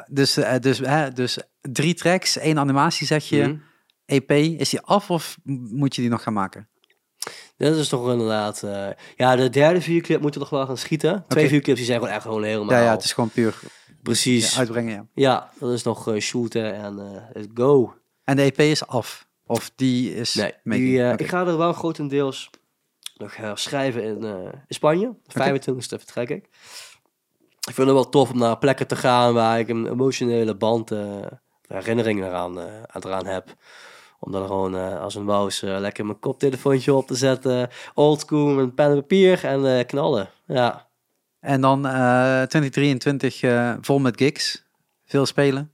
Dus, 0.07 0.37
eh, 0.37 0.59
dus, 0.61 0.79
hè, 0.79 1.13
dus 1.13 1.39
drie 1.61 1.95
tracks, 1.95 2.39
één 2.39 2.59
animatie 2.59 3.07
zeg 3.07 3.29
je. 3.29 3.43
Mhm. 3.43 3.57
EP, 4.07 4.31
is 4.31 4.71
die 4.71 4.81
af 4.81 5.11
of 5.11 5.37
moet 5.71 5.95
je 5.95 6.01
die 6.01 6.11
nog 6.11 6.23
gaan 6.23 6.33
maken? 6.33 6.69
Dat 7.57 7.77
is 7.77 7.89
toch 7.89 8.11
inderdaad... 8.11 8.63
eh, 8.63 8.89
ja, 9.17 9.37
de 9.37 9.51
derde 9.51 9.81
videoclip 9.81 10.21
moeten 10.21 10.41
we 10.41 10.47
nog 10.51 10.59
wel 10.59 10.67
gaan 10.67 10.79
schieten. 10.79 11.25
Twee 11.29 11.45
videoclips 11.45 11.79
die 11.79 11.87
zijn 11.87 11.99
gewoon 11.99 12.15
echt 12.15 12.23
gewoon 12.23 12.43
helemaal... 12.43 12.75
Ja, 12.75 12.85
ja, 12.85 12.91
het 12.91 13.05
is 13.05 13.13
gewoon 13.13 13.31
puur 13.31 13.59
Precies. 14.03 14.45
ja, 14.45 14.53
Ja, 14.53 14.59
uitbrengen, 14.59 15.11
ja. 15.15 15.51
dat 15.59 15.73
is 15.73 15.83
nog 15.83 16.09
eh, 16.09 16.21
shooten 16.21 16.75
en 16.75 16.99
eh 16.99 17.23
let's 17.33 17.49
go. 17.55 17.95
En 18.25 18.37
de 18.37 18.43
EP 18.43 18.59
is 18.59 18.87
af? 18.87 19.27
Of 19.47 19.71
die 19.77 20.15
is 20.15 20.35
Nee, 20.35 20.53
die, 20.63 21.03
eh, 21.03 21.13
ik 21.17 21.29
ga 21.29 21.47
er 21.47 21.59
wel 21.59 21.73
grotendeels 21.73 22.51
nog 23.17 23.33
eh, 23.33 23.51
schrijven 23.55 24.05
in, 24.05 24.25
eh, 24.25 24.53
in 24.67 24.75
Spanje. 24.75 25.15
De 25.23 25.33
25e 25.33 25.99
vertrek 25.99 26.29
ik. 26.29 26.49
Ik 27.69 27.75
vind 27.75 27.87
het 27.87 27.97
wel 27.97 28.09
tof 28.09 28.31
om 28.31 28.39
naar 28.39 28.59
plekken 28.59 28.87
te 28.87 28.97
gaan 28.97 29.35
waar 29.35 29.59
ik 29.59 29.69
een 29.69 29.87
emotionele 29.87 30.55
band, 30.57 30.91
eh, 30.91 31.27
herinnering 31.67 32.25
eraan, 32.25 32.61
eh, 32.61 32.83
aan 32.87 33.03
eraan 33.05 33.27
heb. 33.27 33.57
Om 34.25 34.33
dan 34.33 34.47
gewoon 34.47 34.77
eh, 34.77 35.01
als 35.01 35.15
een 35.15 35.29
eh, 35.29 35.79
lekker 35.79 36.07
mijn 36.07 36.19
koptelefoontje 36.19 36.95
op 36.95 37.07
te 37.07 37.15
zetten. 37.15 37.69
Oldschool 37.95 38.47
met 38.47 38.75
pen 38.75 38.91
en 38.91 38.95
papier 38.95 39.45
en 39.45 39.87
knallen. 39.87 40.31
Ja. 40.47 40.89
En 41.41 41.61
dan 41.61 41.87
eh 41.87 42.43
2023 42.43 43.43
eh, 43.43 43.75
vol 43.81 43.99
met 43.99 44.17
gigs. 44.17 44.65
Veel 45.05 45.27
spelen. 45.27 45.73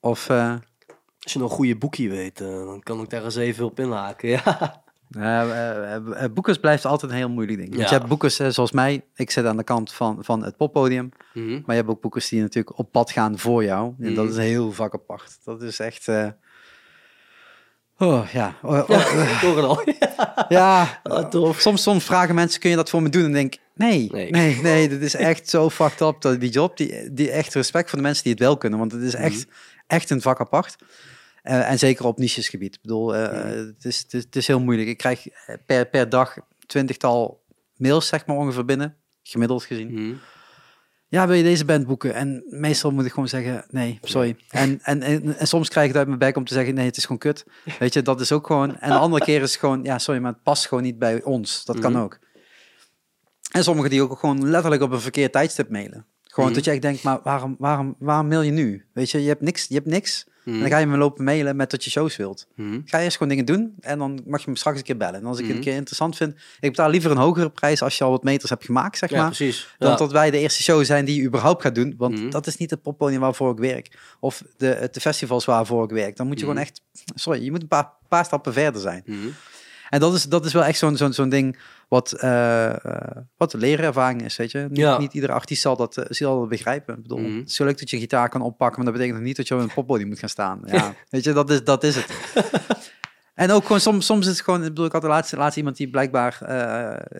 Of 0.00 0.30
Als 0.30 1.32
je 1.32 1.38
nog 1.38 1.50
een 1.50 1.56
goede 1.56 1.76
boekje 1.76 2.08
weet, 2.08 2.38
dan 2.38 2.80
kan 2.82 3.00
ik 3.00 3.10
daar 3.10 3.24
eens 3.24 3.36
even 3.36 3.64
op 3.64 3.80
inhaken. 3.80 4.28
Ja. 4.44 4.83
Eh, 5.10 5.40
eh, 5.40 6.24
eh, 6.24 6.32
boekers 6.32 6.58
blijft 6.58 6.84
altijd 6.84 7.10
een 7.12 7.16
heel 7.18 7.28
moeilijk 7.30 7.58
ding. 7.58 7.74
Want 7.76 7.88
je 7.88 7.94
hebt 7.94 8.08
boekers 8.08 8.36
zoals 8.36 8.72
mij. 8.72 9.04
Ik 9.14 9.30
zit 9.30 9.44
aan 9.44 9.56
de 9.56 9.64
kant 9.64 9.92
van, 9.92 10.18
van 10.20 10.44
het 10.44 10.56
poppodium. 10.56 11.08
Mhm. 11.34 11.50
Maar 11.52 11.62
je 11.66 11.72
hebt 11.82 11.88
ook 11.88 12.00
boekers 12.00 12.28
die 12.28 12.40
natuurlijk 12.40 12.78
op 12.78 12.92
pad 12.92 13.10
gaan 13.10 13.38
voor 13.38 13.64
jou. 13.64 13.94
En 14.00 14.14
dat 14.14 14.24
Mhm. 14.24 14.32
is 14.32 14.38
heel 14.48 14.72
vak 14.72 14.94
apart. 14.94 15.38
Dat 15.44 15.62
is 15.62 15.78
echt... 15.78 16.08
eh, 16.08 16.28
Oh, 17.98 18.26
ja. 18.32 18.54
Oh, 18.62 18.88
oh, 18.88 19.56
al. 19.64 19.82
ja. 20.48 21.00
Tof. 21.30 21.60
Soms, 21.60 21.82
soms 21.82 22.04
vragen 22.04 22.34
mensen, 22.34 22.60
kun 22.60 22.70
je 22.70 22.76
dat 22.76 22.90
voor 22.90 23.02
me 23.02 23.08
doen? 23.08 23.24
En 23.24 23.32
denk 23.32 23.54
nee, 23.74 24.08
Nee. 24.12 24.30
nee, 24.30 24.60
nee, 24.62 24.88
dit 24.88 25.02
is 25.02 25.14
echt 25.14 25.48
zo 25.48 25.70
fucked 25.70 26.00
up. 26.00 26.20
Dat 26.20 26.40
die 26.40 26.50
job, 26.50 26.76
die, 26.76 27.12
die 27.12 27.30
echt 27.30 27.54
respect 27.54 27.88
voor 27.88 27.98
de 27.98 28.04
mensen 28.04 28.22
die 28.22 28.32
het 28.32 28.40
wel 28.42 28.56
kunnen. 28.56 28.78
Want 28.78 28.92
het 28.92 29.02
is 29.02 29.14
echt, 29.14 29.46
echt 29.86 30.10
een 30.10 30.20
vak 30.20 30.40
apart. 30.40 30.76
Eh, 31.44 31.70
en 31.70 31.78
zeker 31.78 32.04
op 32.06 32.18
nichesgebied. 32.18 32.74
Ik 32.74 32.80
bedoel, 32.82 33.14
eh, 33.16 33.42
het, 33.66 33.84
is, 33.84 33.98
het, 33.98 34.14
is, 34.14 34.22
het 34.24 34.36
is 34.36 34.46
heel 34.46 34.60
moeilijk. 34.60 34.88
Ik 34.88 34.96
krijg 34.96 35.26
per, 35.66 35.86
per 35.86 36.08
dag 36.08 36.36
twintigtal 36.66 37.42
mails, 37.76 38.06
zeg 38.08 38.26
maar, 38.26 38.36
ongeveer 38.36 38.64
binnen. 38.64 38.96
Gemiddeld 39.22 39.64
gezien. 39.64 39.92
Mhm. 39.92 40.14
Ja, 41.08 41.26
wil 41.26 41.36
je 41.36 41.42
deze 41.42 41.64
band 41.64 41.86
boeken? 41.86 42.14
En 42.14 42.44
meestal 42.46 42.90
moet 42.90 43.04
ik 43.04 43.12
gewoon 43.12 43.28
zeggen, 43.28 43.64
nee, 43.70 43.98
sorry. 44.02 44.36
En, 44.48 44.80
en, 44.82 45.02
en, 45.02 45.36
en 45.38 45.46
soms 45.46 45.68
krijg 45.68 45.86
ik 45.86 45.90
het 45.92 45.98
uit 45.98 46.06
mijn 46.08 46.18
bek 46.18 46.36
om 46.36 46.44
te 46.44 46.54
zeggen, 46.54 46.74
nee, 46.74 46.86
het 46.86 46.96
is 46.96 47.02
gewoon 47.02 47.18
kut. 47.18 47.44
Weet 47.78 47.92
je, 47.92 48.02
dat 48.02 48.20
is 48.20 48.32
ook 48.32 48.46
gewoon... 48.46 48.76
En 48.78 48.90
de 48.90 48.96
andere 48.98 49.24
keer 49.24 49.42
is 49.42 49.50
het 49.50 49.60
gewoon, 49.60 49.82
ja, 49.82 49.98
sorry, 49.98 50.20
maar 50.20 50.32
het 50.32 50.42
past 50.42 50.66
gewoon 50.66 50.82
niet 50.84 50.98
bij 50.98 51.22
ons. 51.22 51.64
Dat 51.64 51.78
kan 51.78 51.92
Mhm. 51.92 52.00
ook. 52.00 52.18
En 53.50 53.64
sommigen 53.64 53.90
die 53.90 54.02
ook 54.02 54.18
gewoon 54.18 54.50
letterlijk 54.50 54.82
op 54.82 54.90
een 54.92 55.00
verkeerd 55.00 55.32
tijdstip 55.32 55.68
mailen. 55.70 56.06
Gewoon 56.22 56.44
Mhm. 56.48 56.54
dat 56.54 56.64
je 56.64 56.70
echt 56.70 56.82
denkt, 56.82 57.02
maar 57.02 57.20
waarom, 57.22 57.56
waarom, 57.58 57.94
waarom 57.98 58.28
mail 58.28 58.42
je 58.42 58.50
nu? 58.50 58.84
Weet 58.92 59.10
je, 59.10 59.22
je 59.22 59.28
hebt 59.28 59.40
niks, 59.42 59.66
je 59.68 59.74
hebt 59.74 59.86
niks. 59.86 60.26
En 60.44 60.50
Mhm. 60.52 60.60
dan 60.60 60.68
ga 60.70 60.78
je 60.78 60.86
me 60.86 60.96
lopen 60.96 61.24
mailen 61.24 61.56
met 61.56 61.70
dat 61.70 61.84
je 61.84 61.90
shows 61.90 62.16
wilt. 62.16 62.46
Mhm. 62.56 62.80
Ga 62.84 63.00
eerst 63.00 63.12
gewoon 63.16 63.28
dingen 63.28 63.44
doen 63.44 63.74
en 63.80 63.98
dan 63.98 64.20
mag 64.26 64.44
je 64.44 64.50
me 64.50 64.56
straks 64.58 64.78
een 64.78 64.84
keer 64.84 64.96
bellen. 64.96 65.20
En 65.20 65.26
als 65.26 65.36
ik 65.38 65.42
het 65.44 65.48
Mhm. 65.48 65.58
een 65.58 65.64
keer 65.64 65.74
interessant 65.76 66.16
vind, 66.16 66.34
ik 66.60 66.70
betaal 66.70 66.90
liever 66.90 67.10
een 67.10 67.16
hogere 67.16 67.50
prijs 67.50 67.82
als 67.82 67.98
je 67.98 68.04
al 68.04 68.10
wat 68.10 68.22
meters 68.22 68.50
hebt 68.50 68.64
gemaakt, 68.64 68.98
zeg 68.98 69.10
Ja, 69.10 69.16
maar. 69.16 69.26
precies. 69.26 69.74
Dan 69.78 69.90
Ja. 69.90 69.96
dat 69.96 70.12
wij 70.12 70.30
de 70.30 70.38
eerste 70.38 70.62
show 70.62 70.84
zijn 70.84 71.04
die 71.04 71.20
je 71.20 71.26
überhaupt 71.26 71.62
gaat 71.62 71.74
doen. 71.74 71.94
Want 71.98 72.32
dat 72.32 72.46
is 72.46 72.56
niet 72.56 72.70
het 72.70 72.82
poppodium 72.82 73.20
waarvoor 73.20 73.52
ik 73.52 73.58
werk. 73.58 73.98
Of 74.20 74.42
de, 74.56 74.88
de 74.92 75.00
festivals 75.00 75.44
waarvoor 75.44 75.84
ik 75.84 75.90
werk. 75.90 76.16
Dan 76.16 76.26
moet 76.26 76.38
je 76.40 76.44
gewoon 76.46 76.60
echt... 76.60 76.80
Sorry, 77.14 77.44
je 77.44 77.50
moet 77.50 77.62
een 77.62 77.68
paar, 77.68 77.90
paar 78.08 78.24
stappen 78.24 78.52
verder 78.52 78.80
zijn. 78.80 79.04
En 79.90 80.00
dat 80.00 80.14
is, 80.14 80.22
dat 80.24 80.44
is 80.44 80.52
wel 80.52 80.64
echt 80.64 80.78
zo'n 80.78 80.96
zo'n 80.96 81.12
zo'n 81.12 81.28
ding 81.28 81.58
wat, 81.94 82.12
eh, 82.12 82.74
wat 83.36 83.50
de 83.50 83.58
leerervaring 83.58 84.22
is, 84.24 84.36
weet 84.36 84.50
je. 84.50 84.66
Niet, 84.68 84.78
Ja. 84.78 84.98
niet 84.98 85.12
iedere 85.14 85.32
artiest 85.32 85.62
zal 85.62 85.76
dat, 85.76 85.96
eh, 85.96 86.04
zal 86.08 86.40
dat 86.40 86.48
begrijpen. 86.48 86.96
Ik 86.96 87.02
bedoel, 87.02 87.18
Mhm. 87.18 87.38
het 87.38 87.48
is 87.48 87.54
zo 87.54 87.64
leuk 87.64 87.78
dat 87.78 87.90
je 87.90 87.96
een 87.96 88.02
gitaar 88.02 88.28
kan 88.28 88.40
oppakken, 88.42 88.76
maar 88.76 88.84
dat 88.84 88.94
betekent 88.94 89.18
nog 89.18 89.26
niet 89.26 89.36
dat 89.36 89.48
je 89.48 89.54
op 89.54 89.60
een 89.60 89.72
poppodium 89.74 90.08
moet 90.08 90.18
gaan 90.18 90.28
staan. 90.28 90.60
Ja, 90.66 90.94
weet 91.08 91.24
je, 91.24 91.32
dat 91.32 91.50
is, 91.50 91.64
dat 91.64 91.84
is 91.84 91.96
het. 91.96 92.06
En 93.34 93.50
ook 93.50 93.62
gewoon, 93.62 93.80
soms, 93.80 94.06
soms 94.06 94.26
is 94.26 94.32
het 94.32 94.40
gewoon, 94.44 94.60
ik 94.62 94.68
bedoel, 94.68 94.84
ik 94.86 94.92
had 94.92 95.02
de 95.02 95.08
laatste, 95.08 95.36
laatste 95.36 95.58
iemand 95.58 95.76
die 95.76 95.90
blijkbaar, 95.90 96.38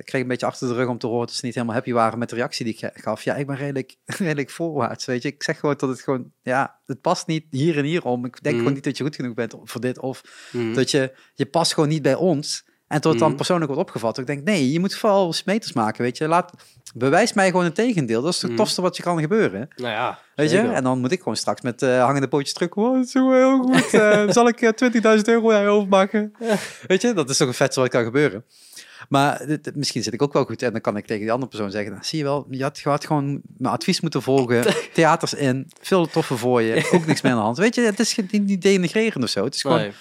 kreeg 0.04 0.22
een 0.22 0.28
beetje 0.28 0.46
achter 0.46 0.68
de 0.68 0.74
rug 0.74 0.88
om 0.88 0.98
te 0.98 1.06
horen 1.06 1.26
dat 1.26 1.34
ze 1.36 1.44
niet 1.44 1.54
helemaal 1.54 1.74
happy 1.74 1.92
waren 1.92 2.18
met 2.18 2.28
de 2.28 2.34
reactie 2.34 2.64
die 2.64 2.74
ik 2.74 2.90
gaf. 2.94 3.22
Ja, 3.22 3.34
ik 3.34 3.46
ben 3.46 3.56
redelijk, 3.56 3.96
redelijk 4.18 4.50
voorwaarts, 4.50 5.04
weet 5.04 5.22
je. 5.22 5.28
Ik 5.28 5.42
zeg 5.42 5.58
gewoon 5.58 5.74
dat 5.78 5.88
het 5.88 6.00
gewoon, 6.00 6.32
ja, 6.42 6.78
het 6.86 7.00
past 7.00 7.26
niet 7.26 7.44
hier 7.50 7.78
en 7.78 7.84
hier 7.84 8.04
om. 8.04 8.24
Ik 8.24 8.32
denk 8.32 8.44
Mhm. 8.44 8.56
gewoon 8.56 8.72
niet 8.74 8.84
dat 8.84 8.96
je 8.96 9.04
goed 9.04 9.16
genoeg 9.16 9.34
bent 9.34 9.54
voor 9.64 9.80
dit. 9.80 9.98
Of 9.98 10.22
Mhm. 10.52 10.74
dat 10.74 10.90
je, 10.90 11.12
je 11.34 11.46
past 11.46 11.74
gewoon 11.74 11.88
niet 11.88 12.02
bij 12.02 12.14
ons. 12.14 12.64
En 12.88 13.00
tot 13.00 13.10
het 13.10 13.18
dan 13.20 13.28
Mhm. 13.28 13.36
persoonlijk 13.36 13.70
wordt 13.72 13.86
opgevat. 13.88 14.18
Ik 14.18 14.26
denk, 14.26 14.44
nee, 14.44 14.72
je 14.72 14.80
moet 14.80 14.94
vooral 14.96 15.32
smeters 15.32 15.72
maken, 15.72 16.02
weet 16.02 16.18
je. 16.18 16.28
Laat, 16.28 16.52
bewijs 16.94 17.32
mij 17.32 17.50
gewoon 17.50 17.64
het 17.64 17.74
tegendeel. 17.74 18.22
Dat 18.22 18.32
is 18.34 18.40
het 18.42 18.50
Mhm. 18.50 18.58
tofste 18.60 18.82
wat 18.82 18.96
je 18.96 19.02
kan 19.02 19.20
gebeuren. 19.20 19.68
Nou 19.76 19.90
ja, 19.92 20.18
Weet 20.34 20.50
je? 20.50 20.58
En 20.58 20.84
dan 20.84 20.98
moet 21.00 21.12
ik 21.12 21.18
gewoon 21.18 21.36
straks 21.36 21.60
met 21.60 21.82
eh, 21.82 22.04
hangende 22.04 22.28
pootjes 22.28 22.52
terug. 22.52 22.70
Dat 22.74 23.04
is 23.04 23.12
wel 23.12 23.32
heel 23.32 23.58
goed. 23.62 23.94
Eh, 23.94 24.24
zal 24.28 24.48
ik 24.48 24.60
eh, 24.60 24.68
20.000 24.72 25.28
euro 25.28 25.52
aan 25.52 25.66
overmaken? 25.66 26.32
Weet 26.86 27.02
je, 27.02 27.12
dat 27.12 27.30
is 27.30 27.36
toch 27.36 27.48
een 27.48 27.54
vet 27.54 27.74
wat 27.74 27.88
kan 27.88 28.04
gebeuren. 28.04 28.44
Maar 29.08 29.46
dit- 29.46 29.76
misschien 29.76 30.02
zit 30.02 30.12
ik 30.14 30.22
ook 30.22 30.32
wel 30.32 30.44
goed. 30.44 30.62
En 30.62 30.72
dan 30.72 30.80
kan 30.80 30.96
ik 30.96 31.06
tegen 31.06 31.22
die 31.22 31.32
andere 31.32 31.50
persoon 31.50 31.70
zeggen... 31.70 31.90
Nou, 31.92 32.04
zie 32.04 32.18
je 32.18 32.24
wel, 32.24 32.46
je 32.50 32.62
had, 32.62 32.78
je 32.78 32.88
had 32.88 33.06
gewoon 33.06 33.40
mijn 33.58 33.74
advies 33.74 34.00
moeten 34.00 34.22
volgen. 34.22 34.64
Theaters 34.94 35.34
in. 35.34 35.70
Veel 35.80 36.06
toffer 36.06 36.38
voor 36.38 36.62
je. 36.62 36.88
Ook 36.92 37.06
niks 37.06 37.20
meer 37.20 37.32
aan 37.32 37.38
de 37.38 37.44
hand. 37.44 37.58
Weet 37.58 37.74
je, 37.74 37.80
het 37.80 38.00
is 38.00 38.16
niet, 38.30 38.32
niet 38.46 38.62
denigrerend 38.62 39.24
of 39.24 39.30
zo. 39.30 39.44
Het 39.44 39.54
is 39.54 39.60
gewoon... 39.60 39.78
Nee. 39.78 39.92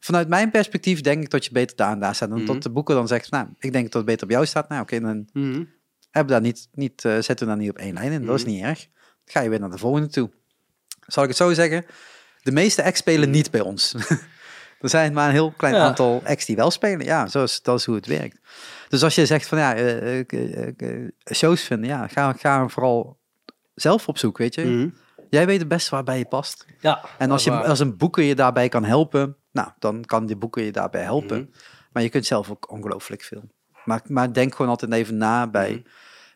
Vanuit 0.00 0.28
mijn 0.28 0.50
perspectief 0.50 1.00
denk 1.00 1.22
ik 1.22 1.30
dat 1.30 1.44
je 1.44 1.52
beter 1.52 1.76
daar 1.76 1.92
en 1.92 2.00
daar 2.00 2.14
staat. 2.14 2.28
Dan 2.28 2.38
Mhm. 2.38 2.46
dat 2.46 2.62
de 2.62 2.70
boeken 2.70 2.94
dan 2.94 3.08
zegt... 3.08 3.30
Nou, 3.30 3.46
ik 3.58 3.72
denk 3.72 3.84
dat 3.84 3.94
het 3.94 4.04
beter 4.04 4.24
op 4.24 4.30
jou 4.32 4.46
staat. 4.46 4.68
Nou, 4.68 4.82
oké, 4.82 5.00
dan 5.00 5.28
Mhm. 5.32 5.64
hebben 6.10 6.34
we 6.34 6.40
daar 6.40 6.40
niet, 6.50 6.68
niet, 6.72 7.04
eh, 7.04 7.12
zetten 7.12 7.38
we 7.38 7.44
daar 7.46 7.56
niet 7.56 7.70
op 7.70 7.78
één 7.78 7.94
lijn 7.94 8.12
in. 8.12 8.26
Dat 8.26 8.36
is 8.36 8.44
Mhm. 8.44 8.52
niet 8.52 8.62
erg. 8.62 8.78
Dan 8.78 8.90
ga 9.24 9.40
je 9.40 9.48
weer 9.48 9.60
naar 9.60 9.70
de 9.70 9.78
volgende 9.78 10.08
toe. 10.08 10.30
Zal 11.06 11.22
ik 11.22 11.28
het 11.28 11.38
zo 11.38 11.52
zeggen? 11.52 11.84
De 12.42 12.52
meeste 12.52 12.82
acts 12.84 12.98
spelen 13.00 13.30
niet 13.30 13.50
bij 13.50 13.60
ons. 13.60 13.94
er 14.80 14.88
zijn 14.88 15.12
maar 15.12 15.26
een 15.26 15.32
heel 15.32 15.50
klein 15.56 15.74
Ja. 15.74 15.80
aantal 15.84 16.22
acts 16.24 16.46
die 16.46 16.56
wel 16.56 16.70
spelen. 16.70 17.04
Ja, 17.06 17.26
zo 17.26 17.42
is, 17.42 17.62
dat 17.62 17.78
is 17.78 17.84
hoe 17.84 17.94
het 17.94 18.06
werkt. 18.06 18.38
Dus 18.88 19.02
als 19.02 19.14
je 19.14 19.26
zegt 19.26 19.46
van 19.46 19.58
ja, 19.58 19.74
eh, 19.74 20.24
shows 21.34 21.62
vinden, 21.62 21.88
ja, 21.88 22.06
ga, 22.06 22.32
ga 22.32 22.68
vooral 22.68 23.18
zelf 23.74 24.08
op 24.08 24.18
zoek, 24.18 24.38
weet 24.38 24.54
je. 24.54 24.64
Mhm. 24.64 24.88
Jij 25.30 25.46
weet 25.46 25.58
het 25.58 25.68
best 25.68 25.88
waarbij 25.88 26.18
je 26.18 26.24
past. 26.24 26.66
Ja, 26.80 27.04
En 27.18 27.30
als, 27.30 27.44
je, 27.44 27.50
als 27.52 27.78
een 27.80 27.96
boeker 27.96 28.22
je 28.24 28.34
daarbij 28.34 28.68
kan 28.68 28.84
helpen, 28.84 29.36
nou, 29.52 29.68
dan 29.78 30.04
kan 30.04 30.26
die 30.26 30.36
boeker 30.36 30.64
je 30.64 30.72
daarbij 30.72 31.02
helpen. 31.02 31.38
Mhm. 31.40 31.50
Maar 31.92 32.02
je 32.02 32.08
kunt 32.08 32.26
zelf 32.26 32.50
ook 32.50 32.70
ongelooflijk 32.70 33.22
veel. 33.22 33.42
Maar, 33.84 34.00
maar 34.06 34.32
denk 34.32 34.54
gewoon 34.54 34.70
altijd 34.70 34.92
even 34.92 35.16
na 35.16 35.46
bij 35.46 35.70
Mhm. 35.70 35.80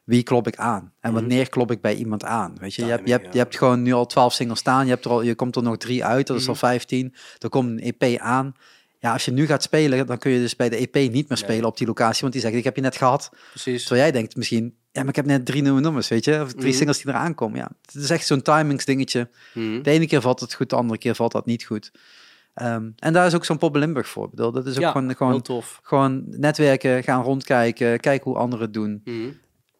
wie 0.04 0.22
klop 0.22 0.46
ik 0.46 0.56
aan? 0.56 0.92
En 1.00 1.10
Mhm. 1.10 1.20
wanneer 1.20 1.48
klop 1.48 1.70
ik 1.70 1.80
bij 1.80 1.94
iemand 1.94 2.24
aan? 2.24 2.56
Weet 2.60 2.74
je, 2.74 2.84
je 2.84 2.90
hebt, 2.90 3.06
je, 3.06 3.12
hebt, 3.12 3.32
je 3.32 3.38
hebt 3.38 3.56
gewoon 3.58 3.82
nu 3.82 3.92
al 3.92 4.06
12 4.06 4.32
singles 4.32 4.58
staan. 4.58 4.84
Je, 4.84 4.90
hebt 4.90 5.04
er 5.04 5.10
al, 5.10 5.22
je 5.22 5.34
komt 5.34 5.56
er 5.56 5.62
nog 5.62 5.76
drie 5.76 6.04
uit, 6.04 6.26
dat 6.26 6.36
is 6.36 6.48
al 6.48 6.54
15. 6.54 7.14
Er 7.38 7.48
komt 7.48 7.68
een 7.68 7.94
EP 7.98 8.18
aan. 8.20 8.54
Ja, 8.98 9.12
als 9.12 9.24
je 9.24 9.30
nu 9.32 9.46
gaat 9.46 9.62
spelen, 9.62 10.06
dan 10.06 10.18
kun 10.18 10.30
je 10.30 10.38
dus 10.38 10.56
bij 10.56 10.68
de 10.68 10.76
EP 10.76 10.94
niet 10.94 11.12
meer 11.12 11.24
Nee. 11.28 11.36
spelen 11.38 11.64
op 11.64 11.76
die 11.76 11.86
locatie. 11.86 12.20
Want 12.20 12.32
die 12.32 12.42
zegt, 12.42 12.54
ik 12.54 12.64
heb 12.64 12.76
je 12.76 12.82
net 12.82 12.96
gehad. 12.96 13.30
Precies. 13.50 13.80
Terwijl 13.80 14.02
jij 14.02 14.12
denkt 14.12 14.36
misschien, 14.36 14.76
ja, 14.92 15.00
maar 15.00 15.08
ik 15.08 15.16
heb 15.16 15.26
net 15.26 15.46
drie 15.46 15.62
nieuwe 15.62 15.80
nummers, 15.80 16.08
weet 16.08 16.24
je? 16.24 16.40
Of 16.42 16.52
drie 16.52 16.72
singles 16.72 16.98
die 17.02 17.08
eraan 17.12 17.34
komen. 17.34 17.58
Ja, 17.58 17.70
het 17.84 17.94
is 17.94 18.10
echt 18.10 18.26
zo'n 18.26 18.42
timingsdingetje. 18.42 19.28
De 19.54 19.80
ene 19.90 20.06
keer 20.06 20.20
valt 20.20 20.40
het 20.40 20.54
goed, 20.54 20.70
de 20.70 20.76
andere 20.76 20.98
keer 20.98 21.14
valt 21.14 21.32
dat 21.32 21.46
niet 21.46 21.64
goed. 21.64 21.90
Ehm, 22.54 22.90
en 22.96 23.12
daar 23.12 23.26
is 23.26 23.34
ook 23.34 23.44
zo'n 23.44 23.58
Pop 23.58 23.74
Limburg 23.76 24.08
voor. 24.08 24.24
Ik 24.24 24.30
bedoel, 24.30 24.52
dat 24.52 24.66
is 24.66 24.74
ook 24.76 24.80
Ja, 24.82 24.90
gewoon, 24.90 25.16
gewoon, 25.16 25.42
tof. 25.42 25.80
gewoon 25.82 26.24
netwerken, 26.26 27.02
gaan 27.02 27.22
rondkijken, 27.22 28.00
kijken 28.00 28.30
hoe 28.30 28.40
anderen 28.40 28.64
het 28.64 28.74
doen. 28.74 29.00
Mhm. 29.04 29.28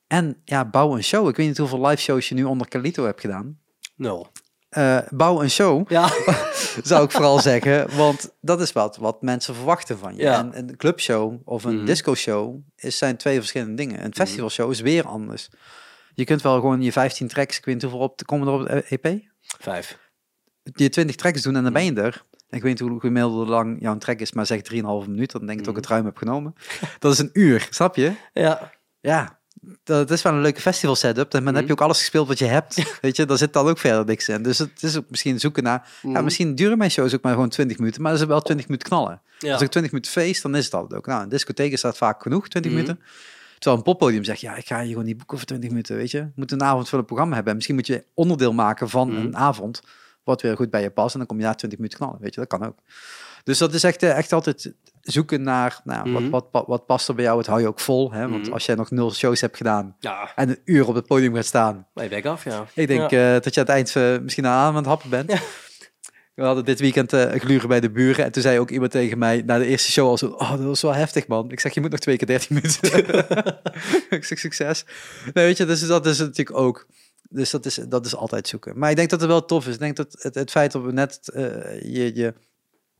En 0.06 0.36
ja, 0.44 0.64
bouw 0.64 0.96
een 0.96 1.04
show. 1.04 1.28
Ik 1.28 1.36
weet 1.36 1.46
niet 1.46 1.58
hoeveel 1.58 1.86
live 1.86 2.02
shows 2.02 2.28
je 2.28 2.34
nu 2.34 2.44
onder 2.44 2.68
Calito 2.68 3.04
hebt 3.04 3.20
gedaan. 3.20 3.58
Nul. 3.96 4.26
Eh, 4.68 4.98
bouw 5.10 5.42
een 5.42 5.50
show, 5.50 5.90
Ja. 5.90 6.08
zou 6.82 7.04
ik 7.04 7.10
vooral 7.10 7.38
zeggen. 7.40 7.96
Want 7.96 8.34
dat 8.40 8.60
is 8.60 8.72
wat, 8.72 8.96
wat 8.96 9.22
mensen 9.22 9.54
verwachten 9.54 9.98
van 9.98 10.16
je. 10.16 10.22
Ja. 10.22 10.38
En 10.38 10.58
een 10.58 10.76
clubshow 10.76 11.40
of 11.44 11.64
een 11.64 11.76
Mhm. 11.76 11.84
disco-show 11.84 12.56
is, 12.76 12.98
zijn 12.98 13.16
twee 13.16 13.38
verschillende 13.38 13.74
dingen. 13.74 14.04
Een 14.04 14.14
festivalshow 14.14 14.70
is 14.70 14.80
weer 14.80 15.06
anders. 15.06 15.48
Je 16.14 16.24
kunt 16.24 16.42
wel 16.42 16.54
gewoon 16.54 16.82
je 16.82 16.92
15 16.92 17.28
tracks, 17.28 17.58
ik 17.58 17.64
weet 17.64 17.74
niet 17.74 17.82
hoeveel 17.82 18.00
op, 18.00 18.20
komen 18.26 18.48
er 18.48 18.54
op 18.54 18.66
de 18.66 18.84
EP? 18.88 19.20
Vijf. 19.60 19.98
Je 20.62 20.88
20 20.88 21.16
tracks 21.16 21.42
doen 21.42 21.56
en 21.56 21.62
dan 21.62 21.72
ben 21.72 21.84
je 21.84 21.92
er. 21.94 22.24
Ik 22.54 22.62
weet 22.62 22.80
niet 22.80 22.88
hoe 22.88 23.00
gemiddeld 23.00 23.48
lang 23.48 23.76
jouw 23.80 23.98
track 23.98 24.18
is, 24.20 24.32
maar 24.32 24.46
zeg 24.46 24.60
3,5 24.72 24.80
minuut. 25.08 25.32
Dan 25.32 25.46
denk 25.46 25.58
ik 25.58 25.64
dat 25.64 25.76
ik 25.76 25.80
het 25.82 25.90
ruim 25.90 26.04
heb 26.04 26.16
genomen. 26.16 26.54
Dat 26.98 27.12
is 27.12 27.18
een 27.18 27.30
uur, 27.32 27.66
snap 27.70 27.96
je? 27.96 28.12
Ja. 28.32 28.72
Ja, 29.00 29.38
dat 29.84 30.10
is 30.10 30.22
wel 30.22 30.32
een 30.32 30.40
leuke 30.40 30.60
festival 30.60 30.96
setup. 30.96 31.34
En 31.34 31.44
dan 31.44 31.54
heb 31.54 31.62
je 31.62 31.62
Mhm. 31.62 31.72
ook 31.72 31.80
alles 31.80 31.98
gespeeld 31.98 32.28
wat 32.28 32.38
je 32.38 32.44
hebt. 32.44 32.98
Weet 33.00 33.16
je, 33.16 33.24
daar 33.26 33.36
zit 33.38 33.52
dan 33.52 33.68
ook 33.68 33.78
verder 33.78 34.04
niks 34.04 34.28
in. 34.28 34.42
Dus 34.42 34.58
het 34.58 34.82
is 34.82 34.96
ook 34.96 35.04
misschien 35.10 35.40
zoeken 35.40 35.62
naar... 35.62 35.88
Ja, 36.02 36.08
Mhm. 36.10 36.24
misschien 36.24 36.54
duren 36.54 36.78
mijn 36.78 36.90
shows 36.90 37.14
ook 37.14 37.22
maar 37.22 37.32
gewoon 37.32 37.48
20 37.48 37.78
minuten. 37.78 38.02
Maar 38.02 38.12
er 38.12 38.18
is 38.20 38.24
wel 38.26 38.40
20 38.42 38.66
minuten 38.68 38.88
knallen. 38.88 39.20
Ja. 39.38 39.52
Als 39.52 39.62
ik 39.62 39.70
20 39.70 39.92
minuten 39.92 40.12
feest, 40.12 40.42
dan 40.42 40.56
is 40.56 40.64
het 40.64 40.74
altijd 40.74 40.94
ook. 41.00 41.06
Nou, 41.06 41.22
een 41.22 41.28
discotheek 41.28 41.72
is 41.72 41.80
dat 41.80 41.96
vaak 41.96 42.22
genoeg, 42.22 42.48
20 42.48 42.72
Mhm. 42.72 42.80
minuten. 42.82 43.04
Terwijl 43.54 43.76
een 43.76 43.82
poppodium 43.92 44.24
zegt, 44.24 44.40
ja, 44.40 44.54
ik 44.56 44.66
ga 44.66 44.80
je 44.80 44.88
gewoon 44.88 45.04
niet 45.04 45.16
boeken 45.16 45.36
voor 45.38 45.46
20 45.46 45.70
minuten, 45.70 45.96
weet 45.96 46.10
je. 46.10 46.28
Moet 46.34 46.52
een 46.52 46.62
avond 46.62 46.88
voor 46.88 46.98
het 46.98 47.06
programma 47.06 47.34
hebben. 47.34 47.50
En 47.50 47.56
misschien 47.56 47.76
moet 47.78 47.86
je 47.86 48.04
onderdeel 48.14 48.52
maken 48.52 48.88
van 48.88 49.08
Mhm. 49.08 49.20
een 49.20 49.36
avond, 49.36 49.82
wat 50.24 50.42
weer 50.42 50.56
goed 50.56 50.70
bij 50.70 50.82
je 50.82 50.90
past. 50.90 51.12
En 51.12 51.18
dan 51.18 51.28
kom 51.28 51.38
je 51.38 51.44
na 51.44 51.54
20 51.54 51.78
minuten 51.78 51.98
knallen, 52.00 52.20
weet 52.20 52.34
je. 52.34 52.40
Dat 52.40 52.48
kan 52.58 52.66
ook. 52.66 52.78
Dus 53.44 53.58
dat 53.58 53.74
is 53.74 53.82
echt, 53.84 54.02
eh, 54.02 54.16
echt 54.16 54.32
altijd 54.32 54.72
zoeken 55.00 55.42
naar, 55.42 55.80
nou, 55.84 56.08
Mhm. 56.08 56.22
wat, 56.22 56.30
wat, 56.30 56.48
wat, 56.52 56.66
wat 56.66 56.86
past 56.86 57.08
er 57.08 57.14
bij 57.14 57.24
jou? 57.24 57.38
Het 57.38 57.46
hou 57.46 57.60
je 57.60 57.66
ook 57.66 57.80
vol, 57.80 58.12
hè. 58.12 58.28
Want 58.28 58.42
Mhm. 58.42 58.52
als 58.52 58.66
jij 58.66 58.74
nog 58.74 58.90
nul 58.90 59.12
shows 59.12 59.40
hebt 59.40 59.56
gedaan 59.56 59.96
Ja. 59.98 60.32
en 60.34 60.48
een 60.48 60.58
uur 60.64 60.88
op 60.88 60.94
het 60.94 61.06
podium 61.06 61.34
gaat 61.34 61.44
staan. 61.46 61.86
Nee, 61.94 62.08
bek 62.08 62.26
af, 62.26 62.44
ja. 62.44 62.66
Ik 62.74 62.86
denk 62.86 63.10
Ja. 63.10 63.34
eh, 63.34 63.42
dat 63.42 63.54
je 63.54 63.60
aan 63.60 63.66
het 63.66 63.74
eind 63.74 63.96
eh, 63.96 64.22
misschien 64.22 64.46
aan 64.46 64.76
het 64.76 64.86
happen 64.86 65.10
bent. 65.10 65.32
Ja. 65.32 65.38
We 66.34 66.42
hadden 66.42 66.64
dit 66.64 66.80
weekend 66.80 67.12
eh 67.12 67.40
gluren 67.40 67.68
bij 67.68 67.80
de 67.80 67.90
buren. 67.90 68.24
En 68.24 68.32
toen 68.32 68.42
zei 68.42 68.58
ook 68.58 68.70
iemand 68.70 68.90
tegen 68.90 69.18
mij 69.18 69.42
na 69.46 69.58
de 69.58 69.66
eerste 69.66 69.92
show 69.92 70.08
al 70.08 70.18
zo... 70.18 70.26
Oh, 70.26 70.50
dat 70.50 70.60
was 70.60 70.82
wel 70.82 70.94
heftig, 70.94 71.26
man. 71.26 71.50
Ik 71.50 71.60
zeg, 71.60 71.74
je 71.74 71.80
moet 71.80 71.90
nog 71.90 72.00
twee 72.00 72.16
keer 72.16 72.26
13 72.26 72.54
minuten. 72.54 72.98
ik 74.16 74.24
zeg, 74.24 74.38
succes. 74.38 74.84
Nee, 75.32 75.44
weet 75.44 75.56
je, 75.56 75.64
dus 75.64 75.86
dat 75.86 76.06
is 76.06 76.18
natuurlijk 76.18 76.56
ook... 76.58 76.86
Dus 77.28 77.50
dat 77.50 77.66
is, 77.66 77.74
dat 77.74 78.06
is 78.06 78.16
altijd 78.16 78.48
zoeken. 78.48 78.78
Maar 78.78 78.90
ik 78.90 78.96
denk 78.96 79.10
dat 79.10 79.20
het 79.20 79.28
wel 79.28 79.44
tof 79.44 79.66
is. 79.66 79.74
Ik 79.74 79.80
denk 79.80 79.96
dat 79.96 80.16
het, 80.18 80.34
het 80.34 80.50
feit 80.50 80.72
dat 80.72 80.82
we 80.82 80.92
net 80.92 81.28
eh, 81.28 81.42
je, 81.82 82.14
je, 82.14 82.34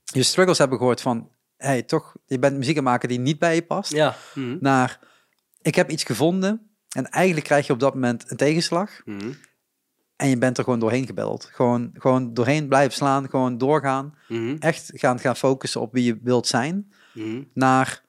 je 0.04 0.22
struggles 0.22 0.58
hebben 0.58 0.78
gehoord 0.78 1.00
van... 1.00 1.28
Hey, 1.56 1.82
toch, 1.82 2.16
je 2.26 2.38
bent 2.38 2.56
muziek 2.56 2.80
maken 2.80 3.08
die 3.08 3.18
niet 3.18 3.38
bij 3.38 3.54
je 3.54 3.62
past. 3.62 3.92
Ja. 3.92 4.16
Mhm. 4.34 4.56
Naar, 4.60 4.98
ik 5.62 5.74
heb 5.74 5.90
iets 5.90 6.04
gevonden. 6.04 6.70
En 6.88 7.08
eigenlijk 7.08 7.46
krijg 7.46 7.66
je 7.66 7.72
op 7.72 7.80
dat 7.80 7.94
moment 7.94 8.30
een 8.30 8.36
tegenslag. 8.36 8.90
Mhm. 9.04 9.32
En 10.16 10.28
je 10.28 10.38
bent 10.38 10.58
er 10.58 10.64
gewoon 10.64 10.78
doorheen 10.78 11.06
gebeld. 11.06 11.48
Gewoon, 11.52 11.90
gewoon 11.94 12.34
doorheen 12.34 12.68
blijven 12.68 12.92
slaan, 12.92 13.28
gewoon 13.28 13.58
doorgaan. 13.58 14.14
Mhm. 14.28 14.56
Echt 14.58 14.90
gaan, 14.94 15.18
gaan 15.18 15.36
focussen 15.36 15.80
op 15.80 15.92
wie 15.92 16.04
je 16.04 16.18
wilt 16.22 16.46
zijn. 16.46 16.92
Naar 17.52 18.02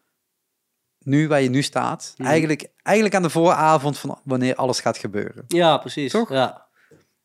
nu 1.06 1.28
waar 1.28 1.42
je 1.42 1.50
nu 1.50 1.62
staat. 1.62 2.14
Mhm. 2.18 2.28
Eigenlijk, 2.28 2.68
eigenlijk 2.84 3.16
aan 3.16 3.22
de 3.22 3.30
vooravond 3.30 3.98
van 3.98 4.20
wanneer 4.24 4.56
alles 4.56 4.80
gaat 4.80 4.98
gebeuren. 4.98 5.44
Ja, 5.48 5.78
precies. 5.78 6.12
Toch? 6.12 6.30
Ja. 6.30 6.64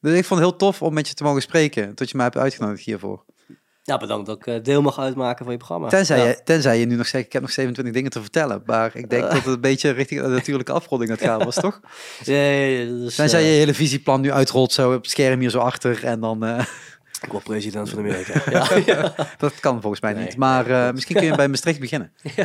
Dus 0.01 0.19
ik 0.19 0.25
vond 0.25 0.41
het 0.41 0.49
heel 0.49 0.59
tof 0.59 0.83
om 0.83 0.95
met 0.95 1.09
je 1.09 1.15
te 1.15 1.23
mogen 1.25 1.43
spreken. 1.43 1.95
Dat 1.95 2.11
je 2.11 2.17
mij 2.17 2.27
hebt 2.27 2.39
uitgenodigd 2.39 2.85
hiervoor. 2.85 3.25
ja, 3.83 3.97
bedankt 3.97 4.27
dat 4.27 4.37
ik 4.37 4.47
eh, 4.47 4.63
deel 4.63 4.83
mag 4.83 4.99
uitmaken 4.99 5.43
van 5.45 5.53
je 5.53 5.59
programma. 5.59 5.89
Tenzij, 5.89 6.19
ja. 6.19 6.25
je, 6.25 6.41
tenzij 6.45 6.79
je 6.79 6.87
nu 6.87 6.95
nog 6.97 7.07
zegt, 7.07 7.25
ik 7.27 7.33
heb 7.33 7.43
nog 7.43 7.51
27 7.51 7.95
dingen 7.95 8.11
te 8.11 8.21
vertellen. 8.21 8.63
Maar 8.67 8.91
ik 8.97 9.11
denk 9.11 9.23
Eh. 9.25 9.29
dat 9.31 9.45
het 9.45 9.55
een 9.55 9.61
beetje 9.61 9.91
richting 9.91 10.21
een 10.21 10.31
natuurlijke 10.31 10.73
afronding 10.73 11.11
gaat 11.11 11.21
gaan 11.21 11.45
was, 11.45 11.55
toch? 11.67 11.81
Nee, 12.27 12.87
dus, 12.87 13.15
Tenzij 13.15 13.41
je 13.41 13.47
eh, 13.47 13.53
je 13.53 13.59
hele 13.59 13.75
visieplan 13.75 14.21
nu 14.21 14.33
uitrolt 14.33 14.73
zo 14.73 14.95
op 14.95 15.03
het 15.03 15.11
scherm 15.11 15.41
hier 15.41 15.51
zo 15.51 15.59
achter. 15.59 16.05
En 16.05 16.21
dan... 16.21 16.45
eh, 16.45 16.65
Ik 17.23 17.33
word 17.33 17.45
president 17.45 17.89
van 17.91 17.99
Amerika. 18.05 18.43
ja. 18.51 18.67
ja. 18.87 19.15
Dat 19.39 19.61
kan 19.61 19.81
volgens 19.81 20.01
mij 20.03 20.13
Nee, 20.13 20.25
niet. 20.25 20.37
Maar 20.37 20.95
misschien 20.95 21.17
kun 21.17 21.25
je 21.25 21.35
bij 21.37 21.49
Maastricht 21.49 21.81
beginnen. 21.81 22.13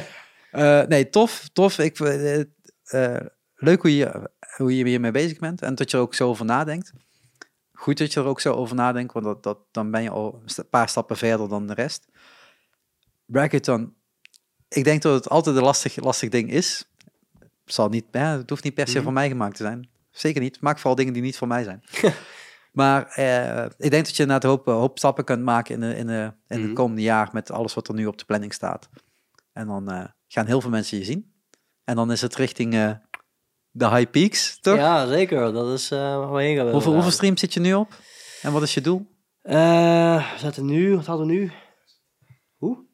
Eh, 0.55 0.87
nee, 0.87 1.09
tof. 1.09 1.49
Tof. 1.53 1.77
Ik, 1.79 1.99
eh, 1.99 2.39
eh, 2.83 3.25
leuk 3.55 3.81
hoe 3.81 3.95
je, 3.95 4.29
hoe 4.57 4.77
je 4.77 4.85
hiermee 4.85 5.11
bezig 5.11 5.39
bent. 5.39 5.61
En 5.61 5.75
dat 5.75 5.91
je 5.91 5.97
er 5.97 6.03
ook 6.03 6.13
zo 6.15 6.27
over 6.27 6.45
nadenkt. 6.45 6.91
Goed 7.73 7.97
dat 7.97 8.13
je 8.13 8.19
er 8.19 8.25
ook 8.25 8.41
zo 8.41 8.53
over 8.53 8.75
nadenkt. 8.75 9.13
Want 9.13 9.25
dat, 9.25 9.43
dat, 9.43 9.57
dan 9.71 9.91
ben 9.91 10.03
je 10.03 10.09
al 10.09 10.41
een 10.55 10.69
paar 10.69 10.89
stappen 10.89 11.17
verder 11.17 11.49
dan 11.49 11.67
de 11.67 11.73
rest. 11.73 12.07
Bracketon. 13.25 13.95
Ik 14.67 14.83
denk 14.83 15.01
dat 15.01 15.13
het 15.13 15.29
altijd 15.29 15.55
een 15.55 15.63
lastig, 15.63 15.95
lastig 15.95 16.29
ding 16.29 16.51
is. 16.51 16.89
Het, 17.39 17.49
zal 17.73 17.89
niet, 17.89 18.05
het 18.11 18.49
hoeft 18.49 18.63
niet 18.63 18.73
per 18.73 18.87
se 18.87 18.93
Mhm. 18.95 19.03
voor 19.03 19.13
mij 19.13 19.27
gemaakt 19.27 19.55
te 19.55 19.63
zijn. 19.63 19.89
Zeker 20.11 20.41
niet. 20.41 20.61
Maak 20.61 20.75
vooral 20.77 20.95
dingen 20.95 21.13
die 21.13 21.21
niet 21.21 21.37
voor 21.37 21.47
mij 21.47 21.63
zijn. 21.63 21.83
Maar 22.71 23.07
eh, 23.07 23.65
ik 23.77 23.91
denk 23.91 24.05
dat 24.05 24.15
je 24.15 24.21
inderdaad 24.21 24.43
een 24.43 24.49
hoop, 24.49 24.65
hoop 24.65 24.97
stappen 24.97 25.23
kunt 25.23 25.43
maken 25.43 25.73
in, 25.75 25.79
de, 25.81 25.95
in, 25.95 26.07
de, 26.07 26.31
in 26.47 26.57
Mhm. 26.57 26.67
het 26.67 26.75
komende 26.75 27.01
jaar 27.01 27.29
met 27.31 27.51
alles 27.51 27.73
wat 27.73 27.87
er 27.87 27.93
nu 27.93 28.05
op 28.05 28.17
de 28.17 28.25
planning 28.25 28.53
staat. 28.53 28.89
En 29.53 29.67
dan 29.67 29.91
eh, 29.91 30.05
gaan 30.35 30.45
heel 30.45 30.61
veel 30.61 30.69
mensen 30.69 30.97
je 30.97 31.03
zien. 31.03 31.33
En 31.83 31.95
dan 31.95 32.11
is 32.11 32.21
het 32.21 32.35
richting 32.35 32.73
eh, 32.73 32.91
de 33.71 33.89
high 33.89 34.09
peaks, 34.09 34.59
toch? 34.59 34.75
ja, 34.75 35.07
zeker. 35.07 35.53
Dat 35.53 35.73
is 35.73 35.91
eh, 35.91 35.99
waar 35.99 36.33
we 36.33 36.41
heen 36.41 36.57
gaan. 36.57 36.71
hoeveel, 36.71 36.93
hoeveel 36.93 37.11
streams 37.11 37.39
zit 37.39 37.53
je 37.53 37.59
nu 37.59 37.73
op? 37.73 37.93
En 38.41 38.51
wat 38.51 38.61
is 38.61 38.73
je 38.73 38.81
doel? 38.81 39.05
Eh, 39.41 40.33
we 40.33 40.39
zaten 40.39 40.65
nu, 40.65 40.95
wat 40.95 41.05
hadden 41.05 41.27
we 41.27 41.33
nu? 41.33 41.51
Hoe? 42.57 42.85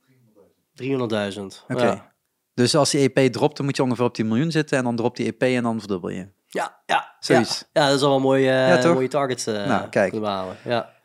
300.000. 0.73 1.63
Oké. 1.67 1.85
Ja. 1.85 2.13
Dus 2.53 2.75
als 2.75 2.89
die 2.89 3.11
EP 3.13 3.31
dropt, 3.31 3.57
dan 3.57 3.65
moet 3.65 3.75
je 3.75 3.83
ongeveer 3.83 4.05
op 4.05 4.13
10 4.13 4.27
miljoen 4.27 4.51
zitten. 4.51 4.77
En 4.77 4.83
dan 4.83 4.95
dropt 4.95 5.17
die 5.17 5.25
EP 5.25 5.41
en 5.41 5.63
dan 5.63 5.79
verdubbel 5.79 6.09
je. 6.09 6.27
Ja, 6.47 6.81
ja. 6.85 7.15
Zoiets. 7.19 7.65
Ja, 7.73 7.81
ja 7.81 7.87
dat 7.87 7.97
is 7.97 8.01
al 8.01 8.07
wel 8.07 8.17
een 8.17 8.23
mooie, 8.23 8.51
Ja, 8.51 8.93
mooie 8.93 9.07
targets 9.07 9.47
eh 9.47 9.67
Nou, 9.67 9.89
kijk. 9.89 10.19
behalen. 10.19 10.57
Ja. 10.63 10.99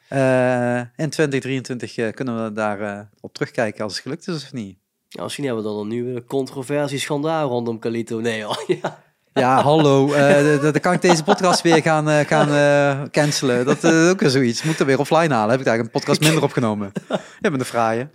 In 0.97 1.11
2023 1.11 1.97
eh, 1.97 2.12
kunnen 2.12 2.44
we 2.44 2.52
daar 2.52 3.11
op 3.20 3.35
terugkijken 3.35 3.85
als 3.85 3.93
het 3.93 4.02
gelukt 4.02 4.28
is 4.28 4.44
of 4.44 4.52
niet. 4.52 4.78
Ja, 5.16 5.22
misschien 5.22 5.44
hebben 5.44 5.62
we 5.62 5.68
dan 5.68 5.78
een 5.78 5.88
nieuwe 5.88 6.24
controversie, 6.24 6.98
schandaal 6.98 7.48
rondom 7.48 7.78
Calito. 7.78 8.20
Nee, 8.20 8.43
hoor. 8.44 8.64
Ja. 8.82 9.05
Ja, 9.32 9.62
hallo. 9.62 10.12
eh, 10.12 10.60
dan 10.62 10.80
kan 10.80 10.93
ik 10.93 11.02
deze 11.02 11.24
podcast 11.24 11.62
weer 11.62 11.82
gaan, 11.82 12.09
eh, 12.09 12.26
gaan 12.26 12.48
eh, 12.48 13.09
cancelen. 13.10 13.64
Dat 13.64 13.84
is 13.84 14.09
ook 14.10 14.20
weer 14.20 14.30
zoiets. 14.30 14.62
Moet 14.62 14.78
er 14.78 14.86
weer 14.86 14.98
offline 14.98 15.34
halen. 15.34 15.51
Heb 15.51 15.59
ik 15.59 15.64
daar 15.66 15.78
een 15.78 15.90
podcast 15.90 16.20
minder 16.20 16.43
opgenomen. 16.43 16.93
Je 17.40 17.51
bent 17.51 17.60
een 17.60 17.64
fraaie. 17.64 18.09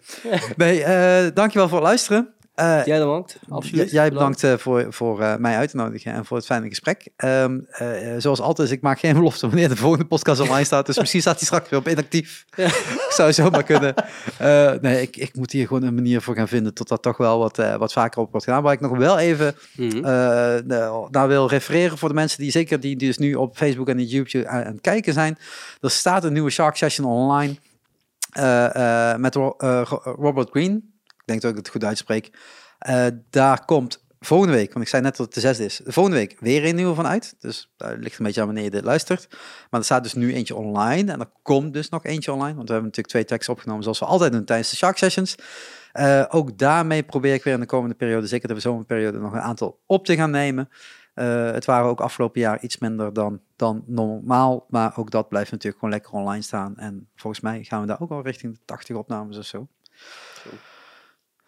Nee, 0.55 0.83
dankjewel 1.33 1.67
voor 1.67 1.77
het 1.77 1.87
luisteren. 1.87 2.33
Eh, 2.51 2.85
Jij 2.85 2.99
bedankt. 2.99 3.39
Absoluut. 3.49 3.91
Jij 3.91 4.09
bedankt 4.09 4.43
eh, 4.43 4.53
voor, 4.57 4.85
voor 4.89 5.21
eh, 5.21 5.35
mij 5.35 5.55
uit 5.57 5.69
te 5.69 5.75
nodigen 5.75 6.13
en 6.13 6.25
voor 6.25 6.37
het 6.37 6.45
fijne 6.45 6.67
gesprek. 6.67 7.07
Ehm, 7.15 7.59
eh, 7.69 7.87
zoals 8.17 8.39
altijd, 8.39 8.71
ik 8.71 8.81
maak 8.81 8.99
geen 8.99 9.13
belofte 9.19 9.47
wanneer 9.47 9.69
de 9.69 9.75
volgende 9.75 10.05
podcast 10.05 10.39
online 10.41 10.63
staat. 10.63 10.85
Dus 10.85 10.99
misschien 10.99 11.21
staat 11.21 11.35
hij 11.37 11.45
straks 11.45 11.69
weer 11.69 11.79
op 11.79 11.87
inactief. 11.87 12.45
Zou 13.17 13.33
zomaar 13.33 13.63
kunnen. 13.63 13.93
Nee, 14.81 15.01
ik, 15.01 15.17
ik 15.17 15.35
moet 15.35 15.51
hier 15.51 15.67
gewoon 15.67 15.83
een 15.83 15.95
manier 15.95 16.21
voor 16.21 16.35
gaan 16.35 16.47
vinden 16.47 16.73
tot 16.73 16.87
dat 16.87 17.01
toch 17.01 17.17
wel 17.17 17.39
wat, 17.39 17.57
wat 17.77 17.93
vaker 17.93 18.21
op 18.21 18.31
wordt 18.31 18.45
gedaan. 18.45 18.63
Waar 18.63 18.73
ik 18.73 18.79
nog 18.79 18.97
wel 18.97 19.17
even 19.19 19.55
Mhm. 19.75 20.01
naar 21.11 21.27
wil 21.27 21.47
refereren 21.47 21.97
voor 21.97 22.09
de 22.09 22.15
mensen 22.15 22.41
die 22.41 22.51
zeker 22.51 22.79
die, 22.79 22.95
die 22.95 23.07
dus 23.07 23.17
nu 23.17 23.35
op 23.35 23.55
Facebook 23.57 23.89
en 23.89 24.03
YouTube 24.05 24.47
aan, 24.47 24.63
aan 24.65 24.71
het 24.71 24.81
kijken 24.81 25.13
zijn. 25.13 25.37
Er 25.81 25.91
staat 25.91 26.23
een 26.23 26.33
nieuwe 26.33 26.49
Shark 26.49 26.75
Session 26.75 27.07
online 27.07 27.55
met 29.17 29.35
Ro- 29.35 29.55
Ro- 29.57 30.01
Robert 30.03 30.49
Green. 30.49 30.90
Ik 31.21 31.27
denk 31.27 31.41
dat 31.41 31.51
ik 31.51 31.57
het 31.57 31.69
goed 31.69 31.83
uitspreek. 31.83 32.31
Eh, 32.79 33.05
daar 33.29 33.65
komt 33.65 34.03
volgende 34.19 34.53
week, 34.53 34.73
want 34.73 34.85
ik 34.85 34.91
zei 34.91 35.01
net 35.01 35.17
dat 35.17 35.25
het 35.25 35.35
de 35.35 35.41
zesde 35.41 35.65
is, 35.65 35.81
volgende 35.85 36.17
week 36.17 36.35
weer 36.39 36.65
een 36.65 36.75
nieuwe 36.75 36.95
van 36.95 37.07
uit. 37.07 37.35
Dus 37.39 37.71
daar 37.77 37.97
ligt 37.97 38.19
een 38.19 38.25
beetje 38.25 38.39
aan 38.39 38.45
wanneer 38.45 38.63
je 38.63 38.71
dit 38.71 38.83
luistert. 38.83 39.27
Maar 39.69 39.79
er 39.79 39.85
staat 39.85 40.03
dus 40.03 40.13
nu 40.13 40.33
eentje 40.33 40.55
online 40.55 41.11
en 41.11 41.19
er 41.19 41.31
komt 41.41 41.73
dus 41.73 41.89
nog 41.89 42.05
eentje 42.05 42.31
online. 42.31 42.55
Want 42.55 42.67
we 42.67 42.73
hebben 42.73 42.83
natuurlijk 42.83 43.07
twee 43.07 43.25
tracks 43.25 43.49
opgenomen 43.49 43.83
zoals 43.83 43.99
we 43.99 44.05
altijd 44.05 44.31
doen 44.31 44.45
tijdens 44.45 44.69
de 44.69 44.75
Shark 44.75 44.97
Sessions. 44.97 45.35
Eh, 45.91 46.25
ook 46.29 46.57
daarmee 46.57 47.03
probeer 47.03 47.33
ik 47.33 47.43
weer 47.43 47.53
in 47.53 47.59
de 47.59 47.65
komende 47.65 47.95
periode, 47.95 48.27
zeker 48.27 48.53
de 48.53 48.59
zomerperiode, 48.59 49.19
nog 49.19 49.33
een 49.33 49.39
aantal 49.39 49.79
op 49.85 50.05
te 50.05 50.15
gaan 50.15 50.31
nemen. 50.31 50.69
Eh, 51.13 51.51
het 51.51 51.65
waren 51.65 51.89
ook 51.89 52.01
afgelopen 52.01 52.41
jaar 52.41 52.61
iets 52.61 52.77
minder 52.77 53.13
dan, 53.13 53.41
dan 53.55 53.83
normaal. 53.85 54.65
Maar 54.69 54.97
ook 54.97 55.11
dat 55.11 55.29
blijft 55.29 55.51
natuurlijk 55.51 55.79
gewoon 55.79 55.93
lekker 55.93 56.13
online 56.13 56.41
staan. 56.43 56.77
En 56.77 57.09
volgens 57.15 57.41
mij 57.41 57.63
gaan 57.63 57.81
we 57.81 57.87
daar 57.87 58.01
ook 58.01 58.11
al 58.11 58.21
richting 58.21 58.53
de 58.53 58.59
80 58.65 58.95
opnames 58.95 59.37
of 59.37 59.45
zo. 59.45 59.67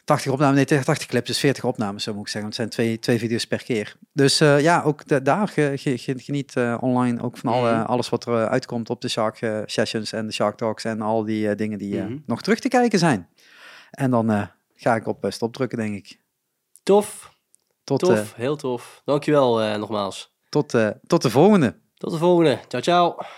80 0.03 0.31
opnames, 0.31 0.55
nee, 0.69 0.83
80 0.83 1.07
clips, 1.07 1.27
dus 1.27 1.39
40 1.39 1.63
opnames, 1.63 2.03
zo 2.03 2.13
moet 2.13 2.21
ik 2.21 2.27
zeggen. 2.27 2.41
Want 2.51 2.61
het 2.61 2.73
zijn 2.73 2.87
twee, 2.87 2.99
twee 2.99 3.19
video's 3.19 3.45
per 3.47 3.63
keer. 3.63 3.95
Dus 4.13 4.39
eh, 4.39 4.61
ja, 4.61 4.81
ook 4.81 5.07
de- 5.07 5.21
daar 5.21 5.47
ge- 5.47 5.73
ge- 5.75 5.97
ge- 5.97 6.19
geniet 6.19 6.55
eh, 6.55 6.77
online 6.81 7.21
ook 7.21 7.37
van 7.37 7.53
alle, 7.53 7.71
Mhm. 7.73 7.81
alles 7.85 8.09
wat 8.09 8.25
er 8.25 8.33
eh, 8.41 8.45
uitkomt 8.45 8.89
op 8.89 9.01
de 9.01 9.07
Shark 9.09 9.39
Sessions 9.65 10.11
en 10.11 10.25
de 10.27 10.33
Shark 10.33 10.55
Talks 10.57 10.83
en 10.83 11.01
al 11.01 11.23
die 11.23 11.55
dingen 11.55 11.77
die 11.77 12.01
Mhm. 12.01 12.17
nog 12.25 12.41
terug 12.41 12.59
te 12.59 12.67
kijken 12.67 12.99
zijn. 12.99 13.29
En 13.91 14.11
dan 14.11 14.49
ga 14.75 14.95
ik 14.95 15.07
op 15.07 15.25
stop 15.29 15.53
drukken, 15.53 15.77
denk 15.77 15.95
ik. 15.95 16.19
Tof, 16.83 17.35
Tot, 17.83 17.99
tof, 17.99 18.33
heel 18.35 18.55
tof. 18.55 19.01
Dankjewel 19.05 19.77
nogmaals. 19.77 20.35
tot, 20.49 20.75
tot 21.07 21.21
de 21.21 21.29
volgende. 21.29 21.75
Tot 21.97 22.11
de 22.11 22.17
volgende. 22.17 22.59
Ciao, 22.67 22.81
ciao. 22.81 23.15